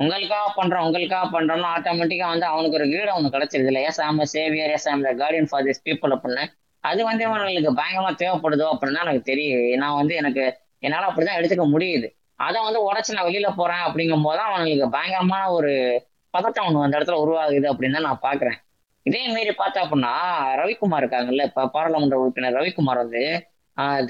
உங்களுக்காக 0.00 0.48
பண்றோம் 0.56 0.86
உங்களுக்காக 0.86 1.26
பண்றோம்னா 1.34 1.68
ஆட்டோமேட்டிக்கா 1.76 2.26
வந்து 2.28 2.46
அவனுக்கு 2.46 2.78
ஒரு 2.78 2.86
கீடு 2.88 3.10
அவனுக்கு 3.10 3.36
கிடைச்சிருது 3.36 3.66
இல்லை 3.66 3.82
yes 3.82 4.00
am 4.00 4.22
Xavier 4.34 4.70
yes 4.70 4.88
am 4.88 5.04
guardian 5.20 5.48
for 5.50 5.64
this 5.64 5.82
people 5.84 6.14
அப்படின்னு. 6.16 6.44
அது 6.84 7.00
வந்து 7.04 7.24
அவங்களுக்கு 7.24 7.72
பயங்கரமா 7.80 8.10
தேவைப்படுதோ 8.16 8.66
அப்படின்னு 8.72 9.02
எனக்கு 9.04 9.24
தெரியுது. 9.32 9.76
நான் 9.76 9.96
வந்து 9.96 10.14
எனக்கு 10.14 10.44
என்னால 10.82 11.08
அப்படிதான் 11.10 11.38
எடுத்துக்க 11.38 11.64
முடியுது. 11.74 12.08
அதை 12.40 12.58
வந்து 12.62 12.80
உடச்சு 12.88 13.16
நான் 13.16 13.28
வெளியில 13.28 13.48
போறேன் 13.56 13.84
அப்படிங்கும் 13.86 14.22
போது 14.22 14.40
அவனுக்கு 14.40 14.86
பயங்கரமான 14.90 15.44
ஒரு 15.50 15.72
பதட்டம் 16.34 16.66
ஒன்று 16.68 16.86
அந்த 16.86 16.98
இடத்துல 16.98 17.20
உருவாகுது 17.24 17.66
அப்படின்னு 17.72 17.96
தான் 17.98 18.08
நான் 18.10 18.24
பாக்குறேன் 18.28 18.58
இதே 19.06 19.20
மாரி 19.26 19.52
பார்த்தா 19.54 19.82
அப்படின்னா 19.84 20.12
ரவிக்குமார் 20.60 21.02
இருக்காங்கல்ல 21.02 21.44
இப்ப 21.44 21.66
பாராளுமன்ற 21.66 22.16
உறுப்பினர் 22.18 22.56
ரவிக்குமார் 22.58 23.02
வந்து 23.04 23.22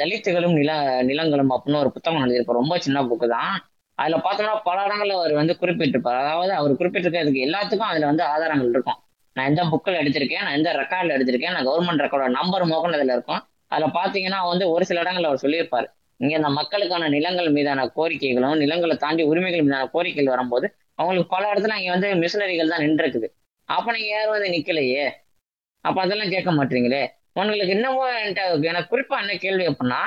தலித்துகளும் 0.00 0.56
நில 0.60 0.70
நிலங்களும் 1.02 1.52
அப்படின்னு 1.54 1.80
ஒரு 1.84 1.90
புத்தகம் 1.96 2.22
எழுதியிருப்பார். 2.24 2.60
ரொம்ப 2.62 2.74
சின்ன 2.78 2.98
புக்கு 3.04 3.26
தான். 3.28 3.54
அதுல 3.98 4.16
பார்த்தோம்னா 4.26 4.54
பல 4.68 4.78
இடங்கள்ல 4.86 5.16
அவர் 5.20 5.32
வந்து 5.32 5.54
குறிப்பிட்டிருப்பார். 5.60 6.18
அதாவது 6.22 6.52
அவர் 6.52 6.72
குறிப்பிட்டிருக்கிறதுக்கு 6.80 7.44
எல்லாத்துக்கும் 7.48 7.90
அதுல 7.92 8.06
வந்து 8.06 8.24
ஆதாரங்கள் 8.32 8.70
இருக்கும். 8.70 8.98
நான் 9.36 9.48
எந்த 9.50 9.62
புக்கில் 9.72 10.00
எடுத்திருக்கேன் 10.02 10.44
நான் 10.46 10.56
எந்த 10.58 10.70
ரெக்கார்டில் 10.82 11.14
எடுத்திருக்கேன் 11.16 11.54
நான் 11.56 11.66
கவர்மெண்ட் 11.70 12.02
ரெக்கார்டோட 12.04 12.30
நம்பர் 12.30 12.64
மோகன் 12.64 12.96
அதுல 12.98 13.16
இருக்கும். 13.18 13.40
அதுல 13.72 13.86
பாத்தீங்கன்னா 13.98 14.40
வந்து 14.52 14.64
ஒரு 14.70 14.84
சில 14.84 15.00
இடங்கள்ல 15.04 15.30
அவர் 15.30 15.42
சொல்லியிருப்பார். 15.44 15.88
இங்க 16.20 16.32
இந்த 16.36 16.50
மக்களுக்கான 16.58 17.08
நிலங்கள் 17.08 17.48
மீதான 17.52 17.80
கோரிக்கைகளும் 17.96 18.56
நிலங்களை 18.56 18.96
தாண்டி 18.96 19.22
உரிமைகள் 19.22 19.64
மீதான 19.66 19.88
கோரிக்கைகள் 19.94 20.32
வரும்போது 20.34 20.66
அவங்களுக்கு 20.98 21.30
பல 21.34 21.44
இடத்துல 21.52 21.76
இங்க 21.80 21.90
வந்து 21.96 22.08
மிஷினரிகள் 22.22 22.72
தான் 22.74 22.84
நின்றுருக்குது. 22.86 23.28
அப்ப 23.68 23.86
நீங்கள் 23.92 24.14
யாரும் 24.16 24.34
வந்து 24.36 24.50
நிக்கலையே? 24.56 25.04
அப்ப 25.84 25.98
அதெல்லாம் 26.02 26.32
கேட்க 26.34 26.50
மாட்டீங்களே? 26.52 27.02
உங்களுக்கு 27.36 27.74
இன்னமும் 27.76 28.12
என்கிட்ட 28.18 28.42
எனக்கு 28.70 28.92
குறிப்பா 28.92 29.16
என்ன 29.22 29.34
கேள்வி 29.44 29.64
அப்படின்னா 29.70 30.00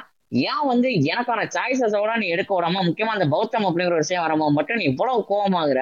ஏன் 0.51 0.65
வந்து 0.71 0.87
எனக்கான 1.11 1.41
சாய்ஸஸோட 1.55 2.11
நீ 2.21 2.25
எடுக்க 2.35 2.51
விடாம 2.55 2.81
முக்கியமா 2.87 3.15
அந்த 3.17 3.27
பௌத்தம் 3.33 3.67
அப்படிங்கிற 3.67 3.95
ஒரு 3.97 4.05
விஷயம் 4.05 4.25
வரும்போது 4.25 4.55
மட்டும் 4.57 4.79
நீ 4.79 4.85
இவ்வளவு 4.91 5.21
கோவமாகிற? 5.31 5.81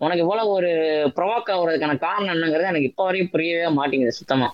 உனக்கு 0.00 0.24
இவ்வளவு 0.24 0.50
ஒரு 0.58 0.70
ப்ரொவோக் 1.16 1.50
ஆகுறதுக்கான 1.54 1.96
காரணம் 2.04 2.32
என்னங்கிறது 2.34 2.70
எனக்கு 2.70 2.90
இப்போ 2.90 3.04
வரைக்கும் 3.04 3.32
புரியவே 3.34 3.68
மாட்டேங்குது 3.78 4.18
சுத்தமா. 4.20 4.48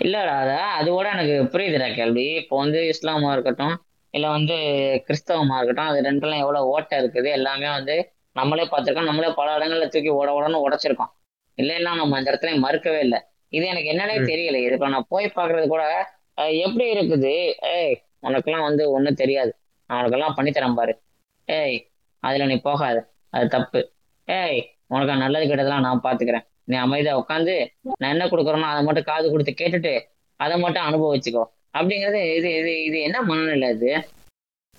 இல்லடா 0.00 0.32
அத 0.42 0.52
அதோட 0.78 1.06
எனக்கு 1.16 1.36
புரியுதுடா 1.52 1.88
கேள்வி. 1.94 2.26
இப்போ 2.42 2.54
வந்து 2.62 2.80
இஸ்லாமா 2.94 3.28
இருக்கட்டும் 3.36 3.74
இல்லை 4.14 4.28
வந்து 4.36 4.56
கிறிஸ்தவமா 5.06 5.56
இருக்கட்டும் 5.58 5.90
அது 5.90 6.00
ரெண்டுலாம் 6.08 6.42
எவ்வளவு 6.44 6.70
ஓட்டை 6.74 6.96
இருக்குது 7.02 7.28
எல்லாமே 7.38 7.68
வந்து 7.78 7.96
நம்மளே 8.36 8.64
பார்த்துருக்கோம் 8.72 9.10
நம்மளே 9.10 9.30
பல 9.40 9.54
இடங்களில் 9.58 9.92
தூக்கி 9.94 10.10
ஓட 10.18 10.28
உடனே 10.38 10.58
உடைச்சிருக்கோம். 10.66 11.12
இல்லைன்னா 11.58 11.92
நம்ம 12.00 12.16
அந்த 12.18 12.28
இடத்துல 12.32 12.52
மறுக்கவே 12.66 13.00
இல்லை. 13.06 13.20
இது 13.52 13.64
எனக்கு 13.72 13.90
என்னன்னே. 13.92 14.16
தெரியல. 14.30 14.56
இது 14.66 14.76
இப்ப 14.78 14.88
நான் 14.94 15.10
போய் 15.14 15.34
பாக்குறது 15.38 15.66
கூட 15.74 15.84
எப்படி 16.64 16.86
இருக்குது? 16.94 17.34
ஏய் 17.74 17.94
உனக்கெல்லாம் 18.26 18.66
வந்து 18.68 18.84
ஒண்ணும் 18.94 19.20
தெரியாது. 19.22 19.52
நான் 19.90 19.98
உனக்கெல்லாம் 20.00 20.36
பண்ணித்தரேன் 20.38 20.78
பாரு. 20.78 20.94
ஏய் 21.48 21.78
அதுல 22.22 22.46
நீ 22.52 22.56
போகாத. 22.68 22.98
அது 23.34 23.46
தப்பு. 23.56 23.80
ஏய் 24.28 24.60
உனக்கு 24.94 25.22
நல்லது 25.24 25.46
கெட்டதெல்லாம் 25.50 25.86
நான் 25.86 26.04
பாத்துக்கிறேன். 26.06 26.46
நீ 26.70 26.76
அமைதியா 26.84 27.14
உட்காந்து 27.22 27.54
நான் 28.00 28.12
என்ன 28.14 28.24
கொடுக்குறேனோ 28.30 28.68
அதை 28.72 28.82
மட்டும் 28.86 29.08
காது 29.10 29.26
கொடுத்து 29.32 29.52
கேட்டுட்டு 29.60 29.94
அதை 30.40 30.54
மட்டும் 30.64 30.86
அனுபவிச்சுக்கோ. 30.88 31.44
அப்படிங்கிறது 31.78 32.20
இது 32.38 32.48
இது 32.60 32.72
இது 32.88 32.98
என்ன 33.08 33.18
மனநிலை 33.28 33.68
இது? 33.76 33.90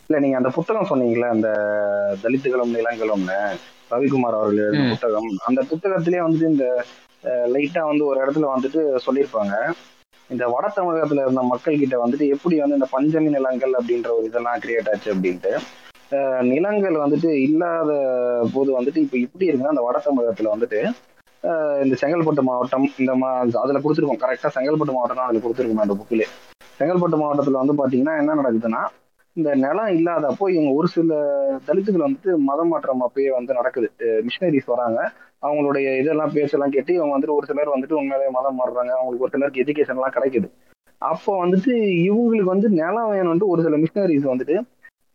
இல்ல 0.09 0.19
நீங்க 0.23 0.37
அந்த 0.39 0.49
புத்தகம் 0.57 0.89
சொன்னீங்கல்ல 0.91 1.29
அந்த 1.35 1.49
தலித்துகளும் 2.23 2.75
நிலங்களும்னு 2.77 3.39
ரவிக்குமார் 3.91 4.37
அவர்கள் 4.39 4.61
எழுதின. 4.65 4.89
புத்தகம். 4.93 5.27
அந்த 5.49 5.61
புத்தகத்திலேயே 5.71 6.23
வந்துட்டு 6.25 6.51
இந்த 6.53 6.65
லைட்டாக 7.53 7.89
வந்து 7.91 8.03
ஒரு 8.09 8.17
இடத்துல 8.23 8.47
வந்துட்டு 8.53 8.81
சொல்லியிருப்பாங்க. 9.05 9.55
இந்த 10.29 10.43
வட 10.53 10.65
தமிழகத்தில் 10.77 11.21
இருந்த 11.23 11.41
மக்கள் 11.51 11.81
கிட்ட 11.81 11.95
வந்துட்டு 12.03 12.25
எப்படி 12.35 12.55
வந்து 12.61 12.77
இந்த 12.79 12.87
பஞ்சமி 12.95 13.29
நிலங்கள் 13.35 13.73
அப்படின்ற 13.79 14.09
ஒரு 14.17 14.25
இதெல்லாம் 14.29 14.61
கிரியேட் 14.63 14.89
ஆச்சு 14.93 15.09
அப்படின்ட்டு 15.15 15.53
நிலங்கள் 16.51 16.97
வந்துட்டு 17.03 17.29
இல்லாத 17.45 17.91
போது 18.55 18.69
வந்துட்டு 18.77 18.99
இப்போ 19.05 19.17
இப்படி 19.25 19.47
இருக்குன்னா 19.47 19.73
அந்த 19.75 19.85
வட 19.87 19.99
தமிழகத்தில் 20.07 20.53
வந்துட்டு 20.53 20.79
இந்த 21.85 21.95
செங்கல்பட்டு 22.01 22.43
மாவட்டம் 22.49 22.85
இந்த 23.01 23.11
மா 23.21 23.29
அதில் 23.63 23.83
கொடுத்துருக்கோம். 23.83 24.21
கரெக்டாக 24.23 24.51
செங்கல்பட்டு 24.55 24.95
மாவட்டம் 24.95 25.19
தான் 25.19 25.29
அதில் 25.29 25.43
கொடுத்துருக்கோம் 25.43 25.83
அந்த 25.85 25.97
புக்கிலே 25.99 26.27
செங்கல்பட்டு 26.79 27.19
மாவட்டத்தில் 27.21 27.61
வந்து 27.61 27.75
பார்த்தீங்கன்னா 27.79 28.15
என்ன 28.21 28.35
நடக்குதுன்னா 28.39 28.81
இந்த 29.35 29.49
நிலம் 29.63 29.91
இல்லாதப்போ 29.97 30.45
இவங்க 30.53 30.69
ஒரு 30.79 30.87
சில 30.95 31.17
தலித்துகள் 31.67 32.05
வந்துட்டு 32.05 32.31
மதம் 32.49 32.71
மாற்றம் 32.73 33.03
அப்பயே 33.07 33.31
வந்து 33.37 33.57
நடக்குது. 33.59 33.87
மிஷினரிஸ் 34.27 34.71
வராங்க. 34.73 34.99
அவங்களுடைய 35.41 35.99
இதெல்லாம் 35.99 36.31
பேச்செல்லாம் 36.33 36.69
கேட்டு 36.69 36.93
இவங்க 36.93 37.19
வந்துட்டு 37.19 37.31
ஒரு 37.31 37.45
சிலர் 37.45 37.67
வந்துட்டு 37.67 37.93
உண்மையிலேயே 37.93 38.29
மதம் 38.29 38.59
மாறுறாங்க. 38.59 38.89
அவங்களுக்கு 38.89 39.19
ஒரு 39.19 39.29
சிலருக்கு 39.29 39.61
எஜுகேஷன் 39.61 39.89
எல்லாம் 39.89 40.11
கிடைக்குது. 40.11 40.49
அப்போ 40.97 41.45
வந்துட்டு 41.45 41.75
இவங்களுக்கு 42.09 42.43
வந்து 42.43 42.69
நிலம் 42.69 43.11
வேணும்ட்டு 43.11 43.43
ஒரு 43.43 43.63
சில 43.63 43.77
மிஷினரிஸ் 43.77 44.35
வந்துட்டு 44.35 44.61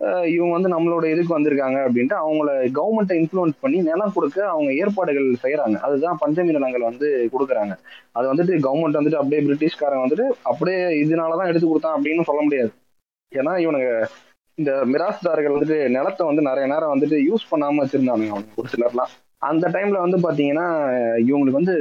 அஹ் 0.01 0.25
இவங்க 0.25 0.59
வந்து 0.59 0.69
நம்மளோட 0.69 1.11
இதுக்கு 1.11 1.39
வந்திருக்காங்க 1.39 1.89
அப்படின்ட்டு 1.89 2.17
அவங்கள 2.29 2.71
கவர்மெண்ட்டை 2.75 3.25
இன்ஃப்ளூயன்ஸ் 3.25 3.53
பண்ணி 3.61 3.83
நிலம் 3.83 4.13
கொடுக்க 4.15 4.49
அவங்க 4.49 4.75
ஏற்பாடுகள் 4.75 5.37
செய்யறாங்க. 5.43 5.79
அதுதான் 5.79 6.19
பஞ்சமி 6.27 6.43
நிலங்கள் 6.43 6.81
வந்து 6.81 7.29
கொடுக்குறாங்க. 7.33 7.79
அது 8.13 8.35
வந்துட்டு 8.35 8.47
கவர்மெண்ட் 8.47 8.97
வந்துட்டு 9.01 9.15
அப்படியே 9.15 9.51
பிரிட்டிஷ்காரன் 9.51 10.07
வந்துட்டு 10.07 10.29
அப்படியே 10.43 10.79
இதனாலதான் 10.79 11.47
எடுத்து 11.47 11.67
கொடுத்தான் 11.67 12.03
அப்படின்னு 12.03 12.23
சொல்ல 12.23 12.43
முடியாது. 12.43 12.73
ஏன்னா 13.35 13.69
இவனுங்க 13.69 14.05
இந்த 14.55 14.73
மிராஸ்தார்கள் 14.73 15.55
வந்துட்டு 15.55 15.89
நிலத்தை 15.89 16.27
வந்து 16.27 16.43
நிறைய 16.43 16.75
நேரம் 16.75 17.01
வந்துட்டு 17.01 17.33
யூஸ் 17.33 17.55
பண்ணாம 17.55 17.85
வச்சிருந்தானுங்க 17.85 18.29
அவங்க 18.29 18.43
ஒரு 18.57 18.69
சிலர்லாம். 18.77 19.32
அந்த 19.43 19.69
டைம்ல 19.69 19.99
வந்து 20.05 20.19
பாத்தீங்கன்னா 20.19 20.67
இவங்களுக்கு 21.29 21.61
வந்து 21.61 21.75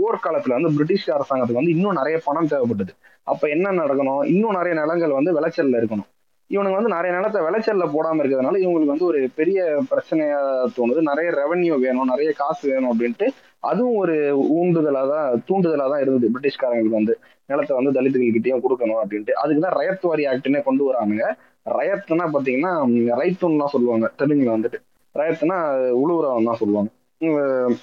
போர்க்காலத்துல 0.00 0.56
வந்து 0.58 0.70
பிரிட்டிஷ் 0.76 1.06
அரசாங்கத்துக்கு 1.10 1.60
வந்து 1.60 1.74
இன்னும் 1.76 1.98
நிறைய 2.00 2.16
பணம் 2.24 2.50
தேவைப்பட்டது. 2.52 2.92
அப்ப 3.22 3.48
என்ன 3.48 3.72
நடக்கணும்? 3.72 4.22
இன்னும் 4.24 4.56
நிறைய 4.58 4.74
நிலங்கள் 4.80 5.18
வந்து 5.18 5.32
விளைச்சல்ல 5.38 5.80
இருக்கணும். 5.80 6.08
இவனுங்க 6.50 6.76
வந்து 6.78 6.94
நிறைய 6.94 7.10
நிலத்தை 7.16 7.40
விளைச்சல்ல 7.42 7.84
போடாம 7.94 8.20
இருக்கிறதுனால 8.22 8.58
இவங்களுக்கு 8.64 8.94
வந்து 8.94 9.08
ஒரு 9.10 9.20
பெரிய 9.34 9.58
பிரச்சனையா 9.90 10.40
தோணுது. 10.76 11.00
நிறைய 11.10 11.28
ரெவன்யூ 11.40 11.74
வேணும் 11.84 12.10
நிறைய 12.12 12.30
காசு 12.40 12.64
வேணும் 12.72 12.90
அப்படின்ட்டு 12.92 13.26
அதுவும் 13.70 13.96
ஒரு 13.96 14.14
ஊண்டுதலா 14.58 15.02
தான் 15.12 15.42
தூண்டுதலா 15.48 15.86
தான் 15.92 16.02
இருந்தது. 16.04 16.32
பிரிட்டிஷ்காரங்களுக்கு 16.34 17.00
வந்து 17.00 17.14
நிலத்தை 17.50 17.74
வந்து 17.78 17.94
தலித்துகள்கிட்டயும் 17.98 18.64
கொடுக்கணும் 18.64 19.00
அப்படின்ட்டு. 19.02 19.34
அதுக்கு 19.42 19.62
தான் 19.66 19.78
ரயத்வாரி 19.80 20.24
ஆக்ட்னே 20.32 20.62
கொண்டு 20.68 20.84
வரானுங்க. 20.88 21.26
ரயத்துனா 21.66 22.26
பாத்தீங்கன்னா 22.36 22.72
ரைத்துன்னு 23.20 23.74
சொல்லுவாங்க. 23.74 24.06
தெலுங்குல 24.20 24.56
வந்துட்டு. 24.56 24.80
ரயத்னா 25.14 25.76
உழுவுறவன் 26.04 26.44
தான் 26.44 26.56
சொல்லுவாங்க. 26.56 26.90
உம் 27.18 27.78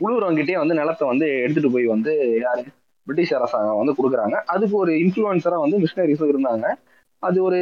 உழுவுறவங்கிட்டயே 0.00 0.58
வந்து 0.58 0.74
நிலத்தை 0.74 1.08
வந்து 1.08 1.40
எடுத்துட்டு 1.40 1.70
போய் 1.70 1.84
வந்து 1.84 2.38
யாரு? 2.40 2.64
பிரிட்டிஷ் 3.06 3.34
அரசாங்கம் 3.34 3.84
வந்து 3.84 3.92
கொடுக்குறாங்க. 3.92 4.32
அதுக்கு 4.32 4.76
ஒரு 4.76 4.92
இன்ஃப்ளூயன்சரா 4.92 5.60
வந்து 5.60 5.78
மிஷினரிஸும் 5.78 6.30
இருந்தாங்க. 6.32 6.74
அது 7.18 7.42
ஒரு 7.42 7.58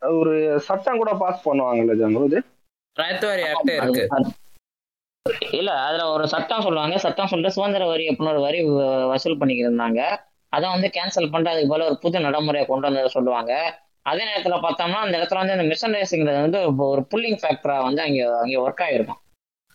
ஒரு- 0.00 0.56
சட்டம் 0.56 0.96
கூட 0.96 1.14
பாஸ் 1.14 1.48
பண்ணுவாங்கல்ல 1.48 2.42
அது- 3.66 4.28
இல்ல 5.50 5.72
அதுல 5.72 6.08
ஒரு 6.10 6.28
சட்டம் 6.28 6.60
சொல்லுவாங்க. 6.60 6.98
சட்டம் 6.98 7.26
சொல்லிட்டு 7.26 7.54
சுதந்திர 7.54 7.86
வரி 7.86 8.08
அப்படின்னு 8.08 8.28
ஒரு 8.28 8.40
வரி 8.40 8.68
வ- 8.68 9.08
வசூல் 9.08 9.38
பண்ணிக்கிட்டு 9.38 9.76
இருந்தாங்க. 9.76 10.16
அதை 10.48 10.70
வந்து 10.70 10.90
கேன்சல் 10.94 11.30
பண்ணிட்டு 11.30 11.50
அதுக்கு 11.50 11.68
போல 11.68 11.84
ஒரு 11.84 11.98
புது 11.98 12.20
நடைமுறையை 12.20 12.68
கொண்டு 12.68 12.86
வந்ததை 12.86 13.08
சொல்லுவாங்க. 13.08 13.82
அதே 14.02 14.22
நேரத்துல 14.24 14.60
பார்த்தோம்னா 14.60 14.92
அந்த 14.92 15.18
இடத்துல 15.18 15.34
வந்து 15.34 15.52
அந்த 15.52 15.64
மிஷன் 15.64 15.92
ரேஸுங்கிறது 15.92 16.40
வந்து 16.40 16.58
ஒரு- 16.58 17.06
புல்லிங் 17.14 17.38
ஃபேக்டரா 17.42 17.82
வந்து 17.82 18.02
அங்கே 18.02 18.20
அங்கே 18.22 18.56
ஒர்க் 18.56 18.82
ஆகிருக்கும் 18.82 19.20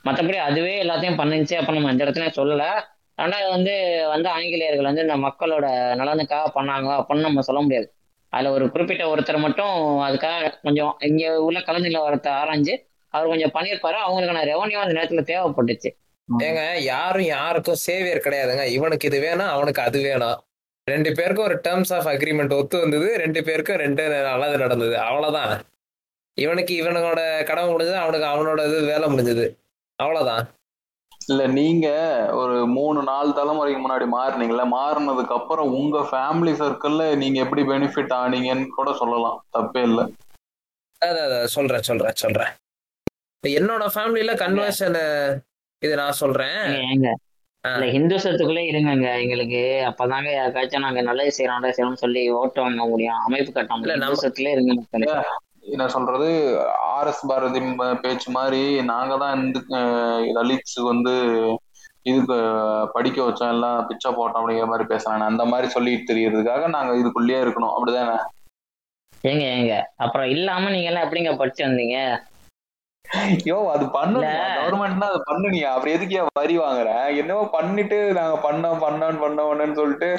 மற்றபடி 0.06 0.36
அதுவே 0.36 0.84
எல்லாத்தையும் 0.84 1.18
பண்ணுச்சு 1.18 1.54
அப்ப 1.54 1.74
நம்ம 1.74 1.90
அந்த 1.90 2.06
இடத்துல 2.06 2.32
சொல்லல. 2.36 2.82
ஆனால் 3.16 3.50
வந்து 3.50 4.04
வந்து 4.08 4.30
ஆங்கிலேயர்கள் 4.30 4.84
வந்து 4.84 5.02
இந்த 5.02 5.16
மக்களோட 5.16 5.96
நலனுக்காக 5.96 6.52
பண்ணாங்க 6.56 7.04
அப்படின்னு 7.04 7.20
நம்ம 7.20 7.42
சொல்ல 7.42 7.62
முடியாது. 7.62 7.94
அதுல 8.30 8.52
ஒரு 8.52 8.72
குறிப்பிட்ட 8.72 9.16
ஒருத்தர் 9.16 9.38
மட்டும் 9.38 10.02
அதுக்காக 10.02 10.54
கொஞ்சம் 10.62 10.96
இங்க 11.00 11.42
உள்ள 11.42 11.60
கலந்துல 11.60 12.02
வரத்தை 12.08 12.30
ஆராய்ஞ்சு 12.32 12.78
அவர் 13.10 13.28
கொஞ்சம் 13.28 13.52
பண்ணியிருப்பாரு. 13.54 13.96
அவங்களுக்கான 14.08 14.46
ரெவன்யூ 14.46 14.76
அந்த 14.76 15.02
நேரத்துல 15.02 15.36
தேவைப்பட்டுச்சு. 15.36 15.92
ஏங்க 16.40 16.80
யாரும் 16.80 17.26
யாருக்கும் 17.26 17.76
சேவியர் 17.76 18.18
கிடையாதுங்க. 18.18 18.66
இவனுக்கு 18.66 19.08
இது 19.08 19.20
வேணும் 19.20 19.48
அவனுக்கு 19.48 19.82
அது 19.82 20.02
வேணும். 20.02 20.47
ரெண்டு 20.92 21.12
பேருக்கும் 21.12 21.46
ஒரு 21.46 21.56
டேர்ம்ஸ் 21.64 21.94
ஆஃப் 21.94 22.06
அக்ரிமெண்ட் 22.06 22.58
ஒத்து 22.58 22.80
வந்தது. 22.80 23.18
ரெண்டு 23.18 23.44
பேருக்கும் 23.44 23.76
ரெண்டு 23.76 24.22
நல்லது 24.22 24.58
நடந்தது. 24.58 25.00
அவ்வளவுதான். 25.00 25.62
இவனுக்கு 26.34 26.84
இவனோட 26.84 27.44
கடமை 27.44 27.74
முடிஞ்சது 27.74 27.96
அவனுக்கு 27.96 28.28
அவனோட 28.28 28.68
இது 28.68 28.82
வேலை 28.82 29.10
முடிஞ்சது. 29.10 29.56
அவ்வளவுதான். 29.96 30.48
இல்ல 31.28 31.48
நீங்க 31.48 31.88
ஒரு 32.34 32.68
மூணு 32.68 33.04
நாலு 33.04 33.30
தலைமுறைக்கு 33.30 33.80
முன்னாடி 33.80 34.06
மாறினீங்கல்ல 34.18 34.68
மாறினதுக்கு 34.76 35.36
அப்புறம் 35.40 35.74
உங்க 35.74 36.00
ஃபேமிலி 36.12 36.54
சர்க்கிள்ல 36.62 37.18
நீங்க 37.18 37.44
எப்படி 37.44 37.62
பெனிஃபிட் 37.62 38.14
ஆனீங்கன்னு 38.14 38.68
கூட 38.68 38.94
சொல்லலாம். 38.94 39.46
தப்பே 39.58 39.82
இல்ல. 39.84 40.08
அதான், 41.06 41.44
சொல்றேன் 41.44 41.82
சொல்றேன் 41.82 42.14
சொல்றேன். 42.14 42.48
என்னோட 43.48 43.88
ஃபேமிலியில 43.96 44.32
கன்வர்ஷன் 44.36 45.38
இது 45.80 45.96
நான் 45.96 46.12
சொல்றேன். 46.12 47.18
இல்ல 47.76 47.86
ஹிந்துசத்துக்குள்ளே 47.96 48.64
இருங்கங்க. 48.72 49.08
எங்களுக்கு 49.24 49.62
அப்பதாங்க 49.90 50.30
யாருக்காச்சும் 50.36 50.86
நாங்க 50.86 51.02
நல்லது 51.02 51.36
செய்யறோம் 51.38 51.58
நல்லது 51.58 51.76
செய்யறோம்னு 51.78 52.04
சொல்லி 52.06 52.24
ஓட்டு 52.40 52.62
வாங்க 52.62 52.86
முடியும். 52.86 53.20
அமைப்பு 53.28 53.52
கட்ட 53.52 53.68
இல்ல, 53.68 53.80
முடியும். 53.82 54.06
ஹிந்துசத்துலேயே 54.06 54.56
இருங்க 54.56 54.74
மக்களே. 54.74 55.10
என்ன 55.76 55.86
சொல்றது? 55.88 56.28
ஆர் 56.96 57.08
எஸ் 57.08 57.28
பாரதி 57.28 57.60
பேச்சு 58.04 58.30
மாதிரி 58.32 58.62
நாங்க 58.92 59.18
தான் 59.18 59.42
இந்த 59.46 59.60
தலித்ஸ் 60.38 60.80
வந்து 60.92 61.14
இதுக்கு 62.06 62.38
படிக்க 62.96 63.18
வச்சோம். 63.24 63.54
எல்லாம் 63.56 63.86
பிச்சை 63.88 64.10
போட்டோம் 64.12 64.42
அப்படிங்கிற 64.42 64.68
மாதிரி 64.72 64.86
பேசுறாங்க. 64.94 65.26
அந்த 65.32 65.46
மாதிரி 65.46 65.68
சொல்லிட்டு 65.72 66.10
தெரியறதுக்காக 66.12 66.68
நாங்க 66.76 66.94
இதுக்குள்ளேயே 67.02 67.40
இருக்கணும். 67.46 67.76
அப்படிதானே? 67.76 68.18
ஏங்க 69.24 69.44
ஏங்க. 69.58 69.74
அப்புறம் 69.98 70.30
இல்லாம 70.36 70.70
நீங்க 70.70 70.90
எல்லாம் 70.90 71.06
எப்படிங்க 71.06 71.32
படிச்சு 71.38 71.62
வந்தீங்க? 71.66 71.98
யோ 73.46 73.70
அது 73.72 73.86
பண்ணுங்க. 73.90 74.32
கவர்மெண்ட்னா 74.58 75.08
அது 75.08 75.24
பண்ணுனியா? 75.28 75.70
அப்புறம் 75.74 75.94
எதுக்கு 75.94 76.16
ஏன் 76.16 76.30
வரி 76.34 76.58
வாங்குற? 76.58 76.90
என்னவோ 77.16 77.44
பண்ணிட்டு 77.48 78.14
நாங்க 78.14 78.36
பண்ணோம் 78.48 78.80
பண்ணோம் 78.80 79.22
பண்ணோம்னு 79.24 79.76
சொல்லிட்டு. 79.76 80.10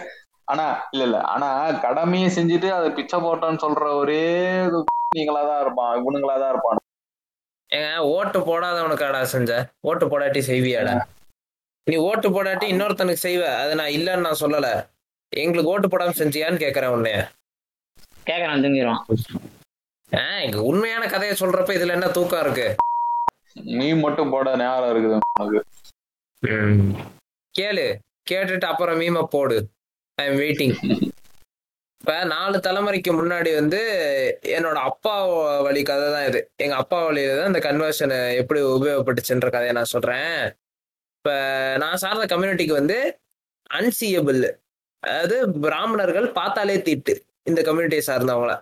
ஆனா 0.45 0.65
இல்ல 0.91 1.05
இல்ல. 1.05 1.19
ஆனா 1.21 1.49
கடமையை 1.81 2.29
செஞ்சுட்டு 2.29 2.73
அதை 2.73 2.91
பிச்சை 2.91 3.19
போட்டோம்னு 3.21 3.63
சொல்ற 3.67 3.95
ஒரே 3.95 4.23
நீங்களா 5.15 5.43
தான் 5.43 5.61
இருப்பான் 5.61 5.97
இவனுங்களா 6.01 6.39
தான் 6.39 6.49
இருப்பான். 6.49 6.81
ஏங்க 7.71 7.99
ஓட்டு 8.15 8.39
போடாதவனுக்காடா 8.39 9.23
செஞ்ச? 9.23 9.53
ஓட்டு 9.81 10.07
போடாட்டி 10.07 10.41
செய்வியாடா? 10.41 10.95
நீ 11.87 11.97
ஓட்டு 11.97 12.29
போடாட்டி 12.31 12.67
இன்னொருத்தனுக்கு 12.69 13.27
செய்வ. 13.29 13.43
அது 13.63 13.75
நான் 13.75 13.89
இல்லைன்னு 13.89 14.27
நான் 14.29 14.43
சொல்லல. 14.45 14.69
எங்களுக்கு 15.33 15.71
ஓட்டு 15.71 15.89
போடாம 15.89 16.17
செஞ்சியான்னு 16.23 16.63
கேக்குறேன் 16.65 16.91
உன்னைய. 16.91 17.19
கேக்குறான் 18.27 18.63
தூங்கிடுவான் 18.65 19.03
உண்மையான 20.69 21.07
கதையை 21.07 21.35
சொல்றப்ப 21.41 21.71
இதுல 21.79 21.97
என்ன 21.97 22.09
தூக்கம் 22.17 22.43
இருக்கு? 22.45 22.69
நீ 23.79 23.89
மட்டும் 24.05 24.31
போட 24.31 24.57
நேரம் 24.57 24.91
இருக்குது 24.93 25.17
உனக்கு. 25.39 25.61
கேளு 27.55 27.87
கேட்டுட்டு 28.31 28.67
அப்புறம் 28.73 29.01
மீம 29.01 29.23
போடு. 29.35 29.57
ஐ 30.19 30.25
எம் 30.31 30.39
வெயிட்டிங் 30.43 30.75
இப்ப 32.01 32.25
நாலு 32.25 32.57
தலைமுறைக்கு 32.67 33.11
முன்னாடி 33.21 33.51
வந்து 33.61 33.81
என்னோட 34.57 34.79
அப்பா 34.91 35.15
வழி 35.67 35.83
கதை 35.83 36.07
தான் 36.13 36.27
இது. 36.29 36.41
எங்க 36.65 36.75
அப்பா 36.83 36.99
வழியில 37.07 37.35
தான் 37.39 37.51
இந்த 37.53 37.61
கன்வர்ஷன் 37.69 38.15
எப்படி 38.41 38.61
உபயோகப்பட்டுச்சுன்ற 38.61 39.49
கதையை 39.57 39.73
நான் 39.79 39.93
சொல்றேன். 39.95 40.37
இப்ப 41.17 41.31
நான் 41.83 42.01
சார்ந்த 42.05 42.27
கம்யூனிட்டிக்கு 42.35 42.75
வந்து 42.81 42.99
அன்சியபிள் 43.79 44.41
அதாவது 45.03 45.37
பிராமணர்கள் 45.65 46.29
பார்த்தாலே 46.39 46.83
தீட்டு. 46.83 47.15
இந்த 47.45 47.61
கம்யூனிட்டியை 47.69 48.05
சார்ந்தவங்கள. 48.11 48.55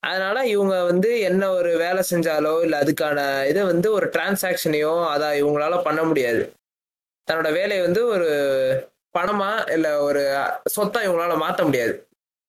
அதனால 0.00 0.46
இவங்க 0.46 0.82
வந்து 0.82 1.20
என்ன 1.20 1.50
ஒரு 1.50 1.76
வேலை 1.76 2.02
செஞ்சாலோ 2.10 2.62
இல்லை 2.62 2.78
அதுக்கான 2.78 3.48
இதை 3.48 3.62
வந்து 3.62 3.92
ஒரு 3.92 4.06
டிரான்சாக்ஷனையோ 4.06 5.08
அதை 5.08 5.42
இவங்களால 5.42 5.82
பண்ண 5.82 6.02
முடியாது. 6.02 6.52
தன்னோட 7.30 7.52
வேலையை 7.52 7.80
வந்து 7.80 8.06
ஒரு 8.06 8.28
பணமா 9.18 9.70
இல்லை 9.70 9.92
ஒரு 9.92 10.20
சொத்தா 10.78 11.00
இவங்களால 11.00 11.36
மாற்ற 11.36 11.64
முடியாது. 11.64 12.08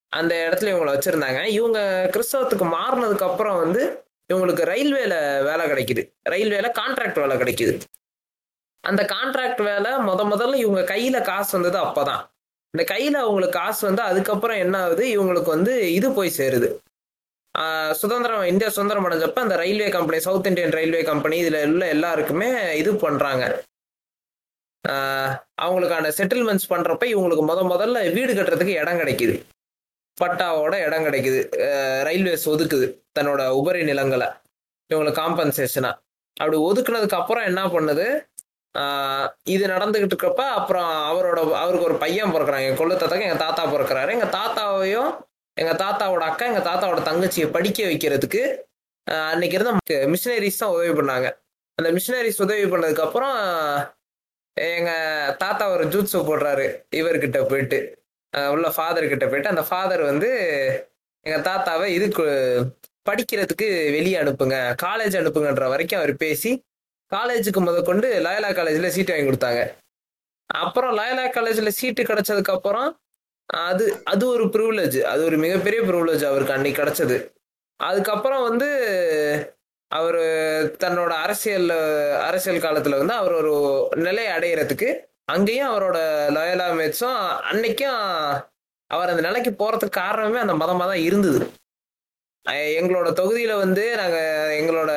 அந்த 0.09 0.49
இடத்துல 0.49 0.69
இவங்களை 0.73 0.93
வச்சிருந்தாங்க. 0.93 1.45
இவங்க 1.45 2.09
கிறிஸ்தவத்துக்கு 2.13 2.65
மாறினதுக்கு 2.75 3.23
அப்புறம் 3.23 3.57
வந்து 3.57 4.03
இவங்களுக்கு 4.33 4.63
ரயில்வேல 4.71 5.43
வேலை 5.43 5.65
கிடைக்குது. 5.71 6.13
ரயில்வேல 6.29 6.71
கான்ட்ராக்ட் 6.79 7.19
வேலை 7.19 7.37
கிடைக்குது. 7.37 7.79
அந்த 8.81 9.03
கான்ட்ராக்ட் 9.03 9.63
வேலை 9.63 9.91
முத 9.91 10.21
முதல்ல 10.33 10.55
இவங்க 10.55 10.95
கையில 10.95 11.21
காசு 11.21 11.59
வந்தது 11.59 11.85
அப்பதான். 11.85 12.21
இந்த 12.73 12.93
கையில 12.93 13.13
அவங்களுக்கு 13.13 13.59
காசு 13.59 13.87
வந்து 13.87 14.01
அதுக்கப்புறம் 14.01 14.57
என்ன 14.57 14.83
ஆகுது? 14.83 15.05
இவங்களுக்கு 15.05 15.45
வந்து 15.45 15.93
இது 15.93 16.11
போய் 16.11 16.33
சேருது. 16.37 16.69
சுதந்திரம் 18.01 18.43
இந்தியா 18.51 18.69
சுதந்திரம் 18.75 19.05
அடைஞ்சப்ப 19.07 19.39
அந்த 19.45 19.55
railway 19.61 19.87
company 19.95 20.19
south 20.25 20.47
Indian 20.49 20.75
railway 20.77 21.01
company 21.09 21.37
இதுல 21.43 21.63
உள்ள 21.71 21.87
எல்லாருக்குமே 21.95 22.49
இது 22.81 22.91
பண்றாங்க. 23.05 23.45
அவங்களுக்கான 25.63 26.11
செட்டில்மெண்ட்ஸ் 26.19 26.69
பண்றப்ப 26.73 27.05
இவங்களுக்கு 27.13 27.43
முத 27.49 27.63
முதல்ல 27.71 28.03
வீடு 28.17 28.33
கட்டுறதுக்கு 28.33 28.79
இடம் 28.81 28.99
கிடைக்குது. 28.99 29.35
பட்டாவோட 30.21 30.75
இடம் 30.85 31.05
கிடைக்குது. 31.07 31.41
ரயில்வேஸ் 32.07 32.45
ஒதுக்குது 32.53 32.87
தன்னோட 33.19 33.41
உபரி 33.59 33.81
நிலங்களை. 33.89 34.27
இவங்களுக்கு 34.89 35.21
காம்பன்சேஷனா 35.21 35.91
அப்படி 36.41 36.57
ஒதுக்குனதுக்கு 36.67 37.19
அப்புறம் 37.21 37.47
என்ன 37.49 37.61
பண்ணுது? 37.75 38.07
இது 39.43 39.63
நடந்துகிட்டு 39.67 40.15
இருக்கப்ப 40.15 40.43
அப்புறம் 40.59 40.89
அவரோட 41.11 41.39
அவருக்கு 41.63 41.87
ஒரு 41.89 41.97
பையன் 42.03 42.33
பிறக்கிறாங்க. 42.33 42.67
எங்க 42.67 42.79
கொள்ளு 42.81 43.21
எங்க 43.27 43.39
தாத்தா 43.45 43.63
பிறக்கிறாரு. 43.73 44.11
எங்க 44.17 44.29
தாத்தாவையும் 44.37 45.11
எங்க 45.59 45.71
தாத்தாவோட 45.83 46.23
அக்கா 46.31 46.43
எங்க 46.51 46.63
தாத்தாவோட 46.69 47.01
தங்கச்சியை 47.09 47.47
படிக்க 47.55 47.79
வைக்கிறதுக்கு 47.89 48.41
அன்னைக்கு 49.31 49.55
இருந்த 49.57 49.95
மிஷினரிஸ் 50.13 50.61
தான் 50.61 50.73
உதவி 50.75 50.93
பண்ணாங்க. 50.99 51.27
அந்த 51.77 51.89
மிஷினரிஸ் 51.95 52.43
உதவி 52.45 52.65
பண்ணதுக்கு 52.73 53.05
அப்புறம் 53.07 53.37
எங்க 54.57 54.91
தாத்தா 55.43 55.65
ஒரு 55.75 55.83
ஜூட்ஸு 55.93 56.19
போடுறாரு 56.29 56.65
இவர்கிட்ட 56.99 57.39
போயிட்டு. 57.51 57.79
உள்ள 58.53 58.67
ஃபாதர் 58.75 59.11
கிட்ட 59.11 59.25
போயிட்டு 59.27 59.51
அந்த 59.53 59.63
ஃபாதர் 59.69 60.03
வந்து 60.09 60.29
எங்க 61.25 61.37
தாத்தாவை 61.49 61.87
இதுக்கு 61.97 62.25
படிக்கிறதுக்கு 63.09 63.67
வெளியே 63.95 64.17
அனுப்புங்க 64.23 64.57
காலேஜ் 64.85 65.15
அனுப்புங்கன்ற 65.21 65.67
வரைக்கும் 65.73 65.99
அவர் 66.01 66.13
பேசி 66.23 66.51
காலேஜுக்கு 67.11 67.61
முதற்கொண்டு 67.67 68.07
லயலா 68.25 68.49
காலேஜ்ல 68.57 68.89
சீட் 68.95 69.11
வாங்கி 69.11 69.27
கொடுத்தாங்க. 69.29 69.61
அப்புறம் 70.49 70.93
லயலா 70.99 71.25
காலேஜ்ல 71.37 71.71
சீட்டு 71.79 72.03
கிடைச்சதுக்கு 72.09 72.53
அப்புறம் 72.57 72.89
அது 73.49 73.85
அது 74.03 74.23
ஒரு 74.27 74.45
ப்ரிவிலேஜ் 74.45 74.97
அது 75.01 75.21
ஒரு 75.25 75.37
மிகப்பெரிய 75.37 75.79
ப்ரிவிலேஜ் 75.81 76.23
அவருக்கு 76.25 76.53
அன்னைக்கு 76.53 76.81
கிடைச்சது. 76.81 77.17
அதுக்கப்புறம் 77.79 78.43
வந்து 78.49 78.67
அவர் 79.91 80.21
தன்னோட 80.83 81.11
அரசியல் 81.25 81.69
அரசியல் 82.27 82.65
காலத்துல 82.65 82.97
வந்து 82.97 83.13
அவர் 83.13 83.33
ஒரு 83.33 83.53
நிலையை 83.95 84.31
அடையிறதுக்கு 84.37 84.89
அங்கேயும் 85.25 85.71
அவரோட 85.71 85.97
லயலா 86.37 86.67
மேட்ஸும் 86.79 87.19
அன்னைக்கும் 87.51 88.01
அவர் 88.91 89.09
அந்த 89.09 89.23
நிலைக்கு 89.27 89.51
போறதுக்கு 89.51 89.99
காரணமே 90.03 90.39
அந்த 90.39 90.53
மதமாக 90.53 90.87
தான் 90.91 91.05
இருந்தது. 91.07 91.39
எங்களோட 92.79 93.07
தொகுதியில 93.19 93.55
வந்து 93.57 93.83
நாங்கள் 93.95 94.53
எங்களோட 94.59 94.91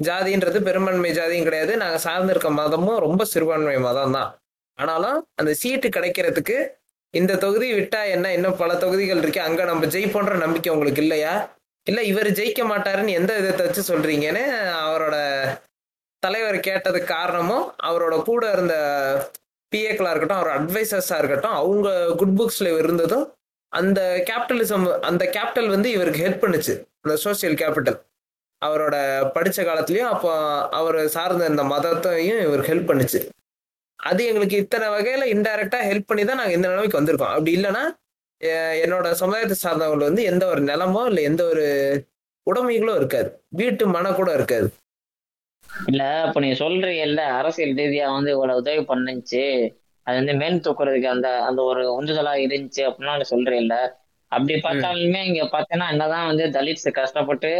ஜாதின்றது 0.00 0.58
பெரும்பான்மை 0.68 1.10
ஜாதியும் 1.18 1.46
கிடையாது. 1.48 1.72
நாங்கள் 1.76 2.04
சார்ந்திருக்க 2.04 2.50
மதமும் 2.50 2.98
ரொம்ப 2.98 3.24
சிறுபான்மை 3.24 3.76
மதம் 3.78 4.16
தான் 4.18 4.30
ஆனாலும் 4.78 5.18
அந்த 5.34 5.52
சீட்டு 5.54 5.88
கிடைக்கிறதுக்கு 5.88 6.56
இந்த 7.20 7.36
தொகுதி 7.44 7.68
விட்டா 7.72 8.00
என்ன? 8.14 8.26
இன்னும் 8.32 8.60
பல 8.62 8.72
தொகுதிகள் 8.84 9.20
இருக்கு. 9.22 9.40
அங்க 9.40 9.64
நம்ம 9.64 9.86
ஜெயிப்போன்ற 9.94 10.34
நம்பிக்கை 10.44 10.72
உங்களுக்கு 10.74 11.02
இல்லையா? 11.02 11.34
இல்ல 11.86 12.00
இவர் 12.02 12.28
ஜெயிக்க 12.38 12.62
மாட்டாருன்னு 12.70 13.18
எந்த 13.20 13.32
விதத்தை 13.38 13.64
வச்சு 13.66 13.82
சொல்றீங்கன்னு 13.90 14.44
அவரோட 14.84 15.16
தலைவர் 16.22 16.58
கேட்டதுக்கு 16.68 17.12
காரணமும் 17.16 17.66
அவரோட 17.88 18.14
கூட 18.22 18.44
இருந்த 18.52 18.76
பிஏக்களா 19.72 20.10
இருக்கட்டும் 20.12 20.40
அவர் 20.40 20.52
அட்வைசர்ஸா 20.56 21.16
இருக்கட்டும் 21.18 21.56
அவங்க 21.60 21.88
குட் 22.20 22.36
புக்ஸ்ல 22.38 22.68
இருந்ததும் 22.78 23.24
அந்த 23.72 24.00
கேபிட்டலிசம் 24.28 24.84
அந்த 25.00 25.24
கேபிட்டல் 25.36 25.72
வந்து 25.74 25.88
இவருக்கு 25.90 26.20
ஹெல்ப் 26.26 26.44
பண்ணுச்சு. 26.44 26.74
அந்த 27.04 27.14
சோசியல் 27.24 27.56
கேபிட்டல் 27.62 27.98
அவரோட 28.62 28.96
படிச்ச 29.36 29.58
காலத்துலயும் 29.68 30.12
அப்போ 30.14 30.30
அவர் 30.70 30.98
சார்ந்த 31.08 31.50
இந்த 31.52 31.64
மதத்தையும் 31.72 32.40
இவருக்கு 32.46 32.72
ஹெல்ப் 32.72 32.90
பண்ணுச்சு. 32.90 33.20
அது 34.00 34.22
எங்களுக்கு 34.30 34.56
இத்தனை 34.62 34.86
வகையில 34.88 35.26
இன்டைரக்டா 35.34 35.78
ஹெல்ப் 35.88 36.08
பண்ணி 36.10 36.24
தான் 36.24 36.40
நாங்க 36.40 36.54
இந்த 36.56 36.68
நிலைமைக்கு 36.68 37.00
வந்திருக்கோம். 37.00 37.34
அப்படி 37.34 37.52
இல்லைன்னா 37.58 37.84
என்னோட 38.82 39.06
சமுதாயத்தை 39.20 39.56
சார்ந்தவங்க 39.56 40.04
வந்து 40.08 40.24
எந்த 40.30 40.44
ஒரு 40.52 40.62
நிலமோ 40.70 41.02
இல்லை 41.10 41.22
எந்த 41.30 41.42
ஒரு 41.52 41.64
உடைமைகளும் 42.46 42.98
இருக்காது. 43.00 43.28
வீட்டு 43.60 43.84
மன 43.94 44.10
கூட 44.12 44.30
இருக்காது. 44.34 44.68
இல்ல 45.86 46.02
இப்ப 46.26 46.40
நீ 46.40 46.50
சொல்றீங்கல்ல 46.60 47.22
அரசியல் 47.38 47.74
ரீதியா 47.80 48.06
வந்து 48.16 48.30
இவ்வளவு 48.34 48.60
உதவி 48.62 48.82
பண்ணுச்சு. 48.90 49.42
அது 50.06 50.16
வந்து 50.20 50.34
மேல் 50.42 50.64
தூக்குறதுக்கு 50.66 51.08
அந்த 51.14 51.28
அந்த 51.48 51.60
ஒரு 51.70 51.82
உந்துதலா 51.98 52.34
இருந்துச்சு 52.44 52.82
அப்படின்னா 52.88 53.14
நீ 53.20 53.24
சொல்றீல்ல 53.32 53.76
அப்படி 54.32 54.54
பார்த்தாலுமே 54.66 55.20
இங்க 55.28 55.42
பார்த்தீங்கன்னா 55.46 55.88
என்னதான் 55.94 56.28
வந்து 56.30 56.44
தலித்ஸ் 56.56 56.88
கஷ்டப்பட்டு 56.98 57.50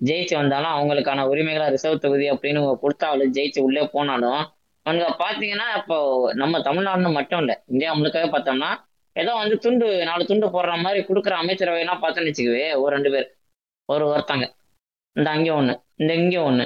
ஜெயிச்சு 0.00 0.34
வந்தாலும் 0.40 0.74
அவங்களுக்கான 0.74 1.24
உரிமைகளை 1.30 1.66
ரிசர்வ் 1.74 2.04
தொகுதி 2.04 2.26
அப்படின்னு 2.34 2.60
கொடுத்தாலும் 2.84 3.32
ஜெயிச்சு 3.36 3.60
உள்ளே 3.66 3.82
போனாலும் 3.94 4.40
அவங்க 4.88 5.06
பாத்தீங்கன்னா 5.22 5.66
இப்போ 5.80 5.96
நம்ம 6.42 6.60
தமிழ்நாடுன்னு 6.68 7.10
மட்டும் 7.18 7.40
இல்ல 7.44 7.54
இந்தியா 7.72 7.90
முழுக்கவே 7.98 8.28
பார்த்தோம்னா 8.34 8.70
ஏதோ 9.16 9.32
வந்து 9.42 9.56
துண்டு 9.64 9.86
நாலு 10.08 10.22
துண்டு 10.30 10.46
போடுற 10.54 10.74
மாதிரி 10.84 11.00
கொடுக்குற 11.08 11.34
அமைச்சரவை 11.42 11.80
எல்லாம் 11.84 12.02
பார்த்தோன்னு 12.02 12.30
வச்சுக்கவே 12.30 12.66
ஒரு 12.82 12.92
ரெண்டு 12.96 13.10
பேர் 13.14 13.28
ஒரு 13.88 14.04
ஒருத்தங்க. 14.12 14.46
இந்த 15.16 15.28
அங்கே 15.36 15.52
ஒண்ணு 15.60 15.74
இந்த 16.00 16.12
இங்கே 16.22 16.40
ஒண்ணு. 16.48 16.64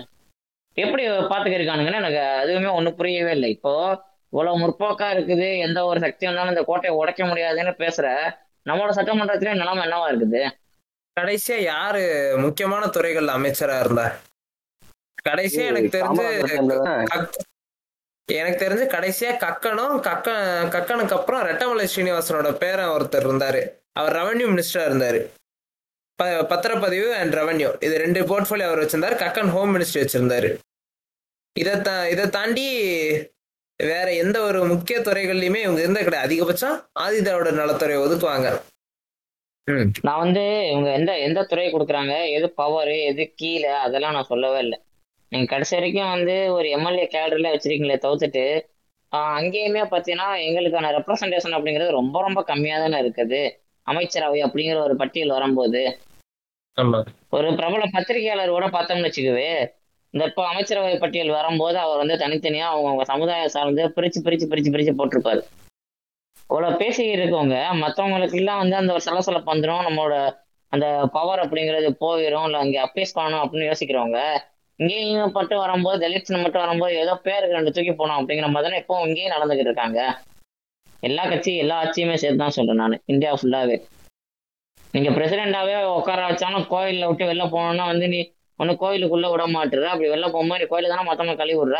எப்படி 0.76 1.02
பாத்துக்கிருக்கானுங்கன்னு 1.32 2.00
எனக்கு 2.02 2.20
அதுவுமே 2.42 2.70
ஒன்றும் 2.78 2.98
புரியவே 2.98 3.32
இல்லை. 3.36 3.48
இப்போ 3.56 3.72
இவ்வளவு 4.32 4.60
முற்போக்கா 4.62 5.08
இருக்குது 5.14 5.48
எந்த 5.66 5.78
ஒரு 5.90 5.98
சக்தி 6.04 6.24
வந்தாலும் 6.28 6.52
இந்த 6.54 6.64
கோட்டையை 6.68 6.94
உடைக்க 7.00 7.22
முடியாதுன்னு 7.30 7.72
பேசுற 7.82 8.06
நம்மளோட 8.68 8.92
சட்டமன்றத்திலே 8.98 9.54
நிலைமை 9.60 9.82
என்னவா 9.86 10.06
இருக்குது? 10.12 10.42
கடைசியா 11.16 11.56
யாரு 11.72 12.02
முக்கியமான 12.44 12.84
துறைகள்ல 12.96 13.38
அமைச்சரா 13.38 13.78
இருந்தா? 13.84 14.06
கடைசியா 15.28 15.64
எனக்கு 15.72 15.94
தெரிஞ்சு 15.96 16.26
எனக்கு 18.26 18.64
தெரிஞ்சு 18.64 18.94
கடைசியா 18.94 19.32
கக்கனும் 19.36 20.00
கக்க 20.00 20.28
கக்கனுக்கு 20.74 21.12
அப்புறம் 21.12 21.42
ரெட்டமலை 21.42 21.88
ஸ்ரீனிவாசனோட 21.96 22.52
பேரன் 22.52 22.88
ஒருத்தர் 22.88 23.26
இருந்தாரு. 23.26 23.68
அவர் 23.92 24.16
ரெவன்யூ 24.16 24.40
மினிஸ்டரா 24.40 24.78
இருந்தாரு. 24.78 25.26
ப- 26.14 26.46
பத்திரப்பதிவு 26.48 27.10
அண்ட் 27.10 27.34
ரெவன்யூ 27.34 27.84
இது 27.84 27.98
ரெண்டு 27.98 28.20
போர்ட்ஃபோலியோ 28.20 28.62
அவர் 28.62 28.78
வச்சிருந்தாரு. 28.78 29.22
கக்கன் 29.22 29.50
ஹோம் 29.50 29.78
மினிஸ்ட்ரி 29.78 29.94
வச்சிருந்தாரு. 29.94 30.58
இதை 31.58 31.80
தா 31.80 32.06
இதை 32.06 32.28
தாண்டி 32.28 32.80
வேற 33.76 34.14
எந்த 34.14 34.40
ஒரு 34.40 34.64
முக்கிய 34.64 34.98
துறைகள்லயுமே 34.98 35.56
இவங்க 35.56 35.80
இருந்தே 35.80 36.02
கிடையாது. 36.02 36.34
அதிகபட்சம் 36.34 36.86
ஆதிதாவோட 37.00 37.52
நலத்துறை 37.52 37.96
ஒதுக்குவாங்க. 37.96 38.62
ம் 39.70 39.90
நான் 40.02 40.18
வந்து 40.18 40.68
இவங்க 40.70 40.92
எந்த 40.92 41.18
எந்த 41.18 41.44
துறை 41.44 41.72
கொடுக்குறாங்க? 41.72 42.30
எது 42.30 42.50
பவர் 42.50 42.88
எது 42.88 43.32
கீழே? 43.36 43.68
அதெல்லாம் 43.68 44.12
நான் 44.12 44.24
சொல்லவே 44.24 44.58
இல்லை. 44.58 44.82
நீங்க 45.32 45.46
கடைசி 45.52 45.74
வரைக்கும் 45.76 46.12
வந்து 46.14 46.34
ஒரு 46.56 46.66
எம்எல்ஏ 46.76 47.04
கேடர்ல 47.12 47.50
வச்சிருக்கீங்களே 47.52 47.96
தவிர்த்துட்டு 48.04 48.44
அங்கேயுமே 49.36 49.82
பார்த்தீங்கன்னா 49.92 50.28
எங்களுக்கான 50.46 50.90
ரெப்ரசன்டேஷன் 50.96 51.54
அப்படிங்கிறது 51.56 51.98
ரொம்ப 51.98 52.16
ரொம்ப 52.20 52.40
கம்மியா 52.50 52.76
தானே 52.82 52.98
இருக்குது. 53.04 53.40
அமைச்சரவை 53.86 54.40
அப்படிங்கிற 54.46 54.78
ஒரு 54.88 54.94
பட்டியல் 55.02 55.34
வரும்போது. 55.36 55.80
ஒரு 57.36 57.48
பிரபல 57.58 57.84
பத்திரிகையாளர் 57.96 58.54
கூட 58.56 58.66
பார்த்தோம்னு 58.76 59.08
வச்சுக்கவே 59.08 59.48
இந்த 60.14 60.22
இப்போ 60.30 60.42
அமைச்சரவை 60.50 60.94
பட்டியல் 61.02 61.36
வரும்போது 61.38 61.78
அவர் 61.84 62.00
வந்து 62.02 62.16
தனித்தனியா 62.22 62.66
அவங்க 62.72 63.04
சமுதாயம் 63.12 63.52
சார்ந்து 63.56 63.82
பிரிச்சு 63.96 64.20
பிரிச்சு 64.26 64.46
பிரிச்சு 64.52 64.72
பிரிச்சு 64.74 64.94
போட்டிருப்பாரு. 65.00 65.42
இவ்வளவு 66.50 66.78
பேசி 66.82 67.02
இருக்கவங்க 67.16 67.58
மற்றவங்களுக்கு 67.82 68.38
எல்லாம் 68.40 68.62
வந்து 68.62 68.76
அந்த 68.80 68.92
ஒரு 68.92 69.04
சலசலப்பு 69.08 69.52
வந்துடும் 69.52 69.84
நம்மளோட 69.88 70.16
அந்த 70.72 70.86
பவர் 71.16 71.42
அப்படிங்கிறது 71.44 71.88
போயிடும் 72.04 72.46
இல்லை 72.48 72.60
அங்கே 72.64 72.78
அப்பீஸ் 72.86 73.16
பண்ணணும் 73.18 73.42
அப்படின்னு 73.44 73.70
யோசிக்கிறவங்க 73.70 74.20
இங்கேயும் 74.82 75.32
பட்டு 75.38 75.54
வரும்போது 75.62 75.98
தலித்னு 76.04 76.42
மட்டும் 76.44 76.62
வரும்போது 76.64 76.94
ஏதோ 77.00 77.14
பேருக்கு 77.26 77.56
ரெண்டு 77.58 77.72
தூக்கி 77.76 77.92
போனோம் 77.98 78.18
அப்படிங்கிற 78.20 78.48
மாதிரி 78.52 78.66
தானே 78.68 78.78
இப்போ 78.82 78.94
இங்கேயும் 79.06 79.34
நடந்துகிட்டு 79.34 79.70
இருக்காங்க. 79.70 80.00
எல்லா 81.08 81.24
கட்சி 81.32 81.52
எல்லா 81.62 81.76
ஆட்சியுமே 81.82 82.16
சேர்த்து 82.22 82.42
தான் 82.42 82.54
சொல்றேன் 82.56 82.80
நான். 82.82 83.02
இந்தியா 83.12 83.32
ஃபுல்லாவே 83.40 83.76
நீங்க 84.94 85.10
பிரசிடென்டாவே 85.16 85.76
உட்கார 85.98 86.20
வச்சாலும் 86.28 86.66
கோயிலில் 86.72 87.08
விட்டு 87.10 87.28
வெளில 87.30 87.44
போனோம்னா 87.54 87.84
வந்து 87.90 88.06
நீ 88.14 88.20
ஒன்னு 88.60 88.72
கோயிலுக்குள்ள 88.82 89.28
விட 89.32 89.44
மாட்டுற. 89.56 89.84
அப்படி 89.92 90.10
வெளில 90.14 90.26
போகும்போது 90.34 90.60
நீ 90.62 90.66
கோயில 90.72 90.90
தானே 90.92 91.04
மொத்தமா 91.10 91.34
கழுவி 91.40 91.58
விடுற? 91.60 91.78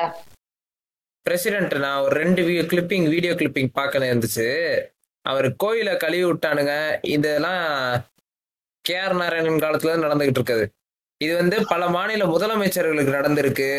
பிரசிடென்ட் 1.26 1.74
நான் 1.84 2.02
ஒரு 2.04 2.14
ரெண்டு 2.22 2.42
கிளிப்பிங் 2.70 3.08
வீடியோ 3.14 3.32
கிளிப்பிங் 3.40 3.70
பார்க்கல 3.78 4.08
இருந்துச்சு. 4.10 4.46
அவர் 5.24 5.48
கோயிலை 5.64 5.96
கழுவி 6.04 6.24
விட்டானுங்க. 6.28 6.74
இதெல்லாம் 7.16 7.64
கே 8.88 8.96
ஆர் 9.04 9.20
நாராயணன் 9.20 9.64
காலத்துல 9.64 9.92
நடந்துகிட்டு 10.04 10.40
இருக்குது. 10.40 10.64
இது 11.24 11.32
வந்து 11.40 11.56
பல 11.72 11.82
மாநில 11.96 12.24
முதலமைச்சர்களுக்கு 12.32 13.16
நடந்திருக்கு. 13.18 13.70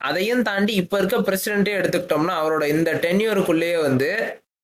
அதையும் 0.00 0.42
தாண்டி 0.48 0.72
இப்ப 0.82 0.98
இருக்க 0.98 1.16
பிரசிடென்ட்டே 1.28 1.74
எடுத்துக்கிட்டோம்னா 1.80 2.34
அவரோட 2.42 2.64
இந்த 2.76 2.90
டென்யூருக்குள்ளேயே 3.04 3.78
வந்து 3.88 4.10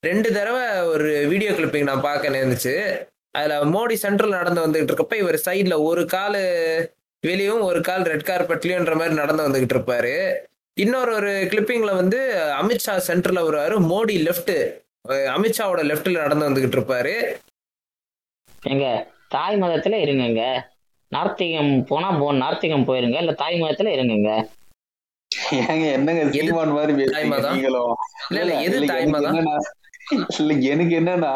ரெண்டு 0.01 0.29
தடவை 0.33 0.65
ஒரு 0.93 1.11
வீடியோ 1.29 1.51
கிளிப்பிங் 1.51 1.89
நான் 1.89 2.07
பார்க்க 2.07 2.35
நேர்ந்துச்சு. 2.37 2.75
அதுல 3.31 3.57
மோடி 3.75 3.97
சென்ட்ரல் 4.05 4.39
நடந்து 4.39 4.63
வந்துகிட்டு 4.67 4.93
இருக்கப்ப 4.93 5.15
இவர் 5.15 5.39
சைட்ல 5.45 5.75
ஒரு 5.89 6.03
கால் 6.15 6.41
வெளியும் 7.27 7.61
ஒரு 7.61 7.81
கால் 7.89 8.05
ரெட் 8.13 8.29
கார்பெட்லயும்ன்ற 8.31 8.95
மாதிரி 9.01 9.15
நடந்து 9.15 9.47
வந்துகிட்டு 9.47 9.77
இருப்பாரு. 9.77 10.15
இன்னொரு 10.77 11.13
ஒரு 11.15 11.33
கிளிப்பிங்ல 11.53 11.93
வந்து 12.01 12.21
அமித்ஷா 12.61 12.95
சென்டர்ல 13.09 13.41
வருவாரு. 13.47 13.77
மோடி 13.93 14.17
லெஃப்ட் 14.27 14.57
அமித்ஷாவோட 15.37 15.83
லெஃப்ட்ல 15.91 16.23
நடந்து 16.25 16.49
வந்துகிட்டு 16.49 16.79
இருப்பாரு. 16.79 17.15
எங்க 18.63 18.87
தாய் 19.29 19.61
மதத்துல 19.63 19.99
இருங்கங்க. 20.07 20.45
நார்த்திகம் 21.13 21.85
போனா 21.85 22.11
போ 22.13 22.33
நார்த்திகம் 22.37 22.87
போயிருங்க 22.87 23.19
இல்ல 23.19 23.33
தாய் 23.35 23.61
மதத்துல 23.61 23.93
இருங்கங்க. 23.95 24.31
ஏங்க 25.57 25.85
என்னங்க 25.93 26.23
சீமான் 26.31 26.73
மாதிரி 26.73 26.93
இல்ல 28.31 28.55
எனக்கு 28.61 28.95
என்னன்னா 29.05 29.55
இல்ல 30.39 30.53
எனக்கு 30.67 30.95
என்னன்னா 31.01 31.33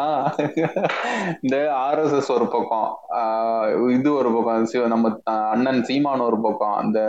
இந்த 1.41 1.55
ஆர்எஸ்எஸ் 1.79 2.31
ஒரு 2.31 2.47
பக்கம் 2.47 2.87
ஆஹ் 3.17 3.91
இது 3.91 4.13
ஒரு 4.13 4.29
பக்கம் 4.33 4.65
நம்ம 4.87 5.11
அண்ணன் 5.49 5.83
சீமான் 5.83 6.19
ஒரு 6.19 6.41
பக்கம் 6.41 6.85
இந்த 6.85 7.01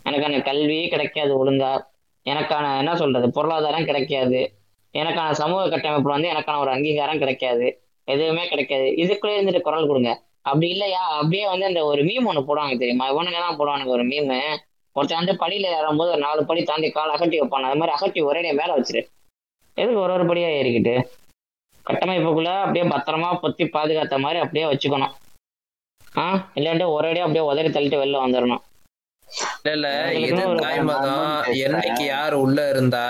எனக்கான 0.04 0.44
கல்வி 0.44 0.88
கிடைக்காது 0.88 1.46
ஒழுங்கா. 1.46 1.84
எனக்கான 2.24 2.78
என்ன 2.78 2.96
சொல்றது 2.96 3.30
பொருளாதாரம் 3.30 3.84
கிடைக்காது. 3.84 4.52
எனக்கான 4.92 5.30
சமூக 5.30 5.76
கட்டமைப்புல 5.76 6.02
வந்து 6.02 6.28
எனக்கான 6.28 6.58
ஒரு 6.58 6.70
அங்கீகாரம் 6.70 7.18
கிடைக்காது. 7.18 7.82
எதுவுமே 8.04 8.48
கிடைக்காது. 8.48 8.82
இதுக்குள்ளே 8.82 9.30
இருந்துட்டு 9.30 9.60
குரல் 9.60 9.86
கொடுங்க. 9.86 10.28
அப்படி 10.44 10.66
இல்லையா? 10.70 11.02
அப்படியே 11.16 11.44
வந்து 11.48 11.66
அந்த 11.66 11.80
ஒரு 11.84 12.02
மீம் 12.02 12.28
ஒண்ணு 12.30 12.46
போடுவாங்க 12.46 12.74
தெரியுமா? 12.78 13.06
இவனுங்க 13.10 13.40
தான் 13.40 13.58
போடுவானுங்க 13.58 13.92
ஒரு 13.92 14.04
மீம் 14.04 14.30
ஒருத்தன் 14.96 15.20
வந்து 15.20 15.34
படியில 15.42 15.66
ஏறும்போது 15.74 16.10
ஒரு 16.10 16.22
நாலு 16.22 16.40
படி 16.44 16.62
தாண்டி 16.64 16.88
கால் 16.90 17.12
அகட்டி 17.12 17.36
வைப்பான். 17.40 17.66
அது 17.66 17.78
மாதிரி 17.78 17.94
அகட்டி 17.96 18.20
ஒரே 18.22 18.52
மேல 18.52 18.70
வச்சிரு. 18.76 19.02
எதுக்கு 19.76 20.00
ஒரு 20.00 20.12
ஒரு 20.12 20.24
படியா 20.24 20.48
ஏறிக்கிட்டு? 20.56 20.94
கட்டமைப்புக்குள்ள 21.86 22.50
அப்படியே 22.62 22.84
பத்திரமா 22.90 23.28
பொத்தி 23.42 23.64
பாதுகாத்த 23.74 24.18
மாதிரி 24.18 24.40
அப்படியே 24.40 24.66
வச்சுக்கணும். 24.66 25.14
ஆ? 26.16 26.24
இல்லாண்டு 26.54 26.84
ஒரேடியா 26.94 27.24
அப்படியே 27.26 27.44
உதறி 27.48 27.68
தள்ளிட்டு 27.68 28.02
வெளில 28.02 28.24
வந்துடணும் 28.24 28.64
இல்ல 29.64 29.72
இல்ல. 29.76 29.88
எது 30.28 30.40
ஒரு 30.48 30.60
தாய் 30.60 30.80
மதம் 30.80 31.10
மதம் 31.10 31.56
என்னைக்கு 31.64 32.04
யார் 32.06 32.34
உள்ள 32.36 32.60
இருந்தா 32.68 33.04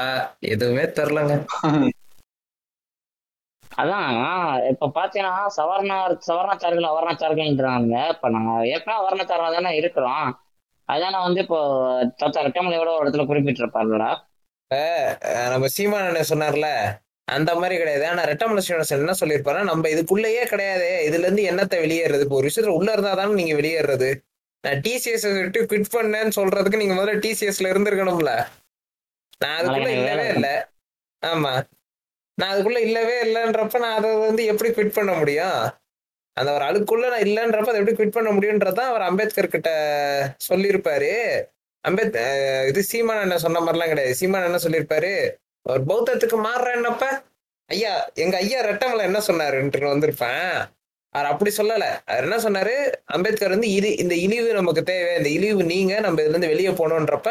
எதுவுமே 0.48 0.84
தெரிலங்க 0.96 1.34
அதான் 3.80 4.68
இப்ப 4.68 4.90
பாத்தீங்கன்னா 4.94 5.46
சவர்ணர் 5.56 6.18
சவர்ணச்சார்கள் 6.26 6.88
அவர்ணச்சார்கள்ன்றாங்க 6.92 8.08
இப்ப 8.08 8.28
நாங்க 8.28 8.66
ஏற்கனவே 8.66 9.00
அவர்ணச்சாரா 9.00 9.52
தானே 9.52 9.76
இருக்கிறோம். 9.76 10.40
அதானே 10.84 11.22
வந்து 11.22 11.40
இப்போ 11.40 11.58
தத்த 12.24 12.38
ரெட்டமலையோட 12.46 12.98
ஒரு 12.98 13.10
இடத்துல 13.10 13.22
குறிப்பிட்டிருப்பாருடா. 13.22 14.10
அஹ் 14.74 15.50
நம்ம 15.50 15.66
சீமான் 15.66 16.02
சொன்னார்ல 16.02 16.66
அந்த 17.24 17.54
மாதிரி 17.54 17.76
கிடையாது. 17.76 18.08
ஆனா 18.08 18.22
ரெட்டமலை 18.22 18.58
சீனிவாசன் 18.58 18.98
என்ன 18.98 19.12
சொல்லியிருப்பாரு 19.20 19.64
நம்ம 19.64 19.88
இதுக்குள்ளேயே 19.88 20.46
கிடையாது. 20.46 21.04
இதுல 21.10 21.18
இருந்து 21.18 21.50
என்னத்தை 21.50 21.78
வெளியேறது? 21.78 22.20
இப்போ 22.20 22.36
ஒரு 22.36 22.50
விஷயத்துல 22.54 22.66
உள்ள 22.66 22.92
இருந்தா 22.92 23.14
தானே 23.14 23.32
நீங்க 23.32 23.54
வெளியேறது. 23.54 24.14
நான் 24.60 24.74
டிசிஎஸ் 24.74 25.40
விட்டு 25.40 25.62
குவிட் 25.62 25.94
பண்ணேன்னு 25.96 26.30
சொல்றதுக்கு 26.36 26.76
நீங்க 26.76 26.94
முதல்ல 26.94 27.18
டிசிஎஸ்ல 27.18 27.68
இருந்திருக்கணும்ல. 27.72 28.46
நான் 29.38 29.60
அதுக்குள்ள 29.60 29.88
இல்லவே 29.88 30.28
இல்லை. 30.28 30.50
ஆமா. 31.26 31.62
நான் 32.34 32.52
அதுக்குள்ள 32.56 32.78
இல்லவே 32.78 33.22
இல்லைன்றப்ப 33.22 33.78
நான் 33.78 33.96
அதை 33.96 34.16
வந்து 34.16 34.44
எப்படி 34.44 34.70
குவிட் 34.70 34.92
பண்ண 34.92 35.12
முடியும்? 35.12 35.60
அந்த 36.32 36.52
ஒரு 36.52 36.64
அழுக்குள்ள 36.64 37.08
நான் 37.08 37.26
இல்லைன்றப்ப 37.28 37.66
அதை 37.66 37.80
எப்படி 37.80 37.96
குவிட் 37.96 38.16
பண்ண 38.18 38.30
முடியுன்றதான் 38.30 38.90
அவர் 38.92 39.00
அம்பேத்கர் 39.00 39.48
கிட்ட 39.48 39.70
சொல்லியிருப்பாரு. 40.48 41.12
அம்பேத் 41.88 42.18
இது 42.68 42.82
சீமான் 42.82 43.20
என்ன 43.20 43.38
சொன்ன 43.38 43.60
மாதிரிலாம் 43.60 43.88
கிடையாது. 43.88 44.14
சீமான் 44.14 44.44
என்ன 44.44 44.56
சொல்லியிருப்பாரு 44.56 45.12
அவர் 45.62 45.86
பௌத்தத்துக்கு 45.86 46.38
மாறுறேன்னப்ப 46.44 47.06
ஐயா 47.66 48.10
எங்க 48.14 48.36
ஐயா 48.36 48.64
ரெட்டமலை 48.64 49.00
என்ன 49.00 49.18
சொன்னாருன்ட்டு 49.26 49.90
வந்திருப்பேன். 49.94 50.54
அவர் 51.08 51.26
அப்படி 51.26 51.50
சொல்லல. 51.56 51.84
அவர் 52.04 52.24
என்ன 52.24 52.36
சொன்னாரு? 52.36 52.94
அம்பேத்கர் 53.04 53.48
வந்து 53.48 53.70
இது 53.70 53.96
இந்த 53.96 54.14
இழிவு 54.14 54.52
நமக்கு 54.52 54.82
தேவை. 54.82 55.16
இந்த 55.16 55.28
இழிவு 55.28 55.64
நீங்க 55.64 56.00
நம்ம 56.00 56.20
இதுல 56.20 56.28
இருந்து 56.28 56.48
வெளியே 56.48 56.68
போகணுன்றப்ப 56.68 57.30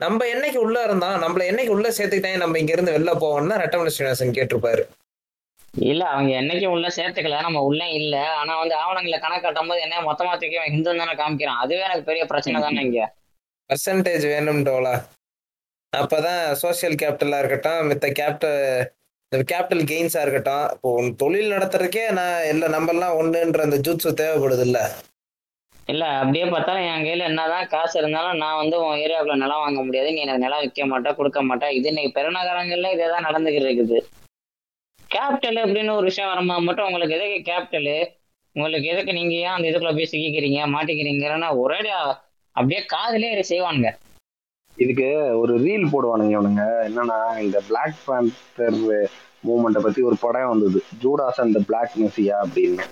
நம்ம 0.00 0.26
என்னைக்கு 0.32 0.58
உள்ள 0.64 0.78
இருந்தோம் 0.86 1.16
நம்மள 1.22 1.42
என்னைக்கு 1.50 1.72
உள்ள 1.76 1.88
சேர்த்துக்கிட்டாங்க 1.96 2.40
நம்ம 2.42 2.58
இங்க 2.58 2.72
இருந்து 2.74 2.94
வெளில 2.96 3.12
போவோம்னு 3.22 3.52
தான் 3.52 3.62
ரெட்டமலை 3.62 3.92
ஸ்ரீனிவாசன் 3.94 4.36
கேட்டிருப்பாரு. 4.36 4.82
இல்ல 5.88 6.02
அவங்க 6.12 6.30
என்னைக்கும் 6.40 6.74
உள்ள 6.74 6.88
சேர்த்துக்கல 6.96 7.40
நம்ம 7.46 7.62
உள்ள 7.68 7.82
இல்ல. 7.98 8.14
ஆனா 8.40 8.52
வந்து 8.60 8.74
ஆவணங்களை 8.82 9.18
கணக்கு 9.24 9.44
காட்டும் 9.46 9.70
போது 9.70 9.80
என்ன 9.86 10.02
மொத்தமா 10.08 10.32
தூக்கி 10.42 10.60
ஹிந்து 10.74 10.94
தானே 11.00 11.14
காமிக்கிறான். 11.20 11.60
அதுவே 11.64 11.82
எனக்கு 11.88 12.08
பெரிய 12.10 12.22
பிரச்சனை 12.32 12.62
தானே 12.66 12.84
இங்க. 12.86 13.02
பர்சன்டேஜ் 13.70 14.24
வேணும்ன்றோலா 14.34 14.94
அப்பதான் 15.92 16.40
சோசியல் 16.62 16.96
கேபிட்டலா 17.02 17.40
இருக்கட்டும் 17.42 17.86
மித்த 17.90 18.06
கேபிட்டல் 18.20 19.44
கேபிட்டல் 19.50 19.84
கெயின்ஸா 19.90 20.20
இருக்கட்டும். 20.24 20.66
இப்போ 20.74 20.90
தொழில் 21.22 21.54
நடத்துறதுக்கே 21.56 22.04
நான் 22.20 22.46
இல்ல 22.52 22.68
நம்ம 22.76 22.92
எல்லாம் 22.94 23.16
ஒண்ணுன்ற 23.20 23.68
அந்த 23.68 23.78
ஜூட்ஸு 23.86 24.18
தேவைப்படுது 24.22 24.64
இல்ல 24.68 24.80
இல்ல 25.92 26.04
அப்படியே 26.20 26.44
பார்த்தாலும் 26.52 26.86
என் 26.90 27.04
கையில 27.04 27.28
என்னதான் 27.30 27.68
காசு 27.74 27.94
இருந்தாலும் 28.00 28.40
நான் 28.42 28.60
வந்து 28.62 28.76
உன் 28.84 29.00
ஏரியாவுக்குள்ள 29.04 29.36
நிலம் 29.42 29.62
வாங்க 29.64 29.80
முடியாது. 29.84 30.08
நீ 30.12 30.20
எனக்கு 30.24 30.44
நிலம் 30.44 30.62
விற்க 30.64 30.86
மாட்டா 30.86 31.10
கொடுக்க 31.14 31.40
மாட்டா. 31.44 31.68
இது 31.78 31.88
இன்னைக்கு 31.88 32.16
பெருநகரங்கள்ல 32.18 32.90
இதே 32.94 33.06
தான் 33.12 33.26
நடந்துகிட்டு 33.28 33.68
இருக்குது 33.68 33.98
கேபிட்டல் 35.14 35.58
அப்படின்னு 35.64 35.92
ஒரு 35.98 36.06
விஷயம் 36.10 36.30
வரும்போது 36.30 36.66
மட்டும் 36.66 36.86
உங்களுக்கு 36.86 37.16
எதுக்கு 37.18 37.38
கேபிட்டலு 37.50 37.96
உங்களுக்கு 38.56 38.88
எதுக்கு 38.92 39.12
நீங்க 39.12 39.34
ஏன் 39.34 39.54
அந்த 39.54 39.66
இதுக்குள்ள 39.68 39.94
போய் 39.94 40.10
சிக்கிக்கிறீங்க 40.12 40.60
மாட்டிக்கிறீங்கன்னா 40.74 41.50
ஒரேடியா 41.62 41.98
அப்படியே 42.56 42.80
காதலே 42.94 43.42
செய்வானுங்க. 43.52 43.90
இதுக்கு 44.76 45.08
ஒரு 45.40 45.52
ரீல் 45.64 45.90
போடுவானுங்க 45.92 46.32
இவனுங்க. 46.36 46.64
என்னன்னா 46.88 47.18
இந்த 47.46 47.58
பிளாக் 47.68 47.98
பேந்தர் 48.06 48.80
மூமெண்ட்டை 49.48 49.80
பத்தி 49.82 50.00
ஒரு 50.02 50.16
படம் 50.20 50.52
வந்தது. 50.52 50.80
ஜூடாஸ் 51.02 51.40
அண்ட் 51.44 51.58
பிளாக் 51.66 51.94
மெசியா 52.04 52.36
அப்படின்னு. 52.44 52.86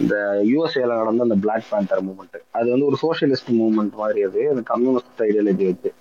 இந்த 0.00 0.42
யூஎஸ்ஏல 0.44 0.86
நடந்த 0.86 1.22
அந்த 1.22 1.34
பிளாக் 1.34 1.62
பேண்டர் 1.70 2.04
மூமெண்ட் 2.04 2.40
அது 2.50 2.70
வந்து 2.70 2.86
ஒரு 2.86 2.96
சோஷியலிஸ்ட் 3.02 3.52
மூவ்மெண்ட் 3.52 3.92
மாதிரி 3.92 4.22
அது 4.22 4.48
அந்த 4.48 4.62
கம்யூனிஸ்ட் 4.64 5.22
ஐடியாலஜி 5.22 5.64
வச்சு. 5.64 5.92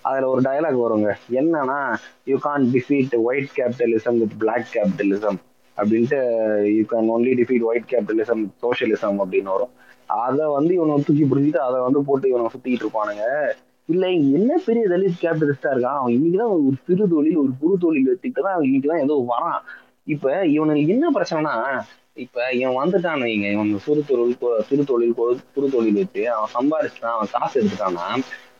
அதுல 0.00 0.28
ஒரு 0.28 0.40
டயலாக் 0.40 0.82
வருங்க. 0.82 1.12
என்னன்னா 1.30 1.94
you 2.24 2.38
can't 2.38 2.70
defeat 2.72 3.14
white 3.16 3.48
capitalism 3.56 4.18
with 4.18 4.38
black 4.38 4.66
capitalism 4.74 5.36
அப்படின்ட்டு 5.76 6.18
you 6.62 6.82
can 6.82 7.10
only 7.16 7.32
defeat 7.32 7.62
white 7.62 7.90
capitalism 7.90 8.48
socialism 8.62 9.18
அப்படின்னு 9.18 9.42
வரும். 9.42 9.70
அதை 10.06 10.46
வந்து 10.46 10.74
இவனை 10.74 10.94
தூக்கி 10.94 11.24
பிடிச்சிட்டு 11.24 11.56
அதை 11.56 11.80
வந்து 11.80 12.02
போட்டு 12.02 12.28
இவனை 12.28 12.46
சுத்திட்டு 12.46 12.82
இருப்பானுங்க. 12.82 13.50
இல்ல 13.86 14.08
என்ன 14.10 14.60
பெரிய 14.66 14.88
தலித் 14.88 15.20
கேபிட்டலிஸ்டா 15.20 15.62
இருக்கான்? 15.62 15.98
அவன் 15.98 16.12
இன்னைக்குதான் 16.12 16.48
ஒரு 16.48 16.72
சிறு 16.86 17.08
தொழில் 17.08 17.36
ஒரு 17.36 17.50
புது 17.60 17.76
தொழில் 17.78 18.04
வச்சுக்கிட்டு 18.04 18.42
தான் 18.42 18.52
அவன் 18.52 18.68
இன்னைக்குதான் 18.68 19.02
ஏதோ 19.02 19.24
வரான். 19.28 19.58
இப்ப 20.04 20.46
இவனுக்கு 20.46 20.86
என்ன 20.86 21.10
பிரச்சனைனா 21.14 21.80
இப்ப 22.16 22.52
இவன் 22.52 22.76
வந்துட்டான் 22.80 23.22
வைங்க. 23.24 23.46
இவன் 23.52 23.78
சிறு 23.78 24.04
தொழில் 24.08 24.34
சிறு 24.68 24.82
தொழில் 24.84 25.14
சிறு 25.54 25.68
தொழில் 25.70 25.98
வச்சு 26.00 26.22
அவன் 26.30 26.52
சம்பாரிச்சுட்டான் 26.56 27.16
அவன் 27.16 27.30
காசு 27.32 27.54
எடுத்துட்டான்னா 27.60 28.06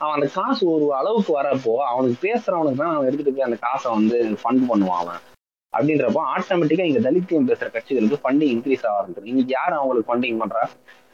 அவன் 0.03 0.15
அந்த 0.17 0.29
காசு 0.35 0.63
ஒரு 0.71 0.87
அளவுக்கு 0.95 1.33
வரப்போ 1.41 1.75
அவனுக்கு 1.91 2.17
பேசுறவனுக்கு 2.27 2.81
தான் 2.83 2.95
அவன் 2.95 3.09
எடுத்துட்டு 3.09 3.35
போய் 3.35 3.49
அந்த 3.49 3.59
காசை 3.67 3.89
வந்து 3.93 4.17
ஃபண்ட் 4.43 4.65
பண்ணுவான் 4.71 5.03
அவன். 5.03 5.21
அப்படின்றப்போ 5.73 6.23
ஆட்டோமேட்டிக்கா 6.35 6.87
இங்க 6.89 7.01
தலித்தியம் 7.09 7.49
பேசுற 7.51 7.69
கட்சிகளுக்கு 7.77 8.23
ஃபண்டிங் 8.23 8.53
இன்க்ரீஸ் 8.55 8.87
ஆக 8.87 8.95
ஆரம்பிச்சிடும் 8.99 9.33
இன்னைக்கு 9.33 9.55
யாரும் 9.59 9.79
அவங்களுக்கு 9.79 10.09
ஃபண்டிங் 10.11 10.41
பண்றா? 10.43 10.63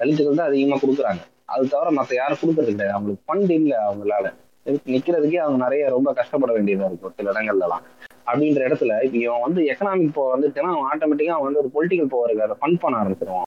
தலித்துகள் 0.01 0.40
தான் 0.40 0.51
அதிகமா 0.51 0.77
கொடுக்குறாங்க. 0.77 1.23
அது 1.44 1.69
தவிர 1.69 1.90
மத்த 1.98 2.15
யாரும் 2.15 2.40
கொடுக்கறது 2.40 2.73
கிடையாது. 2.73 2.97
அவங்களுக்கு 2.97 3.27
ஃபண்ட் 3.27 3.52
இல்ல 3.59 3.74
அவங்களால. 3.89 4.27
நிக்கிறதுக்கே 4.94 5.39
அவங்க 5.44 5.59
நிறைய 5.65 5.89
ரொம்ப 5.89 6.12
கஷ்டப்பட 6.12 6.52
வேண்டியதா 6.52 6.89
இருக்கு 6.89 7.15
சில 7.16 7.32
இடங்கள்லாம் 7.32 7.85
அப்படின்ற 8.31 8.61
இடத்துல 8.69 9.05
இப்ப 9.05 9.19
இவன் 9.19 9.41
வந்து 9.41 9.61
எக்கனாமிக் 9.63 10.13
பவர் 10.13 10.35
வந்துச்சுன்னா 10.35 10.71
அவன் 10.73 10.91
ஆட்டோமேட்டிக்கா 10.93 11.37
அவன் 11.37 11.53
வந்து 11.53 11.63
ஒரு 11.63 11.71
பொலிட்டிக்கல் 11.75 12.11
பவருக்கு 12.15 12.47
அதை 12.47 12.57
ஃபண்ட் 12.61 12.81
பண்ண 12.81 12.97
ஆரம்பிச்சிருவான். 13.03 13.47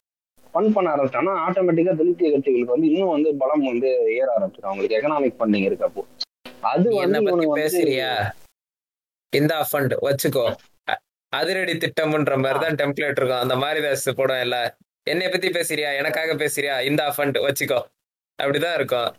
ஃபண்ட் 0.53 0.73
பண்ண 0.73 0.87
ஆரம்பிச்சான்னா 0.95 1.33
ஆட்டோமேட்டிக்கா 1.47 1.93
தலித்திய 1.99 2.31
கட்சிகளுக்கு 2.33 2.73
வந்து 2.73 2.89
இன்னும் 2.89 3.13
வந்து 3.15 3.35
பலம் 3.35 3.63
வந்து 3.63 3.89
ஏற 4.19 4.27
ஆரம்பிச்சிடும் 4.37 4.69
அவங்களுக்கு 4.69 4.97
எக்கனாமிக் 4.97 5.37
ஃபண்டிங் 5.39 5.67
இருக்கப்போ. 5.69 6.03
அது 6.61 6.95
வந்து 6.95 7.21
பேசுறியா? 7.55 8.09
இந்த 9.35 9.67
ஃபண்ட் 9.71 9.93
வச்சுக்கோ. 10.01 10.45
அதிரடி 11.33 11.73
திட்டம்ன்ற 11.73 12.33
மாதிரி 12.41 12.59
தான் 12.59 12.79
டெம்ப்ளேட் 12.81 13.17
இருக்கும். 13.19 13.43
அந்த 13.45 13.55
மாதிரி 13.55 13.81
தான் 13.81 14.15
போடும் 14.15 14.41
இல்ல. 14.41 14.57
என்னை 15.09 15.29
பத்தி 15.29 15.47
பேசுறியா? 15.49 15.95
எனக்காக 15.97 16.33
பேசுறியா? 16.33 16.75
இந்த 16.85 17.13
ஃபண்ட் 17.17 17.39
வச்சுக்கோ. 17.47 17.79
அப்படிதான் 18.43 18.73
இருக்கும். 18.73 19.09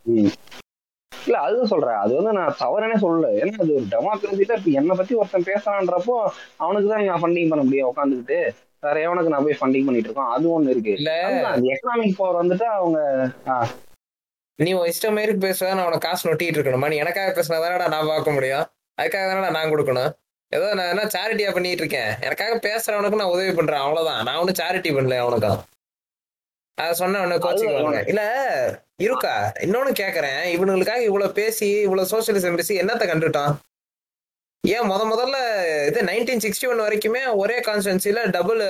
இல்ல 1.26 1.38
அதுதான் 1.38 1.66
சொல்றேன். 1.66 1.96
அது 1.96 2.12
வந்து 2.14 2.32
நான் 2.32 2.56
தவறனே 2.60 2.96
சொல்லல. 3.04 3.28
ஏன்னா 3.40 3.54
அது 3.58 3.74
ஒரு 3.74 3.86
டெமோக்ரஸில 3.90 4.56
இப்ப 4.58 4.70
என்னை 4.70 4.96
பத்தி 4.96 5.14
ஒருத்தன் 5.14 5.48
பேசுறான்றப்போ 5.50 6.16
அவனுக்கு 6.56 6.88
தான் 6.88 7.04
நான் 7.04 7.22
ஃபண்டிங் 7.22 7.48
பண்ண 7.48 7.64
முடியும் 7.64 7.90
உட்காந்துக்கிட்டு 7.92 8.38
வேற 8.82 9.00
எவனுக்கு 9.06 9.28
நான் 9.28 9.44
போய் 9.44 9.58
ஃபண்டிங் 9.60 9.84
பண்ணிட்டு 9.84 10.08
இருக்கோம்? 10.08 10.30
அது 10.30 10.46
ஒண்ணு 10.54 10.68
இருக்கு. 10.68 10.92
இல்ல. 10.92 11.12
எக்கனாமிக் 11.74 12.16
பவர் 12.16 12.40
வந்துட்டு 12.42 12.64
அவங்க 12.64 12.98
நீ 14.58 14.72
உன் 14.72 14.90
இஷ்டம் 14.90 15.14
மாரி 15.14 15.32
பேசுவ 15.32 15.68
நான் 15.74 15.86
உனக்கு 15.86 16.08
காசு 16.08 16.30
நொட்டிட்டு 16.30 16.58
இருக்கணுமா? 16.58 16.88
நீ 16.88 16.96
எனக்காக 16.96 17.30
பேசினா 17.32 17.60
தானடா 17.62 17.88
நான் 17.88 18.06
பார்க்க 18.06 18.30
முடியும்? 18.30 18.64
அதுக்காக 18.98 19.24
தானடா 19.28 19.50
நான் 19.50 19.70
கொடுக்கணும்? 19.70 20.10
ஏதோ 20.52 20.74
நான் 20.74 20.88
என்ன 20.88 21.04
சேரிட்டியா 21.04 21.52
பண்ணிட்டு 21.52 21.82
இருக்கேன். 21.82 22.10
எனக்காக 22.20 22.56
பேசுறவனுக்கு 22.68 23.20
நான் 23.20 23.34
உதவி 23.34 23.52
பண்றேன். 23.52 23.80
அவ்வளவுதான். 23.80 24.22
நான் 24.24 24.36
ஒன்னும் 24.36 24.60
சேரிட்டி 24.62 24.90
பண்ணல 24.96 25.18
அவனுக்கும் 25.18 25.60
அத 26.78 26.92
சொன்ன 26.92 27.20
உடனே 27.20 27.36
கோச்சிக்குவாங்க. 27.36 28.02
இல்ல. 28.06 28.22
இருக்கா? 29.04 29.34
இன்னொன்னு 29.64 29.92
கேக்குறேன். 30.00 30.40
இவனுங்களுக்காக 30.54 31.02
இவ்வளவு 31.08 31.36
பேசி 31.38 31.68
இவ்வளவு 31.86 32.10
சோசியலிசம் 32.12 32.58
பேசி 32.60 32.80
என்னத்த 32.82 33.06
கண்டுட்டான்? 33.10 33.52
ஏன் 34.64 34.88
முத 34.90 35.02
முதல்ல 35.12 35.36
இது 35.88 36.00
நைன்டீன் 36.08 36.42
சிக்ஸ்டி 36.44 36.66
ஒன் 36.72 36.82
வரைக்குமே 36.84 37.22
ஒரே 37.36 37.56
கான்ஸ்டன்சில 37.60 38.24
டபுள் 38.30 38.62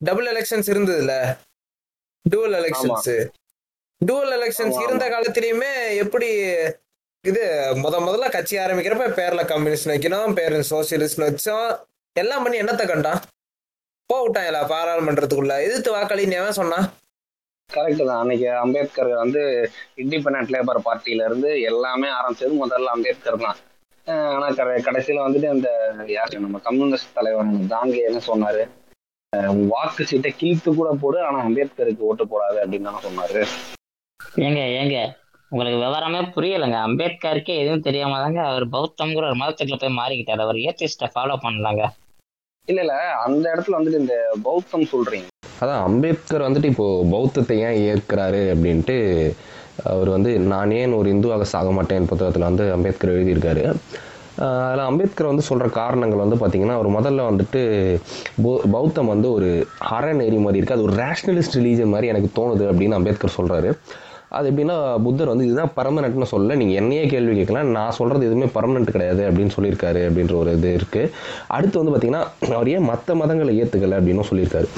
டபுள் 0.00 0.28
எலெக்ஷன்ஸ் 0.32 0.70
இருந்ததுல 0.72 1.14
டூவல் 2.24 2.56
எலெக்ஷன்ஸ் 2.60 3.10
டூவல் 4.00 4.34
எலெக்ஷன்ஸ் 4.38 4.78
இருந்த 4.84 5.04
காலத்திலயுமே 5.08 5.70
எப்படி 5.96 6.28
இது 7.24 7.44
முத 7.84 7.94
முதல்ல 8.06 8.26
கட்சி 8.30 8.56
ஆரம்பிக்கிறப்ப 8.56 9.06
பேர்ல 9.18 9.44
கம்யூனிஸ்ட் 9.52 9.90
வைக்கணும் 9.92 10.34
பேர் 10.38 10.56
சோசியலிஸ்ட் 10.72 11.22
வச்சோம் 11.24 11.68
எல்லாம் 12.16 12.42
பண்ணி 12.42 12.60
என்னத்த 12.60 12.84
கண்டான்? 12.86 13.20
போவிட்டாங்களா 14.10 14.60
பாராளுமன்றத்துக்குள்ள. 14.72 15.54
எதிர்த்து 15.66 15.90
வாக்களின்னு 15.96 16.38
எவன் 16.40 16.58
சொன்னான்? 16.60 16.86
கரெக்ட் 17.70 18.02
தான். 18.08 18.20
அன்னைக்கு 18.22 18.46
அம்பேத்கர் 18.60 19.10
வந்து 19.22 19.40
இண்டிபெண்ட் 20.02 20.52
லேபர் 20.54 20.78
பார்ட்டில 20.86 21.24
இருந்து 21.28 21.50
எல்லாமே 21.70 22.08
ஆரம்பிச்சது 22.18 22.54
முதல்ல 22.62 22.92
அம்பேத்கர் 22.96 23.44
தான். 23.46 23.58
ஆனா 24.36 24.46
கடை 24.58 24.74
கடைசியில 24.86 25.24
வந்துட்டு 25.24 25.48
அந்த 25.54 25.68
யாரு 26.08 26.40
நம்ம 26.44 26.60
கம்யூனிஸ்ட் 26.68 27.16
தலைவர் 27.18 27.50
தாங்கே 27.74 28.00
என்ன 28.10 28.20
சொன்னாரு? 28.30 28.62
வாக்கு 29.72 30.02
சீட்டை 30.10 30.30
கிழித்து 30.32 30.70
கூட 30.74 30.90
போடு 31.02 31.18
ஆனா 31.22 31.38
அம்பேத்கருக்கு 31.48 32.08
ஓட்டு 32.10 32.24
போடாது 32.24 32.58
அப்படின்னு 32.62 32.88
தானே 32.88 33.02
சொன்னாரு. 33.08 33.42
ஏங்க 34.46 34.60
ஏங்க 34.80 34.98
உங்களுக்கு 35.52 35.78
விவரமே 35.84 36.20
புரியலைங்க. 36.34 36.78
அம்பேத்கருக்கே 36.88 37.54
எதுவும் 37.62 37.86
தெரியாம 37.86 38.18
தாங்க 38.24 38.40
அவர் 38.50 38.64
பௌத்தம்ங்கிற 38.74 39.28
ஒரு 39.30 39.40
மதத்துக்குள்ள 39.42 39.78
போய் 39.82 39.98
மாறிக்கிட்டாரு. 40.00 40.44
அவர் 40.46 40.64
ஏத்திஸ்ட 40.68 41.08
ஃபாலோ 41.14 41.36
பண்ணலாங்க. 41.44 41.84
இல்ல 42.68 42.80
இல்ல. 42.80 42.94
அந்த 43.26 43.44
இடத்துல 43.54 43.78
வந்துட்டு 43.78 44.02
இந்த 44.04 44.16
பௌத்தம் 44.42 44.90
சொல்றீங்க. 44.92 45.28
அதான் 45.60 45.82
அம்பேத்கர் 45.82 46.42
வந்துட்டு 46.42 46.64
இப்போ 46.64 47.06
பௌத்தத்தை 47.10 47.58
ஏன் 47.58 47.78
ஏற்கிறாரு 47.90 48.42
அப்படின்ட்டு 48.54 48.96
அவர் 49.84 50.08
வந்து 50.08 50.38
நான் 50.38 50.70
ஏன் 50.70 50.92
ஒரு 50.92 51.14
இந்துவாக 51.14 51.42
சாக 51.42 51.70
மாட்டேன் 51.70 52.06
புத்தகத்தில் 52.06 52.42
வந்து 52.42 52.72
அம்பேத்கர் 52.72 53.10
எழுதியிருக்காரு. 53.10 53.62
அதில் 54.66 54.84
அம்பேத்கர் 54.84 55.26
வந்து 55.26 55.42
சொல்கிற 55.42 55.68
காரணங்கள் 55.68 56.18
வந்து 56.18 56.36
பார்த்திங்கன்னா 56.36 56.72
அவர் 56.72 56.90
முதல்ல 56.90 57.22
வந்துட்டு 57.30 57.60
பௌ- 58.44 58.70
பௌத்தம் 58.70 59.06
வந்து 59.06 59.32
ஒரு 59.32 59.48
அறநெறி 59.90 60.40
மாதிரி 60.40 60.60
இருக்குது 60.60 60.72
அது 60.72 60.82
ஒரு 60.82 60.92
ரேஷ்னலிஸ்ட் 60.92 61.58
ரிலீஜன் 61.58 61.88
மாதிரி 61.88 62.06
எனக்கு 62.06 62.30
தோணுது 62.34 62.64
அப்படின்னு 62.64 62.90
அம்பேத்கர் 62.90 63.36
சொல்கிறாரு 63.36 63.70
அது 64.28 64.50
எப்படின்னா 64.50 65.02
புத்தர் 65.02 65.26
வந்து 65.26 65.46
இதுதான் 65.46 65.72
பர்மனெண்ட்னு 65.76 66.22
சொல்ல 66.22 66.54
நீங்கள் 66.54 66.76
என்னையே 66.76 67.06
கேள்வி 67.06 67.34
கேட்கலாம். 67.34 67.66
நான் 67.68 67.90
சொல்கிறது 67.90 68.26
எதுவுமே 68.26 68.50
பர்மனெண்ட் 68.54 68.90
கிடையாது 68.90 69.30
அப்படின்னு 69.30 69.50
சொல்லியிருக்காரு 69.56 70.00
அப்படின்ற 70.08 70.34
ஒரு 70.34 70.52
இது 70.52 70.78
இருக்குது 70.80 71.10
அடுத்து 71.46 71.84
வந்து 71.84 71.94
பார்த்திங்கன்னா 71.94 72.22
அவர் 72.54 72.68
ஏன் 72.68 72.82
மற்ற 72.82 73.14
மதங்களை 73.14 73.54
ஏற்றுக்கலை 73.62 73.96
அப்படின்னும் 74.00 74.28
சொல்லியிருக்காரு. 74.30 74.68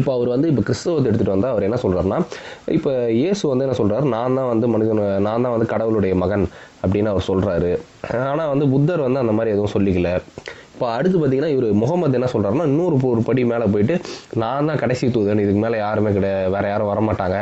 இப்போ 0.00 0.10
அவர் 0.16 0.28
வந்து 0.34 0.48
இப்போ 0.52 0.62
கிறிஸ்தவத்தை 0.68 1.06
எடுத்துகிட்டு 1.10 1.34
வந்தால் 1.34 1.52
அவர் 1.54 1.66
என்ன 1.68 1.78
சொல்கிறாருன்னா 1.84 2.18
இப்போ 2.76 2.90
இயேசு 3.20 3.42
வந்து 3.50 3.64
என்ன 3.66 3.76
சொல்கிறாரு 3.80 4.06
நான் 4.14 4.36
தான் 4.38 4.50
வந்து 4.52 4.66
மனிதன் 4.74 5.02
நான் 5.26 5.44
தான் 5.44 5.54
வந்து 5.56 5.68
கடவுளுடைய 5.72 6.14
மகன் 6.22 6.44
அப்படின்னு 6.84 7.10
அவர் 7.12 7.28
சொல்கிறாரு 7.30 7.70
ஆனால் 8.30 8.50
வந்து 8.52 8.66
புத்தர் 8.74 9.06
வந்து 9.06 9.22
அந்த 9.24 9.34
மாதிரி 9.38 9.52
எதுவும் 9.54 9.74
சொல்லிக்கல. 9.76 10.10
இப்போ 10.74 10.86
அடுத்து 10.96 11.16
பார்த்தீங்கன்னா 11.18 11.52
இவர் 11.54 11.78
முகமது 11.82 12.16
என்ன 12.18 12.28
சொல்கிறாருன்னா 12.32 12.66
இன்னொரு 12.70 12.96
ஒரு 13.12 13.22
படி 13.28 13.42
மேலே 13.52 13.66
போயிட்டு 13.74 13.96
நான் 14.42 14.68
தான் 14.70 14.80
கடைசி 14.82 15.08
தூதன் 15.16 15.42
இதுக்கு 15.44 15.62
மேலே 15.64 15.76
யாருமே 15.84 16.12
கிடையாது 16.16 16.50
வேறு 16.54 16.72
யாரும் 16.72 16.90
வரமாட்டாங்க. 16.92 17.38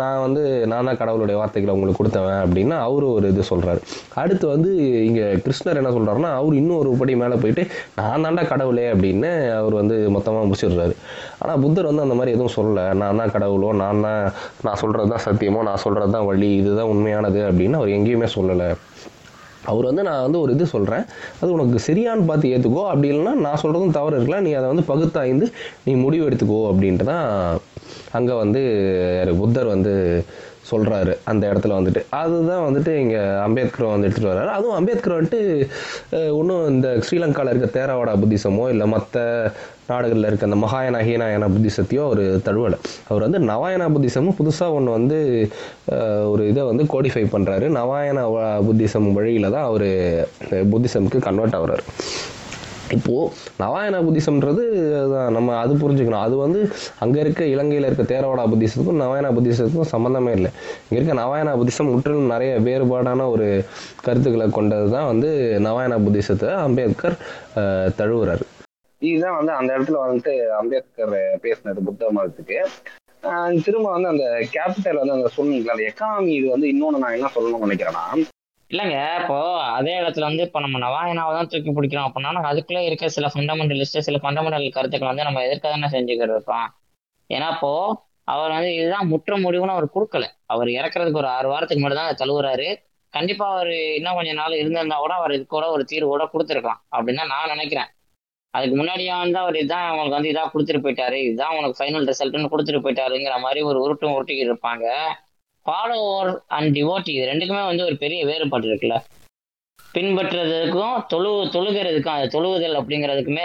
நான் 0.00 0.22
வந்து 0.24 0.42
நான் 0.70 0.88
தான் 0.88 0.98
கடவுளுடைய 1.00 1.36
வார்த்தைகளை 1.40 1.72
உங்களுக்கு 1.76 2.00
கொடுத்தவன் 2.00 2.40
அப்படின்னா 2.44 2.76
அவரு 2.86 3.06
ஒரு 3.16 3.26
இது 3.32 3.42
சொல்கிறாரு 3.50 3.80
அடுத்து 4.22 4.44
வந்து 4.54 4.70
இங்கே 5.08 5.26
கிருஷ்ணர் 5.44 5.80
என்ன 5.80 5.92
சொல்கிறாருன்னா 5.96 6.30
அவர் 6.40 6.58
இன்னும் 6.60 6.80
ஒரு 6.82 6.90
படி 7.00 7.14
மேலே 7.22 7.36
போயிட்டு 7.42 7.62
நான் 7.98 8.24
தாண்டா 8.26 8.44
கடவுளே 8.52 8.86
அப்படின்னு 8.94 9.30
அவர் 9.60 9.74
வந்து 9.80 9.96
மொத்தமாக 10.16 10.46
முடிச்சிடுறாரு. 10.48 10.94
ஆனால் 11.42 11.60
புத்தர் 11.64 11.90
வந்து 11.90 12.04
அந்த 12.06 12.16
மாதிரி 12.18 12.34
எதுவும் 12.36 12.56
சொல்லலை. 12.58 12.84
நான் 13.02 13.20
தான் 13.22 13.34
கடவுளோ 13.36 13.70
நான் 13.82 14.04
தான் 14.06 14.22
நான் 14.66 14.80
சொல்கிறது 14.82 15.12
தான் 15.14 15.24
சத்தியமோ 15.28 15.62
நான் 15.70 15.82
சொல்கிறது 15.84 16.14
தான் 16.16 16.28
வழி 16.30 16.50
இதுதான் 16.60 16.90
உண்மையானது 16.94 17.40
அப்படின்னு 17.50 17.78
அவர் 17.80 17.96
எங்கேயுமே 17.98 18.30
சொல்லலை. 18.36 18.68
அவர் 19.70 19.88
வந்து 19.90 20.02
நான் 20.02 20.24
வந்து 20.26 20.40
ஒரு 20.40 20.52
இது 20.56 20.66
சொல்கிறேன் 20.74 21.04
அது 21.40 21.50
உனக்கு 21.56 21.84
சரியான்னு 21.88 22.28
பார்த்து 22.30 22.52
ஏற்றுக்கோ 22.54 22.82
அப்படி 22.92 23.10
இல்லைன்னா 23.12 23.34
நான் 23.46 23.60
சொல்கிறதும் 23.64 23.96
தவறு 23.98 24.18
இருக்கலாம் 24.18 24.46
நீ 24.48 24.52
அதை 24.60 24.66
வந்து 24.72 24.86
பகுத்தாய்ந்து 24.92 25.48
நீ 25.86 25.94
முடிவு 26.04 26.26
எடுத்துக்கோ 26.28 26.60
அப்படின்ட்டு 26.70 27.10
தான் 27.12 27.26
அங்கே 28.18 28.34
வந்து 28.42 28.60
புத்தர் 29.42 29.74
வந்து 29.74 29.92
சொல்கிறாரு 30.70 31.12
அந்த 31.30 31.44
இடத்துல 31.50 31.76
வந்துட்டு. 31.78 32.00
அதுதான் 32.20 32.62
வந்துட்டு 32.66 32.92
இங்கே 33.00 33.18
அம்பேத்கர் 33.46 33.86
வந்து 33.86 34.06
எடுத்துகிட்டு 34.06 34.30
வர்றாரு. 34.32 34.50
அதுவும் 34.56 34.76
அம்பேத்கர் 34.78 35.16
வந்துட்டு 35.16 35.40
இன்னும் 36.38 36.64
இந்த 36.74 36.88
ஸ்ரீலங்காவில் 37.06 37.50
இருக்க 37.52 37.68
தேரவாடா 37.78 38.14
புத்திசமோ 38.22 38.64
இல்லை 38.74 38.86
மற்ற 38.94 39.24
நாடுகளில் 39.90 40.28
இருக்க 40.28 40.50
அந்த 40.50 40.58
மகாயன 40.64 41.00
ஹீனாயன 41.06 41.48
புத்திசத்தையோ 41.54 42.02
அவர் 42.08 42.24
தழுவலை. 42.46 42.78
அவர் 43.08 43.24
வந்து 43.26 43.40
நவாயன 43.52 43.88
புத்திசமும் 43.94 44.36
புதுசாக 44.40 44.76
ஒன்று 44.78 44.96
வந்து 44.98 45.18
ஒரு 46.32 46.44
இதை 46.52 46.62
வந்து 46.70 46.84
கோடிஃபை 46.94 47.24
பண்ணுறாரு 47.34 47.66
நவாயன 47.78 48.20
புத்திசம் 48.68 49.10
வழியில 49.18 49.50
தான் 49.56 49.66
அவர் 49.70 49.88
புத்திசமுக்கு 50.74 51.20
கன்வெர்ட் 51.26 51.58
ஆகுறாரு. 51.58 51.84
இப்போது 52.94 53.28
நவாயன 53.62 54.00
புத்திசம்ன்றது 54.06 54.62
நம்ம 55.36 55.54
அது 55.60 55.72
புரிஞ்சுக்கணும். 55.82 56.24
அது 56.26 56.34
வந்து 56.42 56.60
அங்கே 57.04 57.18
இருக்க 57.24 57.42
இலங்கையில் 57.52 57.86
இருக்க 57.88 58.04
தேரவாடா 58.12 58.44
புத்திசத்துக்கும் 58.52 59.00
நவாயன 59.04 59.30
புத்திசத்துக்கும் 59.36 59.90
சம்மந்தமே 59.94 60.32
இல்லை. 60.38 60.50
இங்கே 60.86 60.98
இருக்க 61.00 61.14
நவாயன 61.22 61.54
புத்திசம் 61.60 61.90
முற்றிலும் 61.92 62.32
நிறைய 62.34 62.52
வேறுபாடான 62.68 63.28
ஒரு 63.34 63.48
கருத்துக்களை 64.06 64.48
கொண்டது 64.58 64.88
தான் 64.96 65.10
வந்து 65.12 65.30
நவாயன 65.68 66.00
புத்திசத்தை 66.06 66.50
அம்பேத்கர் 66.66 67.16
தழுவுறாரு. 68.00 68.44
இதுதான் 69.04 69.38
வந்து 69.38 69.52
அந்த 69.58 69.70
இடத்துல 69.76 70.00
வந்துட்டு 70.02 70.32
அம்பேத்கர் 70.58 71.14
பேசினது 71.42 71.86
புத்த 71.86 72.10
மதத்துக்கு. 72.16 72.58
ஆஹ் 73.22 73.58
திரும்ப 73.66 73.88
வந்து 73.92 74.12
அந்த 74.12 74.24
கேபிட்டல் 74.54 75.00
வந்து 75.00 75.16
அந்த 75.16 75.28
சொன்னீங்களா 75.36 75.74
அந்த 75.74 75.84
எக்கானமி 75.90 76.32
இது 76.38 76.48
வந்து 76.54 76.70
இன்னொன்னு 76.72 77.02
நான் 77.04 77.16
என்ன 77.18 77.30
சொல்லணும்னு 77.34 77.66
நினைக்கிறேன்னா 77.66 78.04
இல்லைங்க 78.70 78.98
இப்போ 79.20 79.36
அதே 79.76 79.92
இடத்துல 80.00 80.28
வந்து 80.28 80.44
இப்போ 80.46 80.60
நம்ம 80.60 80.78
நவாயனாவை 80.84 81.32
தான் 81.34 81.50
தூக்கி 81.50 81.72
பிடிக்கிறோம் 81.72 82.06
அப்படின்னா 82.06 82.32
நம்ம 82.32 82.50
அதுக்குள்ளே 82.52 82.82
இருக்க 82.86 83.08
சில 83.08 83.26
ஃபண்டமெண்டலிஸ்ட் 83.32 83.98
சில 84.00 84.18
ஃபண்டமெண்டல் 84.22 84.74
கருத்துக்கள் 84.76 85.10
வந்து 85.10 85.26
நம்ம 85.28 85.42
எதிர்க்க 85.46 85.74
தானே 85.74 85.90
செஞ்சுக்கிட்டு 85.94 86.34
இருக்கோம் 86.36 86.66
ஏன்னா 87.30 87.48
இப்போ 87.54 87.70
அவர் 88.28 88.54
வந்து 88.54 88.70
இதுதான் 88.74 89.10
முற்ற 89.12 89.36
முடிவுன்னு 89.36 89.76
அவர் 89.76 89.94
கொடுக்கல 89.94 90.24
அவர் 90.46 90.68
இறக்குறதுக்கு 90.76 91.20
ஒரு 91.22 91.30
ஆறு 91.34 91.48
வாரத்துக்கு 91.48 91.82
முன்னாடி 91.82 91.98
தான் 91.98 92.08
அதை 92.08 92.18
தழுவுறாரு. 92.22 92.68
கண்டிப்பா 93.14 93.46
அவர் 93.52 93.72
இன்னும் 93.98 94.16
கொஞ்ச 94.18 94.30
நாள் 94.32 94.60
இருந்திருந்தா 94.60 94.96
கூட 94.98 95.14
அவர் 95.14 95.34
இது 95.36 95.44
கூட 95.46 95.66
ஒரு 95.70 95.82
தீர்வு 95.90 96.08
கூட 96.08 96.24
கொடுத்துருக்கலாம் 96.32 96.80
அப்படின்னு 96.92 97.20
தான் 97.22 97.32
நான் 97.34 97.52
நினைக்கிறேன். 97.54 97.90
அதுக்கு 98.54 98.76
முன்னாடியே 98.80 99.12
வந்து 99.22 99.38
அவர் 99.42 99.56
இதான் 99.62 99.86
அவங்களுக்கு 99.88 100.16
வந்து 100.16 100.32
இதாக 100.32 100.50
கொடுத்துட்டு 100.52 100.84
போயிட்டாரு. 100.84 101.18
இதுதான் 101.26 101.56
உனக்கு 101.58 101.78
ஃபைனல் 101.78 102.08
ரிசல்ட்னு 102.10 102.52
கொடுத்துட்டு 102.52 102.84
போயிட்டாருங்கிற 102.84 103.36
மாதிரி 103.44 103.60
ஒரு 103.70 103.78
உருட்டும் 103.84 104.14
உருட்டிக்கிட்டு 104.16 104.52
இருப்பாங்க. 104.52 104.86
ஃபாலோவர் 105.66 106.30
அண்ட் 106.56 106.70
டிவோட்டி 106.76 107.12
இது 107.16 107.28
ரெண்டுக்குமே 107.30 107.62
வந்து 107.70 107.84
ஒரு 107.84 107.96
பெரிய 108.02 108.20
வேறுபாடு 108.30 108.66
இருக்குல்ல. 108.70 108.96
பின்பற்றுறதுக்கும் 109.78 110.96
தொழு 111.12 111.30
தொழுகிறதுக்கும் 111.54 112.16
அது 112.16 112.28
தொழுகுதல் 112.36 112.78
அப்படிங்கிறதுக்குமே 112.80 113.44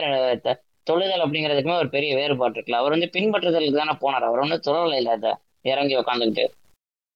தொழுதல் 0.88 1.23
அப்படிங்கிறதுக்குமே 1.26 1.76
ஒரு 1.81 1.90
பெரிய 1.95 2.11
வேறுபாடு 2.19 2.56
இருக்குல்ல. 2.56 2.80
அவர் 2.81 2.95
வந்து 2.95 3.10
பின்பற்றுதலுக்கு 3.15 3.81
தானே 3.81 3.94
போனார். 4.03 4.27
அவர் 4.30 4.44
வந்து 4.45 4.60
தொழலை 4.68 4.98
இல்லை 5.02 5.14
அதை 5.18 5.31
இறங்கி 5.72 5.95
உட்காந்துக்கிட்டு 5.98 6.45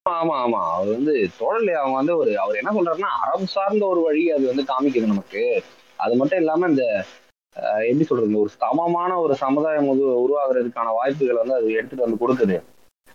ஆமா 0.05 0.35
ஆமா. 0.43 0.61
அவர் 0.75 0.89
வந்து 0.95 1.13
தோழல் 1.37 1.69
அவங்க 1.81 1.95
வந்து 1.99 2.13
ஒரு 2.21 2.31
அவர் 2.43 2.59
என்ன 2.61 2.71
சொல்றாருன்னா 2.77 3.11
அறம் 3.23 3.51
சார்ந்த 3.55 3.83
ஒரு 3.85 4.01
வழி 4.07 4.23
அது 4.35 4.45
வந்து 4.51 4.63
காமிக்குது 4.71 5.11
நமக்கு. 5.11 5.43
அது 5.99 6.13
மட்டும் 6.15 6.39
இல்லாம 6.39 6.67
இந்த 6.67 6.85
எப்படி 7.55 8.03
சொல்றது 8.03 8.39
ஒரு 8.39 8.49
சமமான 8.49 9.19
ஒரு 9.19 9.35
சமுதாயம் 9.35 9.85
உரு- 9.85 10.25
உருவாகுறதுக்கான 10.25 10.93
வாய்ப்புகளை 10.93 11.35
வந்து 11.35 11.53
அது 11.53 11.71
எடுத்துட்டு 11.71 12.09
வந்து 12.09 12.27
கொடுக்குது. 12.27 12.61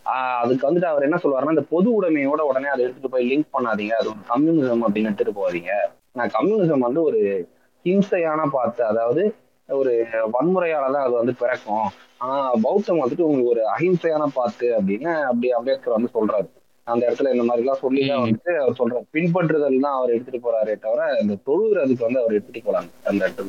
ஆஹ் 0.05 0.37
அதுக்கு 0.37 0.71
வந்துட்டு 0.71 0.85
அவர் 0.85 1.03
என்ன 1.03 1.19
சொல்லுவாருன்னா 1.23 1.49
இந்த 1.49 1.61
பொது 1.61 2.03
உடைமையோட 2.03 2.41
உடனே 2.41 2.67
அதை 2.67 2.85
எடுத்துட்டு 2.85 3.09
போய் 3.09 3.37
லிங்க் 3.37 3.57
பண்ணாதீங்க. 3.59 3.91
அது 3.91 4.09
ஒரு 4.09 4.19
கம்யூனிசம் 4.29 4.83
அப்படின்னு 4.87 5.05
எடுத்துட்டு 5.05 5.33
போகாதீங்க. 5.33 5.71
நான் 6.13 6.31
கம்யூனிசம் 6.39 6.79
வந்து 6.79 7.03
ஒரு 7.03 7.49
ஹிம்சையான 7.85 8.47
பார்த்து 8.53 8.85
அதாவது 8.85 9.35
ஒரு 9.69 10.05
வன்முறையால 10.13 10.93
தான் 10.93 10.95
அது 10.95 11.11
வந்து 11.11 11.35
பிறக்கும். 11.35 11.89
ஆனா 12.19 12.51
பௌத்தம் 12.63 12.97
வந்துட்டு 12.97 13.21
உங்களுக்கு 13.21 13.49
ஒரு 13.49 13.63
அஹிம்சையான 13.79 14.27
பார்த்து 14.35 14.75
அப்படின்னு 14.83 15.23
அப்படி 15.23 15.51
அம்பேத்கர் 15.51 15.95
வந்து 15.95 16.11
சொல்றாரு. 16.15 16.49
அந்த 16.85 17.07
இடத்துல 17.07 17.31
இந்த 17.31 17.45
மாதிரி 17.45 17.59
எல்லாம் 17.59 17.81
சொல்லி 17.81 18.09
தான். 18.09 18.19
வந்துட்டு 18.19 18.57
அவர் 18.57 18.77
சொல்றாரு. 18.79 19.17
பின்பற்றுதல் 19.17 19.81
தான் 19.81 19.93
அவர் 19.93 20.11
எடுத்துட்டு 20.11 20.51
போறாரே 20.51 20.79
தவிர 20.79 21.17
இந்த 21.21 21.37
தொழுகிறதுக்கு 21.47 22.01
வந்து 22.01 22.21
அவர் 22.21 22.33
எடுத்துட்டு 22.33 22.73
போறாங்க 22.73 22.91
அந்த 23.05 23.29
இடத்துல. 23.29 23.49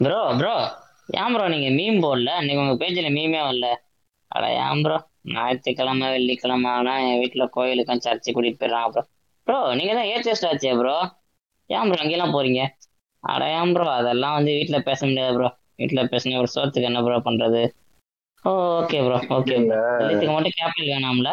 ப்ரோ 0.00 0.18
ப்ரோ 0.38 0.54
ஏன் 1.16 1.32
ப்ரோ 1.34 1.46
நீங்க 1.52 1.68
மீம் 1.76 2.02
போடல? 2.04 2.30
இன்னைக்கு 2.40 2.62
உங்க 2.62 2.76
பேஜ்ல 2.80 3.08
மீமே 3.14 3.40
வரல. 3.42 3.66
அட 4.30 4.44
ஏன் 4.60 4.80
ப்ரோ 4.82 4.96
ஞாயிற்றுக்கிழமை 5.30 6.08
வெள்ளிக்கிழமை 6.14 6.70
ஆனா 6.72 6.94
என் 7.04 7.20
வீட்டுல 7.22 7.46
கோயிலுக்கும் 7.52 8.04
சர்ச்சு 8.04 8.30
கூட்டிட்டு 8.30 8.60
போயிடுறாங்க 8.62 8.92
ப்ரோ 8.94 9.04
ப்ரோ 9.46 9.58
நீங்க 9.78 9.92
தான் 9.94 10.10
ஏத்தியஸ்ட் 10.12 10.48
ஆச்சே 10.50 10.72
ப்ரோ 10.78 10.96
ஏன் 11.70 11.88
ப்ரோ 11.88 12.00
அங்கெல்லாம் 12.02 12.34
போறீங்க? 12.34 12.62
அட 13.24 13.42
ஏன் 13.52 13.72
ப்ரோ 13.74 13.86
அதெல்லாம் 13.92 14.36
வந்து 14.36 14.52
வீட்டுல 14.58 14.78
பேச 14.88 15.00
முடியாது 15.06 15.34
ப்ரோ 15.36 15.48
வீட்டுல 15.78 16.02
பேசினா 16.10 16.42
ஒரு 16.42 16.54
சோத்துக்கு 16.54 16.90
என்ன 16.90 17.02
ப்ரோ 17.04 17.18
பண்றது? 17.26 17.62
ஓ 18.44 18.52
ஓகே 18.74 18.98
ப்ரோ 19.04 19.18
ஓகே 19.36 19.56
தலித்துக்கு 19.96 20.34
மட்டும் 20.34 20.56
கேபிட்டல் 20.58 20.92
வேணாம்ல? 20.92 21.30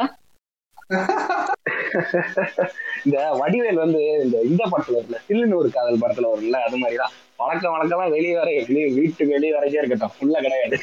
இந்த 3.05 3.41
வடிவேல் 3.41 3.73
வந்து 3.73 4.21
இந்த 4.23 4.41
இந்த 4.41 4.69
படத்துல 4.71 4.95
இருக்குல்ல 4.95 5.19
சில்லுன்னு 5.30 5.55
ஒரு 5.55 5.69
காதல் 5.69 5.99
படத்துல 5.99 6.30
வரும்ல 6.34 6.59
அது 6.67 6.77
மாதிரிதான். 6.77 7.11
வழக்கம் 7.38 7.76
வழக்கமா 7.76 8.09
வெளியே 8.09 8.34
வர 8.34 8.63
வெளியே 8.67 8.88
வீட்டுக்கு 8.88 9.27
வெளியே 9.27 9.53
வரைக்கும் 9.53 9.84
இருக்கட்டும். 9.84 10.15
ஃபுல்லா 10.17 10.41
கிடையாது. 10.41 10.80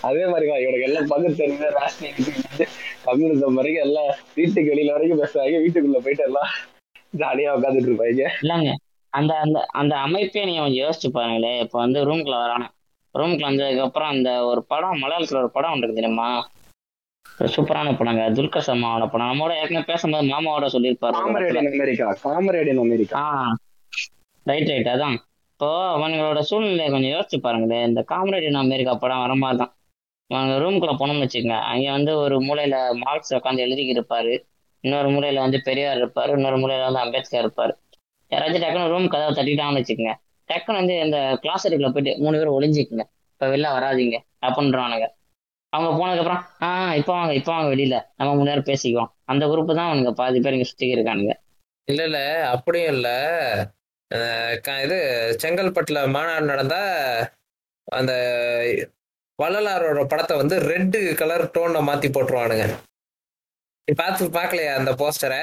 அதே 0.00 0.26
மாதிரிதான் 0.26 0.60
இவனுக்கு 0.60 0.82
எல்லாம் 0.82 1.06
பகுத்தறிவு 1.06 1.72
ராஷ்டிரிய 1.80 2.66
கம்யூனிசம் 3.06 3.54
வரைக்கும் 3.54 3.84
எல்லாம் 3.84 4.14
வீட்டுக்கு 4.34 4.74
வெளியில 4.74 4.92
வரைக்கும் 4.92 5.22
பேசுவாங்க 5.22 5.60
வீட்டுக்குள்ள 5.64 5.98
போயிட்டு 5.98 6.24
எல்லாம் 6.24 6.50
ஜாலியா 7.18 7.50
உட்காந்துட்டு 7.56 7.88
இருப்பாங்க. 7.90 8.26
இல்லைங்க 8.42 8.72
அந்த 9.08 9.34
அந்த 9.34 9.66
அந்த 9.66 9.96
அமைப்பே 9.96 10.44
நீங்க 10.44 10.60
கொஞ்சம் 10.60 10.88
யோசிச்சு 10.88 11.12
பாருங்களேன். 11.12 11.60
இப்ப 11.60 11.78
வந்து 11.78 12.06
ரூம்குள்ள 12.06 12.36
வரானா. 12.36 12.68
ரூம்குள்ள 13.14 13.46
வந்ததுக்கு 13.48 13.80
அப்புறம் 13.80 14.08
அந்த 14.08 14.44
ஒரு 14.44 14.64
படம் 14.64 15.02
மலையாளத்துல 15.02 15.36
ஒரு 15.36 15.50
படம் 15.50 15.70
ஒன்று 15.70 15.82
இருக்கு 15.82 16.00
தெரியுமா? 16.02 16.50
சூப்பரான 17.44 17.96
படங்க. 17.96 18.22
துல்கர் 18.30 18.66
சல்மாவோட 18.66 19.10
படம். 19.10 19.26
நம்மளோட 19.26 19.52
ஏற்கனவே 19.54 19.84
பேசும்போது 19.86 20.26
மாமாவோட 20.26 20.62
சொல்லியிருப்பாரு. 20.62 21.16
காமரேடியன் 21.20 21.72
அமெரிக்கா 21.72 22.18
காமரேடியன் 22.24 22.78
அமெரிக்கா. 22.78 23.56
ரைட் 24.42 24.68
ரைட் 24.68 24.88
அதான். 24.88 25.16
இப்போ 25.52 25.98
அவங்களோட 25.98 26.40
சூழ்நிலையை 26.40 26.90
கொஞ்சம் 26.90 27.10
யோசிச்சு 27.10 27.42
பாருங்களேன். 27.42 27.86
இந்த 27.86 28.04
காமரேட் 28.08 28.42
இன் 28.42 28.54
அமெரிக்கா 28.54 28.94
படம் 28.94 29.18
வர 29.18 29.34
மாதிரி 29.34 29.58
தான். 29.58 29.74
அவங்க 30.26 30.54
ரூம்குள்ள 30.64 30.90
போனோம்னு 30.90 31.26
வச்சுக்கோங்க. 31.26 31.60
அங்க 31.60 31.90
வந்து 31.90 32.16
ஒரு 32.16 32.40
மூலையில 32.40 32.96
மார்க்ஸ் 32.96 33.34
உட்காந்து 33.34 33.64
எழுதிக்கி 33.66 33.94
இருப்பாரு. 33.96 34.44
இன்னொரு 34.80 35.10
மூலையில 35.10 35.34
வந்து 35.34 35.60
பெரியார் 35.64 35.96
இருப்பாரு. 35.96 36.28
இன்னொரு 36.28 36.56
மூலையில 36.56 36.82
வந்து 36.82 36.98
அம்பேத்கர் 36.98 37.46
இருப்பாரு. 37.46 37.72
யாராச்சும் 38.30 38.62
டக்குனு 38.64 38.88
ரூம் 38.88 39.08
கதவை 39.08 39.32
தட்டிட்டாங்கன்னு 39.34 39.80
வச்சுக்கோங்க. 39.80 40.12
டக்குன்னு 40.48 40.72
வந்து 40.72 41.00
இந்த 41.00 41.38
கிளாஸ் 41.40 41.68
ரூம்ல 41.68 41.92
போயிட்டு 41.92 42.22
மூணு 42.22 42.36
பேர் 42.38 42.48
ஒளிஞ்சிக்குங்க. 42.48 43.04
இப்ப 43.32 43.56
வெளில 43.56 43.66
வராதீங்க. 43.78 44.16
அப்படின்றானுங்க 44.46 45.06
அவங்க 45.72 45.90
போனதுக்கப்புறம் 45.98 46.42
ஆ 46.60 46.68
இப்போ 46.94 47.12
வாங்க 47.12 47.32
இப்போ 47.34 47.52
வாங்க 47.52 47.68
வெளியில. 47.74 47.96
நம்ம 48.18 48.46
நேரம் 48.48 48.68
பேசிக்குவோம். 48.70 49.10
அந்த 49.24 49.44
குரூப் 49.46 49.76
தான் 49.78 49.88
அவனுங்க 49.88 50.12
பாதி 50.12 50.40
பேர் 50.40 50.52
இங்க 50.52 50.68
சுத்தி 50.70 50.94
இருக்கானுங்க. 50.94 51.34
இல்ல 51.88 52.02
இல்ல. 52.04 52.20
அப்படியும் 52.54 52.94
இல்ல. 52.94 53.08
இது 54.84 54.96
செங்கல்பட்டுல 55.42 55.98
மாநாடு 56.08 56.44
நடந்தா 56.44 56.80
அந்த 57.88 58.12
வள்ளலாரோட 59.38 60.00
படத்தை 60.06 60.34
வந்து 60.36 60.56
ரெட்டு 60.70 61.00
கலர் 61.20 61.44
டோன்ல 61.54 61.80
மாத்தி 61.88 62.08
போட்டுருவானுங்க. 62.08 62.64
நீ 63.88 63.94
பார்த்து 63.94 64.30
பார்க்கலையா 64.38 64.72
அந்த 64.80 64.92
போஸ்டரை? 65.00 65.40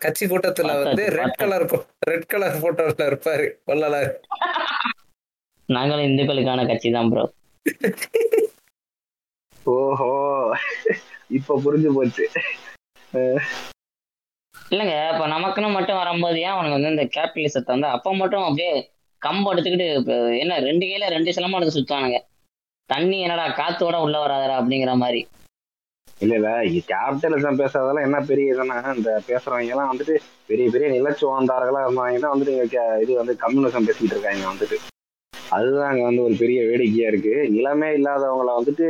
கட்சி 0.00 0.24
கூட்டத்துல 0.26 0.72
வந்து 0.82 1.04
ரெட் 1.16 1.38
கலர் 1.40 1.64
ரெட் 2.10 2.26
கலர் 2.26 2.60
போட்டோல 2.62 3.06
இருப்பாரு 3.10 3.46
வள்ளலார். 3.70 4.12
நாங்களும் 5.68 6.08
இந்துக்களுக்கான 6.10 6.66
கட்சி 6.66 6.90
தான் 6.90 7.10
ப்ரோ 7.12 7.24
ஓஹோ. 9.66 10.10
இப்ப 11.38 11.56
புரிஞ்சு 11.64 11.90
போச்சு. 11.94 12.24
இல்லைங்க 14.54 14.94
இப்ப 15.12 15.26
நமக்குன்னு 15.28 15.68
மட்டும் 15.70 16.00
வரும்போது 16.00 16.38
ஏன் 16.40 16.54
அவனுக்கு 16.54 16.78
வந்து 16.78 16.94
இந்த 16.94 17.04
கேபிட்டலிசத்தை 17.14 17.70
வந்து 17.74 17.88
அப்ப 17.88 18.14
மட்டும் 18.14 18.46
அப்படியே 18.46 18.72
கம்பு 19.22 19.50
எடுத்துக்கிட்டு 19.52 19.86
என்ன 20.42 20.58
ரெண்டு 20.66 20.84
கையில 20.86 21.08
ரெண்டு 21.08 21.34
சிலம்பம் 21.36 21.58
எடுத்து 21.58 21.78
சுத்தானுங்க 21.78 22.18
தண்ணி 22.90 23.16
என்னடா 23.20 23.46
காத்தோட 23.58 23.96
உள்ள 24.04 24.16
வராதடா 24.20 24.54
அப்படிங்கிற 24.60 24.92
மாதிரி. 24.96 25.20
இல்ல 26.20 26.34
இல்ல 26.36 26.50
கேபிட்டலிசம் 26.90 27.58
பேசுறதெல்லாம் 27.60 28.06
என்ன 28.06 28.18
பெரிய 28.28 28.54
இதுன்னா 28.54 28.76
இந்த 28.94 29.10
பேசுறவங்க 29.28 29.74
எல்லாம் 29.74 29.90
வந்துட்டு 29.90 30.14
பெரிய 30.48 30.66
பெரிய 30.70 30.88
நிலச்சுவாந்தார்களா 30.94 31.82
இருந்தாங்க 31.84 32.22
தான் 32.24 32.34
வந்துட்டு 32.34 32.54
இங்க 32.56 32.66
இது 33.04 33.20
வந்து 33.20 33.34
கம்யூனிசம் 33.42 33.88
பேசிட்டு 33.88 34.14
இருக்காங்க 34.16 34.44
வந்துட்டு. 34.50 34.78
அதுதான் 35.52 35.90
அங்க 35.90 36.02
வந்து 36.04 36.22
ஒரு 36.22 36.34
பெரிய 36.36 36.58
வேடிக்கையா 36.66 37.08
இருக்கு. 37.10 37.34
நிலமே 37.54 37.88
இல்லாதவங்கள 37.98 38.50
வந்துட்டு 38.58 38.88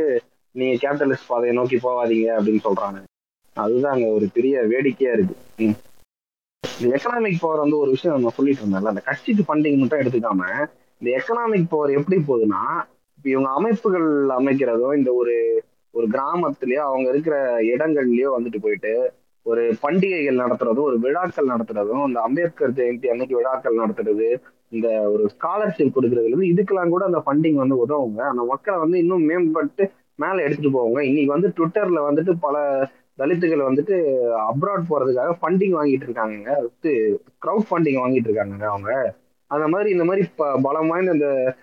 நீங்க 0.55 0.75
கேபிட்டலிஸ்ட் 0.83 1.27
பாதையை 1.27 1.55
நோக்கி 1.57 1.77
போகாதீங்க 1.77 2.27
அப்படின்னு 2.37 2.65
சொல்றாங்க. 2.67 2.99
அதுதான் 3.55 3.93
அங்க 3.93 4.07
ஒரு 4.07 4.29
பெரிய 4.33 4.61
வேடிக்கையா 4.61 5.13
இருக்கு. 5.13 5.35
இந்த 6.63 6.91
எக்கனாமிக் 6.97 7.41
பவர் 7.41 7.63
வந்து 7.63 7.77
ஒரு 7.77 7.89
விஷயம் 7.89 8.15
நம்ம 8.15 8.31
சொல்லிட்டு 8.35 8.61
இருந்தோம்ல 8.63 8.93
அந்த 8.93 9.01
கட்சிக்கு 9.01 9.43
ஃபண்டிங் 9.47 9.77
மட்டும் 9.77 9.99
எடுத்துக்காம 9.99 10.41
இந்த 11.01 11.09
எக்கனாமிக் 11.17 11.69
பவர் 11.69 11.91
எப்படி 11.91 12.17
போகுதுன்னா 12.21 12.63
இப்போ 13.17 13.29
இவங்க 13.29 13.49
அமைப்புகள் 13.49 14.09
அமைக்கிறதோ 14.37 14.89
இந்த 14.97 15.13
ஒரு 15.13 15.35
ஒரு 15.93 16.07
கிராமத்திலயோ 16.07 16.81
அவங்க 16.89 17.07
இருக்கிற 17.09 17.35
இடங்கள்லயோ 17.61 18.29
வந்துட்டு 18.37 18.59
போயிட்டு 18.61 18.93
ஒரு 19.45 19.63
பண்டிகைகள் 19.79 20.41
நடத்துறதும் 20.43 20.87
ஒரு 20.89 20.97
விழாக்கள் 20.99 21.47
நடத்துறதும் 21.47 22.03
இந்த 22.07 22.19
அம்பேத்கர் 22.21 22.71
ஜெயந்தி 22.71 23.07
அன்னைக்கு 23.07 23.35
விழாக்கள் 23.35 23.79
நடத்துறது 23.79 24.27
இந்த 24.69 24.87
ஒரு 25.11 25.23
ஸ்காலர்ஷிப் 25.35 25.95
கொடுக்கறதுல 25.95 26.31
இருந்து 26.31 26.51
இதுக்கெல்லாம் 26.53 26.89
கூட 26.89 27.05
அந்த 27.05 27.21
ஃபண்டிங் 27.25 27.53
வந்து 27.53 27.77
உதவுங்க. 27.85 28.19
அந்த 28.31 28.43
மக்களை 28.43 28.79
வந்து 28.79 28.97
இன்னும் 28.97 29.29
மேம்பட்டு 29.29 29.85
மேல 30.19 30.43
எடுத்துட்டு 30.43 30.77
போவாங்க. 30.77 31.01
இன்னைக்கு 31.01 31.31
வந்து 31.31 31.53
ட்விட்டர்ல 31.57 32.03
வந்துட்டு 32.03 32.33
பல 32.39 32.79
தலித்துகள் 33.17 33.65
வந்துட்டு 33.69 33.95
அப்ராட் 34.51 34.83
போறதுக்காக 34.89 35.31
ஃபண்டிங் 35.41 35.75
வாங்கிட்டு 35.79 36.01
இருக்காங்க 36.01 36.53
வந்து 36.53 37.21
க்ரௌட் 37.45 37.71
ஃபண்டிங் 37.71 37.99
வாங்கிட்டு 37.99 38.29
இருக்காங்க 38.29 38.69
அவங்க. 38.69 39.15
அந்த 39.47 39.67
மாதிரி 39.67 39.89
இந்த 39.89 40.03
மாதிரி 40.03 40.27
ப- 40.35 40.59
பலம் 40.61 40.87
வாய்ந்த 40.87 41.11
இந்த 41.11 41.55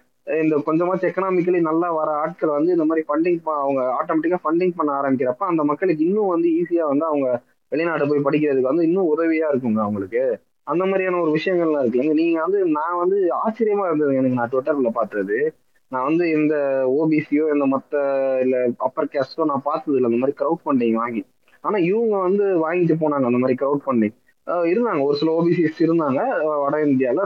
இந்த 0.42 0.62
கொஞ்சமாச்சும் 0.66 1.10
எக்கனாமிக்கலி 1.10 1.60
நல்லா 1.60 1.92
வர 1.92 2.10
ஆட்கள் 2.10 2.50
வந்து 2.50 2.76
இந்த 2.76 2.84
மாதிரி 2.84 3.06
ஃபண்டிங் 3.08 3.40
அவங்க 3.44 4.04
ஆட்டோமேட்டிக்காக 4.04 4.38
ஃபண்டிங் 4.44 4.72
பண்ண 4.76 4.92
ஆரம்பிக்கிறப்ப 4.92 5.34
அந்த 5.38 5.64
மக்களுக்கு 5.64 6.04
இன்னும் 6.04 6.26
வந்து 6.26 6.48
ஈஸியாக 6.48 6.88
வந்து 6.88 7.04
அவங்க 7.04 7.42
வெளிநாடு 7.68 8.08
போய் 8.08 8.18
படிக்கிறதுக்கு 8.18 8.60
வந்து 8.60 8.84
இன்னும் 8.86 9.06
உதவியாக 9.06 9.56
இருக்குங்க 9.56 9.80
அவங்களுக்கு. 9.80 10.38
அந்த 10.62 10.84
மாதிரியான 10.84 11.20
ஒரு 11.20 11.30
விஷயங்கள்லாம் 11.30 11.84
இருக்குல்லைங்க. 11.84 12.12
நீங்க 12.12 12.40
வந்து 12.40 12.64
நான் 12.64 12.98
வந்து 12.98 13.28
ஆச்சரியமா 13.46 13.86
இருந்தது 13.86 14.16
எனக்கு 14.16 14.34
நான் 14.34 14.50
ட்விட்டர்ல 14.52 14.90
பார்த்தது. 14.90 15.54
நான் 15.88 16.04
வந்து 16.04 16.30
இந்த 16.30 16.54
ஓபிசியோ 17.00 17.44
இந்த 17.54 17.66
மத்த 17.76 17.94
இல்ல 18.40 18.68
அப்பர் 18.76 19.08
கேஸ்டோ 19.12 19.44
நான் 19.44 19.60
பார்த்தது 19.64 19.96
இல்லை 19.96 20.12
அந்த 20.12 20.26
மாதிரி 20.26 20.36
க்ரௌட் 20.38 20.64
ஃபண்டிங் 20.64 20.94
வாங்கி. 20.94 21.24
ஆனா 21.60 21.78
இவங்க 21.78 22.18
வந்து 22.18 22.44
வாங்கிட்டு 22.44 22.94
போனாங்க 23.00 23.24
அந்த 23.24 23.30
மாதிரி 23.30 23.66
க்ரௌட் 23.66 23.84
ஃபண்டிங் 23.86 24.14
இருந்தாங்க. 24.46 25.02
ஒரு 25.02 25.16
சில 25.16 25.42
ஓபிசிஸ் 25.42 25.78
இருந்தாங்க. 25.78 26.20
வட 26.60 26.84
இந்தியால 26.84 27.20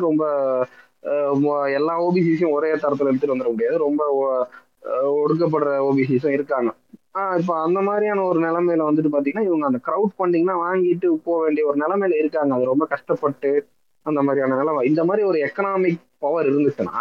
ரொம்ப 1.30 1.70
எல்லா 1.72 2.02
ஓபிசிஸையும் 2.02 2.50
ஒரே 2.50 2.72
தரத்துல 2.72 3.08
எடுத்துட்டு 3.08 3.36
வந்துட 3.36 3.50
முடியாது. 3.50 3.78
ரொம்ப 3.78 4.46
ஒடுக்கப்படுற 5.02 5.70
ஓபிசிஸும் 5.90 6.36
இருக்காங்க. 6.38 6.72
ஆஹ் 7.18 7.38
இப்ப 7.38 7.62
அந்த 7.62 7.80
மாதிரியான 7.80 8.22
ஒரு 8.22 8.40
நிலைமையில 8.40 8.78
வந்துட்டு 8.78 9.10
பாத்தீங்கன்னா 9.12 9.42
இவங்க 9.42 9.66
அந்த 9.66 9.80
க்ரௌட் 9.86 10.14
ஃபண்டிங்னா 10.18 10.54
வாங்கிட்டு 10.66 11.08
போக 11.24 11.44
வேண்டிய 11.44 11.66
ஒரு 11.66 11.78
நிலைமையில 11.78 12.14
இருக்காங்க. 12.14 12.54
அது 12.54 12.64
ரொம்ப 12.64 12.86
கஷ்டப்பட்டு 12.86 13.66
அந்த 14.02 14.22
மாதிரியான 14.22 14.58
நிலைமை. 14.58 14.88
இந்த 14.88 15.04
மாதிரி 15.04 15.26
ஒரு 15.26 15.38
எக்கனாமிக் 15.38 16.00
பவர் 16.18 16.46
இருந்துச்சுன்னா 16.46 17.00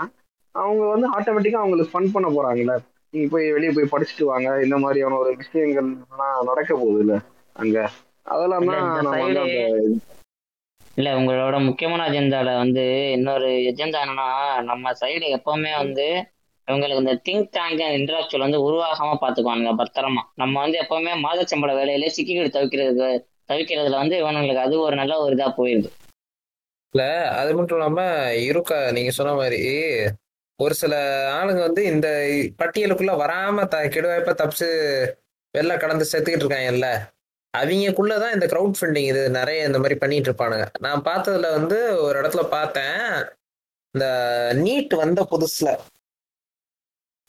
அவங்க 0.55 0.83
வந்து 0.87 1.07
ஆட்டோமேட்டிக்கா 1.09 1.61
அவங்களுக்கு 1.61 1.91
ஃபண்ட் 1.91 2.13
பண்ண 2.13 2.27
போறாங்கல்ல. 2.29 2.75
நீங்க 3.13 3.27
போய் 3.31 3.51
வெளியே 3.51 3.71
போய் 3.71 3.91
படிச்சுட்டு 3.91 4.25
வாங்க. 4.25 4.49
இந்த 4.63 4.77
மாதிரியான 4.77 5.17
ஒரு 5.17 5.31
விஷயங்கள் 5.35 5.89
எல்லாம் 6.05 6.45
நடக்க 6.45 6.71
போகுது 6.75 6.99
இல்ல 6.99 7.15
அங்க. 7.55 7.77
அதெல்லாம் 8.25 8.67
தான் 8.67 8.87
இல்ல 10.97 11.09
உங்களோட 11.15 11.57
முக்கியமான 11.65 12.05
அஜெண்டால 12.09 12.53
வந்து 12.57 12.83
இன்னொரு 13.11 13.49
எஜெண்டா 13.69 13.99
என்னன்னா 13.99 14.27
நம்ம 14.61 14.91
சைடு 14.93 15.27
எப்பவுமே 15.37 15.71
வந்து 15.77 16.05
இவங்களுக்கு 16.67 17.03
இந்த 17.03 17.15
திங்க் 17.25 17.47
டேங்க் 17.51 17.83
இன்டராக்சுவல் 17.95 18.45
வந்து 18.45 18.59
உருவாகாம 18.61 19.15
பாத்துக்குவானுங்க 19.21 19.73
பத்திரமா. 19.75 20.23
நம்ம 20.35 20.55
வந்து 20.59 20.77
எப்பவுமே 20.79 21.13
மாதச்சம்பள 21.23 21.73
வேலையிலே 21.75 22.13
சிக்கிக்கிட்டு 22.15 22.55
தவிக்கிறது 22.57 23.07
தவிக்கிறதுல 23.49 24.01
வந்து 24.03 24.15
இவனுங்களுக்கு 24.21 24.65
அது 24.65 24.75
ஒரு 24.79 24.95
நல்ல 24.95 25.13
ஒரு 25.19 25.35
இதா 25.35 25.47
போயிருது. 25.57 25.89
இல்ல 26.93 27.03
அது 27.35 27.51
மட்டும் 27.55 27.77
இல்லாம 27.77 28.03
இருக்க 28.45 28.73
நீங்க 28.91 29.11
சொன்ன 29.11 29.33
மாதிரி 29.33 29.59
ஒரு 30.59 30.73
சில 30.73 30.93
ஆளுங்க 31.33 31.59
வந்து 31.59 31.83
இந்த 31.83 32.07
பட்டியலுக்குள்ள 32.57 33.13
வராம 33.21 33.67
த 33.67 33.77
கெடுவாய்ப்ப 33.83 34.33
தப்பிச்சு 34.41 34.67
வெளில 35.57 35.79
கடந்து 35.79 36.05
செத்துக்கிட்டு 36.11 36.45
இருக்காங்கல்ல 36.45 36.87
அவங்கக்குள்ளதான் 37.57 38.33
இந்த 38.33 38.45
க்ரௌட் 38.45 38.73
ஃபண்டிங் 38.81 39.07
இது 39.11 39.29
நிறைய 39.29 39.65
இந்த 39.65 39.77
மாதிரி 39.77 39.95
பண்ணிட்டு 39.95 40.31
இருப்பானுங்க. 40.31 40.65
நான் 40.79 41.03
பார்த்ததுல 41.03 41.51
வந்து 41.51 42.01
ஒரு 42.01 42.21
இடத்துல 42.21 42.43
பார்த்தேன் 42.47 42.99
இந்த 43.95 44.07
நீட் 44.55 44.95
வந்த 44.95 45.27
புதுசுல 45.31 45.69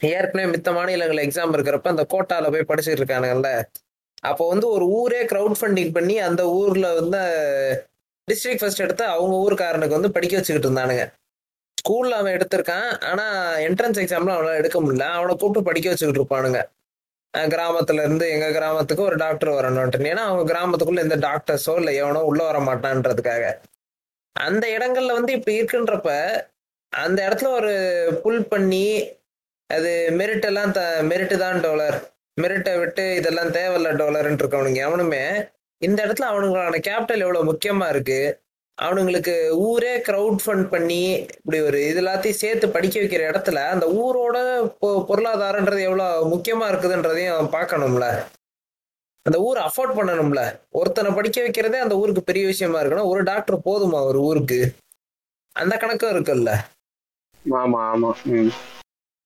ஏற்கனவே 0.01 0.51
மித்த 0.53 0.73
மாநிலங்கள் 0.73 1.25
எக்ஸாம் 1.27 1.55
இருக்கிறப்ப 1.57 1.89
அந்த 1.89 2.07
கோட்டால 2.15 2.51
போய் 2.51 2.69
படிச்சுட்டு 2.69 3.03
இருக்கானுங்கல்ல 3.03 3.51
அப்போ 4.23 4.49
வந்து 4.49 4.69
ஒரு 4.69 4.87
ஊரே 4.87 5.25
க்ரௌட் 5.25 5.59
ஃபண்டிங் 5.61 5.93
பண்ணி 5.93 6.19
அந்த 6.19 6.43
ஊர்ல 6.49 6.95
வந்து 6.95 7.21
டிஸ்ட்ரிக்ட் 8.31 8.59
ஃபர்ஸ்ட் 8.59 8.81
எடுத்து 8.81 9.05
அவங்க 9.05 9.35
ஊருக்காரனுக்கு 9.37 9.99
வந்து 9.99 10.13
படிக்க 10.13 10.37
வச்சுக்கிட்டு 10.37 10.69
இருந்தானுங்க. 10.71 11.05
ஸ்கூல்ல 11.81 12.19
அவன் 12.21 12.37
எடுத்திருக்கான். 12.39 12.89
ஆனா 13.11 13.25
என்ட்ரன்ஸ் 13.69 14.01
எக்ஸாம்ல 14.03 14.35
அவனால 14.37 14.61
எடுக்க 14.63 14.79
முடியல. 14.83 15.07
அவனை 15.19 15.33
கூப்பிட்டு 15.37 15.69
படிக்க 15.69 15.89
வச்சுக்கிட்டு 15.91 16.23
இருப்பானுங்க. 16.23 16.61
கிராமத்துல 17.35 18.05
இருந்து 18.05 18.27
எங்க 18.35 18.47
கிராமத்துக்கு 18.51 19.03
ஒரு 19.03 19.17
டாக்டர் 19.17 19.51
வரணும்ட்டு. 19.51 20.09
ஏன்னா 20.13 20.25
அவங்க 20.31 20.45
கிராமத்துக்குள்ள 20.53 21.05
எந்த 21.07 21.19
டாக்டர்ஸோ 21.29 21.75
இல்லை 21.77 21.93
எவனோ 21.97 22.23
உள்ள 22.31 22.41
வர 22.49 22.59
மாட்டான்றதுக்காக. 22.69 23.45
அந்த 24.37 24.65
இடங்கள்ல 24.77 25.13
வந்து 25.19 25.33
இப்படி 25.33 25.55
இருக்குன்றப்ப 25.61 26.11
அந்த 26.93 27.19
இடத்துல 27.29 27.49
ஒரு 27.59 27.73
புல் 28.23 28.45
பண்ணி 28.53 28.87
அது 29.71 29.91
மெரிட் 30.19 30.47
எல்லாம் 30.49 30.73
த 30.73 30.83
மெரிட்டு 31.11 31.37
தான் 31.37 31.59
டோலர். 31.65 31.97
மெரிட்டை 32.35 32.73
விட்டு 32.79 33.05
இதெல்லாம் 33.19 33.51
தேவையில்ல 33.59 33.91
டோலர்ன்ட்டு 34.01 34.43
இருக்கவனுங்க. 34.45 34.81
எவனுமே 34.89 35.23
இந்த 35.83 35.99
இடத்துல 36.07 36.31
அவனுங்களான 36.33 36.81
கேபிட்டல் 36.89 37.25
எவ்வளவு 37.27 37.49
முக்கியமா 37.53 37.89
இருக்கு? 37.89 38.19
அவனுங்களுக்கு 38.81 39.49
ஊரே 39.51 39.99
க்ரௌட் 39.99 40.39
ஃபண்ட் 40.47 40.69
பண்ணி 40.69 41.01
இப்படி 41.37 41.61
ஒரு 41.61 41.89
இது 41.89 42.01
எல்லாத்தையும் 42.03 42.41
சேர்த்து 42.43 42.69
படிக்க 42.69 43.01
வைக்கிற 43.01 43.23
இடத்துல 43.31 43.55
அந்த 43.55 43.87
ஊரோட 44.03 44.37
பொருளாதாரன்றது 44.83 45.81
எவ்வளவு 45.81 46.37
முக்கியமா 46.37 46.67
இருக்குதுன்றதையும் 46.71 47.53
பார்க்கணும்ல. 47.57 48.07
அந்த 49.27 49.39
ஊர் 49.41 49.59
அஃபோர்ட் 49.59 49.97
பண்ணணும்ல. 49.97 50.61
ஒருத்தனை 50.71 51.13
படிக்க 51.13 51.43
வைக்கிறதே 51.43 51.79
அந்த 51.81 51.97
ஊருக்கு 51.97 52.23
பெரிய 52.23 52.47
விஷயமா 52.47 52.83
இருக்கணும். 52.83 53.05
ஒரு 53.05 53.23
டாக்டர் 53.23 53.59
போதுமா 53.59 54.05
ஒரு 54.05 54.21
ஊருக்கு? 54.21 54.61
அந்த 55.57 55.77
கணக்கும் 55.77 56.13
இருக்குல்ல. 56.15 56.51
ஆமா 57.45 57.81
ஆமா. 57.93 58.11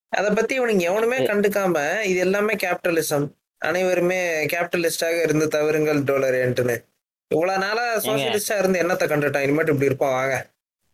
அதை 0.09 0.31
பத்தி 0.31 0.59
இவனுங்க 0.59 0.79
எவனுமே 0.79 1.17
கண்டுக்காம 1.17 2.01
இது 2.01 2.19
எல்லாமே 2.19 2.53
கேபிட்டலிசம் 2.55 3.25
அனைவருமே 3.57 4.45
கேபிட்டலிஸ்டாக 4.45 5.23
இருந்து 5.23 5.47
தவறுங்கள் 5.47 5.99
டோலரேன்ட்டுன்னு 6.03 6.75
இவ்வளவு 7.31 7.61
நாளா 7.63 7.83
சோசியலிஸ்டா 8.05 8.55
இருந்து 8.59 8.81
என்னத்தை 8.81 9.05
கண்டுட்டான் 9.07 9.45
இனிமேட்டு 9.45 9.73
இப்படி 9.73 9.89
இருப்போம் 9.89 10.15
வாங்க. 10.15 10.35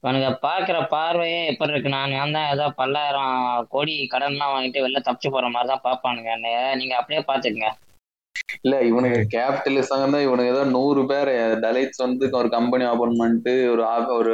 இவனுங்க 0.03 0.29
பாக்குற 0.45 0.77
பார்வையே 0.93 1.39
எப்படி 1.49 1.73
இருக்கு? 1.73 1.89
நான் 1.89 2.13
நான் 2.13 2.35
தான் 2.37 2.47
ஏதோ 2.53 2.65
பல்லாயிரம் 2.77 3.33
கோடி 3.73 3.95
கடன்லாம் 4.13 4.53
வாங்கிட்டு 4.53 4.83
வெளில 4.85 5.01
தப்பிச்சு 5.07 5.29
போற 5.29 5.47
மாதிரி 5.49 5.69
தான் 5.71 5.83
பாப்பானுங்க. 5.87 6.31
நீங்க 6.79 6.93
அப்படியே 6.99 7.21
பாத்துக்கங்க 7.27 7.69
இல்ல 8.61 8.81
இவனுக்கு 8.81 9.37
கேபிட்டலிசம் 9.37 10.13
தான் 10.13 10.25
இவனுக்கு 10.27 10.53
ஏதோ 10.53 10.63
நூறு 10.75 11.01
பேர் 11.05 11.31
டலைட்ஸ் 11.59 12.03
வந்து 12.05 12.29
ஒரு 12.31 12.49
கம்பெனி 12.49 12.85
ஓபன் 12.85 13.15
பண்ணிட்டு 13.17 13.53
ஒரு 13.71 13.83
ஒரு 14.09 14.33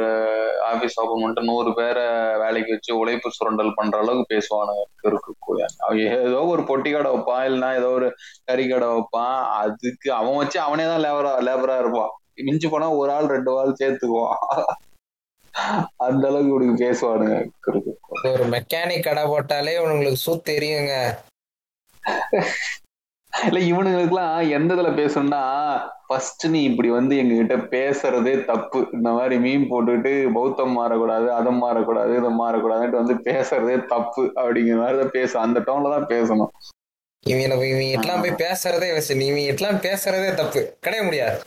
ஆபீஸ் 0.60 0.98
ஓபன் 1.00 1.20
பண்ணிட்டு 1.20 1.42
நூறு 1.42 1.74
பேரை 1.74 2.04
வேலைக்கு 2.36 2.72
வச்சு 2.72 2.98
உழைப்பு 2.98 3.30
சுரண்டல் 3.30 3.76
பண்ற 3.76 3.98
அளவுக்கு 3.98 4.34
பேசுவானுங்க. 4.34 4.84
இருக்கு 5.04 5.34
ஏதோ 6.28 6.40
ஒரு 6.54 6.62
பொட்டி 6.62 6.92
கடை 6.92 7.10
வைப்பான் 7.12 7.44
இல்லைன்னா 7.48 7.70
ஏதோ 7.76 7.90
ஒரு 7.90 8.08
கறி 8.44 8.68
கடை 8.68 8.88
வைப்பான். 8.88 9.38
அதுக்கு 9.62 10.12
அவன் 10.12 10.36
வச்சு 10.36 10.60
அவனே 10.60 10.84
தான் 10.84 11.04
லேபரா 11.06 11.32
லேபரா 11.48 11.78
இருப்பான். 11.78 12.12
மிஞ்சி 12.42 12.68
போனா 12.68 12.88
ஒரு 12.90 13.10
ஆள் 13.12 13.26
ரெண்டு 13.26 13.58
ஆள் 13.58 13.78
சேர்த்துக்குவான். 13.80 14.36
அந்த 15.96 16.24
அளவுக்கு 16.28 16.52
இவனுக்கு 16.52 16.84
பேசுவானுங்க. 16.84 17.36
இருக்கு. 17.66 17.92
ஒரு 18.32 18.44
மெக்கானிக் 18.46 19.06
கடை 19.08 19.24
போட்டாலே 19.24 19.74
உங்களுக்கு 19.78 20.20
சூத் 20.26 20.48
தெரியுங்க. 20.50 20.94
இல்ல 23.46 23.58
இவனுங்களுக்குலாம் 23.60 24.48
எந்த 24.48 24.74
இதுல 24.74 24.90
பேசணும்னா 25.00 25.42
ஃபர்ஸ்ட் 26.06 26.46
நீ 26.46 26.62
இப்படி 26.62 26.90
வந்து 26.90 27.14
எங்ககிட்ட 27.16 27.56
பேசுறதே 27.74 28.44
தப்பு. 28.44 28.80
இந்த 28.92 29.10
மாதிரி 29.10 29.36
மீன் 29.38 29.68
போட்டுட்டு 29.70 30.32
பௌத்தம் 30.32 30.76
மாறக்கூடாது 30.78 31.28
அதை 31.28 31.52
மாறக்கூடாது 31.62 32.12
இதை 32.16 32.30
மாறக்கூடாதுன்ட்டு 32.40 33.00
வந்து 33.02 33.14
பேசுறதே 33.14 33.76
தப்பு 33.86 34.24
அப்படிங்கிற 34.40 34.76
மாதிரி 34.76 34.98
தான் 34.98 35.10
பேசும். 35.10 35.42
அந்த 35.42 35.60
டோன்ல 35.60 35.90
தான் 35.90 36.10
பேசணும். 36.14 36.52
இவங்க 37.26 37.44
இவங்க 37.66 37.84
எல்லாம் 38.00 38.20
போய் 38.20 38.40
பேசுறதே 38.46 38.94
வச்சு 38.94 39.14
நீ 39.14 39.26
இவங்க 39.26 39.54
எல்லாம் 39.54 39.80
பேசுறதே 39.80 40.34
தப்பு. 40.34 40.60
கிடையாது 40.80 41.06
முடியாது. 41.06 41.38